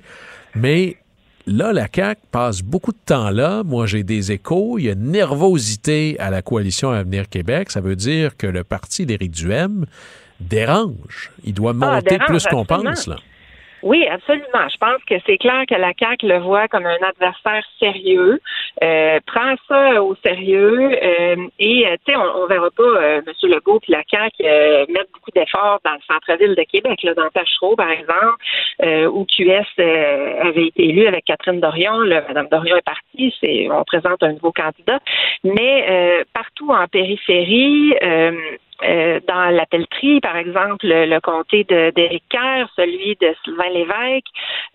Mais 0.56 0.98
Là, 1.48 1.74
la 1.74 1.88
CAQ 1.92 2.22
passe 2.30 2.62
beaucoup 2.62 2.92
de 2.92 3.00
temps 3.04 3.32
là. 3.32 3.64
Moi, 3.64 3.88
j'ai 3.88 4.04
des 4.04 4.32
échos. 4.32 4.78
Il 4.78 4.86
y 4.86 4.90
a 4.90 4.92
une 4.92 5.12
nervosité 5.12 6.16
à 6.20 6.30
la 6.30 6.44
coalition 6.44 6.92
Avenir 6.92 7.28
Québec. 7.30 7.72
Ça 7.72 7.82
veut 7.82 7.96
dire 7.96 8.38
que 8.38 8.46
le 8.46 8.64
parti 8.64 9.08
d'Éric 9.08 9.32
Duhem 9.32 9.88
dérange. 10.42 11.32
Il 11.44 11.54
doit 11.54 11.72
ah, 11.82 11.96
monter 11.96 12.18
plus 12.20 12.46
qu'on 12.48 12.66
pense. 12.66 13.08
Là. 13.08 13.18
Oui, 13.84 14.06
absolument. 14.08 14.70
Je 14.72 14.78
pense 14.78 15.04
que 15.08 15.16
c'est 15.26 15.38
clair 15.38 15.64
que 15.68 15.76
la 15.76 15.92
CAQ 15.98 16.28
le 16.28 16.40
voit 16.40 16.68
comme 16.68 16.86
un 16.86 16.98
adversaire 17.02 17.64
sérieux, 17.80 18.40
euh, 18.84 19.20
prend 19.26 19.56
ça 19.68 20.04
au 20.04 20.16
sérieux 20.24 20.92
euh, 20.92 21.36
et 21.60 21.88
euh, 21.88 21.96
tu 22.06 22.14
sais, 22.14 22.16
on, 22.16 22.44
on, 22.44 22.48
verra 22.48 22.70
pas 22.72 22.84
euh, 22.84 23.22
M. 23.26 23.50
Legault 23.50 23.80
et 23.88 23.92
la 23.92 24.04
CAQ 24.10 24.44
mettre 24.92 25.12
beaucoup 25.14 25.32
d'efforts 25.34 25.80
dans 25.84 25.94
le 25.94 26.00
centre-ville 26.08 26.56
de 26.56 26.64
Québec, 26.64 27.02
là, 27.04 27.14
dans 27.16 27.30
Tachereau, 27.30 27.76
par 27.76 27.90
exemple, 27.90 28.38
où 29.14 29.26
QS 29.26 29.80
avait 29.80 30.68
été 30.68 30.90
élu 30.90 31.08
avec 31.08 31.26
Catherine 31.26 31.60
Dorion. 31.60 32.02
Là, 32.02 32.24
Madame 32.28 32.48
Dorion 32.50 32.76
est 32.76 32.86
partie, 32.86 33.34
c'est 33.40 33.68
on 33.72 33.84
présente 33.84 34.22
un 34.24 34.34
nouveau 34.34 34.52
candidat, 34.52 35.00
mais 35.44 36.24
partout 36.34 36.72
en 36.72 36.88
périphérie. 36.88 37.94
Euh, 38.84 39.20
dans 39.28 39.50
la 39.56 39.66
pelleterie, 39.66 40.22
par 40.22 40.36
exemple, 40.38 40.88
le, 40.88 41.20
comté 41.20 41.64
d'Éric 41.64 42.24
Kerr, 42.30 42.68
celui 42.76 43.16
de 43.22 43.36
Sylvain 43.44 43.70
Lévesque, 43.70 44.26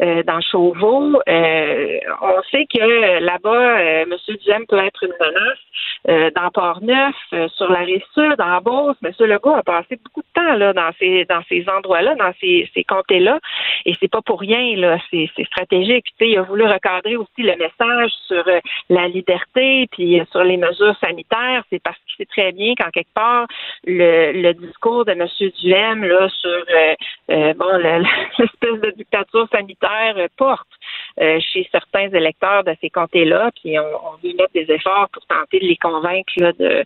euh, 0.00 0.22
dans 0.22 0.40
Chauveau. 0.40 1.20
Euh, 1.28 1.98
on 2.22 2.42
sait 2.50 2.66
que 2.66 3.18
là-bas, 3.20 3.80
M. 3.80 4.14
Duhem 4.44 4.66
peut 4.66 4.78
être 4.78 5.02
une 5.02 5.14
menace. 5.20 6.32
dans 6.34 6.50
Port-Neuf, 6.50 7.16
sur 7.56 7.70
la 7.70 7.80
rive 7.80 8.04
sud, 8.14 8.40
en 8.40 8.60
Beauce, 8.60 8.96
M. 9.02 9.12
Legault 9.26 9.54
a 9.54 9.62
passé 9.64 9.98
beaucoup 10.04 10.20
de 10.22 10.40
temps 10.40 10.54
là, 10.54 10.72
dans 10.72 10.90
ces, 11.00 11.24
dans 11.24 11.42
ces 11.48 11.68
endroits-là, 11.68 12.14
dans 12.14 12.32
ces, 12.40 12.70
ces 12.74 12.84
comtés-là. 12.84 13.40
Et 13.86 13.94
c'est 13.98 14.10
pas 14.10 14.22
pour 14.22 14.40
rien, 14.40 14.76
là. 14.76 14.98
C'est 15.10 15.28
stratégique. 15.46 16.06
Puis, 16.16 16.30
il 16.30 16.38
a 16.38 16.42
voulu 16.42 16.64
recadrer 16.64 17.16
aussi 17.16 17.42
le 17.42 17.56
message 17.56 18.12
sur 18.28 18.44
la 18.88 19.08
liberté, 19.08 19.88
puis 19.90 20.22
sur 20.30 20.44
les 20.44 20.56
mesures 20.56 20.96
sanitaires. 21.00 21.64
C'est 21.70 21.82
parce 21.82 21.96
qu'il 22.06 22.16
sait 22.18 22.30
très 22.30 22.52
bien 22.52 22.74
qu'en 22.76 22.90
quelque 22.90 23.12
part, 23.14 23.46
le, 23.96 24.52
discours 24.54 25.04
de 25.04 25.12
M. 25.12 25.26
Duhem 25.60 26.04
là, 26.04 26.28
sur 26.28 26.50
euh, 26.50 26.94
euh, 27.30 27.54
bon 27.54 27.76
l'espèce 28.38 28.80
de 28.80 28.90
dictature 28.96 29.48
sanitaire 29.52 30.14
euh, 30.16 30.28
porte 30.36 30.66
chez 31.18 31.66
certains 31.72 32.10
électeurs 32.10 32.62
de 32.64 32.74
ces 32.80 32.90
comtés-là, 32.90 33.50
puis 33.60 33.78
on, 33.78 33.82
on 33.82 34.16
veut 34.22 34.34
mettre 34.34 34.52
des 34.52 34.70
efforts 34.70 35.08
pour 35.12 35.24
tenter 35.26 35.60
de 35.60 35.66
les 35.66 35.76
convaincre 35.76 36.52
de, 36.58 36.84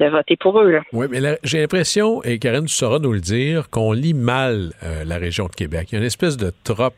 de 0.00 0.06
voter 0.06 0.36
pour 0.36 0.60
eux. 0.60 0.80
Oui, 0.92 1.06
mais 1.10 1.38
j'ai 1.44 1.60
l'impression, 1.60 2.22
et 2.24 2.38
Karine, 2.38 2.66
tu 2.66 2.74
sauras 2.74 2.98
nous 2.98 3.12
le 3.12 3.20
dire, 3.20 3.70
qu'on 3.70 3.92
lit 3.92 4.14
mal 4.14 4.72
la 5.04 5.16
région 5.18 5.46
de 5.46 5.54
Québec. 5.54 5.88
Il 5.90 5.94
y 5.94 5.96
a 5.96 6.00
une 6.00 6.06
espèce 6.06 6.36
de 6.36 6.52
trope 6.64 6.94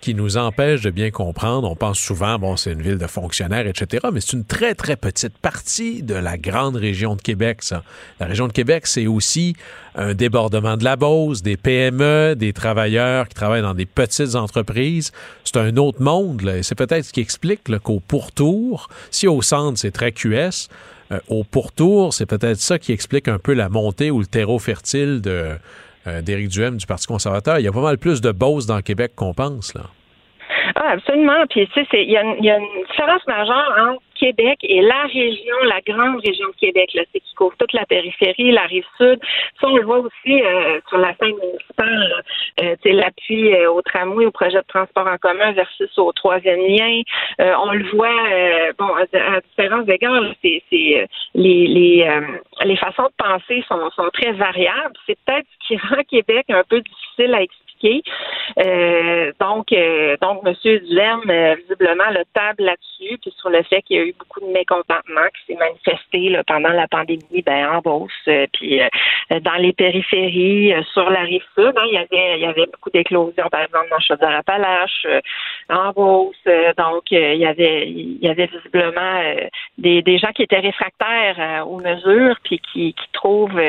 qui 0.00 0.14
nous 0.14 0.36
empêche 0.36 0.80
de 0.80 0.90
bien 0.90 1.10
comprendre. 1.10 1.70
On 1.70 1.76
pense 1.76 1.98
souvent, 1.98 2.38
bon, 2.38 2.56
c'est 2.56 2.72
une 2.72 2.82
ville 2.82 2.98
de 2.98 3.06
fonctionnaires, 3.06 3.66
etc., 3.66 4.08
mais 4.12 4.20
c'est 4.20 4.32
une 4.32 4.44
très, 4.44 4.74
très 4.74 4.96
petite 4.96 5.38
partie 5.38 6.02
de 6.02 6.14
la 6.14 6.36
grande 6.36 6.76
région 6.76 7.14
de 7.14 7.22
Québec, 7.22 7.58
ça. 7.60 7.84
La 8.18 8.26
région 8.26 8.48
de 8.48 8.52
Québec, 8.52 8.86
c'est 8.86 9.06
aussi 9.06 9.54
un 9.94 10.14
débordement 10.14 10.76
de 10.76 10.84
la 10.84 10.96
Beauce, 10.96 11.42
des 11.42 11.56
PME, 11.56 12.34
des 12.34 12.52
travailleurs 12.52 13.28
qui 13.28 13.34
travaillent 13.34 13.62
dans 13.62 13.74
des 13.74 13.86
petites 13.86 14.34
entreprises. 14.34 15.12
C'est 15.44 15.58
un 15.58 15.76
autre 15.76 16.02
monde, 16.02 16.42
là, 16.42 16.56
et 16.58 16.62
c'est 16.62 16.74
peut-être 16.74 17.04
ce 17.04 17.12
qui 17.12 17.20
explique 17.20 17.60
qu'au 17.78 18.00
pourtour, 18.00 18.88
si 19.10 19.28
au 19.28 19.40
centre, 19.42 19.78
c'est 19.78 19.92
très 19.92 20.10
QS, 20.10 20.68
euh, 21.12 21.18
au 21.28 21.44
pourtour, 21.44 22.14
c'est 22.14 22.26
peut-être 22.26 22.60
ça 22.60 22.78
qui 22.78 22.92
explique 22.92 23.28
un 23.28 23.38
peu 23.38 23.52
la 23.52 23.68
montée 23.68 24.10
ou 24.10 24.20
le 24.20 24.26
terreau 24.26 24.58
fertile 24.58 25.22
euh, 25.26 25.56
d'Éric 26.22 26.48
Duhem 26.48 26.76
du 26.76 26.86
Parti 26.86 27.06
conservateur. 27.06 27.58
Il 27.58 27.64
y 27.64 27.68
a 27.68 27.72
pas 27.72 27.82
mal 27.82 27.98
plus 27.98 28.20
de 28.20 28.32
Beauce 28.32 28.66
dans 28.66 28.80
Québec 28.82 29.12
qu'on 29.14 29.34
pense, 29.34 29.74
là. 29.74 29.82
Ah, 30.74 30.90
absolument. 30.92 31.46
Puis, 31.48 31.66
tu 31.68 31.84
sais, 31.84 32.04
il 32.04 32.10
y, 32.10 32.16
a 32.16 32.22
une 32.22 32.84
différence 32.88 33.26
majeure 33.26 33.76
entre 33.78 34.02
Québec 34.22 34.58
et 34.62 34.80
la 34.82 35.02
région, 35.02 35.56
la 35.64 35.80
grande 35.80 36.20
région 36.24 36.48
de 36.48 36.54
Québec, 36.60 36.90
là, 36.94 37.02
c'est 37.12 37.20
qui 37.20 37.34
couvre 37.34 37.56
toute 37.58 37.72
la 37.72 37.84
périphérie, 37.86 38.52
la 38.52 38.66
rive 38.66 38.84
sud. 38.96 39.18
Ça, 39.60 39.68
on 39.68 39.76
le 39.76 39.84
voit 39.84 39.98
aussi 39.98 40.42
euh, 40.42 40.80
sur 40.88 40.98
la 40.98 41.14
scène 41.16 41.34
municipale, 41.42 42.22
euh, 42.62 42.76
l'appui 42.84 43.52
euh, 43.54 43.72
au 43.72 43.82
tramway, 43.82 44.26
au 44.26 44.30
projet 44.30 44.58
de 44.58 44.66
transport 44.68 45.06
en 45.06 45.18
commun 45.18 45.52
versus 45.52 45.90
au 45.98 46.12
troisième 46.12 46.60
lien. 46.60 47.02
Euh, 47.40 47.52
on 47.64 47.72
le 47.72 47.84
voit, 47.90 48.72
bon, 48.78 48.94
à, 48.94 49.40
différents 49.40 49.84
égards, 49.86 50.22
c'est, 50.42 50.62
les, 50.70 51.06
les, 51.34 52.20
les 52.64 52.76
façons 52.76 53.04
de 53.04 53.24
penser 53.24 53.64
sont, 53.68 53.90
sont 53.96 54.08
très 54.12 54.32
variables. 54.32 54.94
C'est 55.06 55.18
peut-être 55.24 55.46
ce 55.46 55.66
qui 55.66 55.76
rend 55.78 56.02
Québec 56.08 56.46
un 56.50 56.62
peu 56.68 56.80
difficile 56.80 57.34
à 57.34 57.42
expliquer 57.42 57.61
euh, 57.84 59.32
donc, 59.40 59.72
euh, 59.72 60.16
donc, 60.20 60.42
M. 60.46 60.54
Duhem, 60.62 61.20
euh, 61.28 61.54
visiblement, 61.56 62.10
le 62.10 62.24
table 62.34 62.64
là-dessus, 62.64 63.18
puis 63.20 63.32
sur 63.36 63.50
le 63.50 63.62
fait 63.62 63.82
qu'il 63.82 63.96
y 63.96 64.00
a 64.00 64.04
eu 64.04 64.14
beaucoup 64.18 64.40
de 64.40 64.52
mécontentement 64.52 65.22
qui 65.34 65.52
s'est 65.52 65.58
manifesté 65.58 66.38
pendant 66.46 66.70
la 66.70 66.86
pandémie, 66.88 67.42
ben, 67.44 67.68
en 67.70 67.78
Beauce, 67.80 68.12
puis 68.52 68.80
dans 69.30 69.54
les 69.54 69.72
périphéries, 69.72 70.74
sur 70.92 71.08
la 71.10 71.20
rive 71.20 71.42
sud, 71.54 71.72
hein, 71.76 71.84
il 71.86 71.94
y 71.94 71.98
avait, 71.98 72.38
il 72.38 72.42
y 72.42 72.46
avait 72.46 72.66
beaucoup 72.66 72.90
d'éclosions, 72.90 73.48
par 73.50 73.62
exemple, 73.62 73.88
dans 73.90 74.00
Chaudière-Appalaches, 74.00 75.06
en 75.68 75.90
Beauce, 75.92 76.36
donc 76.76 77.10
il 77.10 77.38
y 77.38 77.46
avait, 77.46 77.88
il 77.88 78.18
y 78.20 78.28
avait 78.28 78.46
visiblement 78.46 79.22
des, 79.78 80.02
des 80.02 80.18
gens 80.18 80.32
qui 80.32 80.42
étaient 80.42 80.60
réfractaires 80.60 81.66
aux 81.66 81.78
mesures, 81.78 82.36
puis 82.44 82.60
qui, 82.72 82.94
qui 82.94 83.12
trouvent 83.12 83.60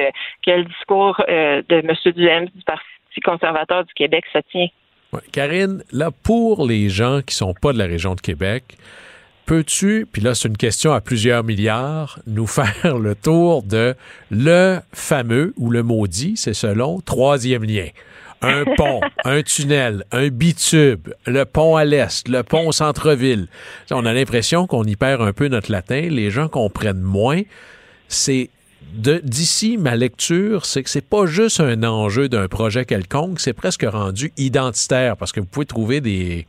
que 0.45 0.51
le 0.51 0.63
discours 0.63 1.15
de 1.27 1.63
M. 1.69 2.13
Duhem 2.13 2.45
du 2.45 2.63
Parti 2.63 2.92
conservateur 3.21 3.85
du 3.85 3.93
Québec 3.93 4.23
se 4.31 4.39
tient. 4.51 4.67
Karine, 5.31 5.83
là, 5.91 6.11
pour 6.11 6.65
les 6.65 6.89
gens 6.89 7.21
qui 7.21 7.35
sont 7.35 7.53
pas 7.53 7.73
de 7.73 7.77
la 7.77 7.85
région 7.85 8.15
de 8.15 8.21
Québec, 8.21 8.77
peux-tu, 9.45 10.07
puis 10.11 10.21
là, 10.21 10.35
c'est 10.35 10.47
une 10.47 10.57
question 10.57 10.93
à 10.93 11.01
plusieurs 11.01 11.43
milliards, 11.43 12.19
nous 12.27 12.47
faire 12.47 12.97
le 12.97 13.15
tour 13.15 13.63
de 13.63 13.95
le 14.31 14.79
fameux 14.91 15.53
ou 15.57 15.69
le 15.69 15.83
maudit, 15.83 16.37
c'est 16.37 16.53
selon, 16.53 16.99
troisième 17.01 17.63
lien? 17.63 17.87
Un 18.41 18.65
pont, 18.77 18.99
un 19.23 19.41
tunnel, 19.41 20.03
un 20.11 20.27
bitube, 20.27 21.09
le 21.25 21.45
pont 21.45 21.77
à 21.77 21.85
l'est, 21.85 22.27
le 22.27 22.43
pont 22.43 22.67
au 22.67 22.71
centre-ville. 22.71 23.47
On 23.91 24.05
a 24.05 24.13
l'impression 24.13 24.67
qu'on 24.67 24.83
y 24.83 24.95
perd 24.97 25.21
un 25.21 25.31
peu 25.31 25.47
notre 25.47 25.71
latin. 25.71 26.01
Les 26.09 26.29
gens 26.29 26.49
comprennent 26.49 26.99
moins. 26.99 27.41
C'est 28.09 28.49
d'ici, 28.93 29.77
ma 29.77 29.95
lecture, 29.95 30.65
c'est 30.65 30.83
que 30.83 30.89
c'est 30.89 31.07
pas 31.07 31.25
juste 31.25 31.59
un 31.59 31.83
enjeu 31.83 32.29
d'un 32.29 32.47
projet 32.47 32.85
quelconque, 32.85 33.39
c'est 33.39 33.53
presque 33.53 33.83
rendu 33.83 34.31
identitaire 34.37 35.17
parce 35.17 35.31
que 35.31 35.39
vous 35.39 35.45
pouvez 35.45 35.65
trouver 35.65 36.01
des. 36.01 36.45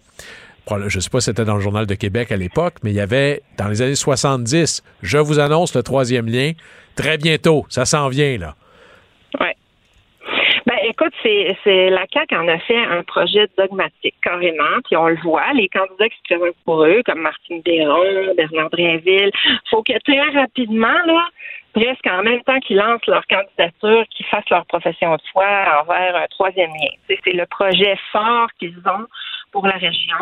Je 0.87 0.99
sais 0.99 1.11
pas 1.11 1.20
si 1.20 1.26
c'était 1.26 1.45
dans 1.45 1.57
le 1.57 1.61
Journal 1.61 1.87
de 1.87 1.95
Québec 1.95 2.32
à 2.32 2.37
l'époque, 2.37 2.76
mais 2.82 2.91
il 2.91 2.97
y 2.97 3.01
avait, 3.01 3.43
dans 3.59 3.68
les 3.68 3.82
années 3.82 3.95
70, 3.95 4.82
je 5.03 5.18
vous 5.18 5.39
annonce 5.39 5.74
le 5.74 5.82
troisième 5.82 6.26
lien, 6.26 6.53
très 6.97 7.18
bientôt, 7.18 7.66
ça 7.68 7.85
s'en 7.85 8.09
vient, 8.09 8.39
là. 8.39 8.55
Oui. 9.41 9.49
Ben, 10.66 10.76
écoute, 10.89 11.12
c'est, 11.22 11.55
c'est 11.62 11.91
la 11.91 12.07
CAQ 12.11 12.37
en 12.37 12.49
a 12.49 12.59
fait 12.61 12.82
un 12.82 13.03
projet 13.03 13.47
dogmatique, 13.59 14.14
carrément, 14.22 14.80
puis 14.87 14.97
on 14.97 15.09
le 15.09 15.18
voit, 15.22 15.53
les 15.53 15.68
candidats 15.68 16.09
qui 16.09 16.16
se 16.16 16.35
présentent 16.35 16.57
pour 16.64 16.82
eux, 16.85 17.03
comme 17.05 17.20
Martine 17.20 17.61
Béron, 17.61 18.35
Bernard 18.35 18.70
Drinville, 18.70 19.30
faut 19.68 19.82
que 19.82 19.93
très 20.03 20.30
rapidement, 20.30 20.97
là, 21.07 21.28
presque 21.75 22.07
en 22.07 22.22
même 22.22 22.43
temps 22.43 22.59
qu'ils 22.61 22.77
lancent 22.77 23.07
leur 23.07 23.27
candidature, 23.27 24.05
qu'ils 24.11 24.27
fassent 24.27 24.49
leur 24.51 24.64
profession 24.66 25.14
de 25.16 25.22
foi 25.33 25.47
envers 25.83 26.16
un 26.16 26.27
troisième 26.31 26.70
lien. 26.70 26.95
C'est 27.09 27.33
le 27.33 27.47
projet 27.47 27.97
fort 28.12 28.49
qu'ils 28.59 28.79
ont 28.87 29.07
pour 29.53 29.66
la 29.66 29.77
région. 29.77 30.16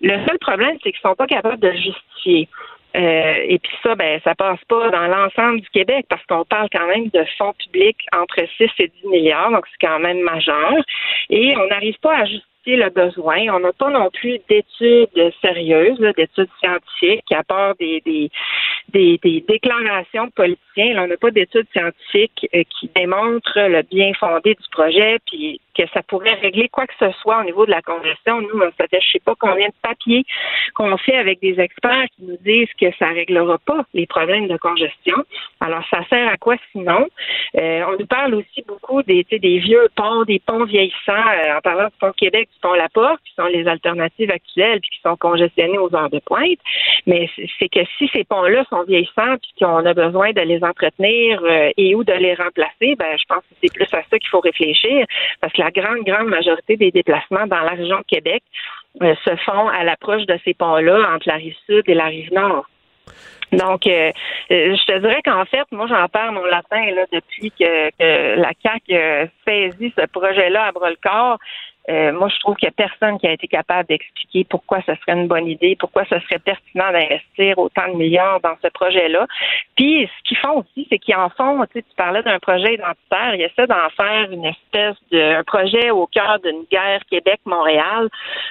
Le 0.00 0.24
seul 0.26 0.38
problème, 0.38 0.76
c'est 0.82 0.92
qu'ils 0.92 1.00
sont 1.00 1.14
pas 1.14 1.26
capables 1.26 1.60
de 1.60 1.72
justifier. 1.72 2.48
Euh, 2.96 3.34
et 3.46 3.58
puis 3.58 3.72
ça, 3.82 3.94
ben, 3.94 4.20
ça 4.24 4.34
passe 4.34 4.62
pas 4.68 4.90
dans 4.90 5.06
l'ensemble 5.06 5.60
du 5.60 5.68
Québec 5.68 6.06
parce 6.08 6.24
qu'on 6.26 6.44
parle 6.44 6.68
quand 6.72 6.86
même 6.86 7.08
de 7.08 7.24
fonds 7.36 7.52
publics 7.52 8.00
entre 8.16 8.40
6 8.56 8.70
et 8.78 8.90
10 9.02 9.08
milliards, 9.08 9.50
donc 9.50 9.66
c'est 9.70 9.86
quand 9.86 9.98
même 9.98 10.20
majeur. 10.20 10.72
Et 11.28 11.54
on 11.58 11.66
n'arrive 11.66 11.98
pas 12.00 12.16
à 12.16 12.24
justifier 12.24 12.55
le 12.74 12.90
besoin. 12.90 13.54
On 13.54 13.60
n'a 13.60 13.72
pas 13.72 13.90
non 13.90 14.10
plus 14.10 14.40
d'études 14.48 15.32
sérieuses, 15.40 15.98
d'études 16.16 16.48
scientifiques, 16.60 17.30
à 17.32 17.44
part 17.44 17.76
des, 17.76 18.02
des, 18.04 18.30
des, 18.92 19.44
déclarations 19.46 20.26
de 20.26 20.32
politiciens. 20.32 21.04
on 21.04 21.06
n'a 21.06 21.16
pas 21.16 21.30
d'études 21.30 21.68
scientifiques 21.72 22.48
euh, 22.54 22.62
qui 22.68 22.90
démontrent 22.94 23.68
le 23.68 23.82
bien 23.82 24.12
fondé 24.18 24.54
du 24.54 24.68
projet, 24.70 25.18
puis 25.26 25.60
que 25.76 25.86
ça 25.92 26.02
pourrait 26.02 26.34
régler 26.34 26.68
quoi 26.68 26.86
que 26.86 26.94
ce 26.98 27.10
soit 27.20 27.40
au 27.40 27.44
niveau 27.44 27.66
de 27.66 27.70
la 27.70 27.82
congestion. 27.82 28.40
Nous, 28.40 28.60
on 28.60 28.70
fait 28.72 28.88
je 28.92 29.10
sais 29.12 29.20
pas 29.24 29.34
combien 29.38 29.68
de 29.68 29.74
papiers 29.82 30.24
qu'on 30.74 30.96
fait 30.96 31.16
avec 31.16 31.40
des 31.40 31.60
experts 31.60 32.06
qui 32.16 32.24
nous 32.24 32.38
disent 32.38 32.72
que 32.80 32.86
ça 32.98 33.06
réglera 33.06 33.58
pas 33.58 33.84
les 33.92 34.06
problèmes 34.06 34.48
de 34.48 34.56
congestion. 34.56 35.16
Alors, 35.60 35.82
ça 35.90 36.00
sert 36.08 36.28
à 36.28 36.36
quoi 36.36 36.56
sinon? 36.72 37.06
Euh, 37.56 37.84
on 37.88 37.96
nous 37.98 38.06
parle 38.06 38.34
aussi 38.34 38.62
beaucoup 38.66 39.02
des, 39.02 39.24
des 39.30 39.58
vieux 39.58 39.88
ponts, 39.94 40.24
des 40.24 40.38
ponts 40.38 40.64
vieillissants, 40.64 41.12
euh, 41.12 41.56
en 41.56 41.60
parlant 41.60 41.86
du 41.86 41.96
pont 42.00 42.12
Québec, 42.12 42.48
du 42.52 42.60
pont 42.60 42.74
La 42.74 42.88
Porte, 42.88 43.20
qui 43.24 43.34
sont 43.34 43.46
les 43.46 43.66
alternatives 43.66 44.30
actuelles, 44.30 44.80
puis 44.80 44.90
qui 44.90 45.00
sont 45.02 45.16
congestionnés 45.16 45.78
aux 45.78 45.94
heures 45.94 46.10
de 46.10 46.20
pointe. 46.20 46.58
Mais 47.06 47.28
c'est 47.58 47.68
que 47.68 47.80
si 47.98 48.08
ces 48.12 48.24
ponts-là 48.24 48.64
sont 48.70 48.84
vieillissants, 48.84 49.36
puis 49.40 49.52
qu'on 49.60 49.84
a 49.84 49.94
besoin 49.94 50.32
de 50.32 50.40
les 50.40 50.62
entretenir 50.62 51.40
euh, 51.42 51.70
et 51.76 51.94
ou 51.94 52.04
de 52.04 52.12
les 52.12 52.34
remplacer, 52.34 52.96
ben, 52.96 53.16
je 53.18 53.24
pense 53.28 53.40
que 53.40 53.54
c'est 53.62 53.72
plus 53.72 53.92
à 53.92 54.02
ça 54.10 54.18
qu'il 54.18 54.28
faut 54.28 54.40
réfléchir, 54.40 55.06
parce 55.40 55.52
que 55.52 55.62
grande, 55.70 56.04
grande 56.04 56.28
majorité 56.28 56.76
des 56.76 56.90
déplacements 56.90 57.46
dans 57.46 57.60
la 57.60 57.72
région 57.72 57.98
de 57.98 58.04
Québec 58.06 58.42
euh, 59.02 59.14
se 59.24 59.36
font 59.36 59.68
à 59.68 59.84
l'approche 59.84 60.24
de 60.26 60.38
ces 60.44 60.54
ponts-là 60.54 61.14
entre 61.14 61.28
la 61.28 61.34
rive 61.34 61.56
sud 61.66 61.82
et 61.86 61.94
la 61.94 62.06
rive 62.06 62.32
nord. 62.32 62.66
Donc, 63.52 63.86
euh, 63.86 64.10
euh, 64.50 64.76
je 64.76 64.92
te 64.92 64.98
dirais 64.98 65.22
qu'en 65.24 65.44
fait, 65.44 65.64
moi, 65.70 65.86
j'en 65.86 66.08
perds 66.08 66.32
mon 66.32 66.44
latin 66.44 66.82
depuis 67.12 67.52
que, 67.52 68.40
la 68.40 68.50
CAQ 68.62 69.30
saisit 69.46 69.92
ce 69.96 70.06
projet-là 70.06 70.64
à 70.64 70.72
bras-le-corps. 70.72 71.38
Euh, 71.88 72.12
moi, 72.12 72.28
je 72.28 72.38
trouve 72.40 72.56
qu'il 72.56 72.68
n'y 72.68 72.74
a 72.74 72.88
personne 72.88 73.18
qui 73.18 73.26
a 73.26 73.32
été 73.32 73.46
capable 73.46 73.88
d'expliquer 73.88 74.44
pourquoi 74.48 74.80
ce 74.86 74.94
serait 74.96 75.12
une 75.12 75.28
bonne 75.28 75.46
idée, 75.46 75.76
pourquoi 75.78 76.04
ce 76.04 76.18
serait 76.20 76.38
pertinent 76.38 76.90
d'investir 76.92 77.58
autant 77.58 77.88
de 77.88 77.94
milliards 77.94 78.40
dans 78.40 78.56
ce 78.62 78.68
projet-là. 78.68 79.26
Puis, 79.76 80.06
ce 80.06 80.28
qu'ils 80.28 80.38
font 80.38 80.60
aussi, 80.60 80.86
c'est 80.90 80.98
qu'ils 80.98 81.14
en 81.14 81.28
font, 81.30 81.64
tu, 81.72 81.82
parlais 81.96 82.22
d'un 82.22 82.38
projet 82.38 82.74
identitaire, 82.74 83.34
ils 83.34 83.42
essaient 83.42 83.66
d'en 83.66 83.88
faire 83.96 84.30
une 84.30 84.44
espèce 84.44 84.96
de 85.10 85.36
un 85.36 85.44
projet 85.44 85.90
au 85.90 86.06
cœur 86.06 86.38
d'une 86.42 86.64
guerre 86.70 87.00
Québec-Montréal, 87.10 88.08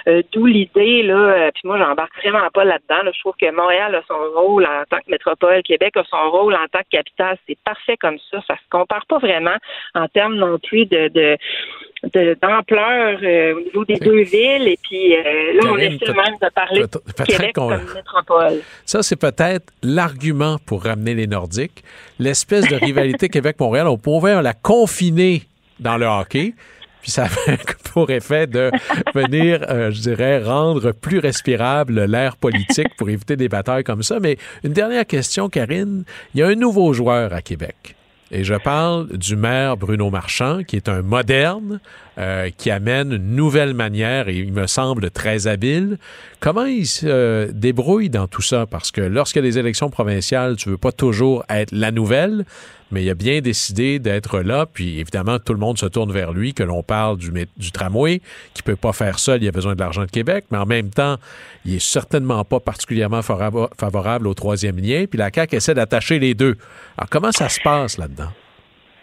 euh, 0.07 0.21
d'où 0.31 0.45
l'idée, 0.45 1.03
là, 1.03 1.15
euh, 1.15 1.51
puis 1.53 1.61
moi, 1.65 1.77
j'embarque 1.77 2.15
vraiment 2.17 2.49
pas 2.53 2.63
là-dedans. 2.63 3.11
Je 3.11 3.19
trouve 3.19 3.36
que 3.39 3.49
Montréal 3.51 3.95
a 3.95 4.01
son 4.07 4.39
rôle 4.39 4.65
en 4.65 4.83
tant 4.89 4.97
que 4.97 5.09
métropole, 5.09 5.63
Québec 5.63 5.97
a 5.97 6.03
son 6.03 6.29
rôle 6.31 6.53
en 6.53 6.67
tant 6.71 6.79
que 6.79 6.89
capitale. 6.97 7.38
C'est 7.47 7.57
parfait 7.63 7.97
comme 7.97 8.17
ça. 8.31 8.39
Ça 8.47 8.55
se 8.55 8.69
compare 8.69 9.05
pas 9.07 9.19
vraiment 9.19 9.55
en 9.93 10.07
termes 10.07 10.36
non 10.36 10.59
plus 10.59 10.86
de, 10.86 11.07
de 11.09 11.38
d'ampleur 12.03 13.19
euh, 13.23 13.55
au 13.55 13.61
niveau 13.61 13.85
des 13.85 13.95
deux 13.95 14.21
villes. 14.21 14.67
Et 14.67 14.79
puis 14.81 15.15
euh, 15.15 15.53
là, 15.53 15.71
on 15.71 15.77
essaie 15.77 16.05
même 16.05 16.35
de 16.41 16.49
parler 16.53 16.81
de 16.81 17.23
Québec 17.23 17.53
comme 17.53 17.81
métropole. 17.93 18.61
Ça, 18.85 19.03
c'est 19.03 19.15
peut-être 19.15 19.73
l'argument 19.81 20.57
pour 20.65 20.83
ramener 20.83 21.13
les 21.15 21.27
Nordiques. 21.27 21.83
L'espèce 22.19 22.67
de 22.67 22.75
rivalité 22.75 23.29
Québec-Montréal, 23.29 23.87
on 23.87 23.97
pourrait 23.97 24.41
la 24.41 24.53
confiner 24.53 25.43
dans 25.79 25.97
le 25.97 26.05
hockey. 26.05 26.53
Puis 27.01 27.11
ça 27.11 27.25
a 27.25 27.57
pour 27.93 28.09
effet 28.09 28.47
de 28.47 28.71
venir, 29.13 29.63
euh, 29.69 29.91
je 29.91 30.01
dirais, 30.01 30.43
rendre 30.43 30.91
plus 30.91 31.19
respirable 31.19 32.05
l'air 32.05 32.35
politique 32.35 32.87
pour 32.97 33.09
éviter 33.09 33.35
des 33.35 33.47
batailles 33.47 33.83
comme 33.83 34.01
ça. 34.01 34.19
Mais 34.19 34.37
une 34.63 34.73
dernière 34.73 35.05
question, 35.05 35.47
Karine. 35.47 36.03
Il 36.33 36.39
y 36.39 36.43
a 36.43 36.47
un 36.47 36.55
nouveau 36.55 36.93
joueur 36.93 37.31
à 37.31 37.41
Québec. 37.41 37.95
Et 38.32 38.43
je 38.43 38.55
parle 38.55 39.17
du 39.17 39.36
maire 39.36 39.78
Bruno 39.78 40.09
Marchand, 40.09 40.63
qui 40.63 40.76
est 40.76 40.89
un 40.89 41.01
moderne, 41.01 41.80
euh, 42.18 42.49
qui 42.57 42.72
amène 42.72 43.11
une 43.11 43.36
nouvelle 43.36 43.74
manière 43.74 44.30
et 44.30 44.38
il 44.38 44.53
me 44.53 44.68
semble 44.68 45.11
très 45.11 45.47
habile. 45.47 45.97
Comment 46.39 46.66
il 46.66 46.88
se 46.88 47.51
débrouille 47.51 48.09
dans 48.09 48.28
tout 48.28 48.41
ça? 48.41 48.66
Parce 48.66 48.91
que 48.91 49.01
lorsqu'il 49.01 49.43
y 49.43 49.49
des 49.49 49.57
élections 49.57 49.89
provinciales, 49.89 50.55
tu 50.55 50.70
veux 50.70 50.78
pas 50.78 50.91
toujours 50.93 51.43
être 51.49 51.72
la 51.74 51.91
nouvelle, 51.91 52.45
mais 52.91 53.03
il 53.03 53.09
a 53.09 53.16
bien 53.16 53.41
décidé 53.41 53.99
d'être 53.99 54.39
là. 54.39 54.66
Puis 54.66 54.99
évidemment, 54.99 55.39
tout 55.39 55.53
le 55.53 55.59
monde 55.59 55.78
se 55.78 55.88
tourne 55.88 56.11
vers 56.11 56.32
lui, 56.32 56.53
que 56.53 56.63
l'on 56.63 56.84
parle 56.84 57.18
du, 57.18 57.32
du 57.57 57.72
tramway, 57.72 58.22
qui 58.53 58.63
peut 58.63 58.78
pas 58.78 58.93
faire 58.93 59.20
seul, 59.20 59.43
il 59.43 59.47
a 59.49 59.51
besoin 59.51 59.76
de 59.76 59.80
l'argent 59.80 60.05
de 60.05 60.11
Québec, 60.11 60.45
mais 60.51 60.57
en 60.57 60.66
même 60.66 60.91
temps, 60.91 61.18
il 61.66 61.76
est 61.76 61.86
certainement 61.86 62.45
pas 62.45 62.61
particulièrement 62.61 63.22
favorable 63.24 64.28
au 64.28 64.34
troisième 64.34 64.78
lien. 64.78 65.05
Puis 65.09 65.18
la 65.18 65.32
CAQ 65.34 65.57
essaie 65.57 65.74
d'attacher 65.74 66.20
les 66.20 66.34
deux. 66.34 66.55
Alors 66.97 67.09
comment 67.09 67.32
ça 67.32 67.50
se 67.50 67.59
passe 67.62 67.97
là-dedans? 67.97 68.29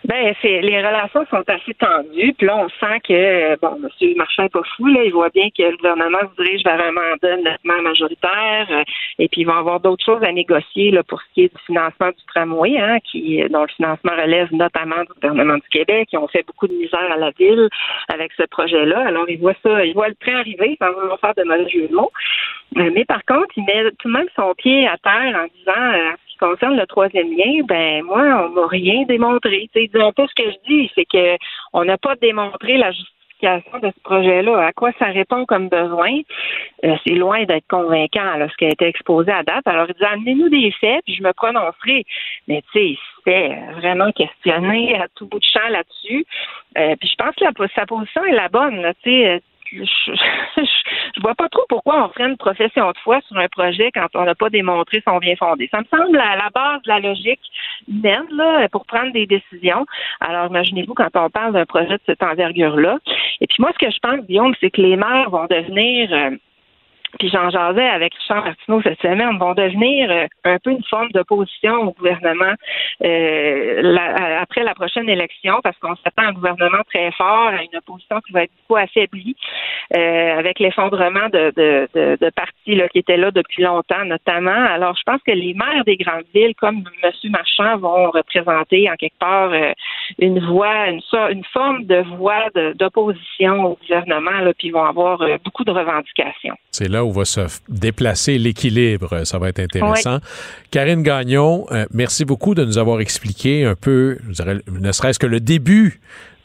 Ben, 0.04 0.34
c'est 0.42 0.60
les 0.60 0.78
relations 0.78 1.24
sont 1.30 1.44
assez 1.46 1.74
tendues. 1.74 2.34
Puis 2.36 2.46
là, 2.46 2.56
on 2.56 2.68
sent 2.68 3.00
que 3.06 3.56
bon, 3.60 3.78
M. 3.82 4.14
Marchand 4.16 4.42
n'est 4.42 4.48
pas 4.48 4.62
fou. 4.76 4.86
Là, 4.86 5.04
il 5.04 5.12
voit 5.12 5.28
bien 5.28 5.48
que 5.56 5.62
le 5.62 5.76
gouvernement 5.76 6.18
se 6.20 6.42
dirige 6.42 6.64
vers 6.64 6.80
un 6.80 6.90
mandat 6.90 7.36
nettement 7.36 7.80
majoritaire. 7.82 8.66
Euh, 8.70 8.82
et 9.18 9.28
puis, 9.28 9.42
ils 9.42 9.46
vont 9.46 9.56
avoir 9.56 9.78
d'autres 9.78 10.04
choses 10.04 10.22
à 10.24 10.32
négocier 10.32 10.90
là, 10.90 11.04
pour 11.04 11.20
ce 11.22 11.26
qui 11.34 11.44
est 11.44 11.54
du 11.54 11.62
financement 11.66 12.08
du 12.08 12.24
tramway, 12.26 12.78
hein, 12.78 12.98
qui 13.04 13.42
dont 13.50 13.62
le 13.62 13.68
financement 13.68 14.12
relève 14.12 14.48
notamment 14.52 15.02
du 15.02 15.12
gouvernement 15.14 15.54
du 15.54 15.68
Québec. 15.70 16.08
Ils 16.12 16.18
ont 16.18 16.28
fait 16.28 16.44
beaucoup 16.46 16.66
de 16.66 16.74
misère 16.74 17.12
à 17.12 17.16
la 17.16 17.30
ville 17.30 17.68
avec 18.08 18.32
ce 18.36 18.42
projet-là. 18.44 19.06
Alors, 19.06 19.28
ils 19.28 19.38
voient 19.38 19.54
ça, 19.62 19.84
ils 19.84 19.94
voient 19.94 20.08
le 20.08 20.16
train 20.16 20.40
arriver 20.40 20.76
sans 20.80 20.92
vouloir 20.92 21.20
faire 21.20 21.34
de 21.36 21.44
mauvais 21.44 21.68
jeu 21.68 21.86
de 21.86 21.94
mots. 21.94 22.10
Euh, 22.78 22.90
mais 22.94 23.04
par 23.04 23.24
contre, 23.24 23.50
il 23.56 23.64
met 23.64 23.90
tout 23.98 24.08
de 24.08 24.12
même 24.12 24.28
son 24.34 24.54
pied 24.54 24.88
à 24.88 24.96
terre 24.98 25.36
en 25.36 25.46
disant 25.58 25.92
euh, 25.94 26.12
concerne 26.42 26.76
le 26.76 26.86
troisième 26.86 27.30
lien, 27.30 27.62
ben 27.64 28.02
moi, 28.02 28.22
on 28.46 28.48
m'a 28.50 28.66
rien 28.66 29.04
démontré. 29.04 29.70
Sais, 29.72 29.88
un 29.94 30.12
peu 30.12 30.26
ce 30.26 30.34
que 30.34 30.50
je 30.50 30.56
dis, 30.68 30.90
c'est 30.94 31.04
que 31.04 31.36
on 31.72 31.84
n'a 31.84 31.98
pas 31.98 32.16
démontré 32.16 32.76
la 32.76 32.90
justification 32.90 33.78
de 33.80 33.90
ce 33.94 34.00
projet-là. 34.02 34.66
À 34.66 34.72
quoi 34.72 34.90
ça 34.98 35.06
répond 35.06 35.44
comme 35.46 35.68
besoin? 35.68 36.12
Euh, 36.84 36.96
c'est 37.04 37.14
loin 37.14 37.44
d'être 37.44 37.66
convaincant 37.68 38.36
là, 38.36 38.48
ce 38.48 38.56
qui 38.56 38.64
a 38.64 38.70
été 38.70 38.86
exposé 38.86 39.30
à 39.30 39.42
date. 39.42 39.66
Alors, 39.66 39.86
il 39.88 39.94
dit 39.94 40.04
amenez-nous 40.04 40.48
des 40.48 40.72
faits, 40.80 41.02
puis 41.04 41.14
je 41.14 41.22
me 41.22 41.32
prononcerai. 41.32 42.04
Mais 42.48 42.62
tu 42.72 42.78
sais, 42.78 42.86
il 42.90 42.98
fait 43.24 43.58
vraiment 43.76 44.10
questionner 44.12 44.96
à 44.96 45.06
tout 45.14 45.26
bout 45.26 45.38
de 45.38 45.44
champ 45.44 45.68
là-dessus. 45.70 46.24
Euh, 46.78 46.96
puis 46.98 47.08
je 47.08 47.16
pense 47.16 47.34
que 47.36 47.44
sa 47.74 47.86
position 47.86 48.24
est 48.24 48.32
la 48.32 48.48
bonne. 48.48 48.92
Tu 49.02 49.10
sais, 49.10 49.42
je, 49.72 50.12
je, 50.56 51.20
vois 51.20 51.34
pas 51.34 51.48
trop 51.48 51.64
pourquoi 51.68 52.04
on 52.04 52.08
ferait 52.10 52.28
une 52.28 52.36
profession 52.36 52.90
de 52.90 52.98
foi 52.98 53.20
sur 53.26 53.36
un 53.38 53.48
projet 53.48 53.90
quand 53.92 54.06
on 54.14 54.24
n'a 54.24 54.34
pas 54.34 54.50
démontré 54.50 55.02
son 55.06 55.18
bien 55.18 55.36
fondé. 55.36 55.68
Ça 55.70 55.80
me 55.80 55.86
semble 55.96 56.18
à 56.18 56.36
la 56.36 56.50
base 56.50 56.82
de 56.82 56.88
la 56.88 57.00
logique 57.00 57.40
humaine 57.88 58.26
là, 58.30 58.68
pour 58.68 58.86
prendre 58.86 59.12
des 59.12 59.26
décisions. 59.26 59.86
Alors 60.20 60.46
imaginez-vous 60.46 60.94
quand 60.94 61.14
on 61.14 61.30
parle 61.30 61.52
d'un 61.52 61.66
projet 61.66 61.94
de 61.94 62.02
cette 62.06 62.22
envergure-là. 62.22 62.98
Et 63.40 63.46
puis 63.46 63.56
moi, 63.60 63.70
ce 63.72 63.86
que 63.86 63.92
je 63.92 63.98
pense, 63.98 64.26
Guillaume, 64.26 64.54
c'est 64.60 64.70
que 64.70 64.80
les 64.80 64.96
maires 64.96 65.30
vont 65.30 65.46
devenir 65.46 66.12
euh, 66.12 66.30
puis 67.18 67.28
j'en 67.28 67.50
jasais 67.50 67.88
avec 67.88 68.14
Richard 68.14 68.44
Martineau 68.44 68.82
cette 68.82 69.00
semaine, 69.00 69.38
vont 69.38 69.54
devenir 69.54 70.10
euh, 70.10 70.26
un 70.44 70.58
peu 70.58 70.70
une 70.70 70.84
forme 70.84 71.10
d'opposition 71.10 71.74
au 71.82 71.92
gouvernement 71.92 72.54
euh, 73.04 73.98
après 74.40 74.62
la 74.62 74.74
prochaine 74.74 75.08
élection, 75.08 75.60
parce 75.62 75.76
qu'on 75.78 75.94
s'attend 75.96 76.22
à 76.22 76.26
un 76.28 76.32
gouvernement 76.32 76.82
très 76.88 77.10
fort, 77.12 77.48
à 77.48 77.62
une 77.62 77.76
opposition 77.76 78.20
qui 78.26 78.32
va 78.32 78.44
être 78.44 78.52
beaucoup 78.62 78.76
affaiblie, 78.76 79.36
euh, 79.96 80.38
avec 80.38 80.58
l'effondrement 80.58 81.28
de, 81.32 81.52
de, 81.56 81.88
de, 81.94 82.16
de, 82.20 82.30
partis 82.30 82.74
là, 82.74 82.88
qui 82.88 82.98
étaient 82.98 83.16
là 83.16 83.30
depuis 83.30 83.62
longtemps, 83.62 84.04
notamment. 84.04 84.50
Alors, 84.50 84.96
je 84.96 85.02
pense 85.04 85.20
que 85.26 85.32
les 85.32 85.54
maires 85.54 85.84
des 85.84 85.96
grandes 85.96 86.24
villes, 86.34 86.54
comme 86.54 86.84
M. 87.02 87.12
Marchand, 87.30 87.78
vont 87.78 88.10
représenter 88.10 88.90
en 88.90 88.94
quelque 88.96 89.18
part 89.18 89.52
une 90.18 90.40
voix, 90.40 90.88
une, 90.88 91.00
une 91.30 91.44
forme 91.52 91.84
de 91.84 92.02
voix 92.16 92.48
d'opposition 92.74 93.64
au 93.64 93.78
gouvernement, 93.80 94.38
là, 94.40 94.52
puis 94.54 94.68
ils 94.68 94.72
vont 94.72 94.84
avoir 94.84 95.18
beaucoup 95.44 95.64
de 95.64 95.70
revendications. 95.70 96.54
C'est 96.70 96.88
là 96.88 97.01
où 97.04 97.12
va 97.12 97.24
se 97.24 97.40
déplacer 97.68 98.38
l'équilibre. 98.38 99.24
Ça 99.24 99.38
va 99.38 99.48
être 99.48 99.60
intéressant. 99.60 100.18
Karine 100.70 101.02
Gagnon, 101.02 101.66
euh, 101.70 101.86
merci 101.92 102.24
beaucoup 102.24 102.54
de 102.54 102.64
nous 102.64 102.78
avoir 102.78 103.00
expliqué 103.00 103.64
un 103.64 103.74
peu, 103.74 104.18
je 104.28 104.34
dirais, 104.34 104.58
ne 104.70 104.92
serait-ce 104.92 105.18
que 105.18 105.26
le 105.26 105.40
début 105.40 106.00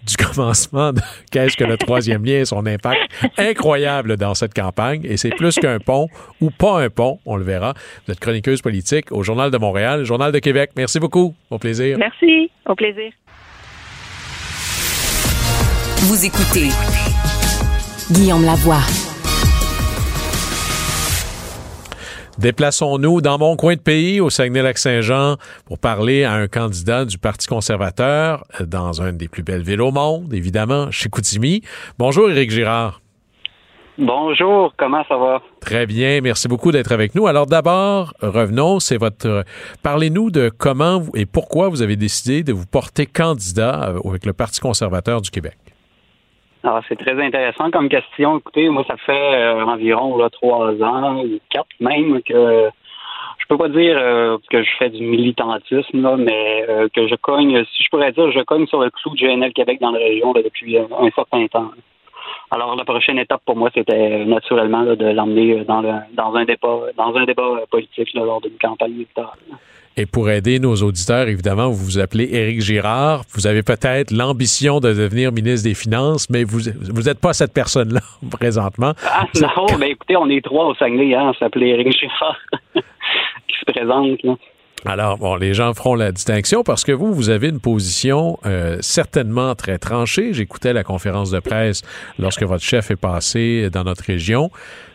du 0.08 0.16
commencement 0.26 0.94
de 0.94 1.02
qu'est-ce 1.32 1.58
que 1.58 1.64
le 1.64 1.78
troisième 1.78 2.26
lien 2.26 2.40
et 2.40 2.46
son 2.46 2.66
impact 2.66 3.00
incroyable 3.38 4.18
dans 4.18 4.34
cette 4.34 4.54
campagne. 4.54 5.02
Et 5.04 5.18
c'est 5.18 5.30
plus 5.30 5.56
qu'un 5.56 5.80
pont 5.80 6.08
ou 6.42 6.50
pas 6.50 6.82
un 6.82 6.90
pont, 6.90 7.20
on 7.26 7.36
le 7.36 7.44
verra. 7.44 7.74
Vous 8.06 8.14
êtes 8.14 8.20
chroniqueuse 8.20 8.62
politique 8.62 9.12
au 9.12 9.24
Journal 9.24 9.52
de 9.52 9.58
Montréal, 9.58 10.04
Journal 10.06 10.32
de 10.32 10.40
Québec. 10.40 10.72
Merci 10.76 11.00
beaucoup. 11.00 11.36
Au 11.50 11.58
plaisir. 11.58 11.98
Merci. 11.98 12.50
Au 12.66 12.76
plaisir. 12.76 13.12
Vous 16.00 16.26
écoutez 16.26 16.70
Guillaume 18.12 18.46
Lavoie. 18.46 19.17
Déplaçons-nous 22.40 23.22
dans 23.22 23.40
mon 23.40 23.56
coin 23.56 23.74
de 23.74 23.80
pays, 23.80 24.22
au 24.22 24.30
Saguenay-Lac-Saint-Jean, 24.30 25.38
pour 25.66 25.80
parler 25.80 26.24
à 26.24 26.34
un 26.34 26.48
candidat 26.48 27.04
du 27.04 27.18
Parti 27.18 27.48
conservateur 27.48 28.46
dans 28.64 29.02
une 29.02 29.18
des 29.18 29.28
plus 29.28 29.42
belles 29.42 29.64
villes 29.64 29.82
au 29.82 29.92
monde, 29.92 30.32
évidemment, 30.32 30.92
chez 30.92 31.10
Koutimi. 31.10 31.64
Bonjour, 31.98 32.30
Éric 32.30 32.52
Girard. 32.52 33.02
Bonjour, 33.98 34.72
comment 34.78 35.04
ça 35.10 35.18
va? 35.18 35.42
Très 35.62 35.88
bien, 35.88 36.22
merci 36.22 36.48
beaucoup 36.48 36.72
d'être 36.72 36.92
avec 36.92 37.16
nous. 37.16 37.26
Alors 37.26 37.48
d'abord, 37.48 38.14
revenons, 38.22 38.80
c'est 38.80 38.98
votre 38.98 39.44
parlez-nous 39.82 40.30
de 40.30 40.52
comment 40.56 41.02
et 41.16 41.26
pourquoi 41.26 41.70
vous 41.70 41.82
avez 41.82 41.96
décidé 41.96 42.44
de 42.44 42.54
vous 42.54 42.68
porter 42.68 43.08
candidat 43.08 43.96
avec 44.06 44.28
le 44.28 44.34
Parti 44.34 44.60
conservateur 44.60 45.22
du 45.22 45.32
Québec. 45.32 45.58
Alors, 46.68 46.84
c'est 46.90 46.98
très 46.98 47.18
intéressant 47.24 47.72
comme 47.72 47.88
question. 47.88 48.40
Écoutez, 48.40 48.68
moi, 48.68 48.84
ça 48.86 48.98
fait 48.98 49.36
euh, 49.36 49.64
environ 49.64 50.20
trois 50.30 50.74
ans 50.84 51.24
ou 51.24 51.40
quatre 51.50 51.70
même 51.80 52.22
que 52.24 52.70
je 53.38 53.46
peux 53.48 53.58
pas 53.58 53.70
dire 53.70 53.98
euh, 53.98 54.38
que 54.50 54.62
je 54.62 54.70
fais 54.78 54.90
du 54.90 55.02
militantisme, 55.02 56.02
là, 56.02 56.18
mais 56.18 56.66
euh, 56.68 56.90
que 56.94 57.08
je 57.08 57.16
cogne, 57.16 57.64
si 57.64 57.84
je 57.84 57.90
pourrais 57.90 58.12
dire, 58.12 58.30
je 58.32 58.42
cogne 58.42 58.68
sur 58.68 58.82
le 58.82 58.90
clou 58.90 59.12
de 59.12 59.18
GNL 59.18 59.54
Québec 59.54 59.80
dans 59.80 59.92
la 59.92 60.00
région 60.00 60.34
depuis 60.34 60.78
un 60.78 61.10
certain 61.16 61.48
temps. 61.48 61.72
Alors, 62.52 62.76
la 62.76 62.84
prochaine 62.84 63.20
étape 63.20 63.44
pour 63.46 63.56
moi, 63.56 63.70
c'était 63.74 64.26
naturellement 64.26 64.84
de 64.84 65.06
l'emmener 65.06 65.64
dans, 65.64 65.82
dans 66.12 66.36
un 66.36 66.44
débat, 66.44 66.80
dans 66.98 67.16
un 67.16 67.24
débat 67.24 67.62
politique 67.72 68.14
lors 68.14 68.42
d'une 68.42 68.58
campagne 68.58 68.96
électorale. 68.96 69.40
Et 70.00 70.06
pour 70.06 70.30
aider 70.30 70.60
nos 70.60 70.76
auditeurs, 70.76 71.28
évidemment, 71.28 71.70
vous 71.70 71.84
vous 71.84 71.98
appelez 71.98 72.30
Éric 72.32 72.62
Girard. 72.62 73.24
Vous 73.34 73.48
avez 73.48 73.64
peut-être 73.64 74.12
l'ambition 74.12 74.80
de 74.80 74.94
devenir 74.94 75.32
ministre 75.32 75.68
des 75.68 75.74
Finances, 75.74 76.30
mais 76.30 76.44
vous 76.44 76.60
vous 76.60 77.02
n'êtes 77.02 77.20
pas 77.20 77.34
cette 77.34 77.52
personne-là 77.52 78.02
présentement. 78.30 78.94
Ah 79.04 79.26
non, 79.42 79.78
mais 79.80 79.90
écoutez, 79.90 80.16
on 80.16 80.30
est 80.30 80.46
trois 80.46 80.66
au 80.66 80.76
Saguenay, 80.76 81.16
hein, 81.16 81.32
on 81.32 81.34
s'appelait 81.34 81.70
Éric 81.70 82.00
Girard 82.00 82.38
qui 82.76 83.58
se 83.60 83.66
présente. 83.66 84.22
Là. 84.22 84.36
Alors, 84.86 85.18
bon, 85.18 85.36
les 85.36 85.54
gens 85.54 85.74
feront 85.74 85.96
la 85.96 86.12
distinction 86.12 86.64
parce 86.64 86.84
que 86.84 86.92
vous, 86.92 87.14
vous 87.14 87.30
avez 87.30 87.50
une 87.50 87.60
position 87.60 88.38
euh, 88.46 88.78
certainement 88.82 89.56
très 89.56 89.80
tranchée. 89.80 90.34
J'écoutais 90.34 90.72
la 90.72 90.84
conférence 90.84 91.32
de 91.32 91.40
presse 91.40 91.82
lorsque 92.20 92.44
votre 92.44 92.64
chef 92.64 92.92
est 92.92 92.96
passé 92.96 93.70
dans 93.72 93.84
notre 93.84 94.04
région. 94.04 94.52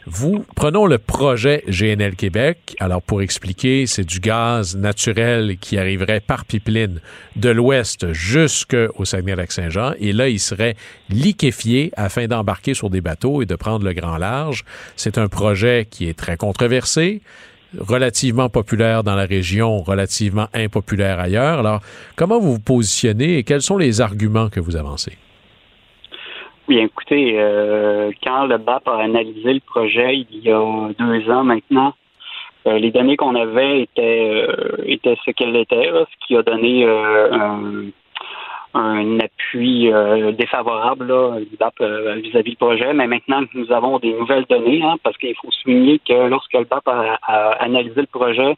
Vous, 0.07 0.45
prenons 0.57 0.87
le 0.87 0.99
projet 0.99 1.65
GNL 1.69 2.15
Québec. 2.15 2.77
Alors, 2.79 3.03
pour 3.03 3.23
expliquer, 3.23 3.87
c'est 3.87 4.05
du 4.05 4.21
gaz 4.21 4.77
naturel 4.77 5.59
qui 5.59 5.79
arriverait 5.79 6.21
par 6.21 6.45
pipeline 6.45 7.01
de 7.37 7.51
l'ouest 7.51 8.13
jusqu'au 8.13 9.05
Saguenay-Lac-Saint-Jean. 9.05 9.93
Et 9.99 10.13
là, 10.13 10.29
il 10.29 10.41
serait 10.41 10.77
liquéfié 11.09 11.93
afin 11.97 12.27
d'embarquer 12.29 12.75
sur 12.75 12.89
des 12.89 13.01
bateaux 13.01 13.43
et 13.43 13.47
de 13.47 13.55
prendre 13.57 13.85
le 13.85 13.93
grand 13.93 14.17
large. 14.17 14.65
C'est 14.97 15.19
un 15.19 15.29
projet 15.29 15.87
qui 15.91 16.09
est 16.09 16.19
très 16.19 16.37
controversé 16.37 17.21
relativement 17.79 18.49
populaire 18.49 19.03
dans 19.03 19.15
la 19.15 19.25
région, 19.25 19.79
relativement 19.79 20.47
impopulaire 20.55 21.19
ailleurs. 21.19 21.61
Alors, 21.61 21.81
comment 22.17 22.39
vous 22.39 22.55
vous 22.55 22.61
positionnez 22.61 23.39
et 23.39 23.43
quels 23.45 23.63
sont 23.63 23.79
les 23.79 24.01
arguments 24.01 24.49
que 24.49 24.61
vous 24.61 24.77
avancez? 24.77 25.17
Bien, 26.69 26.85
écoutez, 26.85 27.35
euh, 27.37 28.11
quand 28.23 28.47
le 28.47 28.57
BAP 28.59 28.87
a 28.87 29.03
analysé 29.03 29.55
le 29.55 29.61
projet 29.61 30.27
il 30.31 30.39
y 30.45 30.51
a 30.51 30.89
deux 30.99 31.31
ans 31.31 31.45
maintenant, 31.45 31.95
euh, 32.67 32.79
les 32.79 32.93
données 32.93 33.17
qu'on 33.17 33.35
avait 33.35 33.83
étaient, 33.83 34.47
euh, 34.49 34.77
étaient 34.87 35.17
ce 35.25 35.33
qu'elles 35.33 35.57
étaient, 35.57 35.91
ce 35.91 36.27
qui 36.27 36.37
a 36.37 36.43
donné 36.43 36.85
un 36.85 37.91
un 38.75 39.21
appui 39.21 39.93
euh, 39.93 40.33
défavorable 40.33 41.09
là, 41.09 41.71
euh, 41.81 42.15
vis-à-vis 42.15 42.51
du 42.51 42.57
projet, 42.57 42.93
mais 42.95 43.07
maintenant 43.07 43.45
que 43.45 43.59
nous 43.59 43.71
avons 43.73 43.99
des 43.99 44.13
nouvelles 44.13 44.47
données, 44.49 44.83
hein, 44.83 44.97
parce 45.03 45.17
qu'il 45.19 45.35
faut 45.37 45.51
souligner 45.51 45.99
que 45.99 46.29
lorsque 46.29 46.55
le 46.55 46.65
BAP 46.65 46.89
a, 46.89 47.19
analysé 47.61 48.01
le 48.01 48.07
projet, 48.07 48.57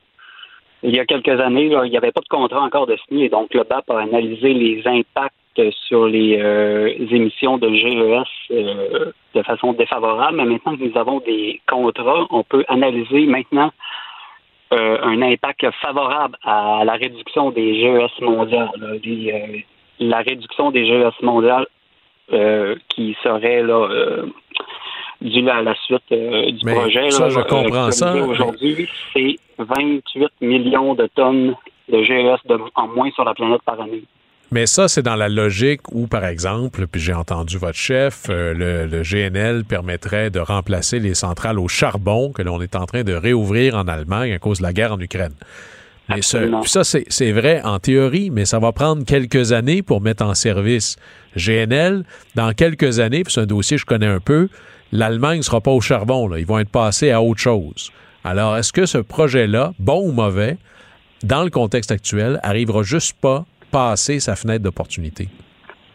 il 0.83 0.95
y 0.95 1.01
a 1.01 1.07
quelques 1.07 1.41
années, 1.41 1.67
il 1.67 1.91
n'y 1.91 1.97
avait 1.97 2.13
pas 2.13 2.21
de 2.21 2.29
contrat 2.29 2.61
encore 2.61 2.87
de 2.87 2.97
signé, 3.09 3.29
donc 3.29 3.53
le 3.55 3.65
BAP 3.65 3.91
a 3.91 4.01
analysé 4.01 4.53
les 4.55 4.87
impacts 4.87 5.35
sur 5.87 6.07
les, 6.07 6.39
euh, 6.41 6.93
émissions 7.11 7.59
de 7.59 7.73
GES 7.75 8.55
de 9.35 9.43
façon 9.43 9.73
défavorable, 9.73 10.37
mais 10.37 10.45
maintenant 10.45 10.77
que 10.77 10.85
nous 10.85 10.99
avons 10.99 11.21
des 11.21 11.61
contrats, 11.69 12.27
on 12.31 12.43
peut 12.45 12.65
analyser 12.69 13.27
maintenant 13.27 13.73
un 14.71 15.23
impact 15.23 15.71
favorable 15.81 16.37
à 16.43 16.83
la 16.85 16.95
réduction 16.95 17.53
des 17.53 17.81
GES 17.81 18.21
mondiales, 18.21 18.71
la 19.99 20.19
réduction 20.19 20.71
des 20.71 20.87
GES 20.87 21.23
mondiales 21.23 21.67
euh, 22.33 22.77
qui 22.89 23.17
serait 23.23 23.63
là 23.63 23.87
euh, 23.91 24.27
due 25.21 25.49
à 25.49 25.63
la 25.63 25.75
suite 25.75 26.03
euh, 26.13 26.51
du 26.51 26.65
projet. 26.65 27.11
Ça, 27.11 27.29
je 27.29 27.41
comprends 27.41 27.91
ça. 27.91 28.15
Aujourd'hui, 28.17 28.89
c'est 29.13 29.37
28 29.59 30.31
millions 30.41 30.95
de 30.95 31.07
tonnes 31.15 31.55
de 31.91 32.03
GES 32.03 32.41
en 32.75 32.89
moins 32.89 33.11
sur 33.11 33.25
la 33.25 33.35
planète 33.35 33.61
par 33.65 33.81
année. 33.81 34.05
Mais 34.51 34.67
ça, 34.67 34.89
c'est 34.89 35.03
dans 35.03 35.17
la 35.17 35.29
logique 35.29 35.81
où, 35.93 36.07
par 36.07 36.25
exemple, 36.25 36.87
puis 36.87 37.01
j'ai 37.01 37.13
entendu 37.13 37.59
votre 37.59 37.77
chef, 37.77 38.29
le, 38.29 38.87
le, 38.87 39.03
GNL 39.03 39.65
permettrait 39.65 40.31
de 40.31 40.39
remplacer 40.39 41.01
les 41.01 41.15
centrales 41.15 41.59
au 41.59 41.67
charbon 41.67 42.31
que 42.33 42.43
l'on 42.43 42.61
est 42.61 42.77
en 42.77 42.87
train 42.87 43.03
de 43.03 43.15
réouvrir 43.15 43.75
en 43.75 43.89
Allemagne 43.89 44.33
à 44.33 44.39
cause 44.39 44.59
de 44.59 44.63
la 44.63 44.73
guerre 44.73 44.93
en 44.93 45.01
Ukraine. 45.01 45.35
Mais 46.09 46.23
ça, 46.23 46.85
c'est 46.85 47.33
vrai 47.33 47.63
en 47.63 47.79
théorie, 47.79 48.31
mais 48.31 48.45
ça 48.45 48.59
va 48.59 48.73
prendre 48.73 49.05
quelques 49.05 49.53
années 49.53 49.83
pour 49.83 50.01
mettre 50.01 50.25
en 50.25 50.35
service 50.35 50.97
GNL. 51.37 52.05
Dans 52.35 52.53
quelques 52.53 53.01
années, 53.01 53.25
puis 53.25 53.33
c'est 53.33 53.41
un 53.41 53.47
dossier 53.47 53.77
que 53.77 53.81
je 53.81 53.87
connais 53.87 54.07
un 54.07 54.21
peu, 54.21 54.49
l'Allemagne 54.93 55.39
ne 55.39 55.43
sera 55.43 55.61
pas 55.61 55.71
au 55.71 55.81
charbon. 55.81 56.29
Là. 56.29 56.39
Ils 56.39 56.47
vont 56.47 56.59
être 56.59 56.69
passés 56.71 57.11
à 57.11 57.23
autre 57.23 57.41
chose. 57.41 57.91
Alors, 58.23 58.57
est-ce 58.57 58.73
que 58.73 58.87
ce 58.87 58.99
projet-là, 58.99 59.73
bon 59.79 60.09
ou 60.09 60.13
mauvais, 60.13 60.57
dans 61.23 61.43
le 61.43 61.51
contexte 61.51 61.91
actuel, 61.91 62.39
arrivera 62.43 62.83
juste 62.83 63.17
pas 63.21 63.45
passer 63.71 64.21
sa 64.21 64.37
fenêtre 64.37 64.63
d'opportunité? 64.63 65.29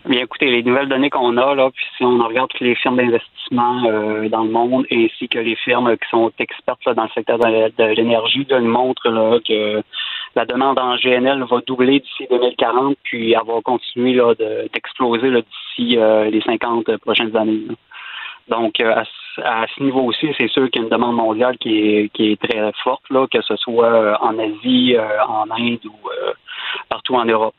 Bien, 0.06 0.22
écoutez, 0.22 0.50
les 0.50 0.64
nouvelles 0.64 0.88
données 0.88 1.10
qu'on 1.10 1.36
a, 1.36 1.56
là, 1.56 1.70
puis 1.72 1.86
si 1.98 2.06
on 2.06 2.26
regarde 2.26 2.50
toutes 2.50 2.62
les 2.62 2.76
firmes 2.76 2.96
d'investissement 2.96 3.84
euh, 3.86 4.30
dans 4.30 4.44
le 4.44 4.50
monde, 4.50 4.86
ainsi 4.90 5.28
que 5.28 5.40
les 5.40 5.58
firmes 5.58 5.98
qui 5.98 6.10
sont 6.10 6.32
expertes 6.40 6.88
dans 6.96 7.04
le 7.04 7.10
secteur 7.10 7.38
de, 7.38 7.84
l'énergie, 7.96 8.48
nous 8.50 8.62
montrent 8.62 9.10
là, 9.10 9.40
que 9.46 9.84
la 10.36 10.46
demande 10.46 10.80
en 10.80 10.96
GNL 10.96 11.44
va 11.44 11.60
doubler 11.68 12.00
d'ici 12.00 12.28
2040, 12.30 12.96
puis 13.04 13.34
elle 13.34 13.46
va 13.46 13.60
continuer 13.62 14.14
là, 14.14 14.34
d'exploser 14.74 15.32
d'ici 15.32 15.98
euh, 15.98 16.30
les 16.30 16.42
50 16.42 16.96
prochaines 16.98 17.36
années. 17.36 17.68
Donc, 18.48 18.80
euh, 18.80 19.04
à, 19.44 19.66
ce 19.68 19.84
niveau 19.84 20.04
aussi, 20.04 20.30
c'est 20.38 20.50
sûr 20.50 20.72
qu'il 20.72 20.82
y 20.82 20.86
a 20.86 20.88
une 20.88 20.92
demande 20.92 21.18
mondiale 21.18 21.58
qui 21.58 21.78
est, 21.78 22.10
qui 22.14 22.32
est 22.32 22.42
très 22.42 22.72
forte, 22.84 23.04
là, 23.10 23.28
que 23.28 23.42
ce 23.42 23.58
soit 23.58 24.18
en 24.24 24.40
Asie, 24.40 24.96
en 25.28 25.52
Inde 25.52 25.86
ou 25.86 26.10
partout 26.88 27.16
en 27.16 27.26
Europe. 27.26 27.54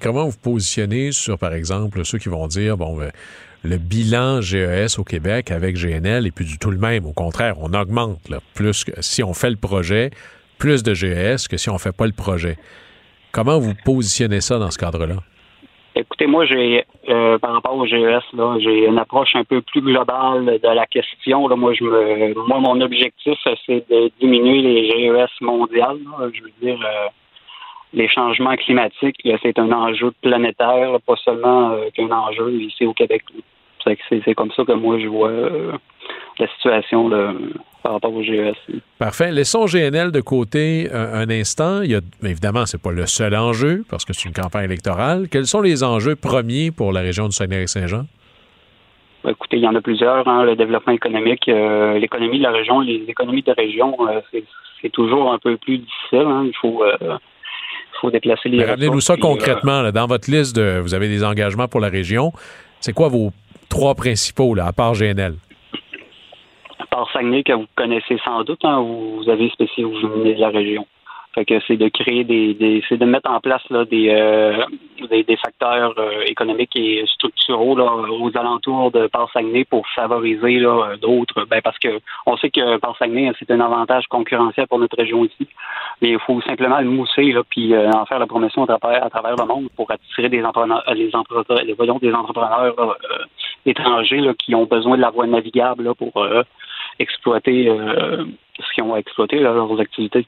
Comment 0.00 0.26
vous 0.26 0.38
positionnez 0.38 1.12
sur, 1.12 1.38
par 1.38 1.52
exemple, 1.52 2.04
ceux 2.04 2.18
qui 2.18 2.28
vont 2.28 2.46
dire, 2.46 2.76
bon, 2.76 2.96
ben, 2.96 3.10
le 3.64 3.76
bilan 3.76 4.40
GES 4.40 4.98
au 4.98 5.04
Québec 5.04 5.50
avec 5.50 5.76
GNL 5.76 6.24
n'est 6.24 6.30
plus 6.30 6.44
du 6.44 6.58
tout 6.58 6.70
le 6.70 6.78
même. 6.78 7.06
Au 7.06 7.12
contraire, 7.12 7.56
on 7.60 7.72
augmente. 7.74 8.18
plus 8.54 8.84
si 9.00 9.22
on 9.22 9.34
fait 9.34 9.50
le 9.50 9.56
projet, 9.56 10.10
plus 10.58 10.82
de 10.82 10.94
GES 10.94 11.48
que 11.48 11.56
si 11.56 11.70
on 11.70 11.74
ne 11.74 11.78
fait 11.78 11.96
pas 11.96 12.06
le 12.06 12.12
projet. 12.12 12.56
Comment 13.32 13.58
vous 13.58 13.74
positionnez 13.84 14.40
ça 14.40 14.58
dans 14.58 14.70
ce 14.70 14.78
cadre-là? 14.78 15.16
Écoutez, 15.94 16.26
moi, 16.26 16.46
j'ai 16.46 16.84
euh, 17.08 17.38
par 17.38 17.52
rapport 17.52 17.76
au 17.76 17.86
GES, 17.86 18.22
j'ai 18.60 18.86
une 18.86 18.98
approche 18.98 19.34
un 19.34 19.44
peu 19.44 19.60
plus 19.60 19.82
globale 19.82 20.46
de 20.46 20.74
la 20.74 20.86
question. 20.86 21.54
Moi, 21.54 21.74
je 21.74 21.84
me, 21.84 22.34
mon 22.34 22.80
objectif, 22.80 23.38
c'est 23.66 23.84
de 23.90 24.10
diminuer 24.20 24.62
les 24.62 24.86
GES 24.88 25.30
mondiales. 25.42 25.98
Je 26.32 26.42
veux 26.42 26.52
dire, 26.62 26.80
euh, 26.80 27.08
les 27.94 28.08
changements 28.08 28.56
climatiques, 28.56 29.26
c'est 29.42 29.58
un 29.58 29.70
enjeu 29.70 30.12
planétaire, 30.22 30.98
pas 31.06 31.16
seulement 31.16 31.72
euh, 31.72 31.90
qu'un 31.94 32.10
enjeu 32.10 32.52
ici 32.52 32.86
au 32.86 32.92
Québec. 32.92 33.22
C'est 34.08 34.34
comme 34.34 34.52
ça 34.52 34.64
que 34.64 34.72
moi 34.72 34.98
je 35.00 35.08
vois 35.08 35.30
euh, 35.30 35.72
la 36.38 36.46
situation 36.48 37.10
par 37.82 37.94
rapport 37.94 38.14
au 38.14 38.22
GES. 38.22 38.54
Parfait. 38.98 39.32
Laissons 39.32 39.64
GNL 39.66 40.12
de 40.12 40.20
côté 40.20 40.88
un, 40.92 41.28
instant. 41.28 41.82
Il 41.82 41.90
y 41.90 41.96
a, 41.96 42.00
évidemment, 42.22 42.64
ce 42.64 42.76
n'est 42.76 42.80
pas 42.80 42.92
le 42.92 43.06
seul 43.06 43.34
enjeu 43.34 43.82
parce 43.90 44.04
que 44.04 44.12
c'est 44.12 44.28
une 44.28 44.34
campagne 44.34 44.66
électorale. 44.66 45.26
Quels 45.28 45.46
sont 45.46 45.60
les 45.60 45.82
enjeux 45.82 46.14
premiers 46.14 46.70
pour 46.70 46.92
la 46.92 47.00
région 47.00 47.26
du 47.26 47.32
Saguenay-Saint-Jean? 47.32 48.04
Ben, 49.24 49.30
écoutez, 49.30 49.56
il 49.56 49.64
y 49.64 49.68
en 49.68 49.74
a 49.74 49.80
plusieurs. 49.80 50.26
Hein. 50.28 50.44
le 50.44 50.54
développement 50.54 50.92
économique, 50.92 51.48
euh, 51.48 51.98
l'économie 51.98 52.38
de 52.38 52.44
la 52.44 52.52
région, 52.52 52.80
les 52.80 53.04
économies 53.08 53.42
de 53.42 53.52
région, 53.52 53.96
c'est 54.80 54.90
toujours 54.90 55.32
un 55.32 55.38
peu 55.38 55.56
plus 55.56 55.78
difficile. 55.78 56.26
Hein. 56.26 56.44
Il 56.46 56.56
faut 56.60 56.84
faut 58.02 58.10
déplacer 58.10 58.48
les 58.48 58.64
Ramenez-nous 58.64 59.00
ça 59.00 59.16
concrètement. 59.16 59.90
dans 59.90 60.06
votre 60.06 60.30
liste, 60.30 60.56
de, 60.56 60.80
vous 60.80 60.92
avez 60.92 61.08
des 61.08 61.24
engagements 61.24 61.68
pour 61.68 61.80
la 61.80 61.88
région. 61.88 62.32
C'est 62.80 62.92
quoi 62.92 63.08
vos 63.08 63.30
trois 63.68 63.94
principaux, 63.94 64.54
là, 64.54 64.66
à 64.66 64.72
part 64.72 64.92
GNL? 64.92 65.34
À 66.78 66.86
part 66.86 67.08
Saguenay, 67.12 67.44
que 67.44 67.52
vous 67.52 67.66
connaissez 67.76 68.18
sans 68.24 68.42
doute, 68.42 68.64
hein, 68.64 68.80
vous 68.82 69.30
avez 69.30 69.48
spécialisé, 69.50 69.84
vous 69.84 70.18
venez 70.18 70.34
de 70.34 70.40
la 70.40 70.50
région. 70.50 70.86
Fait 71.34 71.46
que 71.46 71.54
c'est 71.66 71.78
de 71.78 71.88
créer 71.88 72.24
des, 72.24 72.84
c'est 72.88 72.98
de 72.98 73.06
mettre 73.06 73.30
en 73.30 73.40
place 73.40 73.62
là, 73.70 73.86
des, 73.86 74.10
euh, 74.10 74.66
des, 75.08 75.36
facteurs 75.36 75.94
euh, 75.96 76.20
économiques 76.26 76.76
et 76.76 77.04
structuraux 77.06 77.74
là, 77.74 77.86
aux 77.86 78.36
alentours 78.36 78.90
de 78.90 79.06
Port-Saguenay 79.06 79.64
pour 79.64 79.88
favoriser 79.94 80.58
là, 80.58 80.96
d'autres. 81.00 81.46
Ben, 81.48 81.62
parce 81.62 81.78
que 81.78 82.00
on 82.26 82.36
sait 82.36 82.50
que 82.50 82.76
Port-Saguenay, 82.76 83.32
c'est 83.38 83.50
un 83.50 83.60
avantage 83.60 84.04
concurrentiel 84.08 84.66
pour 84.66 84.78
notre 84.78 84.96
région 84.98 85.24
ici. 85.24 85.48
Mais 86.02 86.10
il 86.10 86.18
faut 86.18 86.42
simplement 86.42 86.80
le 86.80 86.90
mousser 86.90 87.32
là, 87.32 87.42
puis 87.48 87.72
euh, 87.72 87.90
en 87.92 88.04
faire 88.04 88.18
la 88.18 88.26
promotion 88.26 88.64
à 88.64 88.78
travers, 88.78 89.02
à 89.02 89.08
travers 89.08 89.36
le 89.36 89.46
monde 89.46 89.68
pour 89.74 89.90
attirer 89.90 90.28
des 90.28 90.44
entrepreneurs, 90.44 90.84
entrepreneurs, 91.14 91.64
les, 91.64 91.74
des 91.74 92.14
entrepreneurs 92.14 92.98
étrangers 93.64 94.20
là, 94.20 94.34
qui 94.34 94.54
ont 94.54 94.66
besoin 94.66 94.98
de 94.98 95.02
la 95.02 95.10
voie 95.10 95.26
navigable 95.26 95.84
là, 95.84 95.94
pour 95.94 96.12
exploiter 96.98 97.70
ce 98.58 98.74
qu'ils 98.74 98.84
ont 98.84 98.94
à 98.94 98.98
exploiter, 98.98 99.38
leurs 99.38 99.80
activités 99.80 100.26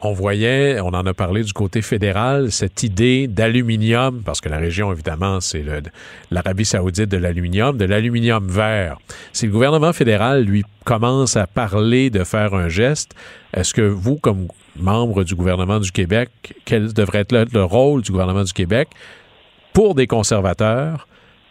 on 0.00 0.12
voyait, 0.12 0.80
on 0.80 0.88
en 0.88 1.06
a 1.06 1.14
parlé 1.14 1.42
du 1.42 1.52
côté 1.52 1.82
fédéral, 1.82 2.52
cette 2.52 2.84
idée 2.84 3.26
d'aluminium, 3.26 4.22
parce 4.24 4.40
que 4.40 4.48
la 4.48 4.58
région, 4.58 4.92
évidemment, 4.92 5.40
c'est 5.40 5.64
l'Arabie 6.30 6.64
saoudite 6.64 7.08
de 7.08 7.16
l'aluminium, 7.16 7.76
de 7.76 7.84
l'aluminium 7.84 8.46
vert. 8.46 8.98
Si 9.32 9.46
le 9.46 9.52
gouvernement 9.52 9.92
fédéral, 9.92 10.44
lui, 10.44 10.64
commence 10.84 11.36
à 11.36 11.48
parler 11.48 12.10
de 12.10 12.22
faire 12.22 12.54
un 12.54 12.68
geste, 12.68 13.14
est-ce 13.52 13.74
que 13.74 13.82
vous, 13.82 14.16
comme 14.16 14.46
membre 14.76 15.24
du 15.24 15.34
gouvernement 15.34 15.80
du 15.80 15.90
Québec, 15.90 16.30
quel 16.64 16.92
devrait 16.92 17.20
être 17.28 17.52
le 17.52 17.64
rôle 17.64 18.02
du 18.02 18.12
gouvernement 18.12 18.44
du 18.44 18.52
Québec 18.52 18.88
pour 19.72 19.96
des 19.96 20.06
conservateurs 20.06 21.08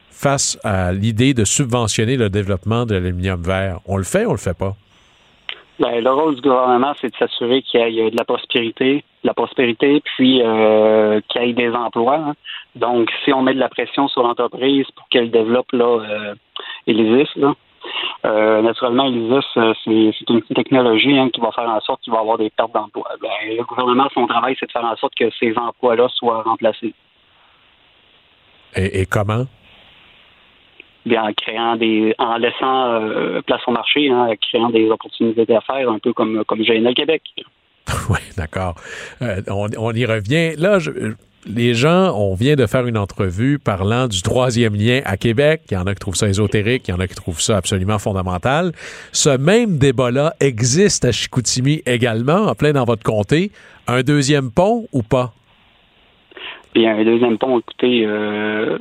face 0.09 0.57
à 0.63 0.93
l'idée 0.93 1.33
de 1.33 1.43
subventionner 1.43 2.15
le 2.15 2.29
développement 2.29 2.85
de 2.85 2.95
l'aluminium 2.95 3.41
vert? 3.43 3.81
On 3.85 3.97
le 3.97 4.03
fait 4.03 4.25
on 4.25 4.31
le 4.31 4.37
fait 4.37 4.55
pas? 4.55 4.77
Ben, 5.79 6.03
le 6.03 6.09
rôle 6.11 6.35
du 6.35 6.41
gouvernement, 6.41 6.93
c'est 6.99 7.11
de 7.11 7.15
s'assurer 7.17 7.61
qu'il 7.61 7.79
y 7.89 7.99
ait 7.99 8.09
de 8.09 8.17
la 8.17 8.25
prospérité, 8.25 9.03
de 9.23 9.27
la 9.27 9.35
prospérité, 9.35 10.01
puis 10.15 10.41
euh, 10.41 11.21
qu'il 11.27 11.43
y 11.43 11.49
ait 11.49 11.53
des 11.53 11.71
emplois. 11.71 12.15
Hein. 12.15 12.33
Donc, 12.75 13.11
si 13.23 13.31
on 13.31 13.43
met 13.43 13.53
de 13.53 13.59
la 13.59 13.69
pression 13.69 14.07
sur 14.07 14.23
l'entreprise 14.23 14.85
pour 14.95 15.07
qu'elle 15.09 15.29
développe 15.29 15.71
là, 15.73 15.99
euh, 15.99 16.35
Elysis, 16.87 17.29
là, 17.35 17.53
euh, 18.25 18.61
naturellement, 18.63 19.05
Elysis, 19.05 19.45
euh, 19.57 19.73
c'est 19.85 20.29
une 20.29 20.41
technologie 20.55 21.15
hein, 21.15 21.29
qui 21.29 21.41
va 21.41 21.51
faire 21.51 21.69
en 21.69 21.79
sorte 21.81 22.01
qu'il 22.01 22.11
va 22.11 22.19
y 22.19 22.21
avoir 22.21 22.39
des 22.39 22.49
pertes 22.49 22.73
d'emplois. 22.73 23.11
Ben, 23.21 23.29
le 23.55 23.63
gouvernement, 23.63 24.07
son 24.15 24.25
travail, 24.25 24.55
c'est 24.59 24.65
de 24.65 24.71
faire 24.71 24.83
en 24.85 24.95
sorte 24.95 25.13
que 25.13 25.29
ces 25.39 25.55
emplois-là 25.55 26.07
soient 26.09 26.41
remplacés. 26.41 26.95
Et 28.75 29.05
comment? 29.05 29.45
En 31.15 31.31
créant 31.33 31.75
des, 31.75 32.13
en 32.17 32.37
laissant 32.37 32.93
euh, 32.93 33.41
place 33.41 33.61
au 33.67 33.71
marché, 33.71 34.09
hein, 34.09 34.27
en 34.29 34.35
créant 34.35 34.69
des 34.69 34.89
opportunités 34.89 35.45
d'affaires, 35.45 35.89
un 35.89 35.99
peu 35.99 36.13
comme 36.13 36.43
comme 36.45 36.61
GNL 36.61 36.93
Québec. 36.93 37.21
oui, 38.09 38.19
d'accord. 38.35 38.75
Euh, 39.21 39.41
on, 39.49 39.91
y 39.93 40.05
revient. 40.05 40.55
Là, 40.57 40.79
les 41.45 41.73
gens, 41.73 42.13
on 42.15 42.35
vient 42.35 42.55
de 42.55 42.65
faire 42.65 42.85
une 42.85 42.97
entrevue 42.97 43.59
parlant 43.59 44.07
du 44.07 44.21
troisième 44.21 44.75
lien 44.75 45.01
à 45.05 45.17
Québec. 45.17 45.61
Il 45.71 45.75
y 45.75 45.77
en 45.77 45.85
a 45.85 45.93
qui 45.93 45.99
trouvent 45.99 46.15
ça 46.15 46.27
ésotérique, 46.27 46.87
il 46.87 46.91
y 46.91 46.93
en 46.93 46.99
a 46.99 47.07
qui 47.07 47.15
trouvent 47.15 47.41
ça 47.41 47.57
absolument 47.57 47.99
fondamental. 47.99 48.71
Ce 49.11 49.37
même 49.37 49.77
débat-là 49.77 50.33
existe 50.39 51.05
à 51.05 51.11
Chicoutimi 51.11 51.81
également, 51.85 52.47
en 52.47 52.55
plein 52.55 52.73
dans 52.73 52.85
votre 52.85 53.03
comté. 53.03 53.51
Un 53.87 54.01
deuxième 54.01 54.51
pont 54.51 54.87
ou 54.91 55.03
pas? 55.03 55.33
Bien, 56.75 56.97
un 56.97 57.05
deuxième 57.05 57.37
pont, 57.37 57.59
écoutez, 57.59 58.03
euh, 58.05 58.77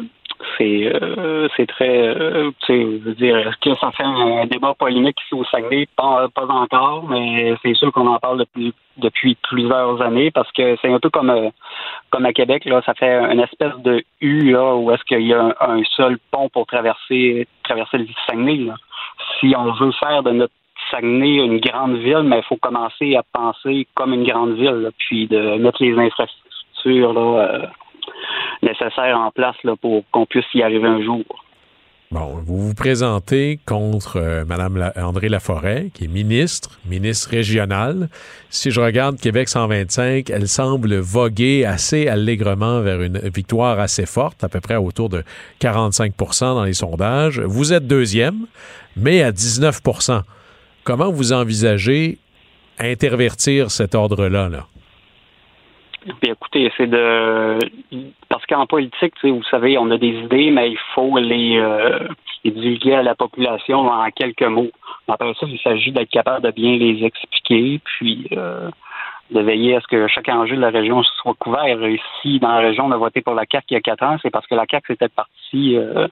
c'est 0.57 0.93
euh, 0.95 1.49
c'est 1.57 1.67
très 1.67 2.09
euh, 2.09 2.51
veux 2.69 3.15
dire 3.15 3.37
est-ce 3.39 3.57
que 3.59 3.75
ça 3.79 3.91
fait 3.93 4.05
un 4.05 4.47
débat 4.47 4.75
polémique 4.75 5.17
ici 5.25 5.35
au 5.35 5.45
Saguenay? 5.45 5.87
Pas, 5.97 6.29
encore 6.37 7.05
mais 7.09 7.55
c'est 7.63 7.75
sûr 7.75 7.93
qu'on 7.93 8.07
en 8.07 8.19
parle 8.19 8.39
depuis 8.39 8.75
depuis 8.97 9.37
plusieurs 9.43 10.01
années 10.03 10.31
parce 10.31 10.51
que 10.53 10.77
c'est 10.81 10.93
un 10.93 10.99
peu 10.99 11.11
comme 11.11 11.31
euh, 11.31 11.51
comme 12.11 12.27
à 12.27 12.33
Québec 12.33 12.65
là 12.65 12.83
ça 12.85 12.95
fait 12.95 13.19
une 13.33 13.41
espèce 13.41 13.77
de 13.79 14.05
U 14.21 14.51
là 14.53 14.75
où 14.75 14.91
est-ce 14.91 15.05
qu'il 15.05 15.27
y 15.27 15.35
a 15.35 15.55
un, 15.61 15.83
seul 15.97 16.19
pont 16.31 16.49
pour 16.49 16.67
traverser 16.67 17.47
traverser 17.63 17.99
le 17.99 18.07
Saguenay 18.27 18.71
si 19.41 19.55
on 19.57 19.73
veut 19.73 19.93
faire 19.93 20.23
de 20.23 20.31
notre 20.31 20.55
Saguenay 20.91 21.37
une 21.37 21.61
grande 21.61 21.97
ville 21.97 22.23
mais 22.25 22.39
il 22.39 22.45
faut 22.45 22.57
commencer 22.57 23.17
à 23.17 23.23
penser 23.33 23.87
comme 23.95 24.13
une 24.13 24.25
grande 24.25 24.55
ville 24.55 24.91
puis 24.99 25.27
de 25.27 25.57
mettre 25.57 25.83
les 25.83 25.99
infrastructures 25.99 27.13
là 27.13 27.71
nécessaires 28.63 29.19
en 29.19 29.31
place 29.31 29.57
là, 29.65 29.75
pour 29.81 30.05
qu'on 30.13 30.27
puisse 30.27 30.47
y 30.55 30.63
arriver 30.63 30.89
un 30.89 31.03
jour. 31.03 31.25
Bon, 32.13 32.41
vous 32.45 32.69
vous 32.69 32.75
présentez 32.75 33.59
contre 33.67 34.19
euh, 34.19 34.45
Mme 34.45 34.93
André 34.97 35.29
Laforêt, 35.29 35.91
qui 35.93 36.05
est 36.05 36.09
ministre, 36.09 36.79
ministre 36.87 37.31
régionale. 37.31 38.09
Si 38.49 38.71
je 38.71 38.81
regarde 38.81 39.19
Québec 39.19 39.49
125, 39.49 40.31
elle 40.31 40.47
semble 40.47 40.95
voguer 40.99 41.65
assez 41.65 42.07
allègrement 42.07 42.81
vers 42.81 43.03
une 43.03 43.19
victoire 43.19 43.81
assez 43.81 44.07
forte, 44.07 44.45
à 44.45 44.49
peu 44.49 44.61
près 44.61 44.77
autour 44.77 45.09
de 45.09 45.25
45% 45.61 46.55
dans 46.55 46.65
les 46.65 46.75
sondages. 46.75 47.41
Vous 47.41 47.73
êtes 47.73 47.89
deuxième, 47.89 48.47
mais 48.97 49.23
à 49.23 49.33
19% 49.33 50.23
Comment 50.87 51.11
vous 51.11 51.33
envisagez 51.33 52.19
intervertir 52.79 53.73
cet 53.73 53.97
ordre-là? 53.97 54.49
Là? 54.49 54.69
Puis 56.21 56.31
écoutez, 56.31 56.73
c'est 56.77 56.87
de 56.87 57.59
parce 58.29 58.47
qu'en 58.47 58.67
politique, 58.67 59.15
vous 59.25 59.43
savez, 59.51 59.77
on 59.79 59.91
a 59.91 59.99
des 59.99 60.09
idées, 60.09 60.51
mais 60.51 60.71
il 60.71 60.79
faut 60.95 61.19
les, 61.19 61.59
euh, 61.59 62.09
divulguer 62.45 62.95
à 62.95 63.03
la 63.03 63.15
population 63.15 63.89
en 63.89 64.09
quelques 64.11 64.43
mots. 64.43 64.71
Après 65.09 65.33
ça, 65.35 65.47
il 65.49 65.59
s'agit 65.59 65.93
d'être 65.93 66.11
capable 66.11 66.45
de 66.45 66.51
bien 66.53 66.77
les 66.77 67.05
expliquer, 67.05 67.81
puis 67.85 68.29
euh, 68.33 68.71
de 69.31 69.41
veiller 69.41 69.77
à 69.77 69.81
ce 69.81 69.87
que 69.89 70.07
chaque 70.07 70.29
enjeu 70.29 70.57
de 70.57 70.61
la 70.61 70.71
région 70.71 71.03
soit 71.03 71.35
couvert. 71.39 71.83
Et 71.85 72.01
si 72.23 72.39
dans 72.39 72.53
la 72.53 72.59
région 72.59 72.87
on 72.87 72.93
a 72.93 72.97
voté 72.97 73.21
pour 73.21 73.35
la 73.35 73.45
CAQ 73.51 73.67
il 73.71 73.75
y 73.75 73.77
a 73.77 73.81
quatre 73.81 74.05
ans, 74.05 74.17
c'est 74.23 74.31
parce 74.31 74.47
que 74.47 74.55
la 74.55 74.67
CAQ 74.71 74.87
c'était 74.93 75.09
partie 75.09 75.77
euh, 75.77 76.07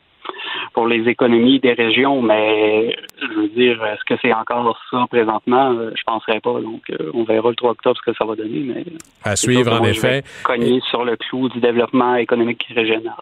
pour 0.74 0.86
les 0.88 1.08
économies 1.08 1.60
des 1.60 1.72
régions, 1.72 2.20
mais 2.20 2.94
je 3.20 3.40
veux 3.40 3.48
dire, 3.48 3.82
est-ce 3.84 4.04
que 4.04 4.18
c'est 4.20 4.32
encore 4.34 4.76
ça 4.90 5.06
présentement? 5.08 5.72
Euh, 5.72 5.92
je 5.96 6.02
penserais 6.04 6.40
pas. 6.40 6.60
Donc, 6.60 6.82
euh, 6.90 7.10
on 7.14 7.24
verra 7.24 7.50
le 7.50 7.54
3 7.54 7.70
octobre 7.70 7.96
ce 8.04 8.10
que 8.10 8.16
ça 8.16 8.24
va 8.24 8.34
donner. 8.34 8.60
Mais 8.60 8.84
à 9.22 9.36
suivre, 9.36 9.72
en 9.72 9.84
effet. 9.84 10.22
Cogner 10.42 10.80
sur 10.90 11.04
le 11.04 11.16
clou 11.16 11.48
du 11.48 11.60
développement 11.60 12.16
économique 12.16 12.66
régional. 12.74 13.14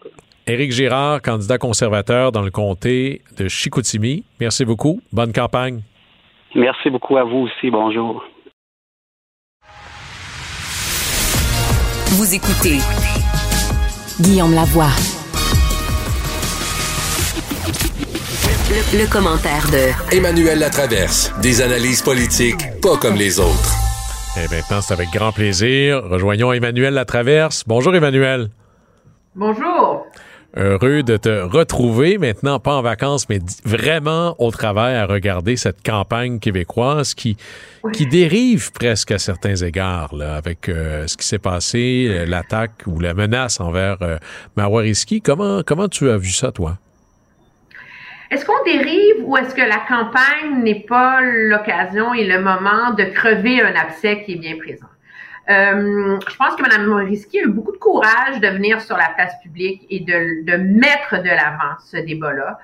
Éric 0.47 0.71
Girard, 0.71 1.21
candidat 1.21 1.57
conservateur 1.57 2.31
dans 2.31 2.41
le 2.41 2.51
comté 2.51 3.21
de 3.37 3.47
Chicoutimi. 3.47 4.25
Merci 4.41 4.65
beaucoup. 4.65 4.99
Bonne 5.13 5.31
campagne. 5.31 5.81
Merci 6.55 6.89
beaucoup 6.89 7.17
à 7.17 7.23
vous 7.23 7.47
aussi. 7.47 7.69
Bonjour. 7.69 8.25
Vous 12.17 12.35
écoutez 12.35 12.77
Guillaume 14.21 14.53
Lavoie. 14.53 15.22
Le, 18.73 19.07
commentaire 19.07 19.67
de 19.69 20.15
Emmanuel 20.17 20.57
Latraverse. 20.57 21.31
Des 21.43 21.61
analyses 21.61 22.01
politiques 22.01 22.81
pas 22.81 22.97
comme 22.97 23.13
les 23.13 23.39
autres. 23.39 23.75
Et 24.35 24.51
maintenant, 24.51 24.81
c'est 24.81 24.95
avec 24.95 25.09
grand 25.11 25.31
plaisir. 25.31 26.01
Rejoignons 26.03 26.51
Emmanuel 26.51 26.95
Latraverse. 26.95 27.65
Bonjour 27.67 27.93
Emmanuel. 27.93 28.49
Bonjour. 29.35 30.07
Heureux 30.57 31.03
de 31.03 31.17
te 31.17 31.29
retrouver 31.29 32.17
maintenant, 32.17 32.59
pas 32.59 32.73
en 32.73 32.81
vacances, 32.81 33.29
mais 33.29 33.41
vraiment 33.63 34.35
au 34.39 34.49
travail 34.49 34.95
à 34.95 35.05
regarder 35.05 35.55
cette 35.55 35.83
campagne 35.85 36.39
québécoise 36.39 37.13
qui, 37.13 37.37
qui 37.93 38.07
dérive 38.07 38.71
presque 38.71 39.11
à 39.11 39.19
certains 39.19 39.55
égards 39.55 40.15
là, 40.15 40.33
avec 40.33 40.67
euh, 40.67 41.05
ce 41.05 41.15
qui 41.15 41.27
s'est 41.27 41.37
passé, 41.37 42.07
euh, 42.09 42.25
l'attaque 42.25 42.81
ou 42.87 42.99
la 42.99 43.13
menace 43.13 43.59
envers 43.59 43.97
euh, 44.01 44.17
Mawariski. 44.57 45.21
Comment, 45.21 45.61
comment 45.63 45.89
tu 45.89 46.09
as 46.09 46.17
vu 46.17 46.31
ça, 46.31 46.51
toi? 46.51 46.79
Est-ce 48.33 48.45
qu'on 48.45 48.63
dérive 48.65 49.17
ou 49.25 49.37
est-ce 49.37 49.53
que 49.53 49.61
la 49.61 49.77
campagne 49.87 50.63
n'est 50.63 50.79
pas 50.79 51.21
l'occasion 51.21 52.15
et 52.15 52.25
le 52.25 52.39
moment 52.41 52.91
de 52.97 53.03
crever 53.03 53.61
un 53.61 53.75
abcès 53.75 54.23
qui 54.23 54.33
est 54.33 54.37
bien 54.37 54.57
présent? 54.57 54.87
Euh, 55.51 56.19
je 56.27 56.35
pense 56.37 56.55
que 56.55 56.63
Mme 56.63 56.87
Morisky 56.87 57.41
a 57.41 57.43
eu 57.43 57.49
beaucoup 57.49 57.73
de 57.73 57.77
courage 57.77 58.39
de 58.39 58.47
venir 58.47 58.81
sur 58.81 58.97
la 58.97 59.09
place 59.15 59.39
publique 59.43 59.85
et 59.91 59.99
de, 59.99 60.43
de 60.45 60.57
mettre 60.57 61.21
de 61.21 61.29
l'avant 61.29 61.77
ce 61.85 61.97
débat-là. 61.97 62.57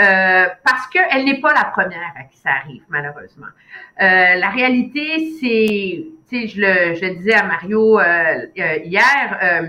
Euh, 0.00 0.46
parce 0.64 0.88
qu'elle 0.88 1.24
n'est 1.24 1.40
pas 1.40 1.54
la 1.54 1.66
première 1.66 2.12
à 2.18 2.24
qui 2.24 2.38
ça 2.38 2.50
arrive, 2.60 2.82
malheureusement. 2.88 3.46
Euh, 4.00 4.34
la 4.34 4.48
réalité, 4.48 5.34
c'est, 5.38 6.46
je 6.48 6.60
le, 6.60 6.94
je 6.96 7.12
disais 7.14 7.34
à 7.34 7.44
Mario 7.44 8.00
euh, 8.00 8.02
euh, 8.58 8.76
hier, 8.82 9.38
euh, 9.40 9.68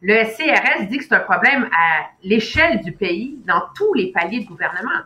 le 0.00 0.24
SCRS 0.24 0.86
dit 0.88 0.98
que 0.98 1.04
c'est 1.04 1.14
un 1.14 1.20
problème 1.20 1.68
à 1.72 2.06
l'échelle 2.22 2.80
du 2.82 2.92
pays, 2.92 3.38
dans 3.46 3.62
tous 3.74 3.94
les 3.94 4.12
paliers 4.12 4.40
de 4.40 4.46
gouvernement. 4.46 5.00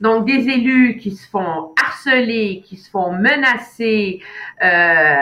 Donc, 0.00 0.26
des 0.26 0.48
élus 0.48 0.98
qui 0.98 1.12
se 1.12 1.28
font 1.28 1.72
harceler, 1.80 2.62
qui 2.66 2.76
se 2.76 2.90
font 2.90 3.12
menacer 3.12 4.20
euh, 4.62 5.14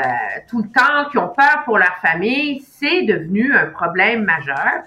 tout 0.48 0.62
le 0.62 0.68
temps, 0.70 1.10
qui 1.10 1.18
ont 1.18 1.28
peur 1.28 1.62
pour 1.64 1.78
leur 1.78 1.96
famille, 1.98 2.60
c'est 2.60 3.02
devenu 3.02 3.54
un 3.54 3.66
problème 3.66 4.24
majeur. 4.24 4.82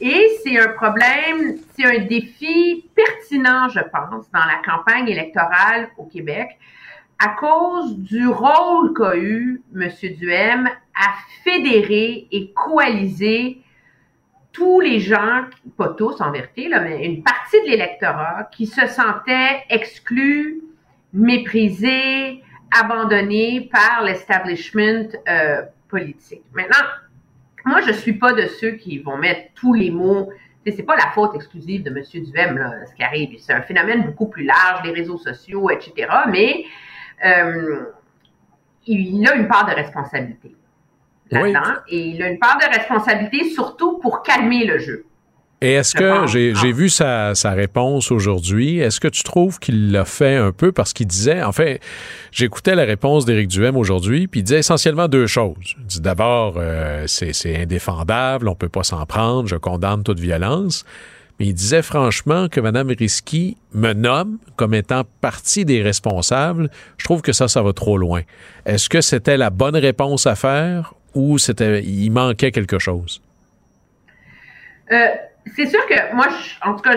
Et 0.00 0.28
c'est 0.42 0.58
un 0.58 0.68
problème, 0.68 1.56
c'est 1.74 1.86
un 1.86 2.04
défi 2.04 2.88
pertinent, 2.94 3.68
je 3.68 3.80
pense, 3.80 4.30
dans 4.32 4.44
la 4.44 4.60
campagne 4.64 5.08
électorale 5.08 5.88
au 5.96 6.04
Québec, 6.04 6.58
à 7.18 7.30
cause 7.30 7.96
du 7.96 8.28
rôle 8.28 8.92
qu'a 8.94 9.16
eu 9.16 9.62
M. 9.74 9.88
Duhem 10.18 10.68
à 10.94 11.14
fédérer 11.42 12.28
et 12.30 12.52
coaliser 12.52 13.62
tous 14.52 14.80
les 14.80 15.00
gens, 15.00 15.44
pas 15.76 15.88
tous 15.88 16.20
en 16.20 16.30
vérité, 16.30 16.68
là, 16.68 16.80
mais 16.80 17.04
une 17.04 17.22
partie 17.22 17.60
de 17.62 17.70
l'électorat 17.70 18.48
qui 18.50 18.66
se 18.66 18.86
sentait 18.86 19.62
exclus, 19.70 20.62
méprisés, 21.12 22.42
abandonnés 22.78 23.68
par 23.72 24.02
l'establishment 24.04 25.08
euh, 25.28 25.62
politique. 25.88 26.42
Maintenant, 26.52 26.84
moi, 27.64 27.80
je 27.80 27.92
suis 27.92 28.14
pas 28.14 28.32
de 28.32 28.46
ceux 28.46 28.72
qui 28.72 28.98
vont 28.98 29.16
mettre 29.16 29.52
tous 29.54 29.74
les 29.74 29.90
mots. 29.90 30.30
C'est 30.66 30.82
pas 30.82 30.96
la 30.96 31.10
faute 31.12 31.34
exclusive 31.34 31.82
de 31.82 31.90
M. 31.90 32.02
Duhem, 32.24 32.84
ce 32.86 32.94
qui 32.94 33.02
arrive. 33.02 33.38
C'est 33.38 33.54
un 33.54 33.62
phénomène 33.62 34.04
beaucoup 34.04 34.26
plus 34.26 34.44
large, 34.44 34.82
les 34.84 34.92
réseaux 34.92 35.16
sociaux, 35.16 35.70
etc. 35.70 36.08
Mais 36.30 36.64
euh, 37.24 37.86
il 38.86 39.26
a 39.26 39.34
une 39.34 39.48
part 39.48 39.66
de 39.66 39.74
responsabilité 39.74 40.54
là-dedans. 41.30 41.80
Et 41.88 41.98
il 41.98 42.22
a 42.22 42.28
une 42.28 42.38
part 42.38 42.58
de 42.58 42.76
responsabilité 42.76 43.50
surtout 43.50 43.98
pour 43.98 44.22
calmer 44.22 44.64
le 44.66 44.78
jeu. 44.78 45.04
Et 45.60 45.72
est-ce 45.72 45.94
que 45.94 46.26
j'ai 46.28 46.52
ah. 46.54 46.72
vu 46.72 46.88
sa, 46.88 47.34
sa 47.34 47.50
réponse 47.50 48.12
aujourd'hui? 48.12 48.78
Est-ce 48.78 49.00
que 49.00 49.08
tu 49.08 49.24
trouves 49.24 49.58
qu'il 49.58 49.90
l'a 49.90 50.04
fait 50.04 50.36
un 50.36 50.52
peu 50.52 50.70
parce 50.70 50.92
qu'il 50.92 51.08
disait, 51.08 51.42
en 51.42 51.50
fait, 51.50 51.80
j'écoutais 52.30 52.76
la 52.76 52.84
réponse 52.84 53.24
d'Éric 53.24 53.48
Duhem 53.48 53.76
aujourd'hui, 53.76 54.28
puis 54.28 54.40
il 54.40 54.42
disait 54.44 54.60
essentiellement 54.60 55.08
deux 55.08 55.26
choses. 55.26 55.74
Il 55.80 55.86
dit 55.86 56.00
d'abord, 56.00 56.54
euh, 56.58 57.04
c'est 57.08 57.60
indéfendable, 57.60 58.48
on 58.48 58.54
peut 58.54 58.68
pas 58.68 58.84
s'en 58.84 59.04
prendre, 59.04 59.48
je 59.48 59.56
condamne 59.56 60.04
toute 60.04 60.20
violence. 60.20 60.84
Mais 61.40 61.46
il 61.46 61.54
disait 61.54 61.82
franchement 61.82 62.48
que 62.48 62.60
Mme 62.60 62.94
Risky 62.98 63.56
me 63.72 63.92
nomme 63.92 64.38
comme 64.56 64.74
étant 64.74 65.02
partie 65.20 65.64
des 65.64 65.82
responsables. 65.82 66.68
Je 66.98 67.04
trouve 67.04 67.22
que 67.22 67.32
ça, 67.32 67.46
ça 67.46 67.62
va 67.62 67.72
trop 67.72 67.96
loin. 67.96 68.22
Est-ce 68.66 68.88
que 68.88 69.00
c'était 69.00 69.36
la 69.36 69.50
bonne 69.50 69.76
réponse 69.76 70.26
à 70.26 70.34
faire 70.34 70.94
ou 71.18 71.36
c'était 71.36 71.82
il 71.82 72.10
manquait 72.10 72.52
quelque 72.52 72.78
chose? 72.78 73.20
Euh, 74.92 75.08
c'est 75.56 75.66
sûr 75.66 75.84
que 75.86 76.14
moi, 76.14 76.28
en 76.64 76.74
tout 76.74 76.82
cas, 76.82 76.96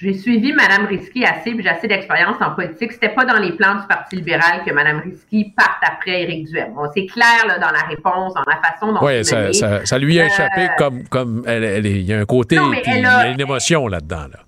j'ai 0.00 0.12
suivi 0.12 0.52
Mme 0.52 0.86
Risky 0.86 1.24
assez, 1.24 1.52
puis 1.52 1.62
j'ai 1.62 1.70
assez 1.70 1.88
d'expérience 1.88 2.36
en 2.40 2.50
politique. 2.50 2.92
C'était 2.92 3.08
pas 3.08 3.24
dans 3.24 3.38
les 3.38 3.52
plans 3.52 3.76
du 3.76 3.86
Parti 3.88 4.16
libéral 4.16 4.62
que 4.64 4.72
Mme 4.72 5.00
Risky 5.00 5.52
parte 5.56 5.82
après 5.82 6.22
Éric 6.22 6.46
Duhem. 6.46 6.74
c'est 6.94 7.06
clair 7.06 7.46
là, 7.48 7.58
dans 7.58 7.72
la 7.72 7.82
réponse, 7.88 8.34
dans 8.34 8.44
la 8.46 8.60
façon 8.60 8.92
dont. 8.92 9.00
Oui, 9.02 9.24
ça, 9.24 9.84
ça, 9.84 9.98
lui 9.98 10.20
a 10.20 10.26
échappé 10.26 10.64
euh, 10.64 10.76
comme, 10.76 11.08
comme 11.08 11.42
elle, 11.46 11.86
il 11.86 12.02
y 12.02 12.12
a 12.12 12.20
un 12.20 12.26
côté, 12.26 12.56
il 12.56 13.00
y 13.00 13.06
a 13.06 13.28
une 13.28 13.40
émotion 13.40 13.88
là-dedans. 13.88 14.26
Là. 14.32 14.40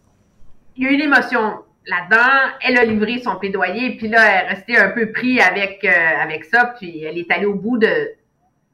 Il 0.76 0.84
y 0.84 0.86
a 0.86 0.90
une 0.90 1.00
émotion 1.00 1.54
là-dedans. 1.86 2.52
Elle 2.62 2.78
a 2.78 2.84
livré 2.84 3.18
son 3.18 3.36
plaidoyer, 3.36 3.96
puis 3.96 4.08
là, 4.08 4.18
elle 4.22 4.46
est 4.46 4.48
restée 4.50 4.76
un 4.76 4.90
peu 4.90 5.10
pris 5.10 5.40
avec, 5.40 5.80
euh, 5.84 6.22
avec 6.22 6.44
ça, 6.44 6.74
puis 6.78 7.02
elle 7.02 7.18
est 7.18 7.30
allée 7.32 7.46
au 7.46 7.54
bout 7.54 7.78
de, 7.78 8.10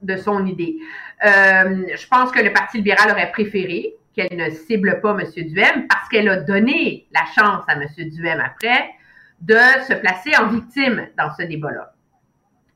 de 0.02 0.16
son 0.16 0.46
idée. 0.46 0.76
Euh, 1.24 1.86
je 1.94 2.06
pense 2.08 2.30
que 2.30 2.40
le 2.40 2.52
Parti 2.52 2.78
libéral 2.78 3.10
aurait 3.10 3.30
préféré 3.32 3.94
qu'elle 4.14 4.36
ne 4.36 4.50
cible 4.50 5.00
pas 5.00 5.16
M. 5.18 5.44
Duhem 5.44 5.86
parce 5.88 6.08
qu'elle 6.08 6.28
a 6.28 6.36
donné 6.36 7.06
la 7.12 7.24
chance 7.26 7.64
à 7.68 7.74
M. 7.74 7.86
Duhem 8.10 8.40
après 8.40 8.90
de 9.40 9.58
se 9.86 9.94
placer 9.94 10.36
en 10.36 10.48
victime 10.48 11.08
dans 11.18 11.30
ce 11.34 11.42
débat-là. 11.42 11.92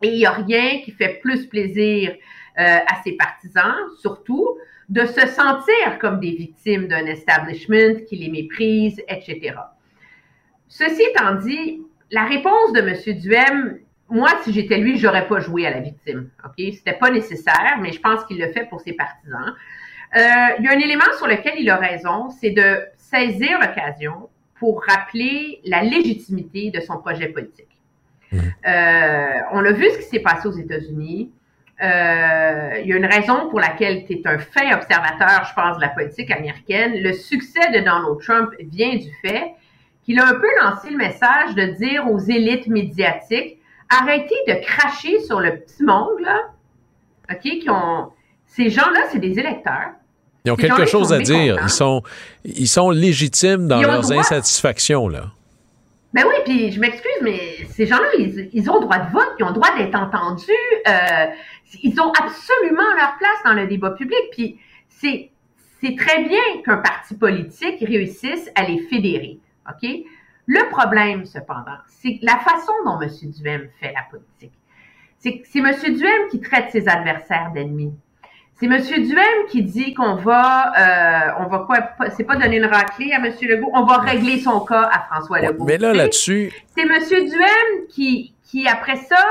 Et 0.02 0.08
il 0.08 0.18
n'y 0.18 0.26
a 0.26 0.32
rien 0.32 0.80
qui 0.82 0.92
fait 0.92 1.20
plus 1.22 1.46
plaisir 1.46 2.14
euh, 2.58 2.78
à 2.86 3.02
ses 3.02 3.12
partisans, 3.12 3.74
surtout 4.00 4.58
de 4.88 5.06
se 5.06 5.26
sentir 5.28 5.98
comme 6.00 6.20
des 6.20 6.32
victimes 6.32 6.88
d'un 6.88 7.06
establishment 7.06 8.04
qui 8.08 8.16
les 8.16 8.28
méprise, 8.28 9.00
etc. 9.08 9.54
Ceci 10.68 11.02
étant 11.02 11.34
dit, 11.36 11.82
la 12.10 12.24
réponse 12.24 12.72
de 12.72 12.80
M. 12.80 13.18
Duhem 13.18 13.78
moi, 14.10 14.30
si 14.42 14.52
j'étais 14.52 14.78
lui, 14.78 14.98
j'aurais 14.98 15.26
pas 15.28 15.40
joué 15.40 15.66
à 15.66 15.70
la 15.70 15.80
victime. 15.80 16.30
OK? 16.44 16.54
C'était 16.56 16.98
pas 16.98 17.10
nécessaire, 17.10 17.78
mais 17.80 17.92
je 17.92 18.00
pense 18.00 18.24
qu'il 18.24 18.38
le 18.38 18.52
fait 18.52 18.68
pour 18.68 18.80
ses 18.80 18.92
partisans. 18.92 19.54
Euh, 20.16 20.20
il 20.58 20.64
y 20.64 20.68
a 20.68 20.72
un 20.72 20.78
élément 20.78 21.12
sur 21.16 21.26
lequel 21.26 21.54
il 21.58 21.70
a 21.70 21.76
raison, 21.76 22.30
c'est 22.30 22.50
de 22.50 22.80
saisir 22.96 23.60
l'occasion 23.60 24.28
pour 24.58 24.84
rappeler 24.84 25.60
la 25.64 25.82
légitimité 25.82 26.70
de 26.70 26.80
son 26.80 26.98
projet 26.98 27.28
politique. 27.28 27.66
Mmh. 28.32 28.38
Euh, 28.66 29.26
on 29.52 29.64
a 29.64 29.72
vu 29.72 29.88
ce 29.90 29.98
qui 29.98 30.04
s'est 30.04 30.20
passé 30.20 30.48
aux 30.48 30.56
États-Unis. 30.56 31.30
Euh, 31.82 32.78
il 32.82 32.88
y 32.88 32.92
a 32.92 32.96
une 32.96 33.06
raison 33.06 33.48
pour 33.48 33.58
laquelle 33.58 34.04
tu 34.04 34.14
es 34.14 34.22
un 34.26 34.38
fin 34.38 34.74
observateur, 34.74 35.44
je 35.48 35.54
pense, 35.54 35.76
de 35.76 35.80
la 35.80 35.88
politique 35.88 36.30
américaine. 36.30 37.00
Le 37.00 37.12
succès 37.12 37.70
de 37.72 37.78
Donald 37.78 38.20
Trump 38.20 38.50
vient 38.60 38.96
du 38.96 39.10
fait 39.22 39.54
qu'il 40.02 40.18
a 40.20 40.26
un 40.26 40.34
peu 40.34 40.48
lancé 40.60 40.90
le 40.90 40.96
message 40.96 41.54
de 41.54 41.64
dire 41.78 42.10
aux 42.10 42.18
élites 42.18 42.66
médiatiques 42.66 43.59
arrêtez 43.90 44.36
de 44.46 44.54
cracher 44.64 45.20
sur 45.20 45.40
le 45.40 45.58
petit 45.58 45.82
monde, 45.82 46.20
là, 46.20 46.38
OK, 47.30 47.40
qui 47.40 47.68
ont... 47.68 48.10
Ces 48.46 48.70
gens-là, 48.70 49.02
c'est 49.12 49.18
des 49.20 49.38
électeurs. 49.38 49.92
Ils 50.44 50.50
ont 50.50 50.56
quelque 50.56 50.86
chose 50.86 51.12
à 51.12 51.18
dire. 51.18 51.58
Ils 51.62 51.70
sont, 51.70 52.02
ils 52.44 52.68
sont 52.68 52.90
légitimes 52.90 53.68
dans 53.68 53.80
leurs 53.80 54.10
insatisfactions, 54.12 55.08
là. 55.08 55.26
Ben 56.12 56.24
oui, 56.26 56.34
puis 56.44 56.72
je 56.72 56.80
m'excuse, 56.80 57.20
mais 57.22 57.38
ces 57.68 57.86
gens-là, 57.86 58.08
ils, 58.16 58.68
ont 58.68 58.80
le 58.80 58.80
droit 58.80 58.98
de 58.98 59.12
vote, 59.12 59.32
ils 59.38 59.44
ont 59.44 59.52
droit 59.52 59.76
d'être 59.76 59.94
entendus. 59.94 60.50
Euh, 60.88 61.26
ils 61.84 62.00
ont 62.00 62.10
absolument 62.10 62.94
leur 62.96 63.16
place 63.16 63.38
dans 63.44 63.52
le 63.52 63.68
débat 63.68 63.92
public. 63.92 64.18
Puis 64.32 64.58
c'est, 64.88 65.30
c'est 65.80 65.94
très 65.96 66.24
bien 66.24 66.40
qu'un 66.64 66.78
parti 66.78 67.14
politique 67.14 67.78
réussisse 67.80 68.50
à 68.56 68.64
les 68.64 68.78
fédérer. 68.90 69.38
OK? 69.68 69.88
Le 70.52 70.68
problème, 70.68 71.26
cependant, 71.26 71.78
c'est 71.86 72.18
la 72.22 72.36
façon 72.38 72.72
dont 72.84 73.00
M. 73.00 73.08
Duhem 73.22 73.68
fait 73.78 73.92
la 73.92 74.02
politique. 74.10 74.52
c'est 75.20 75.58
M. 75.60 75.94
Duhem 75.94 76.28
qui 76.28 76.40
traite 76.40 76.72
ses 76.72 76.88
adversaires 76.88 77.52
d'ennemis. 77.54 77.92
C'est 78.58 78.66
M. 78.66 78.76
Duhem 78.80 79.46
qui 79.48 79.62
dit 79.62 79.94
qu'on 79.94 80.16
va, 80.16 80.72
euh, 80.76 81.44
on 81.44 81.46
va 81.46 81.60
quoi, 81.60 81.78
c'est 82.16 82.24
pas 82.24 82.34
donner 82.34 82.56
une 82.56 82.64
raclée 82.64 83.12
à 83.12 83.18
M. 83.24 83.32
Legault, 83.42 83.70
on 83.72 83.84
va 83.84 83.98
régler 83.98 84.40
son 84.40 84.58
cas 84.60 84.90
à 84.92 85.06
François 85.08 85.40
Legault. 85.40 85.64
mais 85.66 85.78
là, 85.78 85.94
là-dessus. 85.94 86.52
C'est 86.76 86.82
M. 86.82 86.98
Duhem 87.08 87.86
qui, 87.88 88.34
qui, 88.42 88.66
après 88.66 88.96
ça, 88.96 89.24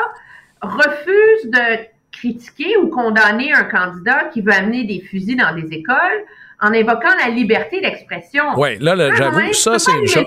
refuse 0.61 1.51
de 1.51 1.85
critiquer 2.13 2.77
ou 2.77 2.87
condamner 2.87 3.51
un 3.51 3.65
candidat 3.65 4.29
qui 4.31 4.39
veut 4.39 4.53
amener 4.53 4.85
des 4.85 5.01
fusils 5.01 5.35
dans 5.35 5.53
des 5.53 5.67
écoles 5.75 6.23
en 6.61 6.73
invoquant 6.73 7.13
la 7.21 7.29
liberté 7.29 7.81
d'expression. 7.81 8.43
Oui, 8.55 8.77
là, 8.79 8.95
là 8.95 9.13
j'avoue, 9.13 9.51
ça, 9.51 9.79
c'est 9.79 9.91
une 9.99 10.07
chose. 10.07 10.25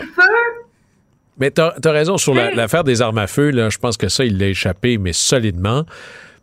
Mais 1.39 1.51
tu 1.51 1.61
as, 1.61 1.75
raison 1.85 2.19
sur 2.19 2.35
l'affaire 2.35 2.85
des 2.85 3.03
armes 3.03 3.19
à 3.19 3.27
feu, 3.27 3.51
là, 3.51 3.71
je 3.71 3.79
pense 3.79 3.97
que 3.97 4.09
ça, 4.09 4.25
il 4.25 4.39
l'a 4.39 4.49
échappé, 4.49 4.99
mais 4.99 5.13
solidement. 5.13 5.85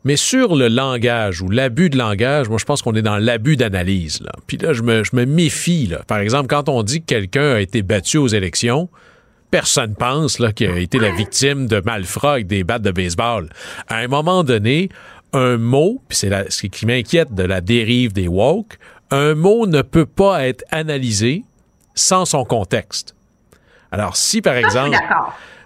Mais 0.05 0.15
sur 0.15 0.55
le 0.55 0.67
langage 0.69 1.41
ou 1.41 1.49
l'abus 1.49 1.89
de 1.89 1.97
langage, 1.97 2.47
moi, 2.49 2.57
je 2.57 2.65
pense 2.65 2.81
qu'on 2.81 2.95
est 2.95 3.01
dans 3.01 3.17
l'abus 3.17 3.57
d'analyse. 3.57 4.21
Là. 4.21 4.31
Puis 4.47 4.57
là, 4.57 4.73
je 4.73 4.81
me, 4.81 5.03
je 5.03 5.15
me 5.15 5.25
méfie. 5.25 5.87
Là. 5.87 6.01
Par 6.07 6.19
exemple, 6.19 6.47
quand 6.47 6.69
on 6.69 6.83
dit 6.83 7.01
que 7.01 7.05
quelqu'un 7.05 7.55
a 7.55 7.59
été 7.59 7.81
battu 7.81 8.17
aux 8.17 8.27
élections, 8.27 8.89
personne 9.51 9.95
pense 9.95 10.39
là, 10.39 10.53
qu'il 10.53 10.69
a 10.69 10.77
été 10.77 10.99
la 10.99 11.11
victime 11.11 11.67
de 11.67 11.81
malfrats 11.81 12.33
avec 12.33 12.47
des 12.47 12.63
battes 12.63 12.81
de 12.81 12.91
baseball. 12.91 13.49
À 13.89 13.97
un 13.97 14.07
moment 14.07 14.43
donné, 14.43 14.89
un 15.33 15.57
mot, 15.57 16.01
puis 16.07 16.17
c'est 16.17 16.51
ce 16.51 16.67
qui 16.67 16.85
m'inquiète 16.85 17.33
de 17.33 17.43
la 17.43 17.61
dérive 17.61 18.13
des 18.13 18.27
woke, 18.27 18.77
un 19.11 19.35
mot 19.35 19.67
ne 19.67 19.81
peut 19.81 20.05
pas 20.05 20.47
être 20.47 20.63
analysé 20.71 21.43
sans 21.93 22.25
son 22.25 22.45
contexte. 22.45 23.15
Alors, 23.91 24.15
si 24.15 24.41
par 24.41 24.55
exemple. 24.55 24.97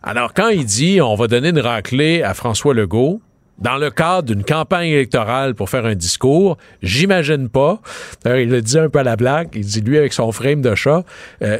Alors, 0.03 0.33
quand 0.33 0.49
il 0.49 0.65
dit 0.65 0.99
on 1.01 1.15
va 1.15 1.27
donner 1.27 1.49
une 1.49 1.59
raclée 1.59 2.23
à 2.23 2.33
François 2.33 2.73
Legault, 2.73 3.21
dans 3.59 3.77
le 3.77 3.91
cadre 3.91 4.23
d'une 4.23 4.43
campagne 4.43 4.89
électorale 4.89 5.55
pour 5.55 5.69
faire 5.69 5.85
un 5.85 5.95
discours, 5.95 6.57
j'imagine 6.81 7.49
pas. 7.49 7.79
il 8.25 8.49
le 8.49 8.61
dit 8.61 8.79
un 8.79 8.89
peu 8.89 8.99
à 8.99 9.03
la 9.03 9.15
blague. 9.15 9.49
Il 9.53 9.65
dit 9.65 9.81
lui 9.81 9.97
avec 9.97 10.11
son 10.11 10.31
frame 10.31 10.61
de 10.61 10.75
chat, 10.75 11.03
euh, 11.41 11.59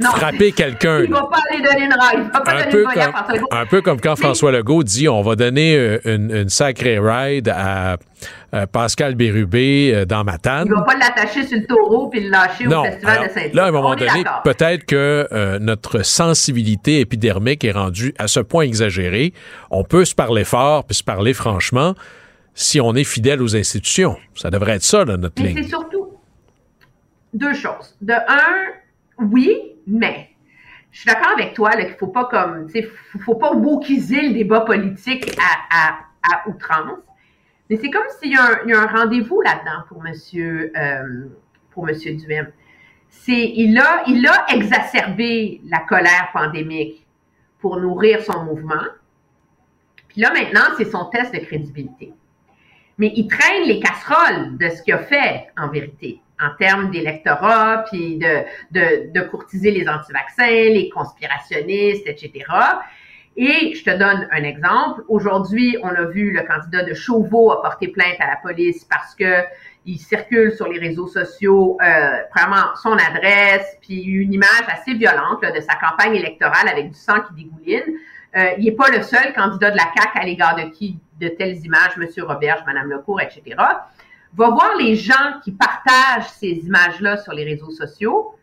frapper 0.00 0.52
quelqu'un. 0.52 1.02
Il 1.02 1.10
va 1.10 1.22
pas 1.22 1.38
aller 1.50 1.62
donner 1.62 1.86
une 1.86 1.92
ride. 1.92 2.30
va 2.32 2.40
pas 2.40 2.52
un, 2.52 2.58
donner 2.58 2.70
peu 2.70 2.84
comme, 2.84 3.48
un 3.50 3.66
peu 3.66 3.82
comme 3.82 4.00
quand 4.00 4.16
François 4.16 4.52
Legault 4.52 4.82
dit 4.84 5.08
on 5.08 5.22
va 5.22 5.34
donner 5.34 5.76
euh, 5.76 5.98
une, 6.04 6.30
une 6.30 6.48
sacrée 6.48 6.98
ride 6.98 7.48
à 7.48 7.96
euh, 8.54 8.66
Pascal 8.66 9.16
Bérubé 9.16 9.92
euh, 9.92 10.04
dans 10.04 10.22
Matane. 10.22 10.66
Il 10.66 10.70
ne 10.70 10.76
va 10.76 10.82
pas 10.82 10.94
l'attacher 10.94 11.44
sur 11.44 11.58
le 11.58 11.66
taureau 11.66 12.08
puis 12.08 12.20
le 12.20 12.30
lâcher 12.30 12.68
au 12.68 12.84
Festival 12.84 13.26
de 13.26 13.32
saint 13.32 13.48
Là, 13.52 13.64
à 13.64 13.68
un 13.68 13.72
moment 13.72 13.96
donné, 13.96 14.22
peut-être 14.44 14.84
que 14.86 15.26
euh, 15.32 15.58
notre 15.58 16.04
sensibilité 16.04 17.00
épidermique 17.00 17.64
est 17.64 17.72
rendue 17.72 18.14
à 18.18 18.28
ce 18.28 18.38
point 18.40 18.64
exagérée. 18.64 19.32
On 19.70 19.82
peut 19.82 20.04
se 20.04 20.14
parler 20.14 20.44
fort 20.44 20.84
puis 20.84 20.94
se 20.94 21.02
parler 21.02 21.34
franchement 21.34 21.94
si 22.54 22.80
on 22.80 22.94
est 22.94 23.04
fidèle 23.04 23.42
aux 23.42 23.56
institutions. 23.56 24.16
Ça 24.36 24.50
devrait 24.50 24.76
être 24.76 24.84
ça, 24.84 25.04
notre 25.04 25.42
mais 25.42 25.48
ligne. 25.48 25.62
C'est 25.62 25.70
surtout 25.70 26.12
deux 27.32 27.54
choses. 27.54 27.96
De 28.00 28.12
un, 28.12 29.24
oui, 29.32 29.58
mais 29.88 30.30
je 30.92 31.00
suis 31.00 31.08
d'accord 31.08 31.32
avec 31.36 31.54
toi 31.54 31.72
qu'il 31.72 31.88
ne 31.88 31.94
faut 31.94 32.06
pas 32.06 32.26
comme, 32.26 32.68
faut 33.24 33.34
pas 33.34 33.52
wokeiser 33.52 34.28
le 34.28 34.34
débat 34.34 34.60
politique 34.60 35.36
à, 35.40 35.88
à, 35.88 35.98
à 36.32 36.48
outrance. 36.48 37.00
Mais 37.74 37.80
c'est 37.82 37.90
comme 37.90 38.06
s'il 38.20 38.30
y 38.30 38.36
a 38.36 38.78
un, 38.78 38.86
rendez-vous 38.86 39.40
là-dedans 39.40 39.82
pour 39.88 40.00
Monsieur, 40.00 40.70
euh, 40.76 41.26
pour 41.72 41.84
Monsieur 41.86 42.14
Duhem. 42.14 42.52
C'est, 43.08 43.52
il 43.56 43.76
a, 43.76 44.04
il 44.06 44.24
a 44.28 44.46
exacerbé 44.54 45.60
la 45.64 45.80
colère 45.80 46.30
pandémique 46.32 47.04
pour 47.58 47.80
nourrir 47.80 48.22
son 48.22 48.44
mouvement. 48.44 48.84
Puis 50.06 50.20
là, 50.20 50.32
maintenant, 50.32 50.72
c'est 50.76 50.84
son 50.84 51.06
test 51.06 51.34
de 51.34 51.40
crédibilité. 51.40 52.12
Mais 52.98 53.12
il 53.16 53.26
traîne 53.26 53.64
les 53.64 53.80
casseroles 53.80 54.56
de 54.56 54.68
ce 54.68 54.80
qu'il 54.80 54.94
a 54.94 54.98
fait, 54.98 55.48
en 55.58 55.66
vérité, 55.66 56.20
en 56.40 56.54
termes 56.56 56.92
d'électorat, 56.92 57.86
puis 57.90 58.18
de, 58.18 58.44
de, 58.70 59.12
de 59.12 59.20
courtiser 59.26 59.72
les 59.72 59.88
anti-vaccins, 59.88 60.46
les 60.46 60.90
conspirationnistes, 60.90 62.06
etc. 62.06 62.44
Et 63.36 63.74
je 63.74 63.82
te 63.82 63.90
donne 63.90 64.28
un 64.30 64.42
exemple. 64.44 65.02
Aujourd'hui, 65.08 65.76
on 65.82 65.88
a 65.88 66.04
vu 66.04 66.30
le 66.30 66.42
candidat 66.42 66.84
de 66.84 66.94
Chauveau 66.94 67.50
a 67.50 67.62
porté 67.62 67.88
plainte 67.88 68.16
à 68.20 68.28
la 68.28 68.36
police 68.36 68.84
parce 68.84 69.14
que 69.14 69.42
il 69.86 69.98
circule 69.98 70.52
sur 70.52 70.68
les 70.68 70.78
réseaux 70.78 71.08
sociaux 71.08 71.76
euh, 71.82 72.16
vraiment 72.34 72.74
son 72.82 72.92
adresse, 72.92 73.76
puis 73.82 74.02
une 74.02 74.32
image 74.32 74.64
assez 74.68 74.94
violente 74.94 75.42
de 75.42 75.60
sa 75.60 75.74
campagne 75.74 76.14
électorale 76.14 76.68
avec 76.68 76.88
du 76.88 76.96
sang 76.96 77.20
qui 77.20 77.44
dégouline. 77.44 77.98
Euh, 78.36 78.52
il 78.58 78.64
n'est 78.64 78.72
pas 78.72 78.88
le 78.90 79.02
seul 79.02 79.32
candidat 79.34 79.72
de 79.72 79.76
la 79.76 79.84
CAQ 79.84 80.18
à 80.18 80.24
l'égard 80.24 80.56
de 80.56 80.70
qui 80.70 80.98
de 81.20 81.28
telles 81.28 81.56
images, 81.64 81.92
M. 81.96 82.06
Roberge, 82.24 82.62
Mme 82.66 82.90
Lecourt, 82.90 83.20
etc. 83.20 83.56
Va 83.56 84.50
voir 84.50 84.74
les 84.78 84.96
gens 84.96 85.40
qui 85.44 85.52
partagent 85.52 86.30
ces 86.30 86.66
images-là 86.66 87.18
sur 87.18 87.32
les 87.32 87.44
réseaux 87.44 87.70
sociaux. 87.70 88.34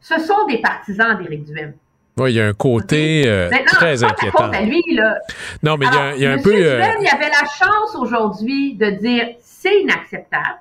Ce 0.00 0.18
sont 0.18 0.46
des 0.46 0.58
partisans 0.58 1.16
d'Éric 1.18 1.44
Duhem. 1.44 1.74
Oui, 2.18 2.32
il 2.32 2.36
y 2.36 2.40
a 2.40 2.46
un 2.46 2.52
côté 2.52 3.24
euh, 3.26 3.48
très 3.66 4.02
inquiétant. 4.02 4.50
lui, 4.62 4.82
là. 4.94 5.18
Non, 5.62 5.76
mais 5.76 5.86
il 6.16 6.22
y 6.22 6.26
a, 6.26 6.32
un 6.32 6.38
peu. 6.38 6.54
Euh... 6.54 6.82
il 7.00 7.08
avait 7.08 7.28
la 7.28 7.46
chance 7.46 7.94
aujourd'hui 7.96 8.74
de 8.74 8.90
dire 8.90 9.28
c'est 9.40 9.80
inacceptable. 9.80 10.58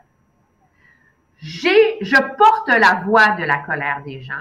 J'ai, 1.39 1.97
je 2.01 2.15
porte 2.37 2.67
la 2.67 3.01
voix 3.05 3.29
de 3.39 3.43
la 3.43 3.57
colère 3.57 4.01
des 4.05 4.21
gens. 4.21 4.33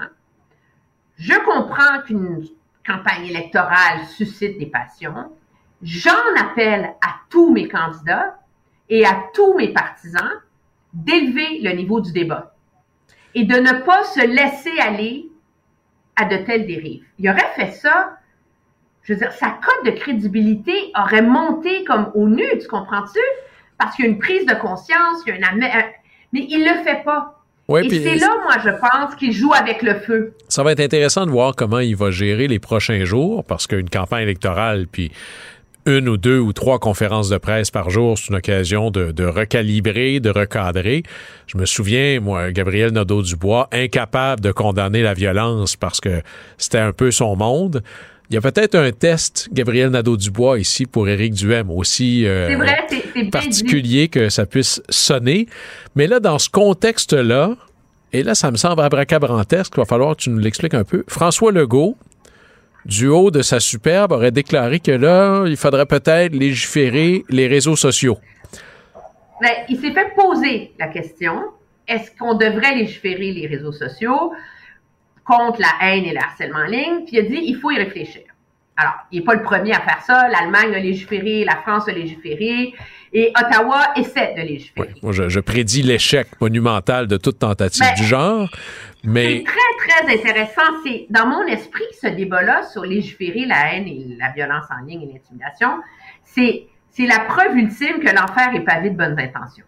Je 1.17 1.33
comprends 1.45 2.01
qu'une 2.05 2.45
campagne 2.85 3.27
électorale 3.27 4.05
suscite 4.15 4.57
des 4.57 4.65
passions. 4.67 5.31
J'en 5.81 6.11
appelle 6.39 6.95
à 7.01 7.15
tous 7.29 7.51
mes 7.51 7.67
candidats 7.67 8.39
et 8.89 9.05
à 9.05 9.23
tous 9.33 9.55
mes 9.55 9.69
partisans 9.69 10.31
d'élever 10.93 11.59
le 11.61 11.71
niveau 11.71 12.01
du 12.01 12.11
débat 12.11 12.53
et 13.35 13.43
de 13.43 13.55
ne 13.55 13.83
pas 13.83 14.03
se 14.03 14.25
laisser 14.25 14.79
aller 14.79 15.26
à 16.17 16.25
de 16.25 16.37
telles 16.37 16.65
dérives. 16.65 17.03
Il 17.19 17.29
aurait 17.29 17.51
fait 17.55 17.71
ça, 17.71 18.17
je 19.03 19.13
veux 19.13 19.19
dire, 19.19 19.31
sa 19.31 19.49
cote 19.49 19.85
de 19.85 19.91
crédibilité 19.91 20.73
aurait 20.99 21.21
monté 21.21 21.83
comme 21.85 22.11
au 22.13 22.27
nu, 22.27 22.45
tu 22.59 22.67
comprends-tu? 22.67 23.19
Parce 23.77 23.95
qu'il 23.95 24.05
y 24.05 24.07
a 24.07 24.11
une 24.11 24.19
prise 24.19 24.45
de 24.45 24.55
conscience, 24.55 25.23
il 25.25 25.29
y 25.29 25.43
a 25.43 25.51
une... 25.51 25.61
Mais 26.33 26.45
il 26.49 26.65
le 26.65 26.83
fait 26.83 27.03
pas. 27.05 27.39
et 27.81 27.89
c'est 27.89 28.15
là, 28.15 28.35
moi, 28.43 28.55
je 28.61 28.69
pense 28.69 29.15
qu'il 29.15 29.31
joue 29.31 29.53
avec 29.53 29.81
le 29.81 29.95
feu. 29.99 30.33
Ça 30.49 30.63
va 30.63 30.73
être 30.73 30.81
intéressant 30.81 31.25
de 31.25 31.31
voir 31.31 31.55
comment 31.55 31.79
il 31.79 31.95
va 31.95 32.11
gérer 32.11 32.47
les 32.47 32.59
prochains 32.59 33.05
jours, 33.05 33.45
parce 33.45 33.65
qu'une 33.65 33.89
campagne 33.89 34.23
électorale, 34.23 34.87
puis 34.91 35.11
une 35.87 36.09
ou 36.09 36.17
deux 36.17 36.37
ou 36.37 36.53
trois 36.53 36.77
conférences 36.77 37.29
de 37.29 37.37
presse 37.37 37.71
par 37.71 37.89
jour, 37.89 38.17
c'est 38.17 38.27
une 38.27 38.35
occasion 38.35 38.91
de, 38.91 39.23
recalibrer, 39.23 40.19
de 40.19 40.29
recadrer. 40.29 41.03
Je 41.47 41.57
me 41.57 41.65
souviens, 41.65 42.19
moi, 42.19 42.51
Gabriel 42.51 42.91
Nadeau-Dubois, 42.91 43.69
incapable 43.71 44.41
de 44.41 44.51
condamner 44.51 45.01
la 45.01 45.13
violence 45.13 45.75
parce 45.75 46.01
que 46.01 46.21
c'était 46.57 46.77
un 46.77 46.91
peu 46.91 47.09
son 47.09 47.35
monde. 47.37 47.81
Il 48.29 48.33
y 48.33 48.37
a 48.37 48.41
peut-être 48.41 48.75
un 48.75 48.91
test, 48.91 49.47
Gabriel 49.53 49.89
Nadeau-Dubois, 49.89 50.59
ici 50.59 50.85
pour 50.85 51.07
Éric 51.07 51.33
Duhem, 51.33 51.71
aussi 51.71 52.25
euh, 52.25 52.57
particulier 53.31 54.09
que 54.09 54.27
ça 54.27 54.45
puisse 54.45 54.81
sonner. 54.89 55.47
Mais 55.95 56.07
là, 56.07 56.19
dans 56.19 56.37
ce 56.37 56.49
contexte-là, 56.49 57.55
et 58.11 58.23
là, 58.23 58.35
ça 58.35 58.51
me 58.51 58.57
semble 58.57 58.81
abracabrantesque, 58.81 59.71
il 59.75 59.79
va 59.79 59.85
falloir 59.85 60.17
que 60.17 60.23
tu 60.23 60.29
nous 60.29 60.39
l'expliques 60.39 60.73
un 60.73 60.83
peu. 60.83 61.05
François 61.07 61.53
Legault, 61.53 61.95
du 62.87 63.07
haut 63.07 63.29
de 63.29 63.41
sa 63.41 63.59
superbe, 63.59 64.13
aurait 64.13 64.31
déclaré 64.31 64.79
que 64.79 64.91
là, 64.91 65.43
il 65.45 65.57
faudrait 65.57 65.85
peut-être 65.85 66.33
légiférer 66.33 67.23
les 67.29 67.47
réseaux 67.47 67.75
sociaux. 67.75 68.17
Ben, 69.41 69.51
il 69.69 69.77
s'est 69.79 69.91
fait 69.91 70.15
poser 70.15 70.71
la 70.79 70.87
question 70.87 71.43
est-ce 71.87 72.11
qu'on 72.17 72.33
devrait 72.33 72.75
légiférer 72.75 73.31
les 73.31 73.47
réseaux 73.47 73.71
sociaux 73.71 74.33
contre 75.25 75.61
la 75.61 75.87
haine 75.87 76.05
et 76.05 76.11
le 76.11 76.19
harcèlement 76.19 76.59
en 76.59 76.65
ligne? 76.65 77.05
Puis 77.05 77.17
il 77.17 77.19
a 77.19 77.21
dit 77.23 77.39
il 77.43 77.55
faut 77.57 77.71
y 77.71 77.77
réfléchir. 77.77 78.23
Alors, 78.75 78.93
il 79.11 79.19
n'est 79.19 79.25
pas 79.25 79.33
le 79.33 79.41
premier 79.41 79.73
à 79.73 79.81
faire 79.81 80.01
ça. 80.05 80.27
L'Allemagne 80.29 80.75
a 80.75 80.79
légiféré, 80.79 81.43
la 81.43 81.55
France 81.55 81.89
a 81.89 81.91
légiféré, 81.91 82.75
et 83.11 83.31
Ottawa 83.35 83.93
essaie 83.95 84.35
de 84.37 84.41
légiférer. 84.41 84.93
moi, 85.01 85.13
je, 85.13 85.39
prédis 85.39 85.81
l'échec 85.81 86.27
monumental 86.39 87.07
de 87.07 87.17
toute 87.17 87.39
tentative 87.39 87.81
ben, 87.81 87.95
du 87.95 88.03
genre. 88.03 88.47
C'est 89.03 89.43
très, 89.45 89.87
très 89.87 90.13
intéressant. 90.13 90.61
C'est 90.83 91.07
dans 91.09 91.27
mon 91.27 91.45
esprit, 91.45 91.85
ce 92.01 92.07
débat-là 92.07 92.63
sur 92.63 92.83
légiférer 92.83 93.45
la 93.45 93.73
haine 93.73 93.87
et 93.87 94.15
la 94.19 94.31
violence 94.31 94.65
en 94.69 94.83
ligne 94.85 95.03
et 95.03 95.13
l'intimidation, 95.13 95.81
c'est, 96.23 96.67
c'est 96.89 97.05
la 97.05 97.19
preuve 97.19 97.55
ultime 97.55 97.99
que 97.99 98.13
l'enfer 98.13 98.53
est 98.55 98.63
pavé 98.63 98.89
de 98.89 98.97
bonnes 98.97 99.19
intentions. 99.19 99.65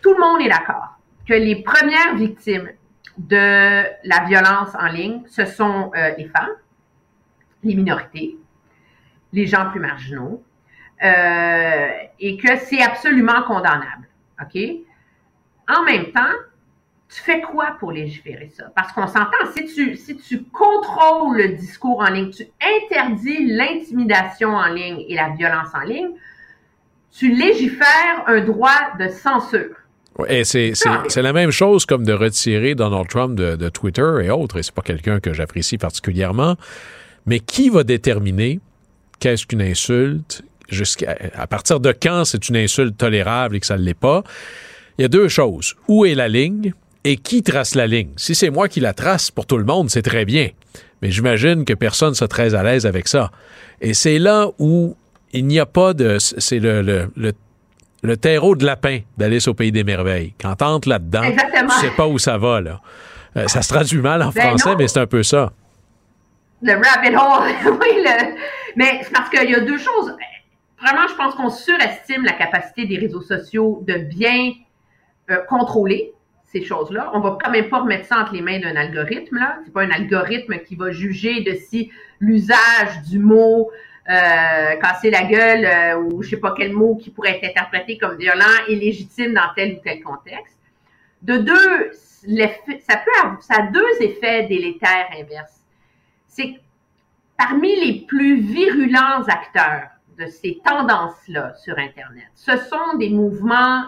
Tout 0.00 0.14
le 0.14 0.20
monde 0.20 0.40
est 0.42 0.48
d'accord 0.48 0.98
que 1.26 1.34
les 1.34 1.62
premières 1.62 2.14
victimes 2.16 2.70
de 3.18 3.84
la 4.04 4.24
violence 4.26 4.74
en 4.78 4.86
ligne, 4.86 5.22
ce 5.26 5.44
sont 5.44 5.90
euh, 5.96 6.10
les 6.18 6.26
femmes, 6.26 6.50
les 7.62 7.74
minorités, 7.74 8.36
les 9.32 9.46
gens 9.46 9.70
plus 9.70 9.80
marginaux, 9.80 10.42
euh, 11.02 11.88
et 12.20 12.36
que 12.36 12.56
c'est 12.56 12.82
absolument 12.82 13.42
condamnable. 13.42 14.08
OK? 14.40 14.60
En 15.68 15.82
même 15.84 16.12
temps, 16.12 16.32
tu 17.08 17.20
fais 17.20 17.40
quoi 17.40 17.76
pour 17.78 17.92
légiférer 17.92 18.50
ça? 18.56 18.64
Parce 18.74 18.92
qu'on 18.92 19.06
s'entend, 19.06 19.30
si 19.56 19.66
tu, 19.66 19.96
si 19.96 20.16
tu 20.16 20.42
contrôles 20.44 21.36
le 21.36 21.48
discours 21.50 22.00
en 22.00 22.10
ligne, 22.10 22.30
tu 22.30 22.44
interdis 22.60 23.46
l'intimidation 23.46 24.50
en 24.50 24.66
ligne 24.66 25.04
et 25.08 25.14
la 25.14 25.30
violence 25.30 25.68
en 25.74 25.82
ligne, 25.82 26.10
tu 27.12 27.34
légifères 27.34 28.24
un 28.26 28.40
droit 28.40 28.96
de 28.98 29.08
censure. 29.08 29.76
Et 30.28 30.44
c'est, 30.44 30.72
la 31.16 31.32
même 31.32 31.50
chose 31.50 31.86
comme 31.86 32.04
de 32.04 32.12
retirer 32.12 32.74
Donald 32.74 33.08
Trump 33.08 33.34
de, 33.34 33.68
Twitter 33.68 34.12
et 34.22 34.30
autres, 34.30 34.58
et 34.58 34.62
c'est 34.62 34.74
pas 34.74 34.82
quelqu'un 34.82 35.20
que 35.20 35.32
j'apprécie 35.32 35.78
particulièrement. 35.78 36.56
Mais 37.26 37.40
qui 37.40 37.68
va 37.68 37.84
déterminer 37.84 38.60
qu'est-ce 39.18 39.46
qu'une 39.46 39.62
insulte, 39.62 40.42
jusqu'à 40.68 41.16
à 41.34 41.46
partir 41.46 41.80
de 41.80 41.92
quand 41.92 42.24
c'est 42.24 42.48
une 42.48 42.56
insulte 42.56 42.96
tolérable 42.96 43.56
et 43.56 43.60
que 43.60 43.66
ça 43.66 43.76
ne 43.76 43.82
l'est 43.82 43.94
pas? 43.94 44.22
Il 44.98 45.02
y 45.02 45.04
a 45.04 45.08
deux 45.08 45.28
choses. 45.28 45.74
Où 45.88 46.04
est 46.04 46.14
la 46.14 46.28
ligne? 46.28 46.72
Et 47.04 47.16
qui 47.16 47.42
trace 47.42 47.74
la 47.74 47.86
ligne? 47.86 48.10
Si 48.16 48.34
c'est 48.34 48.50
moi 48.50 48.68
qui 48.68 48.80
la 48.80 48.94
trace 48.94 49.30
pour 49.30 49.46
tout 49.46 49.58
le 49.58 49.64
monde, 49.64 49.90
c'est 49.90 50.02
très 50.02 50.24
bien. 50.24 50.48
Mais 51.02 51.10
j'imagine 51.10 51.64
que 51.64 51.74
personne 51.74 52.10
ne 52.10 52.14
soit 52.14 52.28
très 52.28 52.54
à 52.54 52.62
l'aise 52.62 52.86
avec 52.86 53.08
ça. 53.08 53.30
Et 53.80 53.92
c'est 53.94 54.18
là 54.18 54.48
où 54.58 54.96
il 55.32 55.46
n'y 55.46 55.60
a 55.60 55.66
pas 55.66 55.92
de. 55.92 56.18
C'est 56.18 56.58
le, 56.58 56.80
le, 56.82 57.32
le, 58.02 58.16
terreau 58.16 58.56
de 58.56 58.64
lapin 58.64 59.00
d'Alice 59.18 59.46
au 59.48 59.54
Pays 59.54 59.72
des 59.72 59.84
Merveilles. 59.84 60.34
Quand 60.40 60.56
t'entres 60.56 60.88
là-dedans, 60.88 61.22
tu 61.22 61.80
sais 61.80 61.90
pas 61.96 62.06
où 62.06 62.18
ça 62.18 62.38
va, 62.38 62.60
là. 62.60 62.80
Euh, 63.36 63.48
ça 63.48 63.62
se 63.62 63.68
traduit 63.68 63.98
mal 63.98 64.22
en 64.22 64.30
ben 64.30 64.48
français, 64.48 64.76
mais 64.78 64.88
c'est 64.88 65.00
un 65.00 65.06
peu 65.06 65.22
ça. 65.22 65.52
Le 66.62 66.72
rabbit 66.72 67.14
hole, 67.14 67.78
oui. 67.82 68.04
Mais 68.76 69.00
c'est 69.02 69.12
parce 69.12 69.28
qu'il 69.28 69.50
y 69.50 69.54
a 69.54 69.60
deux 69.60 69.76
choses. 69.76 70.16
Vraiment, 70.80 71.06
je 71.08 71.14
pense 71.14 71.34
qu'on 71.34 71.50
surestime 71.50 72.24
la 72.24 72.32
capacité 72.32 72.86
des 72.86 72.96
réseaux 72.96 73.20
sociaux 73.20 73.82
de 73.86 73.94
bien 73.94 74.52
euh, 75.30 75.38
contrôler 75.48 76.13
ces 76.54 76.64
choses-là. 76.64 77.10
On 77.14 77.20
va 77.20 77.36
quand 77.42 77.50
même 77.50 77.68
pas 77.68 77.80
remettre 77.80 78.06
ça 78.06 78.20
entre 78.20 78.32
les 78.32 78.40
mains 78.40 78.60
d'un 78.60 78.76
algorithme. 78.76 79.36
là. 79.36 79.58
C'est 79.64 79.72
pas 79.72 79.82
un 79.82 79.90
algorithme 79.90 80.58
qui 80.58 80.76
va 80.76 80.90
juger 80.90 81.40
de 81.42 81.54
si 81.54 81.90
l'usage 82.20 83.02
du 83.10 83.18
mot 83.18 83.70
euh, 84.08 84.76
casser 84.80 85.10
la 85.10 85.24
gueule 85.24 85.64
euh, 85.64 85.96
ou 86.02 86.22
je 86.22 86.30
sais 86.30 86.36
pas 86.36 86.54
quel 86.56 86.72
mot 86.72 86.94
qui 86.96 87.10
pourrait 87.10 87.36
être 87.36 87.50
interprété 87.50 87.98
comme 87.98 88.16
violent 88.16 88.44
est 88.68 88.74
légitime 88.74 89.34
dans 89.34 89.52
tel 89.56 89.74
ou 89.74 89.80
tel 89.82 90.02
contexte. 90.02 90.58
De 91.22 91.38
deux, 91.38 91.90
ça 92.86 93.02
ça 93.40 93.54
a 93.58 93.62
deux 93.72 94.02
effets 94.02 94.44
délétères 94.44 95.08
inverses. 95.18 95.64
C'est 96.28 96.60
parmi 97.36 97.74
les 97.84 98.00
plus 98.06 98.40
virulents 98.40 99.24
acteurs 99.26 99.88
de 100.18 100.26
ces 100.26 100.60
tendances-là 100.64 101.54
sur 101.54 101.76
Internet, 101.78 102.28
ce 102.34 102.56
sont 102.56 102.96
des 102.98 103.10
mouvements 103.10 103.84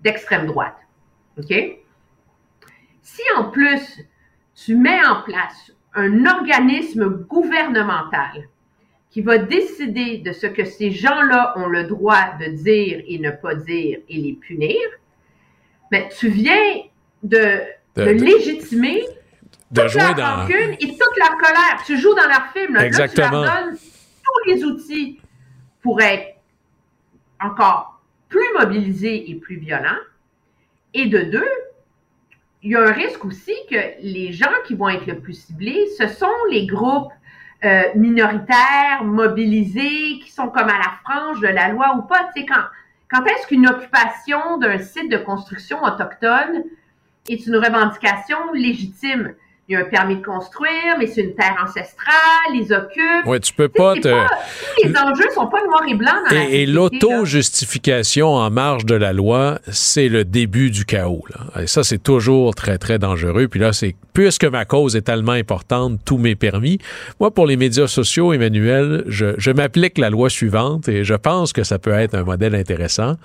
d'extrême 0.00 0.46
droite. 0.46 0.76
OK? 1.38 1.54
Si 3.02 3.22
en 3.36 3.44
plus 3.44 4.00
tu 4.54 4.76
mets 4.76 5.04
en 5.06 5.22
place 5.22 5.72
un 5.94 6.26
organisme 6.26 7.08
gouvernemental 7.08 8.48
qui 9.10 9.22
va 9.22 9.38
décider 9.38 10.18
de 10.18 10.32
ce 10.32 10.46
que 10.46 10.64
ces 10.64 10.90
gens-là 10.90 11.54
ont 11.56 11.66
le 11.66 11.84
droit 11.84 12.36
de 12.40 12.46
dire 12.46 13.02
et 13.06 13.18
ne 13.18 13.30
pas 13.30 13.54
dire 13.54 13.98
et 14.08 14.16
les 14.16 14.34
punir, 14.34 14.76
mais 15.90 16.08
tu 16.18 16.28
viens 16.28 16.82
de, 17.22 17.60
légitimer 17.96 19.02
de 19.70 19.82
toute 19.82 19.94
leur 19.94 20.16
rancune 20.16 20.72
et 20.74 20.88
toute 20.88 21.16
leur 21.18 21.36
colère. 21.38 21.82
Tu 21.86 21.98
joues 21.98 22.14
dans 22.14 22.28
leur 22.28 22.52
film. 22.52 22.74
Là. 22.74 22.86
Exactement. 22.86 23.28
tu 23.28 23.32
leur 23.32 23.64
donnes 23.64 23.76
tous 23.76 24.50
les 24.50 24.64
outils 24.64 25.20
pour 25.82 26.00
être 26.00 26.36
encore 27.40 27.97
plus 28.28 28.46
mobilisés 28.58 29.30
et 29.30 29.34
plus 29.34 29.56
violents. 29.56 30.02
Et 30.94 31.06
de 31.06 31.20
deux, 31.20 31.48
il 32.62 32.72
y 32.72 32.76
a 32.76 32.82
un 32.82 32.92
risque 32.92 33.24
aussi 33.24 33.54
que 33.70 33.76
les 34.00 34.32
gens 34.32 34.52
qui 34.66 34.74
vont 34.74 34.88
être 34.88 35.06
le 35.06 35.20
plus 35.20 35.34
ciblés, 35.34 35.86
ce 35.98 36.08
sont 36.08 36.26
les 36.50 36.66
groupes 36.66 37.12
euh, 37.64 37.82
minoritaires, 37.94 39.04
mobilisés, 39.04 40.18
qui 40.22 40.30
sont 40.30 40.48
comme 40.48 40.68
à 40.68 40.78
la 40.78 40.92
frange 41.04 41.40
de 41.40 41.48
la 41.48 41.68
loi 41.68 41.96
ou 41.96 42.02
pas. 42.02 42.30
Tu 42.34 42.40
sais, 42.40 42.46
quand, 42.46 42.64
quand 43.10 43.24
est-ce 43.24 43.46
qu'une 43.46 43.68
occupation 43.68 44.58
d'un 44.58 44.78
site 44.78 45.10
de 45.10 45.18
construction 45.18 45.82
autochtone 45.82 46.64
est 47.28 47.46
une 47.46 47.56
revendication 47.56 48.52
légitime? 48.52 49.34
Il 49.68 49.74
y 49.74 49.76
a 49.76 49.80
un 49.80 49.84
permis 49.84 50.16
de 50.16 50.24
construire, 50.24 50.96
mais 50.98 51.06
c'est 51.06 51.20
une 51.20 51.34
terre 51.34 51.54
ancestrale, 51.62 52.54
ils 52.54 52.72
occupent. 52.72 53.26
Oui, 53.26 53.38
tu 53.38 53.52
peux 53.52 53.68
pas 53.68 53.96
te. 53.96 54.08
les 54.82 54.96
enjeux 54.96 55.28
sont 55.34 55.46
pas 55.46 55.62
noirs 55.62 55.84
et 55.86 55.94
blancs 55.94 56.14
dans 56.30 56.36
Et, 56.36 56.62
et 56.62 56.66
l'auto-justification 56.66 58.28
en 58.28 58.50
marge 58.50 58.86
de 58.86 58.94
la 58.94 59.12
loi, 59.12 59.58
c'est 59.70 60.08
le 60.08 60.24
début 60.24 60.70
du 60.70 60.86
chaos. 60.86 61.22
Là. 61.28 61.62
Et 61.62 61.66
ça, 61.66 61.84
c'est 61.84 62.02
toujours 62.02 62.54
très, 62.54 62.78
très 62.78 62.98
dangereux. 62.98 63.46
Puis 63.48 63.60
là, 63.60 63.74
c'est 63.74 63.94
puisque 64.14 64.46
ma 64.46 64.64
cause 64.64 64.96
est 64.96 65.02
tellement 65.02 65.32
importante, 65.32 66.00
tous 66.02 66.16
mes 66.16 66.34
permis. 66.34 66.78
Moi, 67.20 67.30
pour 67.30 67.46
les 67.46 67.58
médias 67.58 67.88
sociaux, 67.88 68.32
Emmanuel, 68.32 69.04
je, 69.06 69.34
je 69.36 69.50
m'applique 69.50 69.98
la 69.98 70.08
loi 70.08 70.30
suivante 70.30 70.88
et 70.88 71.04
je 71.04 71.14
pense 71.14 71.52
que 71.52 71.62
ça 71.62 71.78
peut 71.78 71.92
être 71.92 72.14
un 72.14 72.24
modèle 72.24 72.54
intéressant. 72.54 73.16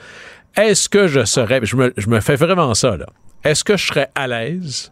Est-ce 0.58 0.90
que 0.90 1.08
je 1.08 1.24
serais. 1.24 1.62
Je 1.64 1.78
me, 1.78 1.94
je 1.96 2.10
me 2.10 2.20
fais 2.20 2.36
vraiment 2.36 2.74
ça, 2.74 2.98
là. 2.98 3.06
Est-ce 3.46 3.64
que 3.64 3.78
je 3.78 3.88
serais 3.88 4.10
à 4.14 4.28
l'aise? 4.28 4.92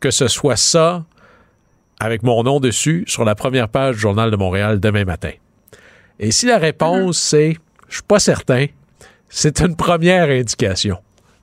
Que 0.00 0.10
ce 0.10 0.28
soit 0.28 0.56
ça 0.56 1.04
avec 2.00 2.22
mon 2.22 2.42
nom 2.42 2.60
dessus 2.60 3.04
sur 3.06 3.24
la 3.24 3.34
première 3.34 3.68
page 3.68 3.96
du 3.96 4.00
Journal 4.00 4.30
de 4.30 4.36
Montréal 4.36 4.80
demain 4.80 5.04
matin? 5.04 5.32
Et 6.18 6.30
si 6.30 6.46
la 6.46 6.58
réponse 6.58 7.18
mm-hmm. 7.18 7.28
c'est 7.28 7.56
je 7.88 7.94
suis 7.94 8.02
pas 8.02 8.18
certain, 8.18 8.66
c'est 9.28 9.60
une 9.60 9.76
première 9.76 10.28
indication. 10.28 10.98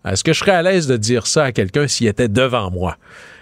Est-ce 0.08 0.24
que 0.24 0.34
je 0.34 0.40
serais 0.40 0.52
à 0.52 0.62
l'aise 0.62 0.88
de 0.88 0.98
dire 0.98 1.26
ça 1.26 1.46
à 1.46 1.52
quelqu'un 1.52 1.88
s'il 1.88 2.08
était 2.08 2.28
devant 2.28 2.70
moi? 2.70 2.98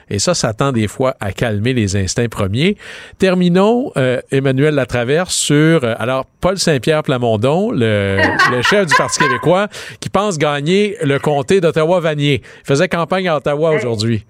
Et 0.09 0.19
ça, 0.19 0.33
ça 0.33 0.53
tend 0.53 0.71
des 0.71 0.87
fois 0.87 1.15
à 1.19 1.31
calmer 1.31 1.73
les 1.73 1.95
instincts 1.95 2.27
premiers. 2.27 2.77
Terminons, 3.19 3.91
euh, 3.97 4.21
Emmanuel 4.31 4.75
Latraverse, 4.75 5.33
sur, 5.33 5.83
euh, 5.83 5.95
alors, 5.97 6.25
Paul 6.41 6.57
Saint-Pierre 6.57 7.03
Plamondon, 7.03 7.71
le, 7.71 8.19
le, 8.51 8.61
chef 8.61 8.85
du 8.85 8.93
Parti 8.95 9.19
québécois, 9.19 9.69
qui 9.99 10.09
pense 10.09 10.37
gagner 10.37 10.97
le 11.03 11.19
comté 11.19 11.61
d'Ottawa-Vanier. 11.61 12.41
Il 12.43 12.67
faisait 12.67 12.89
campagne 12.89 13.27
à 13.27 13.37
Ottawa 13.37 13.71
aujourd'hui 13.71 14.25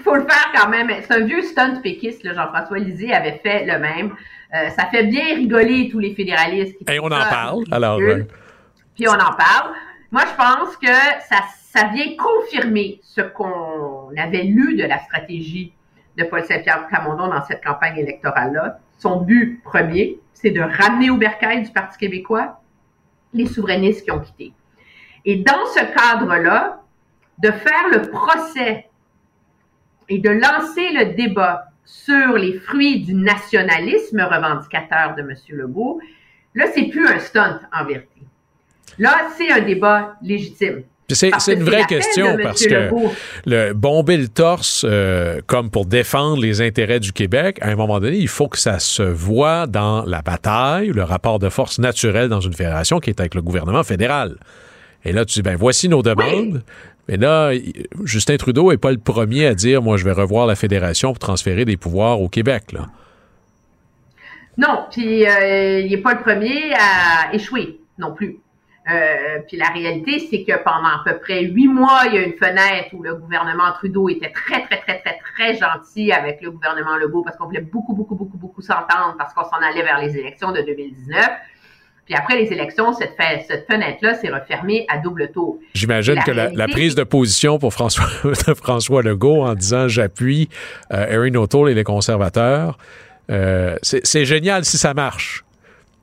faut 0.00 0.14
le 0.14 0.22
faire 0.22 0.50
quand 0.54 0.68
même. 0.68 0.90
C'est 1.02 1.12
un 1.12 1.24
vieux 1.24 1.42
stunt 1.42 1.80
péquiste. 1.82 2.22
Jean-François 2.24 2.78
Lisée 2.78 3.12
avait 3.12 3.40
fait 3.42 3.64
le 3.64 3.78
même. 3.78 4.14
Euh, 4.54 4.68
ça 4.70 4.86
fait 4.86 5.04
bien 5.04 5.34
rigoler 5.36 5.88
tous 5.90 5.98
les 5.98 6.14
fédéralistes. 6.14 6.76
Et 6.90 6.98
on 7.00 7.06
en 7.06 7.10
parle, 7.10 7.64
alors. 7.70 8.00
Euh. 8.00 8.24
Puis 8.94 9.08
on 9.08 9.12
en 9.12 9.32
parle. 9.32 9.72
Moi, 10.10 10.22
je 10.26 10.36
pense 10.36 10.76
que 10.76 10.92
ça, 11.28 11.36
ça 11.72 11.86
vient 11.86 12.16
confirmer 12.16 13.00
ce 13.02 13.20
qu'on 13.20 14.10
avait 14.16 14.42
lu 14.42 14.76
de 14.76 14.84
la 14.84 14.98
stratégie 14.98 15.72
de 16.16 16.24
Paul 16.24 16.44
Saint-Pierre 16.44 16.88
Plamondon 16.88 17.28
dans 17.28 17.44
cette 17.44 17.64
campagne 17.64 17.96
électorale-là. 17.96 18.80
Son 18.98 19.20
but 19.20 19.62
premier, 19.62 20.18
c'est 20.32 20.50
de 20.50 20.60
ramener 20.60 21.10
au 21.10 21.16
bercail 21.16 21.62
du 21.62 21.70
Parti 21.70 21.96
québécois 21.96 22.60
les 23.32 23.46
souverainistes 23.46 24.04
qui 24.04 24.10
ont 24.10 24.18
quitté. 24.18 24.52
Et 25.24 25.36
dans 25.36 25.66
ce 25.66 25.80
cadre-là, 25.80 26.80
de 27.38 27.50
faire 27.50 27.88
le 27.92 28.02
procès 28.02 28.89
et 30.10 30.18
de 30.18 30.28
lancer 30.28 30.90
le 30.92 31.14
débat 31.14 31.66
sur 31.84 32.36
les 32.36 32.58
fruits 32.58 33.00
du 33.00 33.14
nationalisme 33.14 34.20
revendicateur 34.20 35.14
de 35.16 35.22
M. 35.22 35.34
Legault, 35.50 36.00
là, 36.54 36.66
c'est 36.74 36.84
plus 36.84 37.06
un 37.06 37.18
stunt 37.18 37.60
en 37.72 37.84
vérité. 37.84 38.20
Là, 38.98 39.28
c'est 39.36 39.50
un 39.50 39.60
débat 39.60 40.16
légitime. 40.22 40.82
C'est 41.08 41.54
une 41.54 41.64
vraie 41.64 41.86
question 41.86 42.36
parce 42.40 42.64
que 42.64 42.90
le 43.44 43.72
bomber 43.72 44.16
le 44.16 44.28
torse 44.28 44.84
euh, 44.88 45.40
comme 45.46 45.70
pour 45.70 45.86
défendre 45.86 46.40
les 46.40 46.60
intérêts 46.60 47.00
du 47.00 47.12
Québec, 47.12 47.58
à 47.62 47.68
un 47.68 47.74
moment 47.74 47.98
donné, 47.98 48.16
il 48.18 48.28
faut 48.28 48.48
que 48.48 48.58
ça 48.58 48.78
se 48.78 49.02
voit 49.02 49.66
dans 49.66 50.04
la 50.04 50.22
bataille, 50.22 50.88
le 50.88 51.02
rapport 51.02 51.40
de 51.40 51.48
force 51.48 51.80
naturel 51.80 52.28
dans 52.28 52.40
une 52.40 52.52
fédération 52.52 53.00
qui 53.00 53.10
est 53.10 53.18
avec 53.18 53.34
le 53.34 53.42
gouvernement 53.42 53.82
fédéral. 53.82 54.36
Et 55.04 55.12
là, 55.12 55.24
tu 55.24 55.34
dis, 55.34 55.42
ben 55.42 55.56
voici 55.56 55.88
nos 55.88 56.02
demandes. 56.02 56.62
Mais 57.10 57.16
là, 57.16 57.50
Justin 58.04 58.36
Trudeau 58.36 58.70
n'est 58.70 58.78
pas 58.78 58.92
le 58.92 58.98
premier 58.98 59.44
à 59.46 59.54
dire, 59.54 59.82
moi, 59.82 59.96
je 59.96 60.04
vais 60.04 60.12
revoir 60.12 60.46
la 60.46 60.54
fédération 60.54 61.08
pour 61.08 61.18
transférer 61.18 61.64
des 61.64 61.76
pouvoirs 61.76 62.20
au 62.20 62.28
Québec. 62.28 62.72
Non, 64.56 64.86
puis 64.92 65.26
euh, 65.26 65.80
il 65.80 65.90
n'est 65.90 66.02
pas 66.02 66.14
le 66.14 66.20
premier 66.20 66.72
à 66.74 67.34
échouer 67.34 67.80
non 67.98 68.14
plus. 68.14 68.38
Euh, 68.88 69.40
puis 69.48 69.56
la 69.56 69.70
réalité, 69.70 70.20
c'est 70.20 70.44
que 70.44 70.56
pendant 70.62 70.86
à 70.86 71.02
peu 71.04 71.18
près 71.18 71.42
huit 71.42 71.66
mois, 71.66 72.02
il 72.06 72.14
y 72.14 72.18
a 72.18 72.22
une 72.22 72.34
fenêtre 72.34 72.90
où 72.92 73.02
le 73.02 73.16
gouvernement 73.16 73.72
Trudeau 73.72 74.08
était 74.08 74.30
très, 74.30 74.64
très, 74.66 74.80
très, 74.80 75.00
très, 75.00 75.18
très 75.34 75.56
gentil 75.56 76.12
avec 76.12 76.40
le 76.40 76.52
gouvernement 76.52 76.96
Legault 76.96 77.22
parce 77.24 77.36
qu'on 77.36 77.46
voulait 77.46 77.60
beaucoup, 77.60 77.92
beaucoup, 77.92 78.14
beaucoup, 78.14 78.38
beaucoup 78.38 78.62
s'entendre 78.62 79.16
parce 79.18 79.34
qu'on 79.34 79.44
s'en 79.44 79.56
allait 79.56 79.82
vers 79.82 80.00
les 80.00 80.16
élections 80.16 80.52
de 80.52 80.62
2019. 80.62 81.28
Puis 82.10 82.18
après 82.18 82.36
les 82.42 82.52
élections, 82.52 82.92
cette, 82.92 83.14
fenêtre-là 83.70 84.14
s'est 84.14 84.30
refermée 84.30 84.84
à 84.88 84.98
double 84.98 85.30
tour. 85.30 85.60
J'imagine 85.74 86.18
que 86.26 86.32
la, 86.32 86.66
prise 86.66 86.96
de 86.96 87.04
position 87.04 87.60
pour 87.60 87.72
François, 87.72 88.04
François 88.56 89.02
Legault 89.02 89.44
en 89.44 89.54
disant 89.54 89.86
j'appuie 89.86 90.48
euh, 90.92 91.06
Erin 91.06 91.36
O'Toole 91.36 91.70
et 91.70 91.74
les 91.74 91.84
conservateurs, 91.84 92.78
euh, 93.30 93.76
c'est 93.82 94.24
génial 94.24 94.64
si 94.64 94.76
ça 94.76 94.92
marche. 94.92 95.44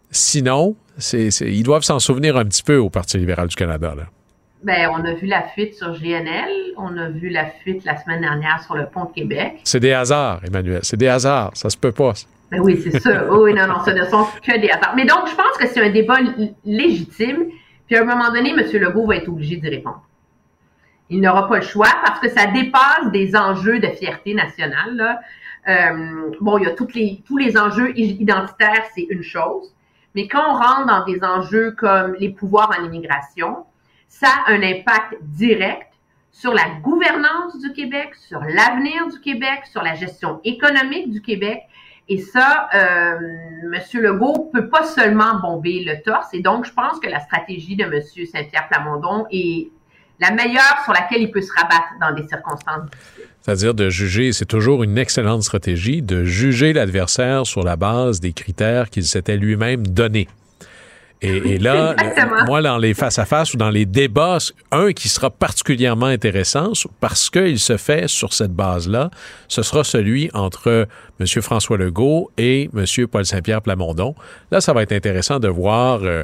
Sinon, 0.09 0.77
ils 1.11 1.63
doivent 1.63 1.83
s'en 1.83 1.99
souvenir 1.99 2.37
un 2.37 2.45
petit 2.45 2.63
peu 2.63 2.77
au 2.77 2.89
Parti 2.89 3.17
libéral 3.17 3.49
du 3.49 3.57
Canada. 3.57 3.93
Là. 3.93 4.03
Ben, 4.63 4.89
on 4.93 5.03
a 5.03 5.13
vu 5.13 5.27
la 5.27 5.43
fuite 5.49 5.75
sur 5.75 5.91
GNL, 5.91 6.49
on 6.77 6.97
a 6.97 7.09
vu 7.09 7.27
la 7.27 7.47
fuite 7.47 7.83
la 7.83 8.01
semaine 8.01 8.21
dernière 8.21 8.63
sur 8.63 8.75
le 8.75 8.85
pont 8.85 9.03
de 9.03 9.11
Québec. 9.11 9.55
C'est 9.65 9.81
des 9.81 9.91
hasards, 9.91 10.39
Emmanuel, 10.47 10.79
c'est 10.83 10.95
des 10.95 11.09
hasards, 11.09 11.51
ça 11.53 11.69
se 11.69 11.75
peut 11.75 11.91
pas. 11.91 12.13
Ben 12.51 12.61
oui, 12.61 12.79
c'est 12.81 12.99
ça. 12.99 13.31
oui, 13.31 13.53
non, 13.53 13.67
non, 13.67 13.83
ce 13.83 13.91
ne 13.91 14.05
sont 14.05 14.25
que 14.41 14.57
des 14.59 14.69
attentes. 14.69 14.93
Mais 14.95 15.05
donc, 15.05 15.27
je 15.27 15.35
pense 15.35 15.57
que 15.59 15.67
c'est 15.67 15.81
un 15.81 15.89
débat 15.89 16.17
légitime. 16.63 17.47
Puis 17.87 17.95
à 17.95 18.01
un 18.01 18.05
moment 18.05 18.31
donné, 18.31 18.51
M. 18.51 18.57
Legault 18.57 19.05
va 19.05 19.17
être 19.17 19.29
obligé 19.29 19.57
d'y 19.57 19.69
répondre. 19.69 20.03
Il 21.09 21.21
n'aura 21.21 21.47
pas 21.47 21.57
le 21.57 21.61
choix 21.61 21.87
parce 22.05 22.19
que 22.19 22.29
ça 22.29 22.47
dépasse 22.47 23.11
des 23.11 23.35
enjeux 23.35 23.79
de 23.79 23.87
fierté 23.87 24.33
nationale. 24.33 25.19
Euh, 25.67 26.31
bon, 26.41 26.57
il 26.57 26.65
y 26.65 26.67
a 26.67 26.71
toutes 26.71 26.93
les, 26.93 27.23
tous 27.25 27.37
les 27.37 27.57
enjeux 27.57 27.97
identitaires, 27.97 28.83
c'est 28.93 29.07
une 29.09 29.23
chose. 29.23 29.73
Mais 30.15 30.27
quand 30.27 30.43
on 30.49 30.53
rentre 30.53 30.87
dans 30.87 31.05
des 31.05 31.23
enjeux 31.23 31.71
comme 31.71 32.15
les 32.19 32.29
pouvoirs 32.29 32.71
en 32.77 32.83
immigration, 32.83 33.65
ça 34.07 34.27
a 34.45 34.51
un 34.51 34.63
impact 34.63 35.15
direct 35.21 35.87
sur 36.31 36.53
la 36.53 36.69
gouvernance 36.81 37.59
du 37.59 37.71
Québec, 37.73 38.15
sur 38.15 38.39
l'avenir 38.41 39.07
du 39.07 39.19
Québec, 39.19 39.61
sur 39.71 39.81
la 39.81 39.95
gestion 39.95 40.39
économique 40.43 41.09
du 41.09 41.21
Québec. 41.21 41.61
Et 42.09 42.19
ça, 42.19 42.69
euh, 42.73 43.17
M. 43.63 44.01
Legault 44.01 44.49
peut 44.53 44.69
pas 44.69 44.85
seulement 44.85 45.39
bomber 45.39 45.83
le 45.85 46.01
torse. 46.03 46.27
Et 46.33 46.41
donc, 46.41 46.65
je 46.65 46.73
pense 46.73 46.99
que 46.99 47.09
la 47.09 47.19
stratégie 47.19 47.75
de 47.75 47.83
M. 47.83 48.01
Saint-Pierre 48.01 48.67
Plamondon 48.69 49.25
est 49.31 49.67
la 50.19 50.31
meilleure 50.31 50.81
sur 50.83 50.93
laquelle 50.93 51.21
il 51.21 51.31
peut 51.31 51.41
se 51.41 51.51
rabattre 51.53 51.93
dans 52.01 52.13
des 52.13 52.27
circonstances 52.27 52.89
C'est-à-dire 53.41 53.73
de 53.73 53.89
juger, 53.89 54.31
c'est 54.31 54.45
toujours 54.45 54.83
une 54.83 54.97
excellente 54.97 55.43
stratégie, 55.43 56.01
de 56.01 56.23
juger 56.23 56.73
l'adversaire 56.73 57.45
sur 57.45 57.63
la 57.63 57.75
base 57.75 58.19
des 58.19 58.33
critères 58.33 58.89
qu'il 58.89 59.05
s'était 59.05 59.37
lui-même 59.37 59.85
donnés. 59.85 60.27
Et, 61.21 61.57
là, 61.57 61.95
moi, 62.47 62.61
dans 62.61 62.77
les 62.77 62.93
face-à-face 62.93 63.53
ou 63.53 63.57
dans 63.57 63.71
les 63.71 63.85
débats, 63.85 64.37
un 64.71 64.93
qui 64.93 65.09
sera 65.09 65.29
particulièrement 65.29 66.05
intéressant 66.05 66.73
parce 66.99 67.29
qu'il 67.29 67.59
se 67.59 67.77
fait 67.77 68.07
sur 68.07 68.33
cette 68.33 68.53
base-là, 68.53 69.09
ce 69.47 69.63
sera 69.63 69.83
celui 69.83 70.29
entre 70.33 70.87
M. 71.19 71.25
François 71.41 71.77
Legault 71.77 72.29
et 72.37 72.69
M. 72.75 73.07
Paul 73.07 73.25
Saint-Pierre 73.25 73.61
Plamondon. 73.61 74.13
Là, 74.51 74.61
ça 74.61 74.73
va 74.73 74.83
être 74.83 74.91
intéressant 74.91 75.39
de 75.39 75.47
voir, 75.47 76.01
euh, 76.03 76.23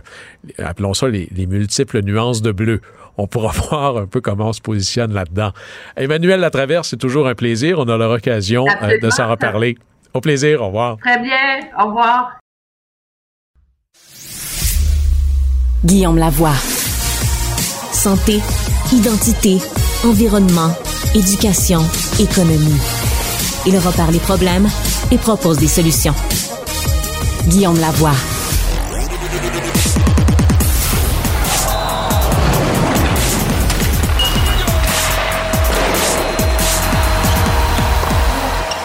appelons 0.60 0.94
ça 0.94 1.07
les, 1.07 1.28
multiples 1.48 2.02
nuances 2.02 2.41
de 2.41 2.52
bleu 2.52 2.82
on 3.18 3.28
pourra 3.28 3.52
voir 3.70 3.98
un 3.98 4.07
peu 4.07 4.22
comment 4.22 4.49
on 4.49 4.53
se 4.53 4.61
positionne 4.61 5.14
là-dedans. 5.14 5.52
Emmanuel 5.95 6.40
Latraverse, 6.40 6.90
c'est 6.90 6.98
toujours 6.98 7.28
un 7.28 7.36
plaisir. 7.36 7.78
On 7.78 7.88
a 7.88 7.95
l'occasion 7.95 8.65
euh, 8.82 8.98
de 8.99 9.10
s'en 9.11 9.30
reparler. 9.30 9.78
Au 10.15 10.22
plaisir, 10.22 10.61
au 10.61 10.68
revoir. 10.68 10.98
Très 10.98 11.20
bien, 11.20 11.60
au 11.80 11.88
revoir. 11.88 12.43
Guillaume 15.85 16.18
Lavoie. 16.18 16.55
Santé, 17.91 18.39
identité, 18.93 19.57
environnement, 20.05 20.69
éducation, 21.14 21.81
économie. 22.19 22.80
Il 23.65 23.77
repart 23.77 24.10
les 24.10 24.19
problèmes 24.19 24.69
et 25.11 25.18
propose 25.18 25.57
des 25.57 25.68
solutions. 25.68 26.15
Guillaume 27.47 27.77
Lavoie. 27.81 28.15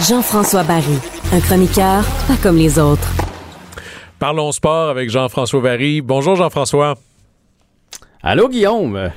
Jean-François 0.00 0.64
Barry, 0.64 0.98
un 1.32 1.40
chroniqueur 1.40 2.02
pas 2.26 2.36
comme 2.42 2.56
les 2.56 2.80
autres. 2.80 3.17
Parlons 4.18 4.50
sport 4.52 4.88
avec 4.90 5.10
Jean-François 5.10 5.60
Barry. 5.60 6.00
Bonjour 6.00 6.34
Jean-François. 6.34 6.96
Allô 8.22 8.48
Guillaume. 8.48 9.10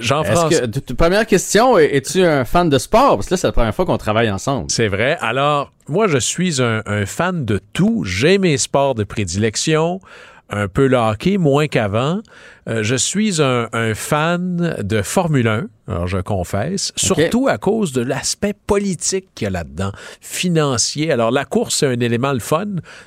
Jean-François. 0.00 0.66
Première 0.96 1.26
question, 1.26 1.78
es-tu 1.78 2.24
un 2.24 2.44
fan 2.44 2.68
de 2.68 2.78
sport? 2.78 3.16
Parce 3.16 3.28
que 3.28 3.34
là, 3.34 3.38
c'est 3.38 3.46
la 3.46 3.52
première 3.52 3.74
fois 3.74 3.86
qu'on 3.86 3.98
travaille 3.98 4.30
ensemble. 4.30 4.66
C'est 4.68 4.88
vrai. 4.88 5.16
Alors, 5.20 5.72
moi, 5.88 6.08
je 6.08 6.18
suis 6.18 6.60
un, 6.60 6.82
un 6.86 7.06
fan 7.06 7.44
de 7.44 7.60
tout. 7.72 8.02
J'ai 8.04 8.38
mes 8.38 8.58
sports 8.58 8.94
de 8.94 9.04
prédilection 9.04 10.00
un 10.50 10.68
peu 10.68 10.86
le 10.86 10.96
hockey, 10.96 11.38
moins 11.38 11.66
qu'avant. 11.66 12.20
Euh, 12.68 12.82
je 12.82 12.94
suis 12.94 13.40
un, 13.42 13.68
fan 13.94 14.76
de 14.82 15.02
Formule 15.02 15.48
1, 15.48 15.66
alors 15.88 16.06
je 16.06 16.18
confesse, 16.18 16.92
surtout 16.96 17.48
à 17.48 17.56
cause 17.56 17.92
de 17.92 18.02
l'aspect 18.02 18.52
politique 18.52 19.28
qu'il 19.34 19.46
y 19.46 19.48
a 19.48 19.50
là-dedans, 19.50 19.90
financier. 20.20 21.10
Alors 21.10 21.30
la 21.30 21.46
course, 21.46 21.76
c'est 21.76 21.86
un 21.86 22.00
élément 22.00 22.32
le 22.32 22.40
fun, 22.40 22.66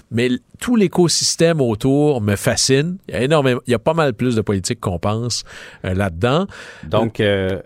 mais 0.10 0.30
tout 0.60 0.76
l'écosystème 0.76 1.62
autour 1.62 2.22
me 2.22 2.36
fascine. 2.36 2.98
Il 3.08 3.14
y 3.14 3.18
a 3.18 3.22
énormément, 3.22 3.62
il 3.68 3.72
y 3.72 3.76
a 3.76 3.80
pas 3.80 3.94
mal 3.94 4.14
plus 4.14 4.36
de 4.36 4.42
politique 4.42 4.80
qu'on 4.80 5.00
pense 5.00 5.44
euh, 5.86 5.94
là-dedans. 5.94 6.48
Donc, 6.84 7.20
euh, 7.20 7.62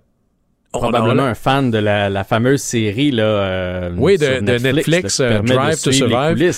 probablement 0.79 1.23
un 1.23 1.35
fan 1.35 1.71
de 1.71 1.77
la, 1.77 2.23
fameuse 2.23 2.61
série 2.61 3.11
là, 3.11 3.23
euh, 3.23 3.91
oui, 3.97 4.17
de 4.17 4.57
Netflix, 4.57 5.19
euh, 5.19 5.39
Drive 5.39 5.81
to 5.81 5.91
Survive. 5.91 6.53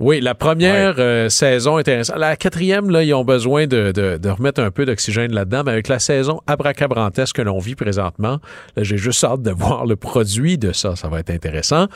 Oui, 0.00 0.20
la 0.20 0.34
première 0.34 0.96
euh, 0.98 1.28
saison 1.28 1.76
intéressante. 1.76 2.18
La 2.18 2.36
quatrième, 2.36 2.90
là, 2.90 3.02
ils 3.02 3.14
ont 3.14 3.24
besoin 3.24 3.66
de, 3.66 3.92
remettre 4.28 4.60
un 4.60 4.70
peu 4.70 4.84
d'oxygène 4.84 5.32
là-dedans, 5.32 5.62
mais 5.64 5.72
avec 5.72 5.88
la 5.88 5.98
saison 5.98 6.40
abracabrantesque 6.46 7.36
que 7.36 7.42
l'on 7.42 7.58
vit 7.58 7.74
présentement, 7.74 8.38
j'ai 8.76 8.96
juste 8.96 9.22
hâte 9.24 9.42
de 9.42 9.50
voir 9.56 9.86
le 9.86 9.96
produit 9.96 10.58
de 10.58 10.72
ça. 10.72 10.96
Ça 10.96 11.08
va 11.08 11.20
être 11.20 11.30
intéressant. 11.30 11.86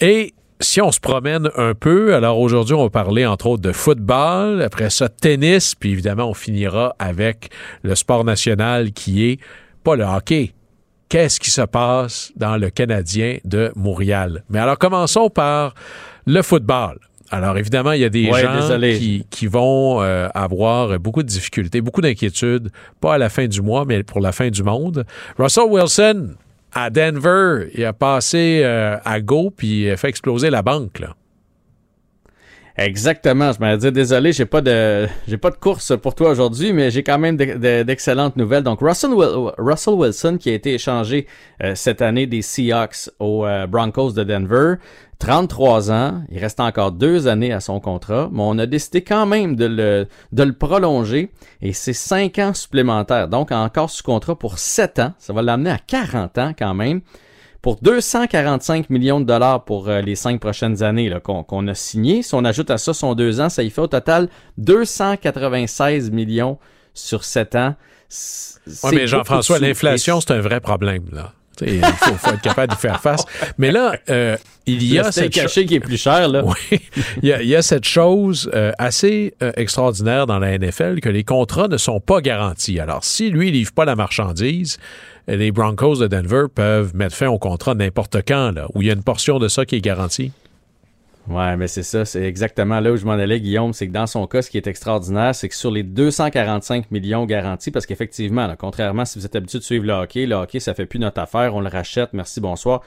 Et 0.00 0.34
si 0.60 0.80
on 0.80 0.92
se 0.92 1.00
promène 1.00 1.50
un 1.56 1.74
peu, 1.74 2.14
alors 2.14 2.38
aujourd'hui, 2.38 2.74
on 2.74 2.84
va 2.84 2.90
parler 2.90 3.26
entre 3.26 3.46
autres 3.46 3.62
de 3.62 3.72
football, 3.72 4.62
après 4.62 4.90
ça, 4.90 5.08
tennis, 5.08 5.74
puis 5.74 5.90
évidemment, 5.92 6.28
on 6.28 6.34
finira 6.34 6.94
avec 6.98 7.50
le 7.82 7.94
sport 7.94 8.24
national 8.24 8.92
qui 8.92 9.24
est 9.24 9.40
pas 9.82 9.96
le 9.96 10.04
hockey, 10.04 10.52
qu'est-ce 11.10 11.38
qui 11.38 11.50
se 11.50 11.60
passe 11.60 12.32
dans 12.36 12.56
le 12.56 12.70
Canadien 12.70 13.38
de 13.44 13.70
Montréal. 13.76 14.44
Mais 14.48 14.60
alors 14.60 14.78
commençons 14.78 15.28
par 15.28 15.74
le 16.24 16.40
football. 16.40 16.98
Alors 17.30 17.58
évidemment, 17.58 17.92
il 17.92 18.00
y 18.00 18.04
a 18.04 18.08
des 18.08 18.26
gens 18.26 18.78
qui, 19.30 19.46
vont 19.46 20.02
euh, 20.02 20.28
avoir 20.34 20.98
beaucoup 20.98 21.22
de 21.22 21.28
difficultés, 21.28 21.80
beaucoup 21.80 22.00
d'inquiétudes, 22.00 22.70
pas 23.00 23.14
à 23.14 23.18
la 23.18 23.28
fin 23.28 23.46
du 23.46 23.60
mois, 23.60 23.84
mais 23.84 24.02
pour 24.02 24.20
la 24.20 24.32
fin 24.32 24.48
du 24.48 24.62
monde. 24.62 25.04
Russell 25.38 25.64
Wilson, 25.68 26.34
à 26.72 26.90
Denver, 26.90 27.68
il 27.74 27.84
a 27.84 27.92
passé 27.92 28.62
euh, 28.64 28.96
à 29.04 29.20
go 29.20 29.52
puis 29.56 29.82
il 29.82 29.90
a 29.90 29.96
fait 29.96 30.08
exploser 30.08 30.50
la 30.50 30.62
banque. 30.62 30.98
Là. 31.00 31.14
Exactement. 32.80 33.52
Je 33.52 33.60
m'allais 33.60 33.76
dire 33.76 33.92
désolé, 33.92 34.32
j'ai 34.32 34.46
pas 34.46 34.62
de 34.62 35.06
j'ai 35.28 35.36
pas 35.36 35.50
de 35.50 35.56
course 35.56 35.92
pour 35.98 36.14
toi 36.14 36.30
aujourd'hui, 36.30 36.72
mais 36.72 36.90
j'ai 36.90 37.02
quand 37.02 37.18
même 37.18 37.36
d'excellentes 37.36 38.36
nouvelles. 38.36 38.62
Donc 38.62 38.80
Russell, 38.80 39.10
Russell, 39.58 39.94
Wilson 39.94 40.38
qui 40.40 40.48
a 40.48 40.54
été 40.54 40.72
échangé 40.72 41.26
euh, 41.62 41.74
cette 41.74 42.00
année 42.00 42.26
des 42.26 42.40
Seahawks 42.40 43.10
aux 43.18 43.44
euh, 43.44 43.66
Broncos 43.66 44.12
de 44.12 44.24
Denver. 44.24 44.76
33 45.18 45.92
ans, 45.92 46.22
il 46.30 46.38
reste 46.38 46.58
encore 46.58 46.92
deux 46.92 47.28
années 47.28 47.52
à 47.52 47.60
son 47.60 47.80
contrat, 47.80 48.30
mais 48.32 48.40
on 48.42 48.58
a 48.58 48.64
décidé 48.64 49.02
quand 49.02 49.26
même 49.26 49.56
de 49.56 49.66
le, 49.66 50.06
de 50.32 50.42
le 50.42 50.54
prolonger 50.54 51.30
et 51.60 51.74
c'est 51.74 51.92
cinq 51.92 52.38
ans 52.38 52.54
supplémentaires. 52.54 53.28
Donc 53.28 53.52
encore 53.52 53.90
sous 53.90 54.02
contrat 54.02 54.38
pour 54.38 54.58
sept 54.58 54.98
ans. 54.98 55.12
Ça 55.18 55.34
va 55.34 55.42
l'amener 55.42 55.68
à 55.68 55.78
40 55.78 56.38
ans 56.38 56.54
quand 56.58 56.72
même 56.72 57.02
pour 57.62 57.76
245 57.82 58.90
millions 58.90 59.20
de 59.20 59.26
dollars 59.26 59.64
pour 59.64 59.88
euh, 59.88 60.00
les 60.00 60.14
cinq 60.14 60.40
prochaines 60.40 60.82
années 60.82 61.14
qu'on 61.22 61.68
a 61.68 61.74
signé. 61.74 62.22
Si 62.22 62.34
on 62.34 62.44
ajoute 62.44 62.70
à 62.70 62.78
ça 62.78 62.94
son 62.94 63.14
deux 63.14 63.40
ans, 63.40 63.48
ça 63.48 63.62
y 63.62 63.70
fait 63.70 63.80
au 63.80 63.86
total 63.86 64.28
296 64.58 66.10
millions 66.10 66.58
sur 66.94 67.24
sept 67.24 67.54
ans. 67.54 67.74
Oui, 68.84 68.90
mais 68.92 69.06
Jean-François, 69.06 69.58
l'inflation, 69.58 70.20
c'est 70.20 70.32
un 70.32 70.40
vrai 70.40 70.60
problème, 70.60 71.04
là. 71.12 71.32
Il 71.62 71.84
faut, 71.84 72.30
être 72.30 72.40
capable 72.40 72.72
de 72.72 72.78
faire 72.78 73.00
face. 73.02 73.24
Mais 73.58 73.70
là, 73.70 73.94
euh, 74.08 74.38
il 74.72 74.92
y 74.92 74.98
a 74.98 75.12
cette 75.12 75.32
caché 75.32 75.66
qui 75.66 75.74
est 75.74 75.80
plus 75.80 76.00
cher. 76.00 76.28
Là. 76.28 76.44
Oui, 76.44 76.80
il 77.22 77.28
y, 77.28 77.54
a, 77.54 77.62
cette 77.62 77.84
chose 77.84 78.50
euh, 78.54 78.72
assez 78.78 79.34
extraordinaire 79.56 80.26
dans 80.26 80.38
la 80.38 80.58
NFL 80.58 81.00
que 81.00 81.08
les 81.08 81.24
contrats 81.24 81.68
ne 81.68 81.76
sont 81.76 82.00
pas 82.00 82.20
garantis. 82.20 82.80
Alors, 82.80 83.04
si 83.04 83.30
lui, 83.30 83.48
il 83.48 83.54
livre 83.54 83.72
pas 83.72 83.84
la 83.84 83.96
marchandise, 83.96 84.78
les 85.28 85.52
Broncos 85.52 85.96
de 85.96 86.06
Denver 86.06 86.44
peuvent 86.52 86.94
mettre 86.94 87.14
fin 87.14 87.28
au 87.28 87.38
contrat 87.38 87.74
n'importe 87.74 88.18
quand, 88.26 88.52
là, 88.52 88.66
où 88.74 88.82
il 88.82 88.88
y 88.88 88.90
a 88.90 88.94
une 88.94 89.02
portion 89.02 89.38
de 89.38 89.48
ça 89.48 89.64
qui 89.64 89.76
est 89.76 89.80
garantie. 89.80 90.32
Ouais, 91.28 91.56
mais 91.56 91.68
c'est 91.68 91.82
ça, 91.82 92.04
c'est 92.04 92.24
exactement 92.24 92.80
là 92.80 92.90
où 92.90 92.96
je 92.96 93.04
m'en 93.04 93.12
allais, 93.12 93.40
Guillaume. 93.40 93.72
C'est 93.72 93.86
que 93.86 93.92
dans 93.92 94.06
son 94.06 94.26
cas, 94.26 94.42
ce 94.42 94.50
qui 94.50 94.56
est 94.56 94.66
extraordinaire, 94.66 95.34
c'est 95.34 95.48
que 95.48 95.54
sur 95.54 95.70
les 95.70 95.82
245 95.82 96.90
millions 96.90 97.24
garantis, 97.24 97.70
parce 97.70 97.86
qu'effectivement, 97.86 98.52
contrairement 98.58 99.04
si 99.04 99.18
vous 99.18 99.26
êtes 99.26 99.36
habitué 99.36 99.58
de 99.58 99.64
suivre 99.64 99.86
le 99.86 99.92
hockey, 99.92 100.26
le 100.26 100.34
hockey, 100.34 100.58
ça 100.58 100.74
fait 100.74 100.86
plus 100.86 100.98
notre 100.98 101.20
affaire, 101.20 101.54
on 101.54 101.60
le 101.60 101.68
rachète, 101.68 102.10
merci, 102.14 102.40
bonsoir. 102.40 102.82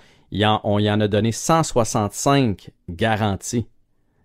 On 0.64 0.80
y 0.80 0.90
en 0.90 1.00
a 1.02 1.08
donné 1.08 1.32
165 1.32 2.72
garantis. 2.90 3.68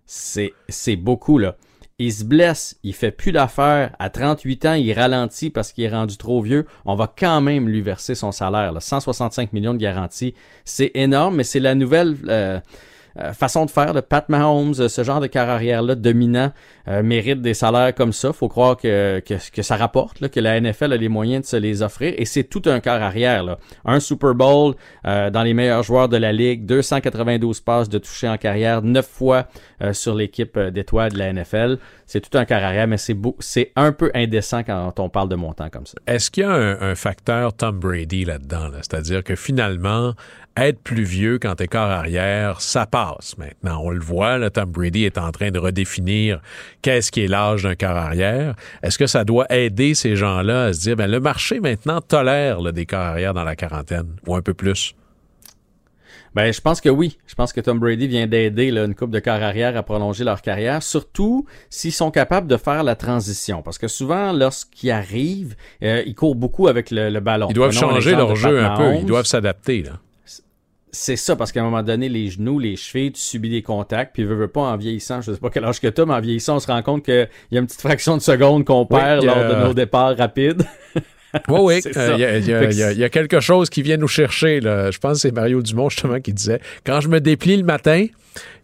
C'est, 0.05 0.95
beaucoup, 0.95 1.37
là 1.37 1.55
il 2.01 2.13
se 2.13 2.23
blesse, 2.23 2.79
il 2.81 2.93
fait 2.93 3.11
plus 3.11 3.33
d'affaires, 3.33 3.93
à 3.99 4.09
38 4.09 4.65
ans, 4.65 4.73
il 4.73 4.93
ralentit 4.93 5.49
parce 5.49 5.73
qu'il 5.73 5.83
est 5.83 5.89
rendu 5.89 6.15
trop 6.15 6.41
vieux, 6.41 6.65
on 6.85 6.95
va 6.95 7.13
quand 7.13 7.41
même 7.41 7.67
lui 7.67 7.81
verser 7.81 8.15
son 8.15 8.31
salaire. 8.31 8.73
165 8.79 9.51
millions 9.51 9.73
de 9.73 9.79
garanties, 9.79 10.33
c'est 10.63 10.91
énorme, 10.95 11.35
mais 11.35 11.43
c'est 11.43 11.59
la 11.59 11.75
nouvelle... 11.75 12.15
Euh, 12.27 12.59
façon 13.33 13.65
de 13.65 13.71
faire. 13.71 13.93
de 13.93 14.01
Pat 14.01 14.29
Mahomes, 14.29 14.87
ce 14.87 15.03
genre 15.03 15.19
de 15.19 15.27
carrière 15.27 15.55
arrière-là 15.55 15.95
dominant, 16.89 17.03
mérite 17.03 17.41
des 17.41 17.53
salaires 17.53 17.93
comme 17.93 18.13
ça. 18.13 18.33
faut 18.33 18.49
croire 18.49 18.77
que, 18.77 19.19
que, 19.19 19.61
ça 19.61 19.75
rapporte, 19.75 20.21
là, 20.21 20.29
que 20.29 20.39
la 20.39 20.59
NFL 20.59 20.93
a 20.93 20.97
les 20.97 21.09
moyens 21.09 21.43
de 21.43 21.47
se 21.47 21.55
les 21.55 21.81
offrir. 21.81 22.13
Et 22.17 22.25
c'est 22.25 22.43
tout 22.43 22.61
un 22.65 22.79
quart 22.79 23.01
arrière. 23.01 23.43
Là. 23.43 23.57
Un 23.85 23.99
Super 23.99 24.33
Bowl 24.33 24.75
dans 25.03 25.43
les 25.43 25.53
meilleurs 25.53 25.83
joueurs 25.83 26.09
de 26.09 26.17
la 26.17 26.31
Ligue, 26.31 26.65
292 26.65 27.61
passes 27.61 27.89
de 27.89 27.97
toucher 27.97 28.27
en 28.27 28.37
carrière, 28.37 28.81
9 28.81 29.05
fois 29.05 29.47
sur 29.91 30.15
l'équipe 30.15 30.57
d'étoiles 30.57 31.11
de 31.11 31.17
la 31.17 31.33
NFL. 31.33 31.77
C'est 32.05 32.21
tout 32.21 32.37
un 32.37 32.45
quart 32.45 32.63
arrière, 32.63 32.87
mais 32.87 32.97
c'est, 32.97 33.15
c'est 33.39 33.71
un 33.75 33.91
peu 33.91 34.11
indécent 34.15 34.63
quand 34.63 34.99
on 34.99 35.09
parle 35.09 35.29
de 35.29 35.35
montant 35.35 35.69
comme 35.69 35.85
ça. 35.85 35.95
Est-ce 36.07 36.31
qu'il 36.31 36.43
y 36.43 36.45
a 36.45 36.51
un, 36.51 36.95
facteur 36.95 37.53
Tom 37.53 37.79
Brady 37.79 38.25
là-dedans? 38.25 38.63
Là? 38.63 38.67
dedans 38.69 38.79
C'est-à-dire 38.81 39.23
que 39.23 39.35
finalement, 39.35 40.15
être 40.57 40.81
plus 40.81 41.03
vieux 41.03 41.39
quand 41.39 41.55
t'es 41.55 41.67
corps 41.67 41.89
arrière, 41.89 42.61
ça 42.61 42.85
passe 42.85 43.37
maintenant. 43.37 43.81
On 43.83 43.91
le 43.91 43.99
voit, 43.99 44.37
là, 44.37 44.49
Tom 44.49 44.69
Brady 44.71 45.05
est 45.05 45.17
en 45.17 45.31
train 45.31 45.51
de 45.51 45.59
redéfinir 45.59 46.41
qu'est-ce 46.81 47.11
qui 47.11 47.23
est 47.23 47.27
l'âge 47.27 47.63
d'un 47.63 47.75
corps 47.75 47.97
arrière? 47.97 48.55
Est-ce 48.83 48.97
que 48.97 49.07
ça 49.07 49.23
doit 49.23 49.45
aider 49.49 49.93
ces 49.93 50.15
gens-là 50.15 50.65
à 50.65 50.73
se 50.73 50.81
dire, 50.81 50.95
ben, 50.95 51.09
le 51.09 51.19
marché 51.19 51.59
maintenant 51.59 52.01
tolère 52.01 52.61
des 52.73 52.85
corps 52.85 52.99
arrière 52.99 53.33
dans 53.33 53.43
la 53.43 53.55
quarantaine 53.55 54.15
ou 54.27 54.35
un 54.35 54.41
peu 54.41 54.53
plus? 54.53 54.95
Ben, 56.35 56.53
je 56.53 56.61
pense 56.61 56.79
que 56.79 56.89
oui. 56.89 57.17
Je 57.25 57.35
pense 57.35 57.53
que 57.53 57.61
Tom 57.61 57.79
Brady 57.79 58.07
vient 58.07 58.27
d'aider 58.27 58.69
une 58.69 58.93
coupe 58.93 59.11
de 59.11 59.19
corps 59.19 59.41
arrière 59.41 59.75
à 59.75 59.83
prolonger 59.83 60.23
leur 60.23 60.41
carrière, 60.41 60.83
surtout 60.83 61.45
s'ils 61.69 61.91
sont 61.91 62.11
capables 62.11 62.47
de 62.47 62.57
faire 62.57 62.83
la 62.83 62.95
transition. 62.95 63.61
Parce 63.61 63.77
que 63.77 63.87
souvent, 63.87 64.31
lorsqu'ils 64.31 64.91
arrivent, 64.91 65.55
euh, 65.83 66.03
ils 66.05 66.15
courent 66.15 66.35
beaucoup 66.35 66.67
avec 66.67 66.91
le, 66.91 67.19
ballon. 67.19 67.47
Ils 67.49 67.55
doivent 67.55 67.71
changer 67.71 68.11
leur 68.11 68.35
jeu 68.35 68.63
un 68.63 68.75
peu. 68.75 68.95
Ils 68.95 69.05
doivent 69.05 69.25
s'adapter. 69.25 69.83
là. 69.83 69.93
C'est 70.91 71.15
ça, 71.15 71.35
parce 71.35 71.51
qu'à 71.51 71.61
un 71.61 71.63
moment 71.63 71.83
donné, 71.83 72.09
les 72.09 72.29
genoux, 72.29 72.57
les 72.57 72.75
chevilles, 72.75 73.11
tu 73.11 73.21
subis 73.21 73.49
des 73.49 73.61
contacts, 73.61 74.13
puis 74.13 74.23
veux, 74.23 74.35
veux 74.35 74.47
pas 74.47 74.61
en 74.61 74.77
vieillissant, 74.77 75.21
je 75.21 75.33
sais 75.33 75.39
pas 75.39 75.49
quel 75.49 75.63
âge 75.65 75.79
que 75.79 75.87
tu 75.87 76.05
mais 76.05 76.13
en 76.13 76.19
vieillissant, 76.19 76.55
on 76.55 76.59
se 76.59 76.67
rend 76.67 76.81
compte 76.81 77.03
qu'il 77.03 77.29
y 77.51 77.57
a 77.57 77.59
une 77.59 77.67
petite 77.67 77.81
fraction 77.81 78.17
de 78.17 78.21
seconde 78.21 78.65
qu'on 78.65 78.85
perd 78.85 79.23
lors 79.23 79.37
de 79.37 79.67
nos 79.67 79.73
départs 79.73 80.17
rapides. 80.17 80.63
Oui, 81.47 81.59
oui. 81.59 81.81
Il 81.85 82.97
y, 82.97 83.03
a 83.03 83.09
quelque 83.09 83.39
chose 83.39 83.69
qui 83.69 83.81
vient 83.81 83.97
nous 83.97 84.07
chercher. 84.07 84.59
Là. 84.59 84.91
Je 84.91 84.97
pense 84.97 85.13
que 85.13 85.19
c'est 85.19 85.31
Mario 85.31 85.61
Dumont, 85.61 85.89
justement, 85.89 86.19
qui 86.19 86.33
disait 86.33 86.59
Quand 86.85 87.01
je 87.01 87.07
me 87.07 87.19
déplie 87.19 87.57
le 87.57 87.63
matin, 87.63 88.07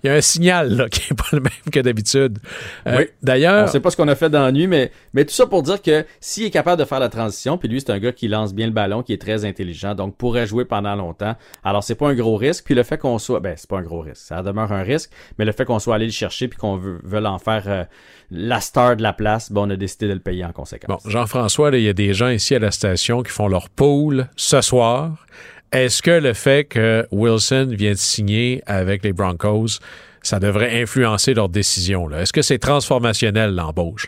il 0.03 0.07
y 0.07 0.09
a 0.09 0.13
un 0.13 0.21
signal 0.21 0.75
là, 0.75 0.89
qui 0.89 1.01
n'est 1.09 1.15
pas 1.15 1.29
le 1.31 1.39
même 1.39 1.51
que 1.71 1.79
d'habitude. 1.79 2.39
Euh, 2.87 2.97
oui. 2.99 3.05
D'ailleurs. 3.23 3.65
On 3.65 3.71
sait 3.71 3.79
pas 3.79 3.89
ce 3.89 3.97
qu'on 3.97 4.07
a 4.07 4.15
fait 4.15 4.29
dans 4.29 4.43
la 4.43 4.51
nuit, 4.51 4.67
mais, 4.67 4.91
mais 5.13 5.25
tout 5.25 5.33
ça 5.33 5.47
pour 5.47 5.63
dire 5.63 5.81
que 5.81 6.05
s'il 6.19 6.43
est 6.43 6.51
capable 6.51 6.79
de 6.79 6.85
faire 6.85 6.99
la 6.99 7.09
transition, 7.09 7.57
puis 7.57 7.67
lui, 7.67 7.81
c'est 7.81 7.91
un 7.91 7.99
gars 7.99 8.11
qui 8.11 8.27
lance 8.27 8.53
bien 8.53 8.67
le 8.67 8.73
ballon, 8.73 9.03
qui 9.03 9.13
est 9.13 9.21
très 9.21 9.45
intelligent, 9.45 9.95
donc 9.95 10.15
pourrait 10.15 10.45
jouer 10.45 10.65
pendant 10.65 10.95
longtemps. 10.95 11.35
Alors, 11.63 11.83
c'est 11.83 11.95
pas 11.95 12.09
un 12.09 12.13
gros 12.13 12.35
risque. 12.35 12.65
Puis 12.65 12.75
le 12.75 12.83
fait 12.83 12.97
qu'on 12.97 13.17
soit. 13.17 13.39
Ben, 13.39 13.55
c'est 13.57 13.69
pas 13.69 13.79
un 13.79 13.83
gros 13.83 14.01
risque. 14.01 14.23
Ça 14.25 14.41
demeure 14.43 14.71
un 14.71 14.83
risque, 14.83 15.09
mais 15.39 15.45
le 15.45 15.51
fait 15.51 15.65
qu'on 15.65 15.79
soit 15.79 15.95
allé 15.95 16.05
le 16.05 16.11
chercher 16.11 16.47
puis 16.47 16.57
qu'on 16.57 16.77
veut, 16.77 16.99
veut 17.03 17.25
en 17.25 17.39
faire 17.39 17.63
euh, 17.67 17.83
la 18.31 18.61
star 18.61 18.95
de 18.97 19.03
la 19.03 19.13
place, 19.13 19.51
bon, 19.51 19.67
on 19.67 19.69
a 19.69 19.75
décidé 19.75 20.07
de 20.07 20.13
le 20.13 20.19
payer 20.19 20.45
en 20.45 20.51
conséquence. 20.51 21.03
Bon, 21.03 21.09
Jean-François, 21.09 21.75
il 21.77 21.83
y 21.83 21.89
a 21.89 21.93
des 21.93 22.13
gens 22.13 22.29
ici 22.29 22.55
à 22.55 22.59
la 22.59 22.71
station 22.71 23.23
qui 23.23 23.31
font 23.31 23.47
leur 23.47 23.69
pool 23.69 24.27
ce 24.35 24.61
soir. 24.61 25.25
Est-ce 25.71 26.01
que 26.01 26.11
le 26.11 26.33
fait 26.33 26.65
que 26.65 27.07
Wilson 27.11 27.69
vient 27.71 27.91
de 27.91 27.97
signer 27.97 28.63
avec 28.65 29.03
les 29.03 29.13
Broncos, 29.13 29.79
ça 30.21 30.39
devrait 30.39 30.81
influencer 30.81 31.33
leur 31.33 31.49
décision? 31.49 32.09
Est-ce 32.11 32.33
que 32.33 32.41
c'est 32.41 32.59
transformationnel, 32.59 33.53
l'embauche? 33.53 34.07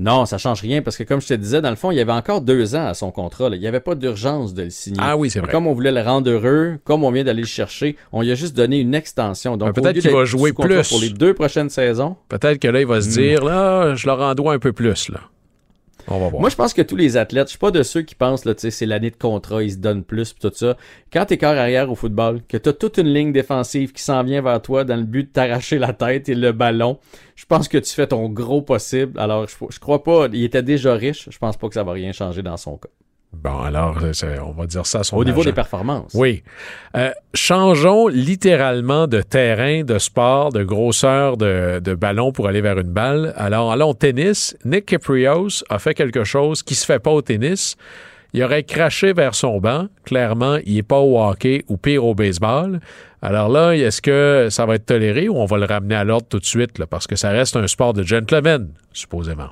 Non, 0.00 0.24
ça 0.24 0.38
change 0.38 0.62
rien 0.62 0.80
parce 0.80 0.96
que 0.96 1.04
comme 1.04 1.20
je 1.20 1.28
te 1.28 1.34
disais, 1.34 1.60
dans 1.60 1.68
le 1.68 1.76
fond, 1.76 1.90
il 1.90 1.98
y 1.98 2.00
avait 2.00 2.12
encore 2.12 2.40
deux 2.40 2.74
ans 2.74 2.86
à 2.86 2.94
son 2.94 3.10
contrat. 3.10 3.48
Il 3.52 3.60
n'y 3.60 3.66
avait 3.66 3.80
pas 3.80 3.94
d'urgence 3.94 4.54
de 4.54 4.62
le 4.64 4.70
signer. 4.70 4.98
Ah 5.00 5.16
oui, 5.16 5.28
c'est 5.28 5.40
vrai. 5.40 5.52
Comme 5.52 5.66
on 5.66 5.74
voulait 5.74 5.92
le 5.92 6.00
rendre 6.00 6.30
heureux, 6.30 6.78
comme 6.84 7.04
on 7.04 7.10
vient 7.10 7.22
d'aller 7.22 7.42
le 7.42 7.46
chercher, 7.46 7.96
on 8.10 8.22
lui 8.22 8.32
a 8.32 8.34
juste 8.34 8.56
donné 8.56 8.78
une 8.78 8.94
extension. 8.94 9.58
Donc 9.58 9.74
peut-être 9.74 10.00
qu'il 10.00 10.10
va 10.10 10.24
jouer 10.24 10.54
plus 10.54 10.88
pour 10.88 11.00
les 11.00 11.10
deux 11.10 11.34
prochaines 11.34 11.68
saisons. 11.68 12.16
Peut-être 12.28 12.58
que 12.58 12.68
là, 12.68 12.80
il 12.80 12.86
va 12.86 13.02
se 13.02 13.08
hmm. 13.08 13.12
dire, 13.12 13.44
là, 13.44 13.94
je 13.94 14.06
leur 14.06 14.20
en 14.20 14.34
dois 14.34 14.54
un 14.54 14.58
peu 14.58 14.72
plus 14.72 15.10
là. 15.10 15.20
Moi, 16.40 16.50
je 16.50 16.56
pense 16.56 16.74
que 16.74 16.82
tous 16.82 16.96
les 16.96 17.16
athlètes, 17.16 17.46
je 17.46 17.50
suis 17.50 17.58
pas 17.58 17.70
de 17.70 17.82
ceux 17.82 18.02
qui 18.02 18.14
pensent, 18.14 18.44
là, 18.44 18.54
tu 18.54 18.62
sais, 18.62 18.70
c'est 18.70 18.86
l'année 18.86 19.10
de 19.10 19.16
contrat, 19.16 19.62
ils 19.62 19.72
se 19.72 19.76
donnent 19.76 20.04
plus, 20.04 20.32
pis 20.32 20.40
tout 20.40 20.52
ça. 20.54 20.76
Quand 21.12 21.26
t'es 21.26 21.38
corps 21.38 21.50
arrière 21.50 21.90
au 21.90 21.94
football, 21.94 22.40
que 22.48 22.56
t'as 22.56 22.72
toute 22.72 22.98
une 22.98 23.12
ligne 23.12 23.32
défensive 23.32 23.92
qui 23.92 24.02
s'en 24.02 24.22
vient 24.22 24.42
vers 24.42 24.60
toi 24.60 24.84
dans 24.84 24.96
le 24.96 25.04
but 25.04 25.24
de 25.24 25.32
t'arracher 25.32 25.78
la 25.78 25.92
tête 25.92 26.28
et 26.28 26.34
le 26.34 26.52
ballon, 26.52 26.98
je 27.36 27.46
pense 27.46 27.68
que 27.68 27.78
tu 27.78 27.92
fais 27.92 28.08
ton 28.08 28.28
gros 28.28 28.62
possible. 28.62 29.18
Alors, 29.18 29.46
je, 29.46 29.54
je 29.70 29.78
crois 29.78 30.02
pas, 30.02 30.26
il 30.32 30.44
était 30.44 30.62
déjà 30.62 30.94
riche, 30.94 31.28
je 31.30 31.38
pense 31.38 31.56
pas 31.56 31.68
que 31.68 31.74
ça 31.74 31.84
va 31.84 31.92
rien 31.92 32.12
changer 32.12 32.42
dans 32.42 32.56
son 32.56 32.76
cas. 32.76 32.88
Bon, 33.32 33.60
alors, 33.60 33.96
on 34.44 34.50
va 34.52 34.66
dire 34.66 34.84
ça 34.86 35.00
à 35.00 35.04
son 35.04 35.16
Au 35.16 35.24
niveau 35.24 35.44
des 35.44 35.52
performances. 35.52 36.12
Oui. 36.14 36.42
Euh, 36.96 37.10
changeons 37.32 38.08
littéralement 38.08 39.06
de 39.06 39.22
terrain, 39.22 39.82
de 39.82 39.98
sport, 39.98 40.52
de 40.52 40.64
grosseur 40.64 41.36
de, 41.36 41.78
de, 41.78 41.94
ballon 41.94 42.32
pour 42.32 42.48
aller 42.48 42.60
vers 42.60 42.78
une 42.78 42.90
balle. 42.90 43.32
Alors, 43.36 43.70
allons 43.70 43.90
au 43.90 43.94
tennis. 43.94 44.56
Nick 44.64 44.86
Caprios 44.86 45.62
a 45.68 45.78
fait 45.78 45.94
quelque 45.94 46.24
chose 46.24 46.62
qui 46.62 46.74
se 46.74 46.84
fait 46.84 46.98
pas 46.98 47.12
au 47.12 47.22
tennis. 47.22 47.76
Il 48.32 48.42
aurait 48.44 48.64
craché 48.64 49.12
vers 49.12 49.34
son 49.34 49.58
banc. 49.58 49.86
Clairement, 50.04 50.58
il 50.64 50.74
n'est 50.74 50.82
pas 50.82 50.98
au 50.98 51.20
hockey 51.20 51.64
ou 51.68 51.76
pire 51.76 52.04
au 52.04 52.14
baseball. 52.14 52.80
Alors 53.22 53.48
là, 53.48 53.72
est-ce 53.72 54.02
que 54.02 54.48
ça 54.50 54.66
va 54.66 54.76
être 54.76 54.86
toléré 54.86 55.28
ou 55.28 55.36
on 55.36 55.46
va 55.46 55.58
le 55.58 55.66
ramener 55.66 55.94
à 55.94 56.04
l'ordre 56.04 56.26
tout 56.28 56.38
de 56.38 56.44
suite? 56.44 56.84
parce 56.86 57.06
que 57.06 57.16
ça 57.16 57.30
reste 57.30 57.56
un 57.56 57.66
sport 57.66 57.92
de 57.92 58.02
gentleman, 58.02 58.68
supposément. 58.92 59.50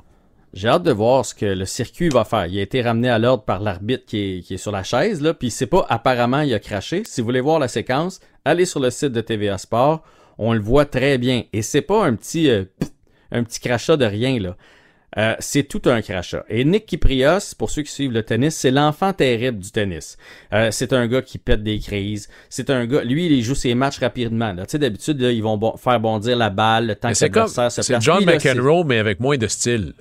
J'ai 0.53 0.67
hâte 0.67 0.83
de 0.83 0.91
voir 0.91 1.25
ce 1.25 1.35
que 1.35 1.45
le 1.45 1.65
circuit 1.65 2.09
va 2.09 2.25
faire. 2.25 2.47
Il 2.47 2.57
a 2.57 2.61
été 2.61 2.81
ramené 2.81 3.09
à 3.09 3.19
l'ordre 3.19 3.43
par 3.43 3.59
l'arbitre 3.59 4.05
qui 4.05 4.45
est, 4.49 4.57
sur 4.57 4.71
la 4.71 4.83
chaise, 4.83 5.21
là, 5.21 5.33
puis 5.33 5.51
c'est 5.51 5.67
pas 5.67 5.85
apparemment 5.89 6.41
il 6.41 6.53
a 6.53 6.59
craché. 6.59 7.03
Si 7.05 7.21
vous 7.21 7.25
voulez 7.25 7.41
voir 7.41 7.59
la 7.59 7.67
séquence, 7.67 8.19
allez 8.45 8.65
sur 8.65 8.79
le 8.79 8.89
site 8.89 9.11
de 9.11 9.21
TVA 9.21 9.57
Sport. 9.57 10.03
On 10.37 10.53
le 10.53 10.59
voit 10.59 10.85
très 10.85 11.17
bien. 11.17 11.43
Et 11.53 11.61
c'est 11.61 11.81
pas 11.81 12.03
un 12.03 12.15
petit, 12.15 12.49
euh, 12.49 12.63
un 13.31 13.43
petit 13.43 13.59
crachat 13.59 13.97
de 13.97 14.05
rien, 14.05 14.39
là. 14.39 14.55
Euh, 15.17 15.35
c'est 15.39 15.63
tout 15.63 15.81
un 15.85 16.01
crachat. 16.01 16.45
Et 16.49 16.63
Nick 16.63 16.85
Kiprios, 16.85 17.55
pour 17.57 17.71
ceux 17.71 17.81
qui 17.81 17.91
suivent 17.91 18.11
le 18.11 18.21
tennis, 18.21 18.55
c'est 18.55 18.69
l'enfant 18.69 19.11
terrible 19.11 19.57
du 19.57 19.71
tennis. 19.71 20.17
Euh, 20.53 20.69
c'est 20.71 20.93
un 20.93 21.07
gars 21.07 21.23
qui 21.23 21.39
pète 21.39 21.63
des 21.63 21.79
crises. 21.79 22.29
C'est 22.49 22.69
un 22.69 22.85
gars, 22.85 23.03
lui, 23.03 23.25
il 23.25 23.43
joue 23.43 23.55
ses 23.55 23.73
matchs 23.73 23.99
rapidement. 23.99 24.55
Tu 24.55 24.63
sais, 24.67 24.79
d'habitude, 24.79 25.19
ils 25.19 25.41
vont 25.41 25.77
faire 25.77 25.99
bondir 25.99 26.37
la 26.37 26.51
balle 26.51 26.87
le 26.87 26.95
temps 26.95 27.11
que 27.11 27.19
l'adversaire 27.19 27.71
se 27.71 27.81
C'est 27.81 27.99
John 28.01 28.23
McEnroe, 28.23 28.83
mais 28.83 28.99
avec 28.99 29.19
moins 29.19 29.37
de 29.37 29.47
style. 29.47 29.93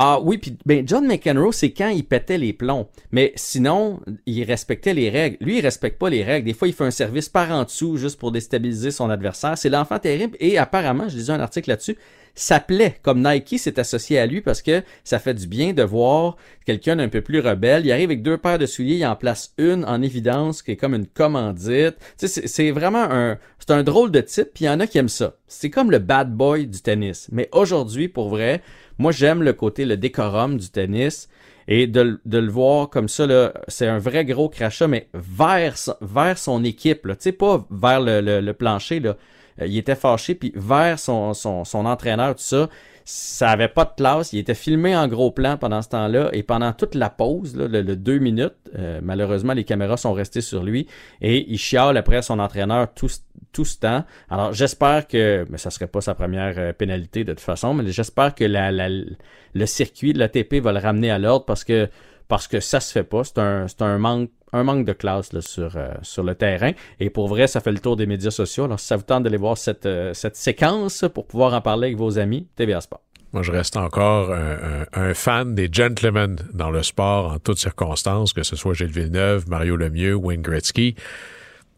Ah 0.00 0.20
oui, 0.22 0.38
puis 0.38 0.56
ben 0.64 0.86
John 0.86 1.08
McEnroe, 1.08 1.50
c'est 1.50 1.72
quand 1.72 1.88
il 1.88 2.04
pétait 2.04 2.38
les 2.38 2.52
plombs. 2.52 2.86
Mais 3.10 3.32
sinon, 3.34 3.98
il 4.26 4.44
respectait 4.44 4.94
les 4.94 5.10
règles. 5.10 5.38
Lui, 5.40 5.58
il 5.58 5.60
respecte 5.60 5.98
pas 5.98 6.08
les 6.08 6.22
règles. 6.22 6.46
Des 6.46 6.54
fois, 6.54 6.68
il 6.68 6.74
fait 6.74 6.84
un 6.84 6.92
service 6.92 7.28
par 7.28 7.50
en 7.50 7.64
dessous 7.64 7.96
juste 7.96 8.16
pour 8.16 8.30
déstabiliser 8.30 8.92
son 8.92 9.10
adversaire. 9.10 9.58
C'est 9.58 9.68
l'enfant 9.68 9.98
terrible. 9.98 10.36
Et 10.38 10.56
apparemment, 10.56 11.08
je 11.08 11.16
lisais 11.16 11.32
un 11.32 11.40
article 11.40 11.70
là-dessus, 11.70 11.96
ça 12.36 12.60
plaît. 12.60 12.94
Comme 13.02 13.26
Nike 13.26 13.58
s'est 13.58 13.80
associé 13.80 14.20
à 14.20 14.26
lui 14.26 14.40
parce 14.40 14.62
que 14.62 14.84
ça 15.02 15.18
fait 15.18 15.34
du 15.34 15.48
bien 15.48 15.72
de 15.72 15.82
voir 15.82 16.36
quelqu'un 16.64 16.94
d'un 16.94 17.08
peu 17.08 17.20
plus 17.20 17.40
rebelle. 17.40 17.84
Il 17.84 17.90
arrive 17.90 18.10
avec 18.10 18.22
deux 18.22 18.38
paires 18.38 18.58
de 18.60 18.66
souliers, 18.66 18.98
il 18.98 19.06
en 19.06 19.16
place 19.16 19.52
une 19.58 19.84
en 19.84 20.00
évidence 20.00 20.62
qui 20.62 20.70
est 20.70 20.76
comme 20.76 20.94
une 20.94 21.08
commandite. 21.08 21.96
Tu 22.16 22.28
sais, 22.28 22.46
c'est 22.46 22.70
vraiment 22.70 23.02
un, 23.10 23.38
c'est 23.58 23.72
un 23.72 23.82
drôle 23.82 24.12
de 24.12 24.20
type. 24.20 24.50
Puis 24.54 24.66
il 24.66 24.68
y 24.68 24.70
en 24.70 24.78
a 24.78 24.86
qui 24.86 24.98
aiment 24.98 25.08
ça. 25.08 25.34
C'est 25.48 25.70
comme 25.70 25.90
le 25.90 25.98
bad 25.98 26.32
boy 26.32 26.68
du 26.68 26.80
tennis. 26.80 27.26
Mais 27.32 27.48
aujourd'hui, 27.50 28.06
pour 28.06 28.28
vrai, 28.28 28.62
moi, 28.98 29.12
j'aime 29.12 29.42
le 29.42 29.52
côté, 29.52 29.84
le 29.84 29.96
décorum 29.96 30.58
du 30.58 30.68
tennis. 30.70 31.28
Et 31.70 31.86
de, 31.86 32.18
le 32.24 32.48
voir 32.48 32.88
comme 32.88 33.08
ça, 33.08 33.52
c'est 33.68 33.86
un 33.86 33.98
vrai 33.98 34.24
gros 34.24 34.48
crachat, 34.48 34.88
mais 34.88 35.08
vers, 35.12 35.74
vers 36.00 36.38
son 36.38 36.64
équipe. 36.64 37.02
Tu 37.02 37.14
sais, 37.18 37.32
pas 37.32 37.66
vers 37.70 38.00
le, 38.00 38.40
le, 38.40 38.52
plancher. 38.54 39.00
Là. 39.00 39.16
Euh, 39.60 39.66
il 39.66 39.76
était 39.76 39.94
fâché, 39.94 40.34
puis 40.34 40.50
vers 40.56 40.98
son, 40.98 41.34
son, 41.34 41.64
son 41.64 41.84
entraîneur, 41.84 42.34
tout 42.34 42.42
ça 42.42 42.70
ça 43.10 43.48
avait 43.48 43.68
pas 43.68 43.86
de 43.86 43.92
classe. 43.96 44.34
Il 44.34 44.38
était 44.38 44.54
filmé 44.54 44.94
en 44.94 45.08
gros 45.08 45.30
plan 45.30 45.56
pendant 45.56 45.80
ce 45.80 45.88
temps-là. 45.88 46.28
Et 46.34 46.42
pendant 46.42 46.74
toute 46.74 46.94
la 46.94 47.08
pause, 47.08 47.56
le, 47.56 47.82
deux 47.96 48.18
minutes, 48.18 48.52
euh, 48.78 49.00
malheureusement, 49.02 49.54
les 49.54 49.64
caméras 49.64 49.96
sont 49.96 50.12
restées 50.12 50.42
sur 50.42 50.62
lui. 50.62 50.86
Et 51.22 51.50
il 51.50 51.56
chiale 51.56 51.96
après 51.96 52.20
son 52.20 52.38
entraîneur 52.38 52.92
tout, 52.92 53.08
tout 53.50 53.64
ce 53.64 53.78
temps. 53.78 54.04
Alors, 54.28 54.52
j'espère 54.52 55.08
que, 55.08 55.46
mais 55.48 55.56
ça 55.56 55.70
serait 55.70 55.86
pas 55.86 56.02
sa 56.02 56.14
première 56.14 56.58
euh, 56.58 56.74
pénalité 56.74 57.24
de 57.24 57.32
toute 57.32 57.40
façon, 57.40 57.72
mais 57.72 57.90
j'espère 57.90 58.34
que 58.34 58.44
le 58.44 59.66
circuit 59.66 60.12
de 60.12 60.18
l'ATP 60.18 60.56
va 60.56 60.72
le 60.72 60.78
ramener 60.78 61.10
à 61.10 61.18
l'ordre 61.18 61.46
parce 61.46 61.64
que, 61.64 61.88
parce 62.28 62.46
que 62.46 62.60
ça 62.60 62.78
se 62.78 62.92
fait 62.92 63.04
pas. 63.04 63.24
C'est 63.24 63.38
un, 63.38 63.64
un 63.80 63.98
manque 63.98 64.30
un 64.52 64.64
manque 64.64 64.84
de 64.84 64.92
classe 64.92 65.32
là, 65.32 65.40
sur, 65.40 65.76
euh, 65.76 65.92
sur 66.02 66.22
le 66.22 66.34
terrain. 66.34 66.72
Et 67.00 67.10
pour 67.10 67.28
vrai, 67.28 67.46
ça 67.46 67.60
fait 67.60 67.72
le 67.72 67.78
tour 67.78 67.96
des 67.96 68.06
médias 68.06 68.30
sociaux. 68.30 68.64
Alors, 68.64 68.80
si 68.80 68.86
ça 68.86 68.96
vous 68.96 69.02
tente 69.02 69.22
d'aller 69.22 69.36
voir 69.36 69.58
cette, 69.58 69.86
euh, 69.86 70.14
cette 70.14 70.36
séquence 70.36 71.04
pour 71.12 71.26
pouvoir 71.26 71.54
en 71.54 71.60
parler 71.60 71.88
avec 71.88 71.98
vos 71.98 72.18
amis, 72.18 72.46
TVA 72.56 72.80
Sport. 72.80 73.00
Moi, 73.32 73.42
je 73.42 73.52
reste 73.52 73.76
encore 73.76 74.32
un, 74.32 75.12
fan 75.12 75.54
des 75.54 75.68
gentlemen 75.70 76.36
dans 76.54 76.70
le 76.70 76.82
sport 76.82 77.32
en 77.32 77.38
toutes 77.38 77.58
circonstances, 77.58 78.32
que 78.32 78.42
ce 78.42 78.56
soit 78.56 78.72
Gilles 78.72 78.86
Villeneuve, 78.86 79.46
Mario 79.50 79.76
Lemieux, 79.76 80.14
Wayne 80.14 80.40
Gretzky. 80.40 80.94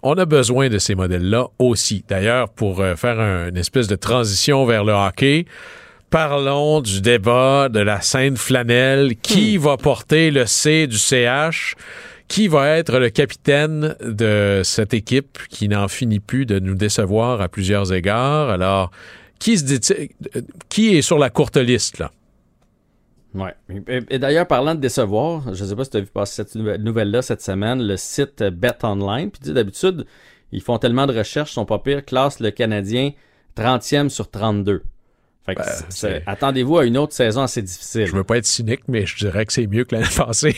On 0.03 0.15
a 0.15 0.25
besoin 0.25 0.69
de 0.69 0.79
ces 0.79 0.95
modèles-là 0.95 1.49
aussi. 1.59 2.05
D'ailleurs, 2.09 2.49
pour 2.51 2.81
euh, 2.81 2.95
faire 2.95 3.19
une 3.19 3.57
espèce 3.57 3.89
de 3.89 3.97
transition 3.97 4.65
vers 4.65 4.85
le 4.85 4.93
hockey, 4.93 5.45
parlons 6.09 6.81
du 6.81 7.01
débat 7.01 7.69
de 7.69 7.81
la 7.81 8.01
scène 8.01 8.37
flanelle. 8.37 9.17
Qui 9.17 9.59
hmm. 9.59 9.63
va 9.63 9.77
porter 9.77 10.31
le 10.31 10.47
C 10.47 10.87
du 10.87 10.97
CH? 10.97 11.75
Qui 12.31 12.47
va 12.47 12.69
être 12.79 13.01
le 13.01 13.11
capitaine 13.11 13.97
de 14.01 14.63
cette 14.63 14.95
équipe 14.95 15.37
qui 15.49 15.69
n'en 15.69 15.89
finit 15.89 16.21
plus 16.21 16.47
de 16.47 16.61
nous 16.61 16.77
décevoir 16.77 17.41
à 17.41 17.49
plusieurs 17.49 17.93
égards? 17.93 18.51
Alors, 18.51 18.93
qui, 19.41 19.59
se 19.59 19.65
dit, 19.65 19.81
qui 20.69 20.97
est 20.97 21.03
sur 21.03 21.19
la 21.19 21.29
courte 21.29 21.57
liste, 21.57 21.99
là? 21.99 22.13
Ouais. 23.35 23.55
Et, 24.09 24.19
d'ailleurs, 24.21 24.47
parlant 24.47 24.77
de 24.77 24.81
décevoir, 24.81 25.55
je 25.55 25.65
ne 25.65 25.69
sais 25.69 25.75
pas 25.75 25.85
si 25.85 25.91
tu 25.91 25.97
as 25.97 26.01
vu 26.01 26.07
passer 26.07 26.45
cette 26.45 26.55
nouvelle-là 26.55 27.21
cette 27.21 27.43
semaine, 27.43 27.83
le 27.83 27.97
site 27.97 28.45
Bet 28.45 28.85
Online. 28.85 29.31
Puis 29.31 29.53
d'habitude, 29.53 30.07
ils 30.53 30.63
font 30.63 30.79
tellement 30.79 31.07
de 31.07 31.17
recherches, 31.17 31.51
ils 31.51 31.55
sont 31.55 31.67
pas 31.67 31.81
pires, 31.81 32.05
classe 32.05 32.39
le 32.39 32.53
Canadien 32.53 33.11
30e 33.57 34.09
sur 34.09 34.31
32. 34.31 34.85
Ben, 35.47 36.23
attendez-vous 36.27 36.79
à 36.79 36.85
une 36.85 36.99
autre 36.99 37.13
saison 37.13 37.43
assez 37.43 37.63
difficile. 37.63 38.07
Je 38.07 38.13
veux 38.13 38.25
pas 38.25 38.37
être 38.37 38.47
cynique, 38.47 38.83
mais 38.89 39.07
je 39.07 39.17
dirais 39.17 39.47
que 39.47 39.53
c'est 39.53 39.67
mieux 39.67 39.85
que 39.85 39.95
l'année 39.95 40.07
passée. 40.17 40.55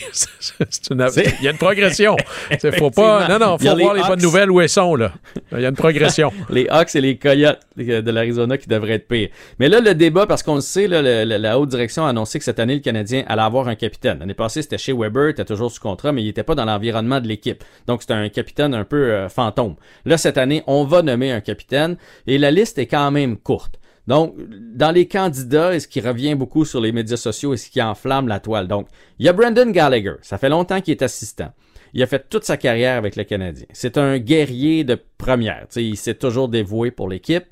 Il 0.59 1.43
y 1.43 1.47
a 1.47 1.51
une 1.51 1.57
progression. 1.57 2.15
faut 2.77 2.91
pas... 2.91 3.27
Non, 3.27 3.39
non, 3.39 3.57
faut 3.57 3.75
voir 3.75 3.93
les, 3.93 4.03
bonnes 4.03 4.21
nouvelles 4.21 4.51
où 4.51 4.61
elles 4.61 4.69
sont. 4.69 4.95
Là. 4.95 5.13
Il 5.53 5.61
y 5.61 5.65
a 5.65 5.69
une 5.69 5.75
progression. 5.75 6.31
les 6.49 6.67
Hawks 6.69 6.95
et 6.95 7.01
les 7.01 7.17
Coyotes 7.17 7.59
de 7.77 8.11
l'Arizona 8.11 8.57
qui 8.57 8.67
devraient 8.67 8.93
être 8.93 9.07
pires. 9.07 9.29
Mais 9.59 9.69
là, 9.69 9.79
le 9.79 9.95
débat, 9.95 10.27
parce 10.27 10.43
qu'on 10.43 10.55
le 10.55 10.61
sait, 10.61 10.87
la 10.87 11.59
haute 11.59 11.69
direction 11.69 12.05
a 12.05 12.09
annoncé 12.09 12.37
que 12.37 12.45
cette 12.45 12.59
année, 12.59 12.75
le 12.75 12.81
Canadien 12.81 13.23
allait 13.27 13.41
avoir 13.41 13.67
un 13.67 13.75
capitaine. 13.75 14.19
L'année 14.19 14.33
passée, 14.33 14.61
c'était 14.61 14.77
chez 14.77 14.93
Weber, 14.93 15.29
il 15.29 15.31
était 15.31 15.45
toujours 15.45 15.71
sous 15.71 15.81
contrat, 15.81 16.11
mais 16.11 16.21
il 16.21 16.27
n'était 16.27 16.43
pas 16.43 16.55
dans 16.55 16.65
l'environnement 16.65 17.21
de 17.21 17.27
l'équipe. 17.27 17.63
Donc, 17.87 18.01
c'était 18.01 18.13
un 18.13 18.29
capitaine 18.29 18.73
un 18.73 18.83
peu 18.83 19.11
euh, 19.11 19.29
fantôme. 19.29 19.75
Là, 20.05 20.17
cette 20.17 20.37
année, 20.37 20.61
on 20.67 20.83
va 20.83 21.01
nommer 21.01 21.31
un 21.31 21.41
capitaine 21.41 21.95
et 22.27 22.37
la 22.37 22.51
liste 22.51 22.77
est 22.77 22.87
quand 22.87 23.09
même 23.11 23.37
courte. 23.37 23.79
Donc, 24.07 24.35
dans 24.75 24.91
les 24.91 25.07
candidats, 25.07 25.73
et 25.73 25.79
ce 25.79 25.87
qui 25.87 26.01
revient 26.01 26.35
beaucoup 26.35 26.65
sur 26.65 26.81
les 26.81 26.91
médias 26.91 27.17
sociaux 27.17 27.53
et 27.53 27.57
ce 27.57 27.69
qui 27.69 27.81
enflamme 27.81 28.27
la 28.27 28.39
toile. 28.39 28.67
Donc, 28.67 28.87
il 29.19 29.25
y 29.25 29.29
a 29.29 29.33
Brandon 29.33 29.69
Gallagher. 29.69 30.15
Ça 30.21 30.37
fait 30.37 30.49
longtemps 30.49 30.81
qu'il 30.81 30.91
est 30.91 31.01
assistant. 31.01 31.53
Il 31.93 32.01
a 32.01 32.07
fait 32.07 32.27
toute 32.27 32.43
sa 32.43 32.57
carrière 32.57 32.97
avec 32.97 33.15
le 33.15 33.23
Canadien. 33.23 33.65
C'est 33.71 33.97
un 33.97 34.17
guerrier 34.17 34.83
de 34.83 34.99
première. 35.17 35.67
il 35.75 35.95
s'est 35.95 36.15
toujours 36.15 36.49
dévoué 36.49 36.91
pour 36.91 37.07
l'équipe. 37.07 37.45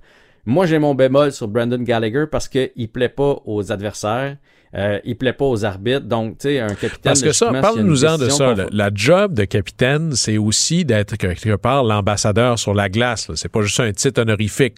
Moi, 0.46 0.66
j'ai 0.66 0.80
mon 0.80 0.96
bémol 0.96 1.32
sur 1.32 1.48
Brandon 1.48 1.82
Gallagher 1.82 2.26
parce 2.30 2.48
qu'il 2.48 2.92
plaît 2.92 3.10
pas 3.10 3.42
aux 3.46 3.72
adversaires. 3.72 4.38
Euh, 4.74 5.00
il 5.04 5.18
plaît 5.18 5.34
pas 5.34 5.46
aux 5.46 5.66
arbitres. 5.66 6.06
Donc, 6.06 6.38
tu 6.38 6.48
sais, 6.48 6.60
un 6.60 6.70
capitaine. 6.70 7.00
Parce 7.04 7.22
que 7.22 7.34
ça, 7.34 7.52
parle-nous-en 7.52 8.18
de 8.18 8.30
ça. 8.30 8.56
La, 8.72 8.90
job 8.94 9.34
de 9.34 9.44
capitaine, 9.46 10.16
c'est 10.16 10.38
aussi 10.38 10.86
d'être 10.86 11.18
quelque 11.18 11.56
part 11.56 11.84
l'ambassadeur 11.84 12.58
sur 12.58 12.74
la 12.74 12.90
glace. 12.90 13.30
C'est 13.36 13.52
pas 13.52 13.62
juste 13.62 13.80
un 13.80 13.92
titre 13.92 14.22
honorifique. 14.22 14.78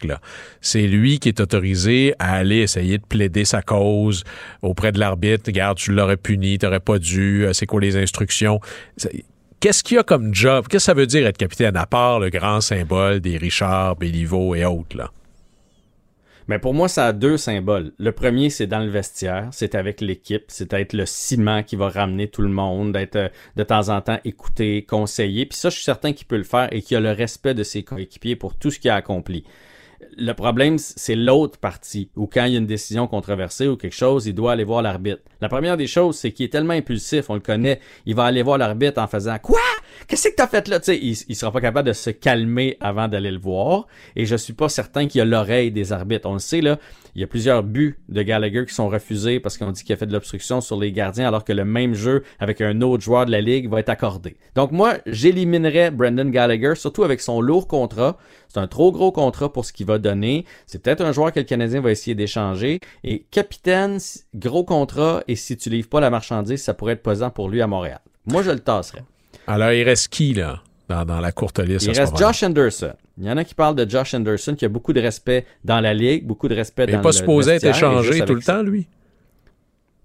C'est 0.61 0.88
lui 0.88 1.20
qui 1.20 1.30
est 1.30 1.40
autorisé 1.40 2.15
à 2.20 2.34
aller 2.34 2.57
essayer 2.57 2.98
de 2.98 3.06
plaider 3.06 3.45
sa 3.45 3.61
cause 3.61 4.24
auprès 4.61 4.91
de 4.91 4.99
l'arbitre. 4.99 5.44
Regarde, 5.48 5.78
tu 5.78 5.91
l'aurais 5.91 6.18
puni, 6.18 6.57
t'aurais 6.57 6.80
pas 6.80 6.98
dû. 6.98 7.45
Euh, 7.45 7.53
c'est 7.53 7.65
quoi 7.65 7.82
les 7.82 7.95
instructions? 7.95 8.60
Qu'est-ce 9.60 9.84
qu'il 9.84 9.95
y 9.95 9.99
a 9.99 10.03
comme 10.03 10.34
job? 10.34 10.68
Qu'est-ce 10.68 10.86
que 10.86 10.91
ça 10.91 10.94
veut 10.94 11.07
dire 11.07 11.26
être 11.28 11.38
capitaine, 11.38 11.78
à 11.78 11.86
part 11.86 12.20
le 12.20 12.30
grand 12.30 12.61
symbole 12.61 13.20
des 13.20 13.38
Richard, 13.38 13.95
Béliveau 13.95 14.56
et 14.56 14.65
autres, 14.65 14.98
là? 14.98 15.11
Mais 16.48 16.60
pour 16.60 16.74
moi, 16.74 16.88
ça 16.88 17.07
a 17.07 17.14
deux 17.14 17.38
symboles. 17.38 17.94
Le 17.98 18.11
premier, 18.11 18.49
c'est 18.49 18.68
dans 18.68 18.80
le 18.80 18.90
vestiaire, 18.90 19.49
c'est 19.52 19.76
avec 19.76 20.02
l'équipe, 20.02 20.45
c'est 20.48 20.74
être 20.74 20.94
le 20.94 21.06
ciment 21.06 21.64
qui 21.64 21.76
va 21.76 21.90
ramener 21.90 22.28
tout 22.28 22.41
le 22.41 22.49
monde, 22.49 22.94
d'être 22.94 23.15
euh, 23.15 23.30
de 23.56 23.64
temps 23.64 23.90
en 23.90 24.02
temps 24.02 24.20
écouté, 24.26 24.84
conseillé. 24.84 25.45
Puis 25.45 25.57
ça, 25.57 25.70
je 25.70 25.76
suis 25.76 25.86
certain 25.86 26.14
qu'il 26.14 26.28
peut 26.28 26.38
le 26.38 26.44
faire 26.44 26.68
et 26.72 26.82
qu'il 26.82 26.98
a 26.98 26.99
le 26.99 27.11
respect 27.11 27.53
de 27.53 27.64
ses 27.64 27.84
coéquipiers 27.84 28.36
pour 28.36 28.56
tout 28.56 28.72
ce 28.72 28.80
qu'il 28.80 28.91
a 28.91 28.95
accompli. 28.95 29.45
Le 30.18 30.34
problème, 30.34 30.78
c'est 30.78 31.15
l'autre 31.15 31.57
partie, 31.57 32.10
où 32.15 32.28
quand 32.28 32.45
il 32.45 32.53
y 32.53 32.56
a 32.56 32.60
une 32.60 32.68
décision 32.68 33.07
controversée 33.07 33.68
ou 33.68 33.78
quelque 33.78 33.95
chose, 33.95 34.28
il 34.28 34.36
doit 34.36 34.52
aller 34.52 34.65
voir 34.65 34.82
l'arbitre. 34.82 35.22
La 35.41 35.49
première 35.49 35.78
des 35.78 35.88
choses, 35.88 36.18
c'est 36.18 36.32
qu'il 36.32 36.45
est 36.45 36.49
tellement 36.49 36.74
impulsif, 36.74 37.30
on 37.30 37.36
le 37.36 37.40
connaît, 37.40 37.80
il 38.06 38.15
va 38.15 38.26
aller 38.26 38.44
voir 38.44 38.57
l'arbitre 38.57 39.02
en 39.02 39.07
faisant 39.07 39.40
Quoi? 39.40 39.60
Qu'est-ce 40.07 40.30
que 40.30 40.35
t'as 40.35 40.47
fait 40.47 40.68
là? 40.68 40.80
il, 40.88 41.15
il 41.27 41.35
sera 41.35 41.51
pas 41.51 41.61
capable 41.61 41.88
de 41.88 41.93
se 41.93 42.10
calmer 42.10 42.77
avant 42.80 43.07
d'aller 43.07 43.31
le 43.31 43.39
voir. 43.39 43.88
Et 44.15 44.26
je 44.26 44.35
suis 44.35 44.53
pas 44.53 44.69
certain 44.69 45.07
qu'il 45.07 45.22
a 45.22 45.26
l'oreille 45.26 45.72
des 45.72 45.91
arbitres. 45.91 46.27
On 46.30 46.34
le 46.34 46.39
sait, 46.39 46.61
là, 46.61 46.77
il 47.15 47.22
y 47.22 47.23
a 47.23 47.27
plusieurs 47.27 47.64
buts 47.64 47.99
de 48.10 48.22
Gallagher 48.23 48.65
qui 48.65 48.73
sont 48.73 48.89
refusés 48.89 49.39
parce 49.39 49.57
qu'on 49.57 49.72
dit 49.72 49.84
qu'il 49.84 49.93
a 49.93 49.97
fait 49.97 50.07
de 50.07 50.14
l'obstruction 50.14 50.61
sur 50.61 50.80
les 50.80 50.91
gardiens 50.91 51.27
alors 51.27 51.43
que 51.43 51.53
le 51.53 51.64
même 51.64 51.93
jeu 51.93 52.23
avec 52.39 52.60
un 52.61 52.81
autre 52.81 53.03
joueur 53.03 53.26
de 53.26 53.31
la 53.31 53.41
ligue 53.41 53.69
va 53.69 53.80
être 53.80 53.89
accordé. 53.89 54.35
Donc 54.55 54.72
moi, 54.72 54.97
j'éliminerais 55.05 55.91
Brendan 55.91 56.31
Gallagher, 56.31 56.73
surtout 56.76 57.03
avec 57.03 57.22
son 57.22 57.39
lourd 57.39 57.68
contrat. 57.68 58.18
C'est 58.47 58.60
un 58.60 58.68
trop 58.68 58.91
gros 58.91 59.11
contrat 59.11 59.51
pour 59.51 59.65
ce 59.65 59.73
qu'il 59.73 59.85
va 59.85 59.99
donner. 59.99 60.45
C'est 60.65 60.81
peut-être 60.81 61.01
un 61.01 61.11
joueur 61.11 61.31
que 61.31 61.39
le 61.39 61.45
Canadien 61.45 61.81
va 61.81 61.91
essayer 61.91 62.15
d'échanger. 62.15 62.80
Et 63.03 63.26
capitaine, 63.31 63.99
gros 64.35 64.64
contrat, 64.64 65.23
et 65.27 65.35
si 65.35 65.57
tu 65.57 65.69
livres 65.69 65.89
pas 65.89 65.99
la 65.99 66.10
marchandise, 66.10 66.61
ça 66.61 66.73
pourrait 66.73 66.93
être 66.93 67.03
pesant 67.03 67.30
pour 67.30 67.49
lui 67.49 67.61
à 67.61 67.68
Montréal. 67.68 67.99
Moi, 68.26 68.41
je 68.41 68.51
le 68.51 68.60
tasserais. 68.60 69.03
Alors, 69.48 69.72
il 69.72 69.84
reste 69.84 70.07
qui, 70.10 70.34
là, 70.34 70.61
dans, 70.90 71.20
la 71.20 71.32
courte 71.32 71.60
liste? 71.60 71.86
Il 71.86 71.98
reste 71.98 72.18
Josh 72.18 72.44
Anderson. 72.44 72.94
Il 73.18 73.26
y 73.26 73.32
en 73.32 73.38
a 73.38 73.44
qui 73.44 73.56
parlent 73.56 73.76
de 73.76 73.90
Josh 73.90 74.14
Anderson, 74.14 74.56
qui 74.56 74.65
a 74.65 74.70
beaucoup 74.70 74.94
de 74.94 75.02
respect 75.02 75.45
dans 75.64 75.80
la 75.80 75.94
ligue, 75.94 76.26
beaucoup 76.26 76.48
de 76.48 76.56
respect 76.56 76.86
dans 76.86 76.91
le 76.91 76.94
Il 76.94 76.98
n'est 76.98 77.03
pas 77.03 77.11
supposé 77.11 77.52
être 77.53 77.65
échangé 77.65 78.24
tout 78.26 78.36
le 78.36 78.41
temps, 78.41 78.64
lui? 78.64 78.88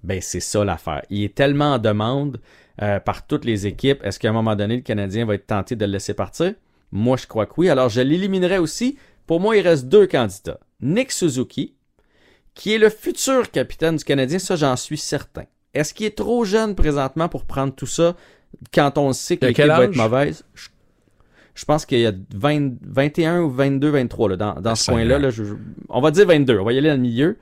Ben, 0.02 0.20
c'est 0.20 0.40
ça 0.40 0.64
l'affaire. 0.64 1.02
Il 1.10 1.24
est 1.24 1.34
tellement 1.34 1.74
en 1.74 1.78
demande 1.78 2.40
euh, 2.82 3.00
par 3.00 3.26
toutes 3.26 3.44
les 3.44 3.66
équipes. 3.66 4.04
Est-ce 4.04 4.18
qu'à 4.18 4.28
un 4.28 4.32
moment 4.32 4.54
donné, 4.54 4.76
le 4.76 4.82
Canadien 4.82 5.26
va 5.26 5.34
être 5.34 5.46
tenté 5.46 5.74
de 5.74 5.84
le 5.84 5.92
laisser 5.92 6.14
partir? 6.14 6.54
Moi, 6.92 7.16
je 7.16 7.26
crois 7.26 7.46
que 7.46 7.54
oui. 7.56 7.68
Alors, 7.68 7.88
je 7.88 8.00
l'éliminerai 8.00 8.58
aussi. 8.58 8.98
Pour 9.26 9.40
moi, 9.40 9.56
il 9.56 9.66
reste 9.66 9.86
deux 9.86 10.06
candidats. 10.06 10.60
Nick 10.80 11.10
Suzuki, 11.10 11.74
qui 12.54 12.74
est 12.74 12.78
le 12.78 12.88
futur 12.88 13.50
capitaine 13.50 13.96
du 13.96 14.04
Canadien, 14.04 14.38
ça, 14.38 14.56
j'en 14.56 14.76
suis 14.76 14.98
certain. 14.98 15.44
Est-ce 15.74 15.92
qu'il 15.92 16.06
est 16.06 16.16
trop 16.16 16.44
jeune 16.44 16.74
présentement 16.74 17.28
pour 17.28 17.44
prendre 17.44 17.74
tout 17.74 17.86
ça? 17.86 18.16
Quand 18.72 18.98
on 18.98 19.12
sait 19.12 19.36
que 19.36 19.46
l'équipe 19.46 19.66
va 19.66 19.84
être 19.84 19.96
mauvaise, 19.96 20.44
je, 21.54 21.64
pense 21.64 21.86
qu'il 21.86 22.00
y 22.00 22.06
a 22.06 22.12
21 22.34 23.40
ou 23.40 23.50
22, 23.50 23.90
23 23.90 24.28
là, 24.30 24.36
dans, 24.36 24.54
dans 24.60 24.74
ce 24.74 24.90
coin-là. 24.90 25.18
on 25.88 26.00
va 26.00 26.10
dire 26.10 26.26
22, 26.26 26.58
on 26.58 26.64
va 26.64 26.72
y 26.72 26.78
aller 26.78 26.88
dans 26.88 26.94
le 26.94 27.00
milieu. 27.00 27.38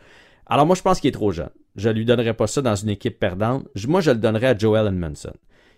Alors 0.47 0.67
moi, 0.67 0.77
je 0.77 0.83
pense 0.83 1.01
qu'il 1.01 1.09
est 1.09 1.13
trop 1.13 1.33
jeune. 1.33 1.51
Je 1.75 1.91
lui 1.91 2.05
donnerais 2.05 2.35
pas 2.35 2.47
ça 2.47 2.63
dans 2.63 2.75
une 2.75 2.89
équipe 2.89 3.19
perdante. 3.19 3.67
Moi, 3.87 4.01
je 4.01 4.11
le 4.11 4.17
donnerais 4.17 4.49
à 4.49 4.57
Joel 4.57 4.87
Edmondson 4.87 5.33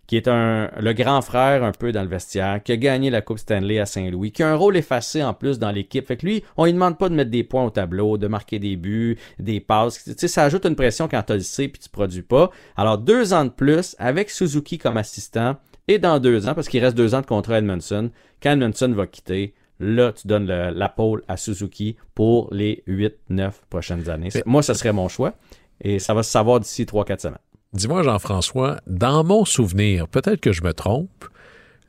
qui 0.09 0.17
est 0.17 0.27
un, 0.27 0.71
le 0.81 0.93
grand 0.95 1.21
frère 1.21 1.63
un 1.63 1.73
peu 1.73 1.93
dans 1.93 2.03
le 2.03 2.09
vestiaire, 2.09 2.63
qui 2.63 2.73
a 2.73 2.77
gagné 2.77 3.11
la 3.11 3.21
Coupe 3.21 3.39
Stanley 3.39 3.79
à 3.79 3.85
Saint-Louis, 3.87 4.33
qui 4.33 4.43
a 4.43 4.51
un 4.51 4.57
rôle 4.57 4.77
effacé 4.77 5.23
en 5.23 5.35
plus 5.35 5.59
dans 5.59 5.71
l'équipe. 5.71 6.07
Fait 6.07 6.17
que 6.17 6.25
lui, 6.25 6.43
on 6.57 6.65
lui 6.65 6.73
demande 6.73 6.99
pas 6.99 7.11
de 7.11 7.15
mettre 7.15 7.31
des 7.31 7.45
points 7.45 7.65
au 7.65 7.71
tableau, 7.71 8.17
de 8.17 8.27
marquer 8.27 8.59
des 8.59 8.77
buts, 8.77 9.19
des 9.39 9.61
passes. 9.61 10.03
Tu 10.03 10.15
sais, 10.17 10.27
ça 10.27 10.45
ajoute 10.45 10.65
une 10.65 10.77
pression 10.77 11.09
quand 11.09 11.23
tu 11.23 11.35
le 11.35 11.41
sais 11.41 11.69
puis 11.69 11.79
tu 11.79 11.91
produis 11.91 12.23
pas. 12.23 12.51
Alors, 12.77 12.97
deux 12.97 13.35
ans 13.35 13.45
de 13.45 13.51
plus 13.51 13.95
avec 13.99 14.31
Suzuki 14.31 14.79
comme 14.79 14.97
assistant 14.97 15.57
et 15.89 15.99
dans 15.99 16.19
deux 16.19 16.49
ans, 16.49 16.55
parce 16.55 16.69
qu'il 16.69 16.83
reste 16.83 16.97
deux 16.97 17.15
ans 17.15 17.21
de 17.21 17.27
contrat 17.27 17.57
à 17.57 17.59
Edmondson, 17.59 18.11
quand 18.43 18.53
Edmondson 18.53 18.93
va 18.97 19.07
quitter, 19.07 19.53
là, 19.79 20.13
tu 20.13 20.27
donnes 20.27 20.47
la 20.47 20.89
pole 20.89 21.23
à 21.29 21.37
Suzuki 21.37 21.97
pour 22.15 22.49
les 22.51 22.83
8-9 22.89 23.51
prochaines 23.69 24.09
années. 24.09 24.31
Moi, 24.47 24.63
ce 24.63 24.73
serait 24.73 24.93
mon 24.93 25.09
choix. 25.09 25.35
Et 25.81 25.99
ça 25.99 26.15
va 26.15 26.23
se 26.23 26.31
savoir 26.31 26.61
d'ici 26.61 26.85
3-4 26.85 27.21
semaines. 27.21 27.39
Dis-moi, 27.75 28.03
Jean-François, 28.03 28.79
dans 28.87 29.25
mon 29.25 29.45
souvenir, 29.45 30.09
peut-être 30.09 30.41
que 30.41 30.53
je 30.53 30.63
me 30.63 30.73
trompe, 30.73 31.27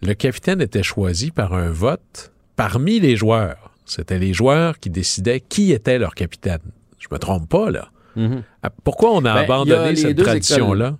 le 0.01 0.14
capitaine 0.14 0.61
était 0.61 0.84
choisi 0.84 1.31
par 1.31 1.53
un 1.53 1.69
vote 1.69 2.34
parmi 2.56 2.99
les 2.99 3.15
joueurs. 3.15 3.72
C'était 3.85 4.19
les 4.19 4.34
joueurs 4.34 4.80
qui 4.80 4.89
décidaient 4.89 5.39
qui 5.39 5.72
était 5.72 5.97
leur 5.97 6.15
capitaine. 6.15 6.60
Je 6.99 7.07
me 7.11 7.18
trompe 7.18 7.47
pas, 7.47 7.72
là. 7.72 7.89
Mm-hmm. 8.18 8.43
Ah, 8.64 8.69
pourquoi 8.84 9.11
on 9.11 9.19
a 9.19 9.34
ben, 9.34 9.43
abandonné 9.43 9.95
cette 9.95 10.22
tradition-là? 10.22 10.97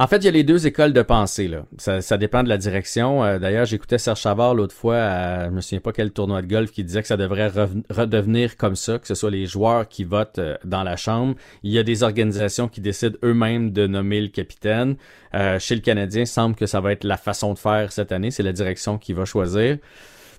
En 0.00 0.06
fait, 0.06 0.16
il 0.16 0.24
y 0.24 0.28
a 0.28 0.30
les 0.30 0.44
deux 0.44 0.66
écoles 0.66 0.94
de 0.94 1.02
pensée. 1.02 1.46
Là. 1.46 1.66
Ça, 1.76 2.16
dépend 2.16 2.42
de 2.42 2.48
la 2.48 2.56
direction. 2.56 3.22
Euh, 3.22 3.38
d'ailleurs, 3.38 3.66
j'écoutais 3.66 3.98
Serge 3.98 4.18
Chavard 4.18 4.54
l'autre 4.54 4.74
fois, 4.74 4.96
à, 4.96 5.44
je 5.44 5.50
me 5.50 5.60
souviens 5.60 5.80
pas 5.80 5.92
quel 5.92 6.10
tournoi 6.10 6.40
de 6.40 6.46
golf, 6.46 6.70
qui 6.70 6.82
disait 6.82 7.02
que 7.02 7.06
ça 7.06 7.18
devrait 7.18 7.52
redevenir 7.90 8.56
comme 8.56 8.76
ça, 8.76 8.98
que 8.98 9.06
ce 9.06 9.14
soit 9.14 9.30
les 9.30 9.44
joueurs 9.44 9.86
qui 9.88 10.04
votent 10.04 10.38
euh, 10.38 10.56
dans 10.64 10.84
la 10.84 10.96
Chambre. 10.96 11.34
Il 11.64 11.70
y 11.70 11.78
a 11.78 11.82
des 11.82 12.02
organisations 12.02 12.66
qui 12.66 12.80
décident 12.80 13.18
eux-mêmes 13.22 13.72
de 13.72 13.86
nommer 13.86 14.22
le 14.22 14.28
capitaine. 14.28 14.96
Euh, 15.34 15.58
chez 15.58 15.74
le 15.74 15.82
Canadien, 15.82 16.22
il 16.22 16.26
semble 16.26 16.54
que 16.54 16.64
ça 16.64 16.80
va 16.80 16.92
être 16.92 17.04
la 17.04 17.18
façon 17.18 17.52
de 17.52 17.58
faire 17.58 17.92
cette 17.92 18.10
année. 18.10 18.30
C'est 18.30 18.42
la 18.42 18.52
direction 18.52 18.96
qui 18.96 19.12
va 19.12 19.26
choisir. 19.26 19.76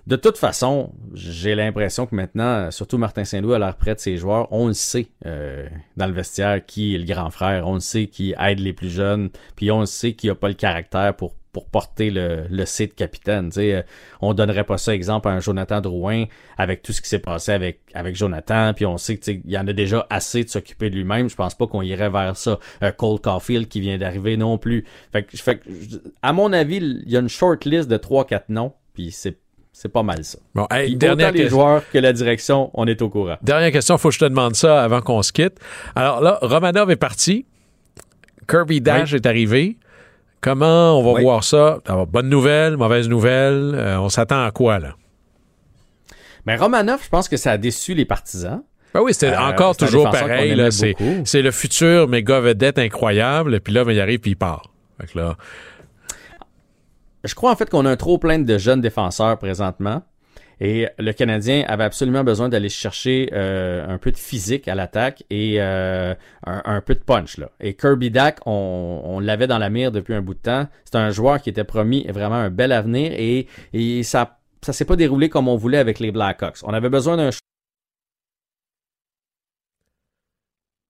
De 0.06 0.16
toute 0.16 0.36
façon, 0.36 0.92
j'ai 1.14 1.54
l'impression 1.54 2.06
que 2.06 2.14
maintenant, 2.14 2.70
surtout 2.72 2.98
Martin 2.98 3.24
Saint-Louis 3.24 3.54
à 3.54 3.58
la 3.58 3.70
retraite 3.70 3.98
de 3.98 4.02
ses 4.02 4.16
joueurs, 4.16 4.48
on 4.50 4.66
le 4.66 4.72
sait 4.72 5.08
euh, 5.26 5.68
dans 5.96 6.06
le 6.06 6.12
vestiaire 6.12 6.64
qui 6.66 6.94
est 6.94 6.98
le 6.98 7.04
grand 7.04 7.30
frère, 7.30 7.68
on 7.68 7.74
le 7.74 7.80
sait 7.80 8.08
qui 8.08 8.34
aide 8.40 8.58
les 8.58 8.72
plus 8.72 8.90
jeunes, 8.90 9.30
puis 9.54 9.70
on 9.70 9.80
le 9.80 9.86
sait 9.86 10.14
qui 10.14 10.28
a 10.28 10.34
pas 10.34 10.48
le 10.48 10.54
caractère 10.54 11.14
pour 11.14 11.34
pour 11.52 11.66
porter 11.66 12.10
le, 12.10 12.46
le 12.50 12.64
C 12.64 12.86
de 12.86 12.92
capitaine. 12.94 13.52
sais, 13.52 13.74
euh, 13.74 13.82
on 14.20 14.32
donnerait 14.32 14.64
pas 14.64 14.78
ça 14.78 14.94
exemple 14.94 15.28
à 15.28 15.32
un 15.32 15.40
Jonathan 15.40 15.80
Drouin 15.80 16.24
avec 16.56 16.82
tout 16.82 16.92
ce 16.92 17.02
qui 17.02 17.08
s'est 17.08 17.18
passé 17.18 17.52
avec, 17.52 17.80
avec 17.92 18.16
Jonathan, 18.16 18.72
puis 18.74 18.86
on 18.86 18.96
sait 18.96 19.18
qu'il 19.18 19.42
y 19.44 19.58
en 19.58 19.66
a 19.66 19.72
déjà 19.72 20.06
assez 20.08 20.44
de 20.44 20.48
s'occuper 20.48 20.88
de 20.88 20.96
lui-même. 20.96 21.28
Je 21.28 21.36
pense 21.36 21.54
pas 21.54 21.66
qu'on 21.66 21.82
irait 21.82 22.08
vers 22.08 22.36
ça. 22.36 22.58
Euh, 22.82 22.90
Cole 22.90 23.20
Caulfield 23.20 23.68
qui 23.68 23.80
vient 23.80 23.98
d'arriver 23.98 24.36
non 24.36 24.56
plus. 24.56 24.86
Fait 25.12 25.24
que, 25.24 25.36
fait 25.36 25.60
à 26.22 26.32
mon 26.32 26.52
avis, 26.52 26.76
il 26.76 27.10
y 27.10 27.16
a 27.16 27.20
une 27.20 27.28
short 27.28 27.64
list 27.66 27.88
de 27.88 27.98
3-4 27.98 28.44
noms, 28.48 28.72
puis 28.94 29.10
c'est 29.10 29.38
c'est 29.82 29.88
pas 29.88 30.04
mal 30.04 30.22
ça. 30.22 30.38
Bon, 30.54 30.68
dernière 30.94 31.32
les 31.32 31.48
joueurs 31.48 31.82
que 31.92 31.98
la 31.98 32.12
direction, 32.12 32.70
on 32.74 32.86
est 32.86 33.02
au 33.02 33.08
courant. 33.08 33.36
Dernière 33.42 33.72
question, 33.72 33.98
faut 33.98 34.10
que 34.10 34.14
je 34.14 34.20
te 34.20 34.24
demande 34.24 34.54
ça 34.54 34.80
avant 34.80 35.00
qu'on 35.00 35.24
se 35.24 35.32
quitte. 35.32 35.58
Alors 35.96 36.20
là, 36.20 36.38
Romanov 36.40 36.92
est 36.92 36.96
parti. 36.96 37.46
Kirby 38.48 38.80
Dash 38.80 39.12
est 39.12 39.26
arrivé. 39.26 39.78
Comment 40.40 41.00
on 41.00 41.12
va 41.12 41.20
voir 41.20 41.42
ça? 41.42 41.80
bonne 42.06 42.28
nouvelle, 42.28 42.76
mauvaise 42.76 43.08
nouvelle? 43.08 43.74
Euh, 43.74 43.98
on 43.98 44.08
s'attend 44.08 44.44
à 44.44 44.52
quoi, 44.52 44.78
là? 44.78 44.94
Mais 46.46 46.56
ben, 46.56 46.62
Romanov, 46.62 47.02
je 47.02 47.08
pense 47.08 47.28
que 47.28 47.36
ça 47.36 47.50
a 47.50 47.58
déçu 47.58 47.94
les 47.94 48.04
partisans. 48.04 48.62
Ben 48.94 49.00
oui, 49.00 49.12
c'était 49.12 49.32
euh, 49.32 49.40
encore 49.40 49.76
toujours 49.76 50.10
pareil. 50.10 50.56
C'est 51.24 51.42
le 51.42 51.50
futur 51.50 52.06
méga 52.06 52.38
vedette 52.38 52.78
incroyable. 52.78 53.56
Et 53.56 53.60
puis 53.60 53.72
là, 53.72 53.84
ben, 53.84 53.90
il 53.90 54.00
arrive 54.00 54.20
puis 54.20 54.30
il 54.30 54.36
part. 54.36 54.70
là... 55.16 55.36
Je 57.24 57.34
crois 57.34 57.50
en 57.52 57.56
fait 57.56 57.70
qu'on 57.70 57.86
a 57.86 57.90
un 57.90 57.96
trop 57.96 58.18
plein 58.18 58.38
de 58.38 58.58
jeunes 58.58 58.80
défenseurs 58.80 59.38
présentement. 59.38 60.02
Et 60.60 60.86
le 60.98 61.12
Canadien 61.12 61.64
avait 61.66 61.82
absolument 61.82 62.22
besoin 62.22 62.48
d'aller 62.48 62.68
chercher 62.68 63.30
euh, 63.32 63.84
un 63.88 63.98
peu 63.98 64.12
de 64.12 64.16
physique 64.16 64.68
à 64.68 64.76
l'attaque 64.76 65.24
et 65.28 65.56
euh, 65.58 66.14
un, 66.46 66.80
peu 66.80 66.94
de 66.94 67.00
punch. 67.00 67.36
Et 67.58 67.74
Kirby 67.74 68.12
Dack, 68.12 68.38
on, 68.46 69.18
l'avait 69.20 69.48
dans 69.48 69.58
la 69.58 69.70
mire 69.70 69.90
depuis 69.90 70.14
un 70.14 70.22
bout 70.22 70.34
de 70.34 70.38
temps. 70.38 70.68
C'est 70.84 70.96
un 70.96 71.10
joueur 71.10 71.42
qui 71.42 71.50
était 71.50 71.64
promis 71.64 72.06
vraiment 72.08 72.36
un 72.36 72.50
bel 72.50 72.70
avenir 72.70 73.10
et, 73.12 73.48
et 73.72 74.04
ça 74.04 74.38
ça 74.64 74.72
s'est 74.72 74.84
pas 74.84 74.94
déroulé 74.94 75.28
comme 75.28 75.48
on 75.48 75.56
voulait 75.56 75.78
avec 75.78 75.98
les 75.98 76.12
Blackhawks. 76.12 76.58
On 76.62 76.72
avait 76.72 76.88
besoin 76.88 77.16
d'un 77.16 77.30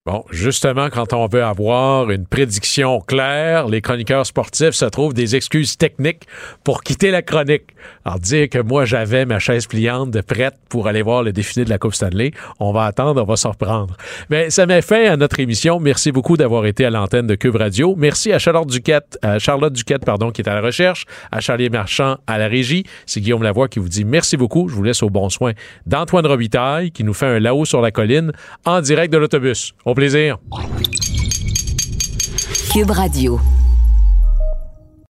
Bon, 0.05 0.25
justement, 0.33 0.89
quand 0.91 1.13
on 1.13 1.29
veut 1.29 1.45
avoir 1.45 2.11
une 2.11 2.27
prédiction 2.27 2.99
claire, 2.99 3.69
les 3.69 3.81
chroniqueurs 3.81 4.27
sportifs 4.27 4.73
se 4.73 4.85
trouvent 4.87 5.15
des 5.15 5.37
excuses 5.37 5.79
techniques 5.79 6.27
pour 6.65 6.83
quitter 6.83 7.13
la 7.13 7.23
chronique. 7.23 7.67
Alors, 8.05 8.19
dire 8.19 8.49
que 8.49 8.59
moi, 8.59 8.85
j'avais 8.85 9.25
ma 9.27 9.39
chaise 9.39 9.69
pliante 9.69 10.11
de 10.11 10.21
prête 10.21 10.55
pour 10.69 10.89
aller 10.89 11.03
voir 11.03 11.23
le 11.23 11.33
défilé 11.33 11.65
de 11.65 11.71
la 11.71 11.79
Coupe 11.79 11.95
Stanley, 11.95 12.33
on 12.59 12.73
va 12.73 12.87
attendre, 12.87 13.23
on 13.23 13.25
va 13.25 13.37
s'en 13.37 13.53
reprendre. 13.53 13.97
Mais 14.29 14.51
ça 14.51 14.67
met 14.67 14.83
fin 14.83 15.05
à 15.05 15.17
notre 15.17 15.39
émission. 15.39 15.79
Merci 15.79 16.11
beaucoup 16.11 16.37
d'avoir 16.37 16.67
été 16.67 16.85
à 16.85 16.91
l'antenne 16.91 17.29
de 17.29 17.37
Cube 17.37 17.55
Radio. 17.55 17.95
Merci 17.97 18.33
à 18.33 18.41
Charlotte 18.41 18.67
Duquette, 18.67 19.21
à 19.23 19.39
Charlotte 19.39 19.73
Duquette, 19.73 20.05
pardon, 20.05 20.33
qui 20.33 20.43
est 20.43 20.49
à 20.49 20.55
la 20.57 20.63
recherche, 20.63 21.05
à 21.31 21.39
Charlie 21.39 21.71
Marchand 21.71 22.17
à 22.27 22.39
la 22.39 22.49
régie. 22.49 22.83
C'est 23.07 23.21
Guillaume 23.21 23.45
Lavoie 23.45 23.69
qui 23.69 23.79
vous 23.79 23.89
dit 23.89 24.05
merci 24.05 24.37
beaucoup. 24.37 24.69
Je 24.69 24.75
vous 24.75 24.83
laisse 24.83 25.05
au 25.05 25.11
bon 25.11 25.29
soin 25.29 25.53
d'Antoine 25.87 26.27
Robitaille, 26.27 26.91
qui 26.91 27.05
nous 27.05 27.15
fait 27.15 27.27
un 27.27 27.39
là-haut 27.39 27.67
sur 27.67 27.81
la 27.81 27.93
colline 27.93 28.33
en 28.65 28.81
direct 28.81 29.13
de 29.13 29.19
l'autobus. 29.19 29.75
Au 29.93 29.95
plaisir. 29.95 30.39
Cube 32.73 32.91
Radio. 32.93 33.39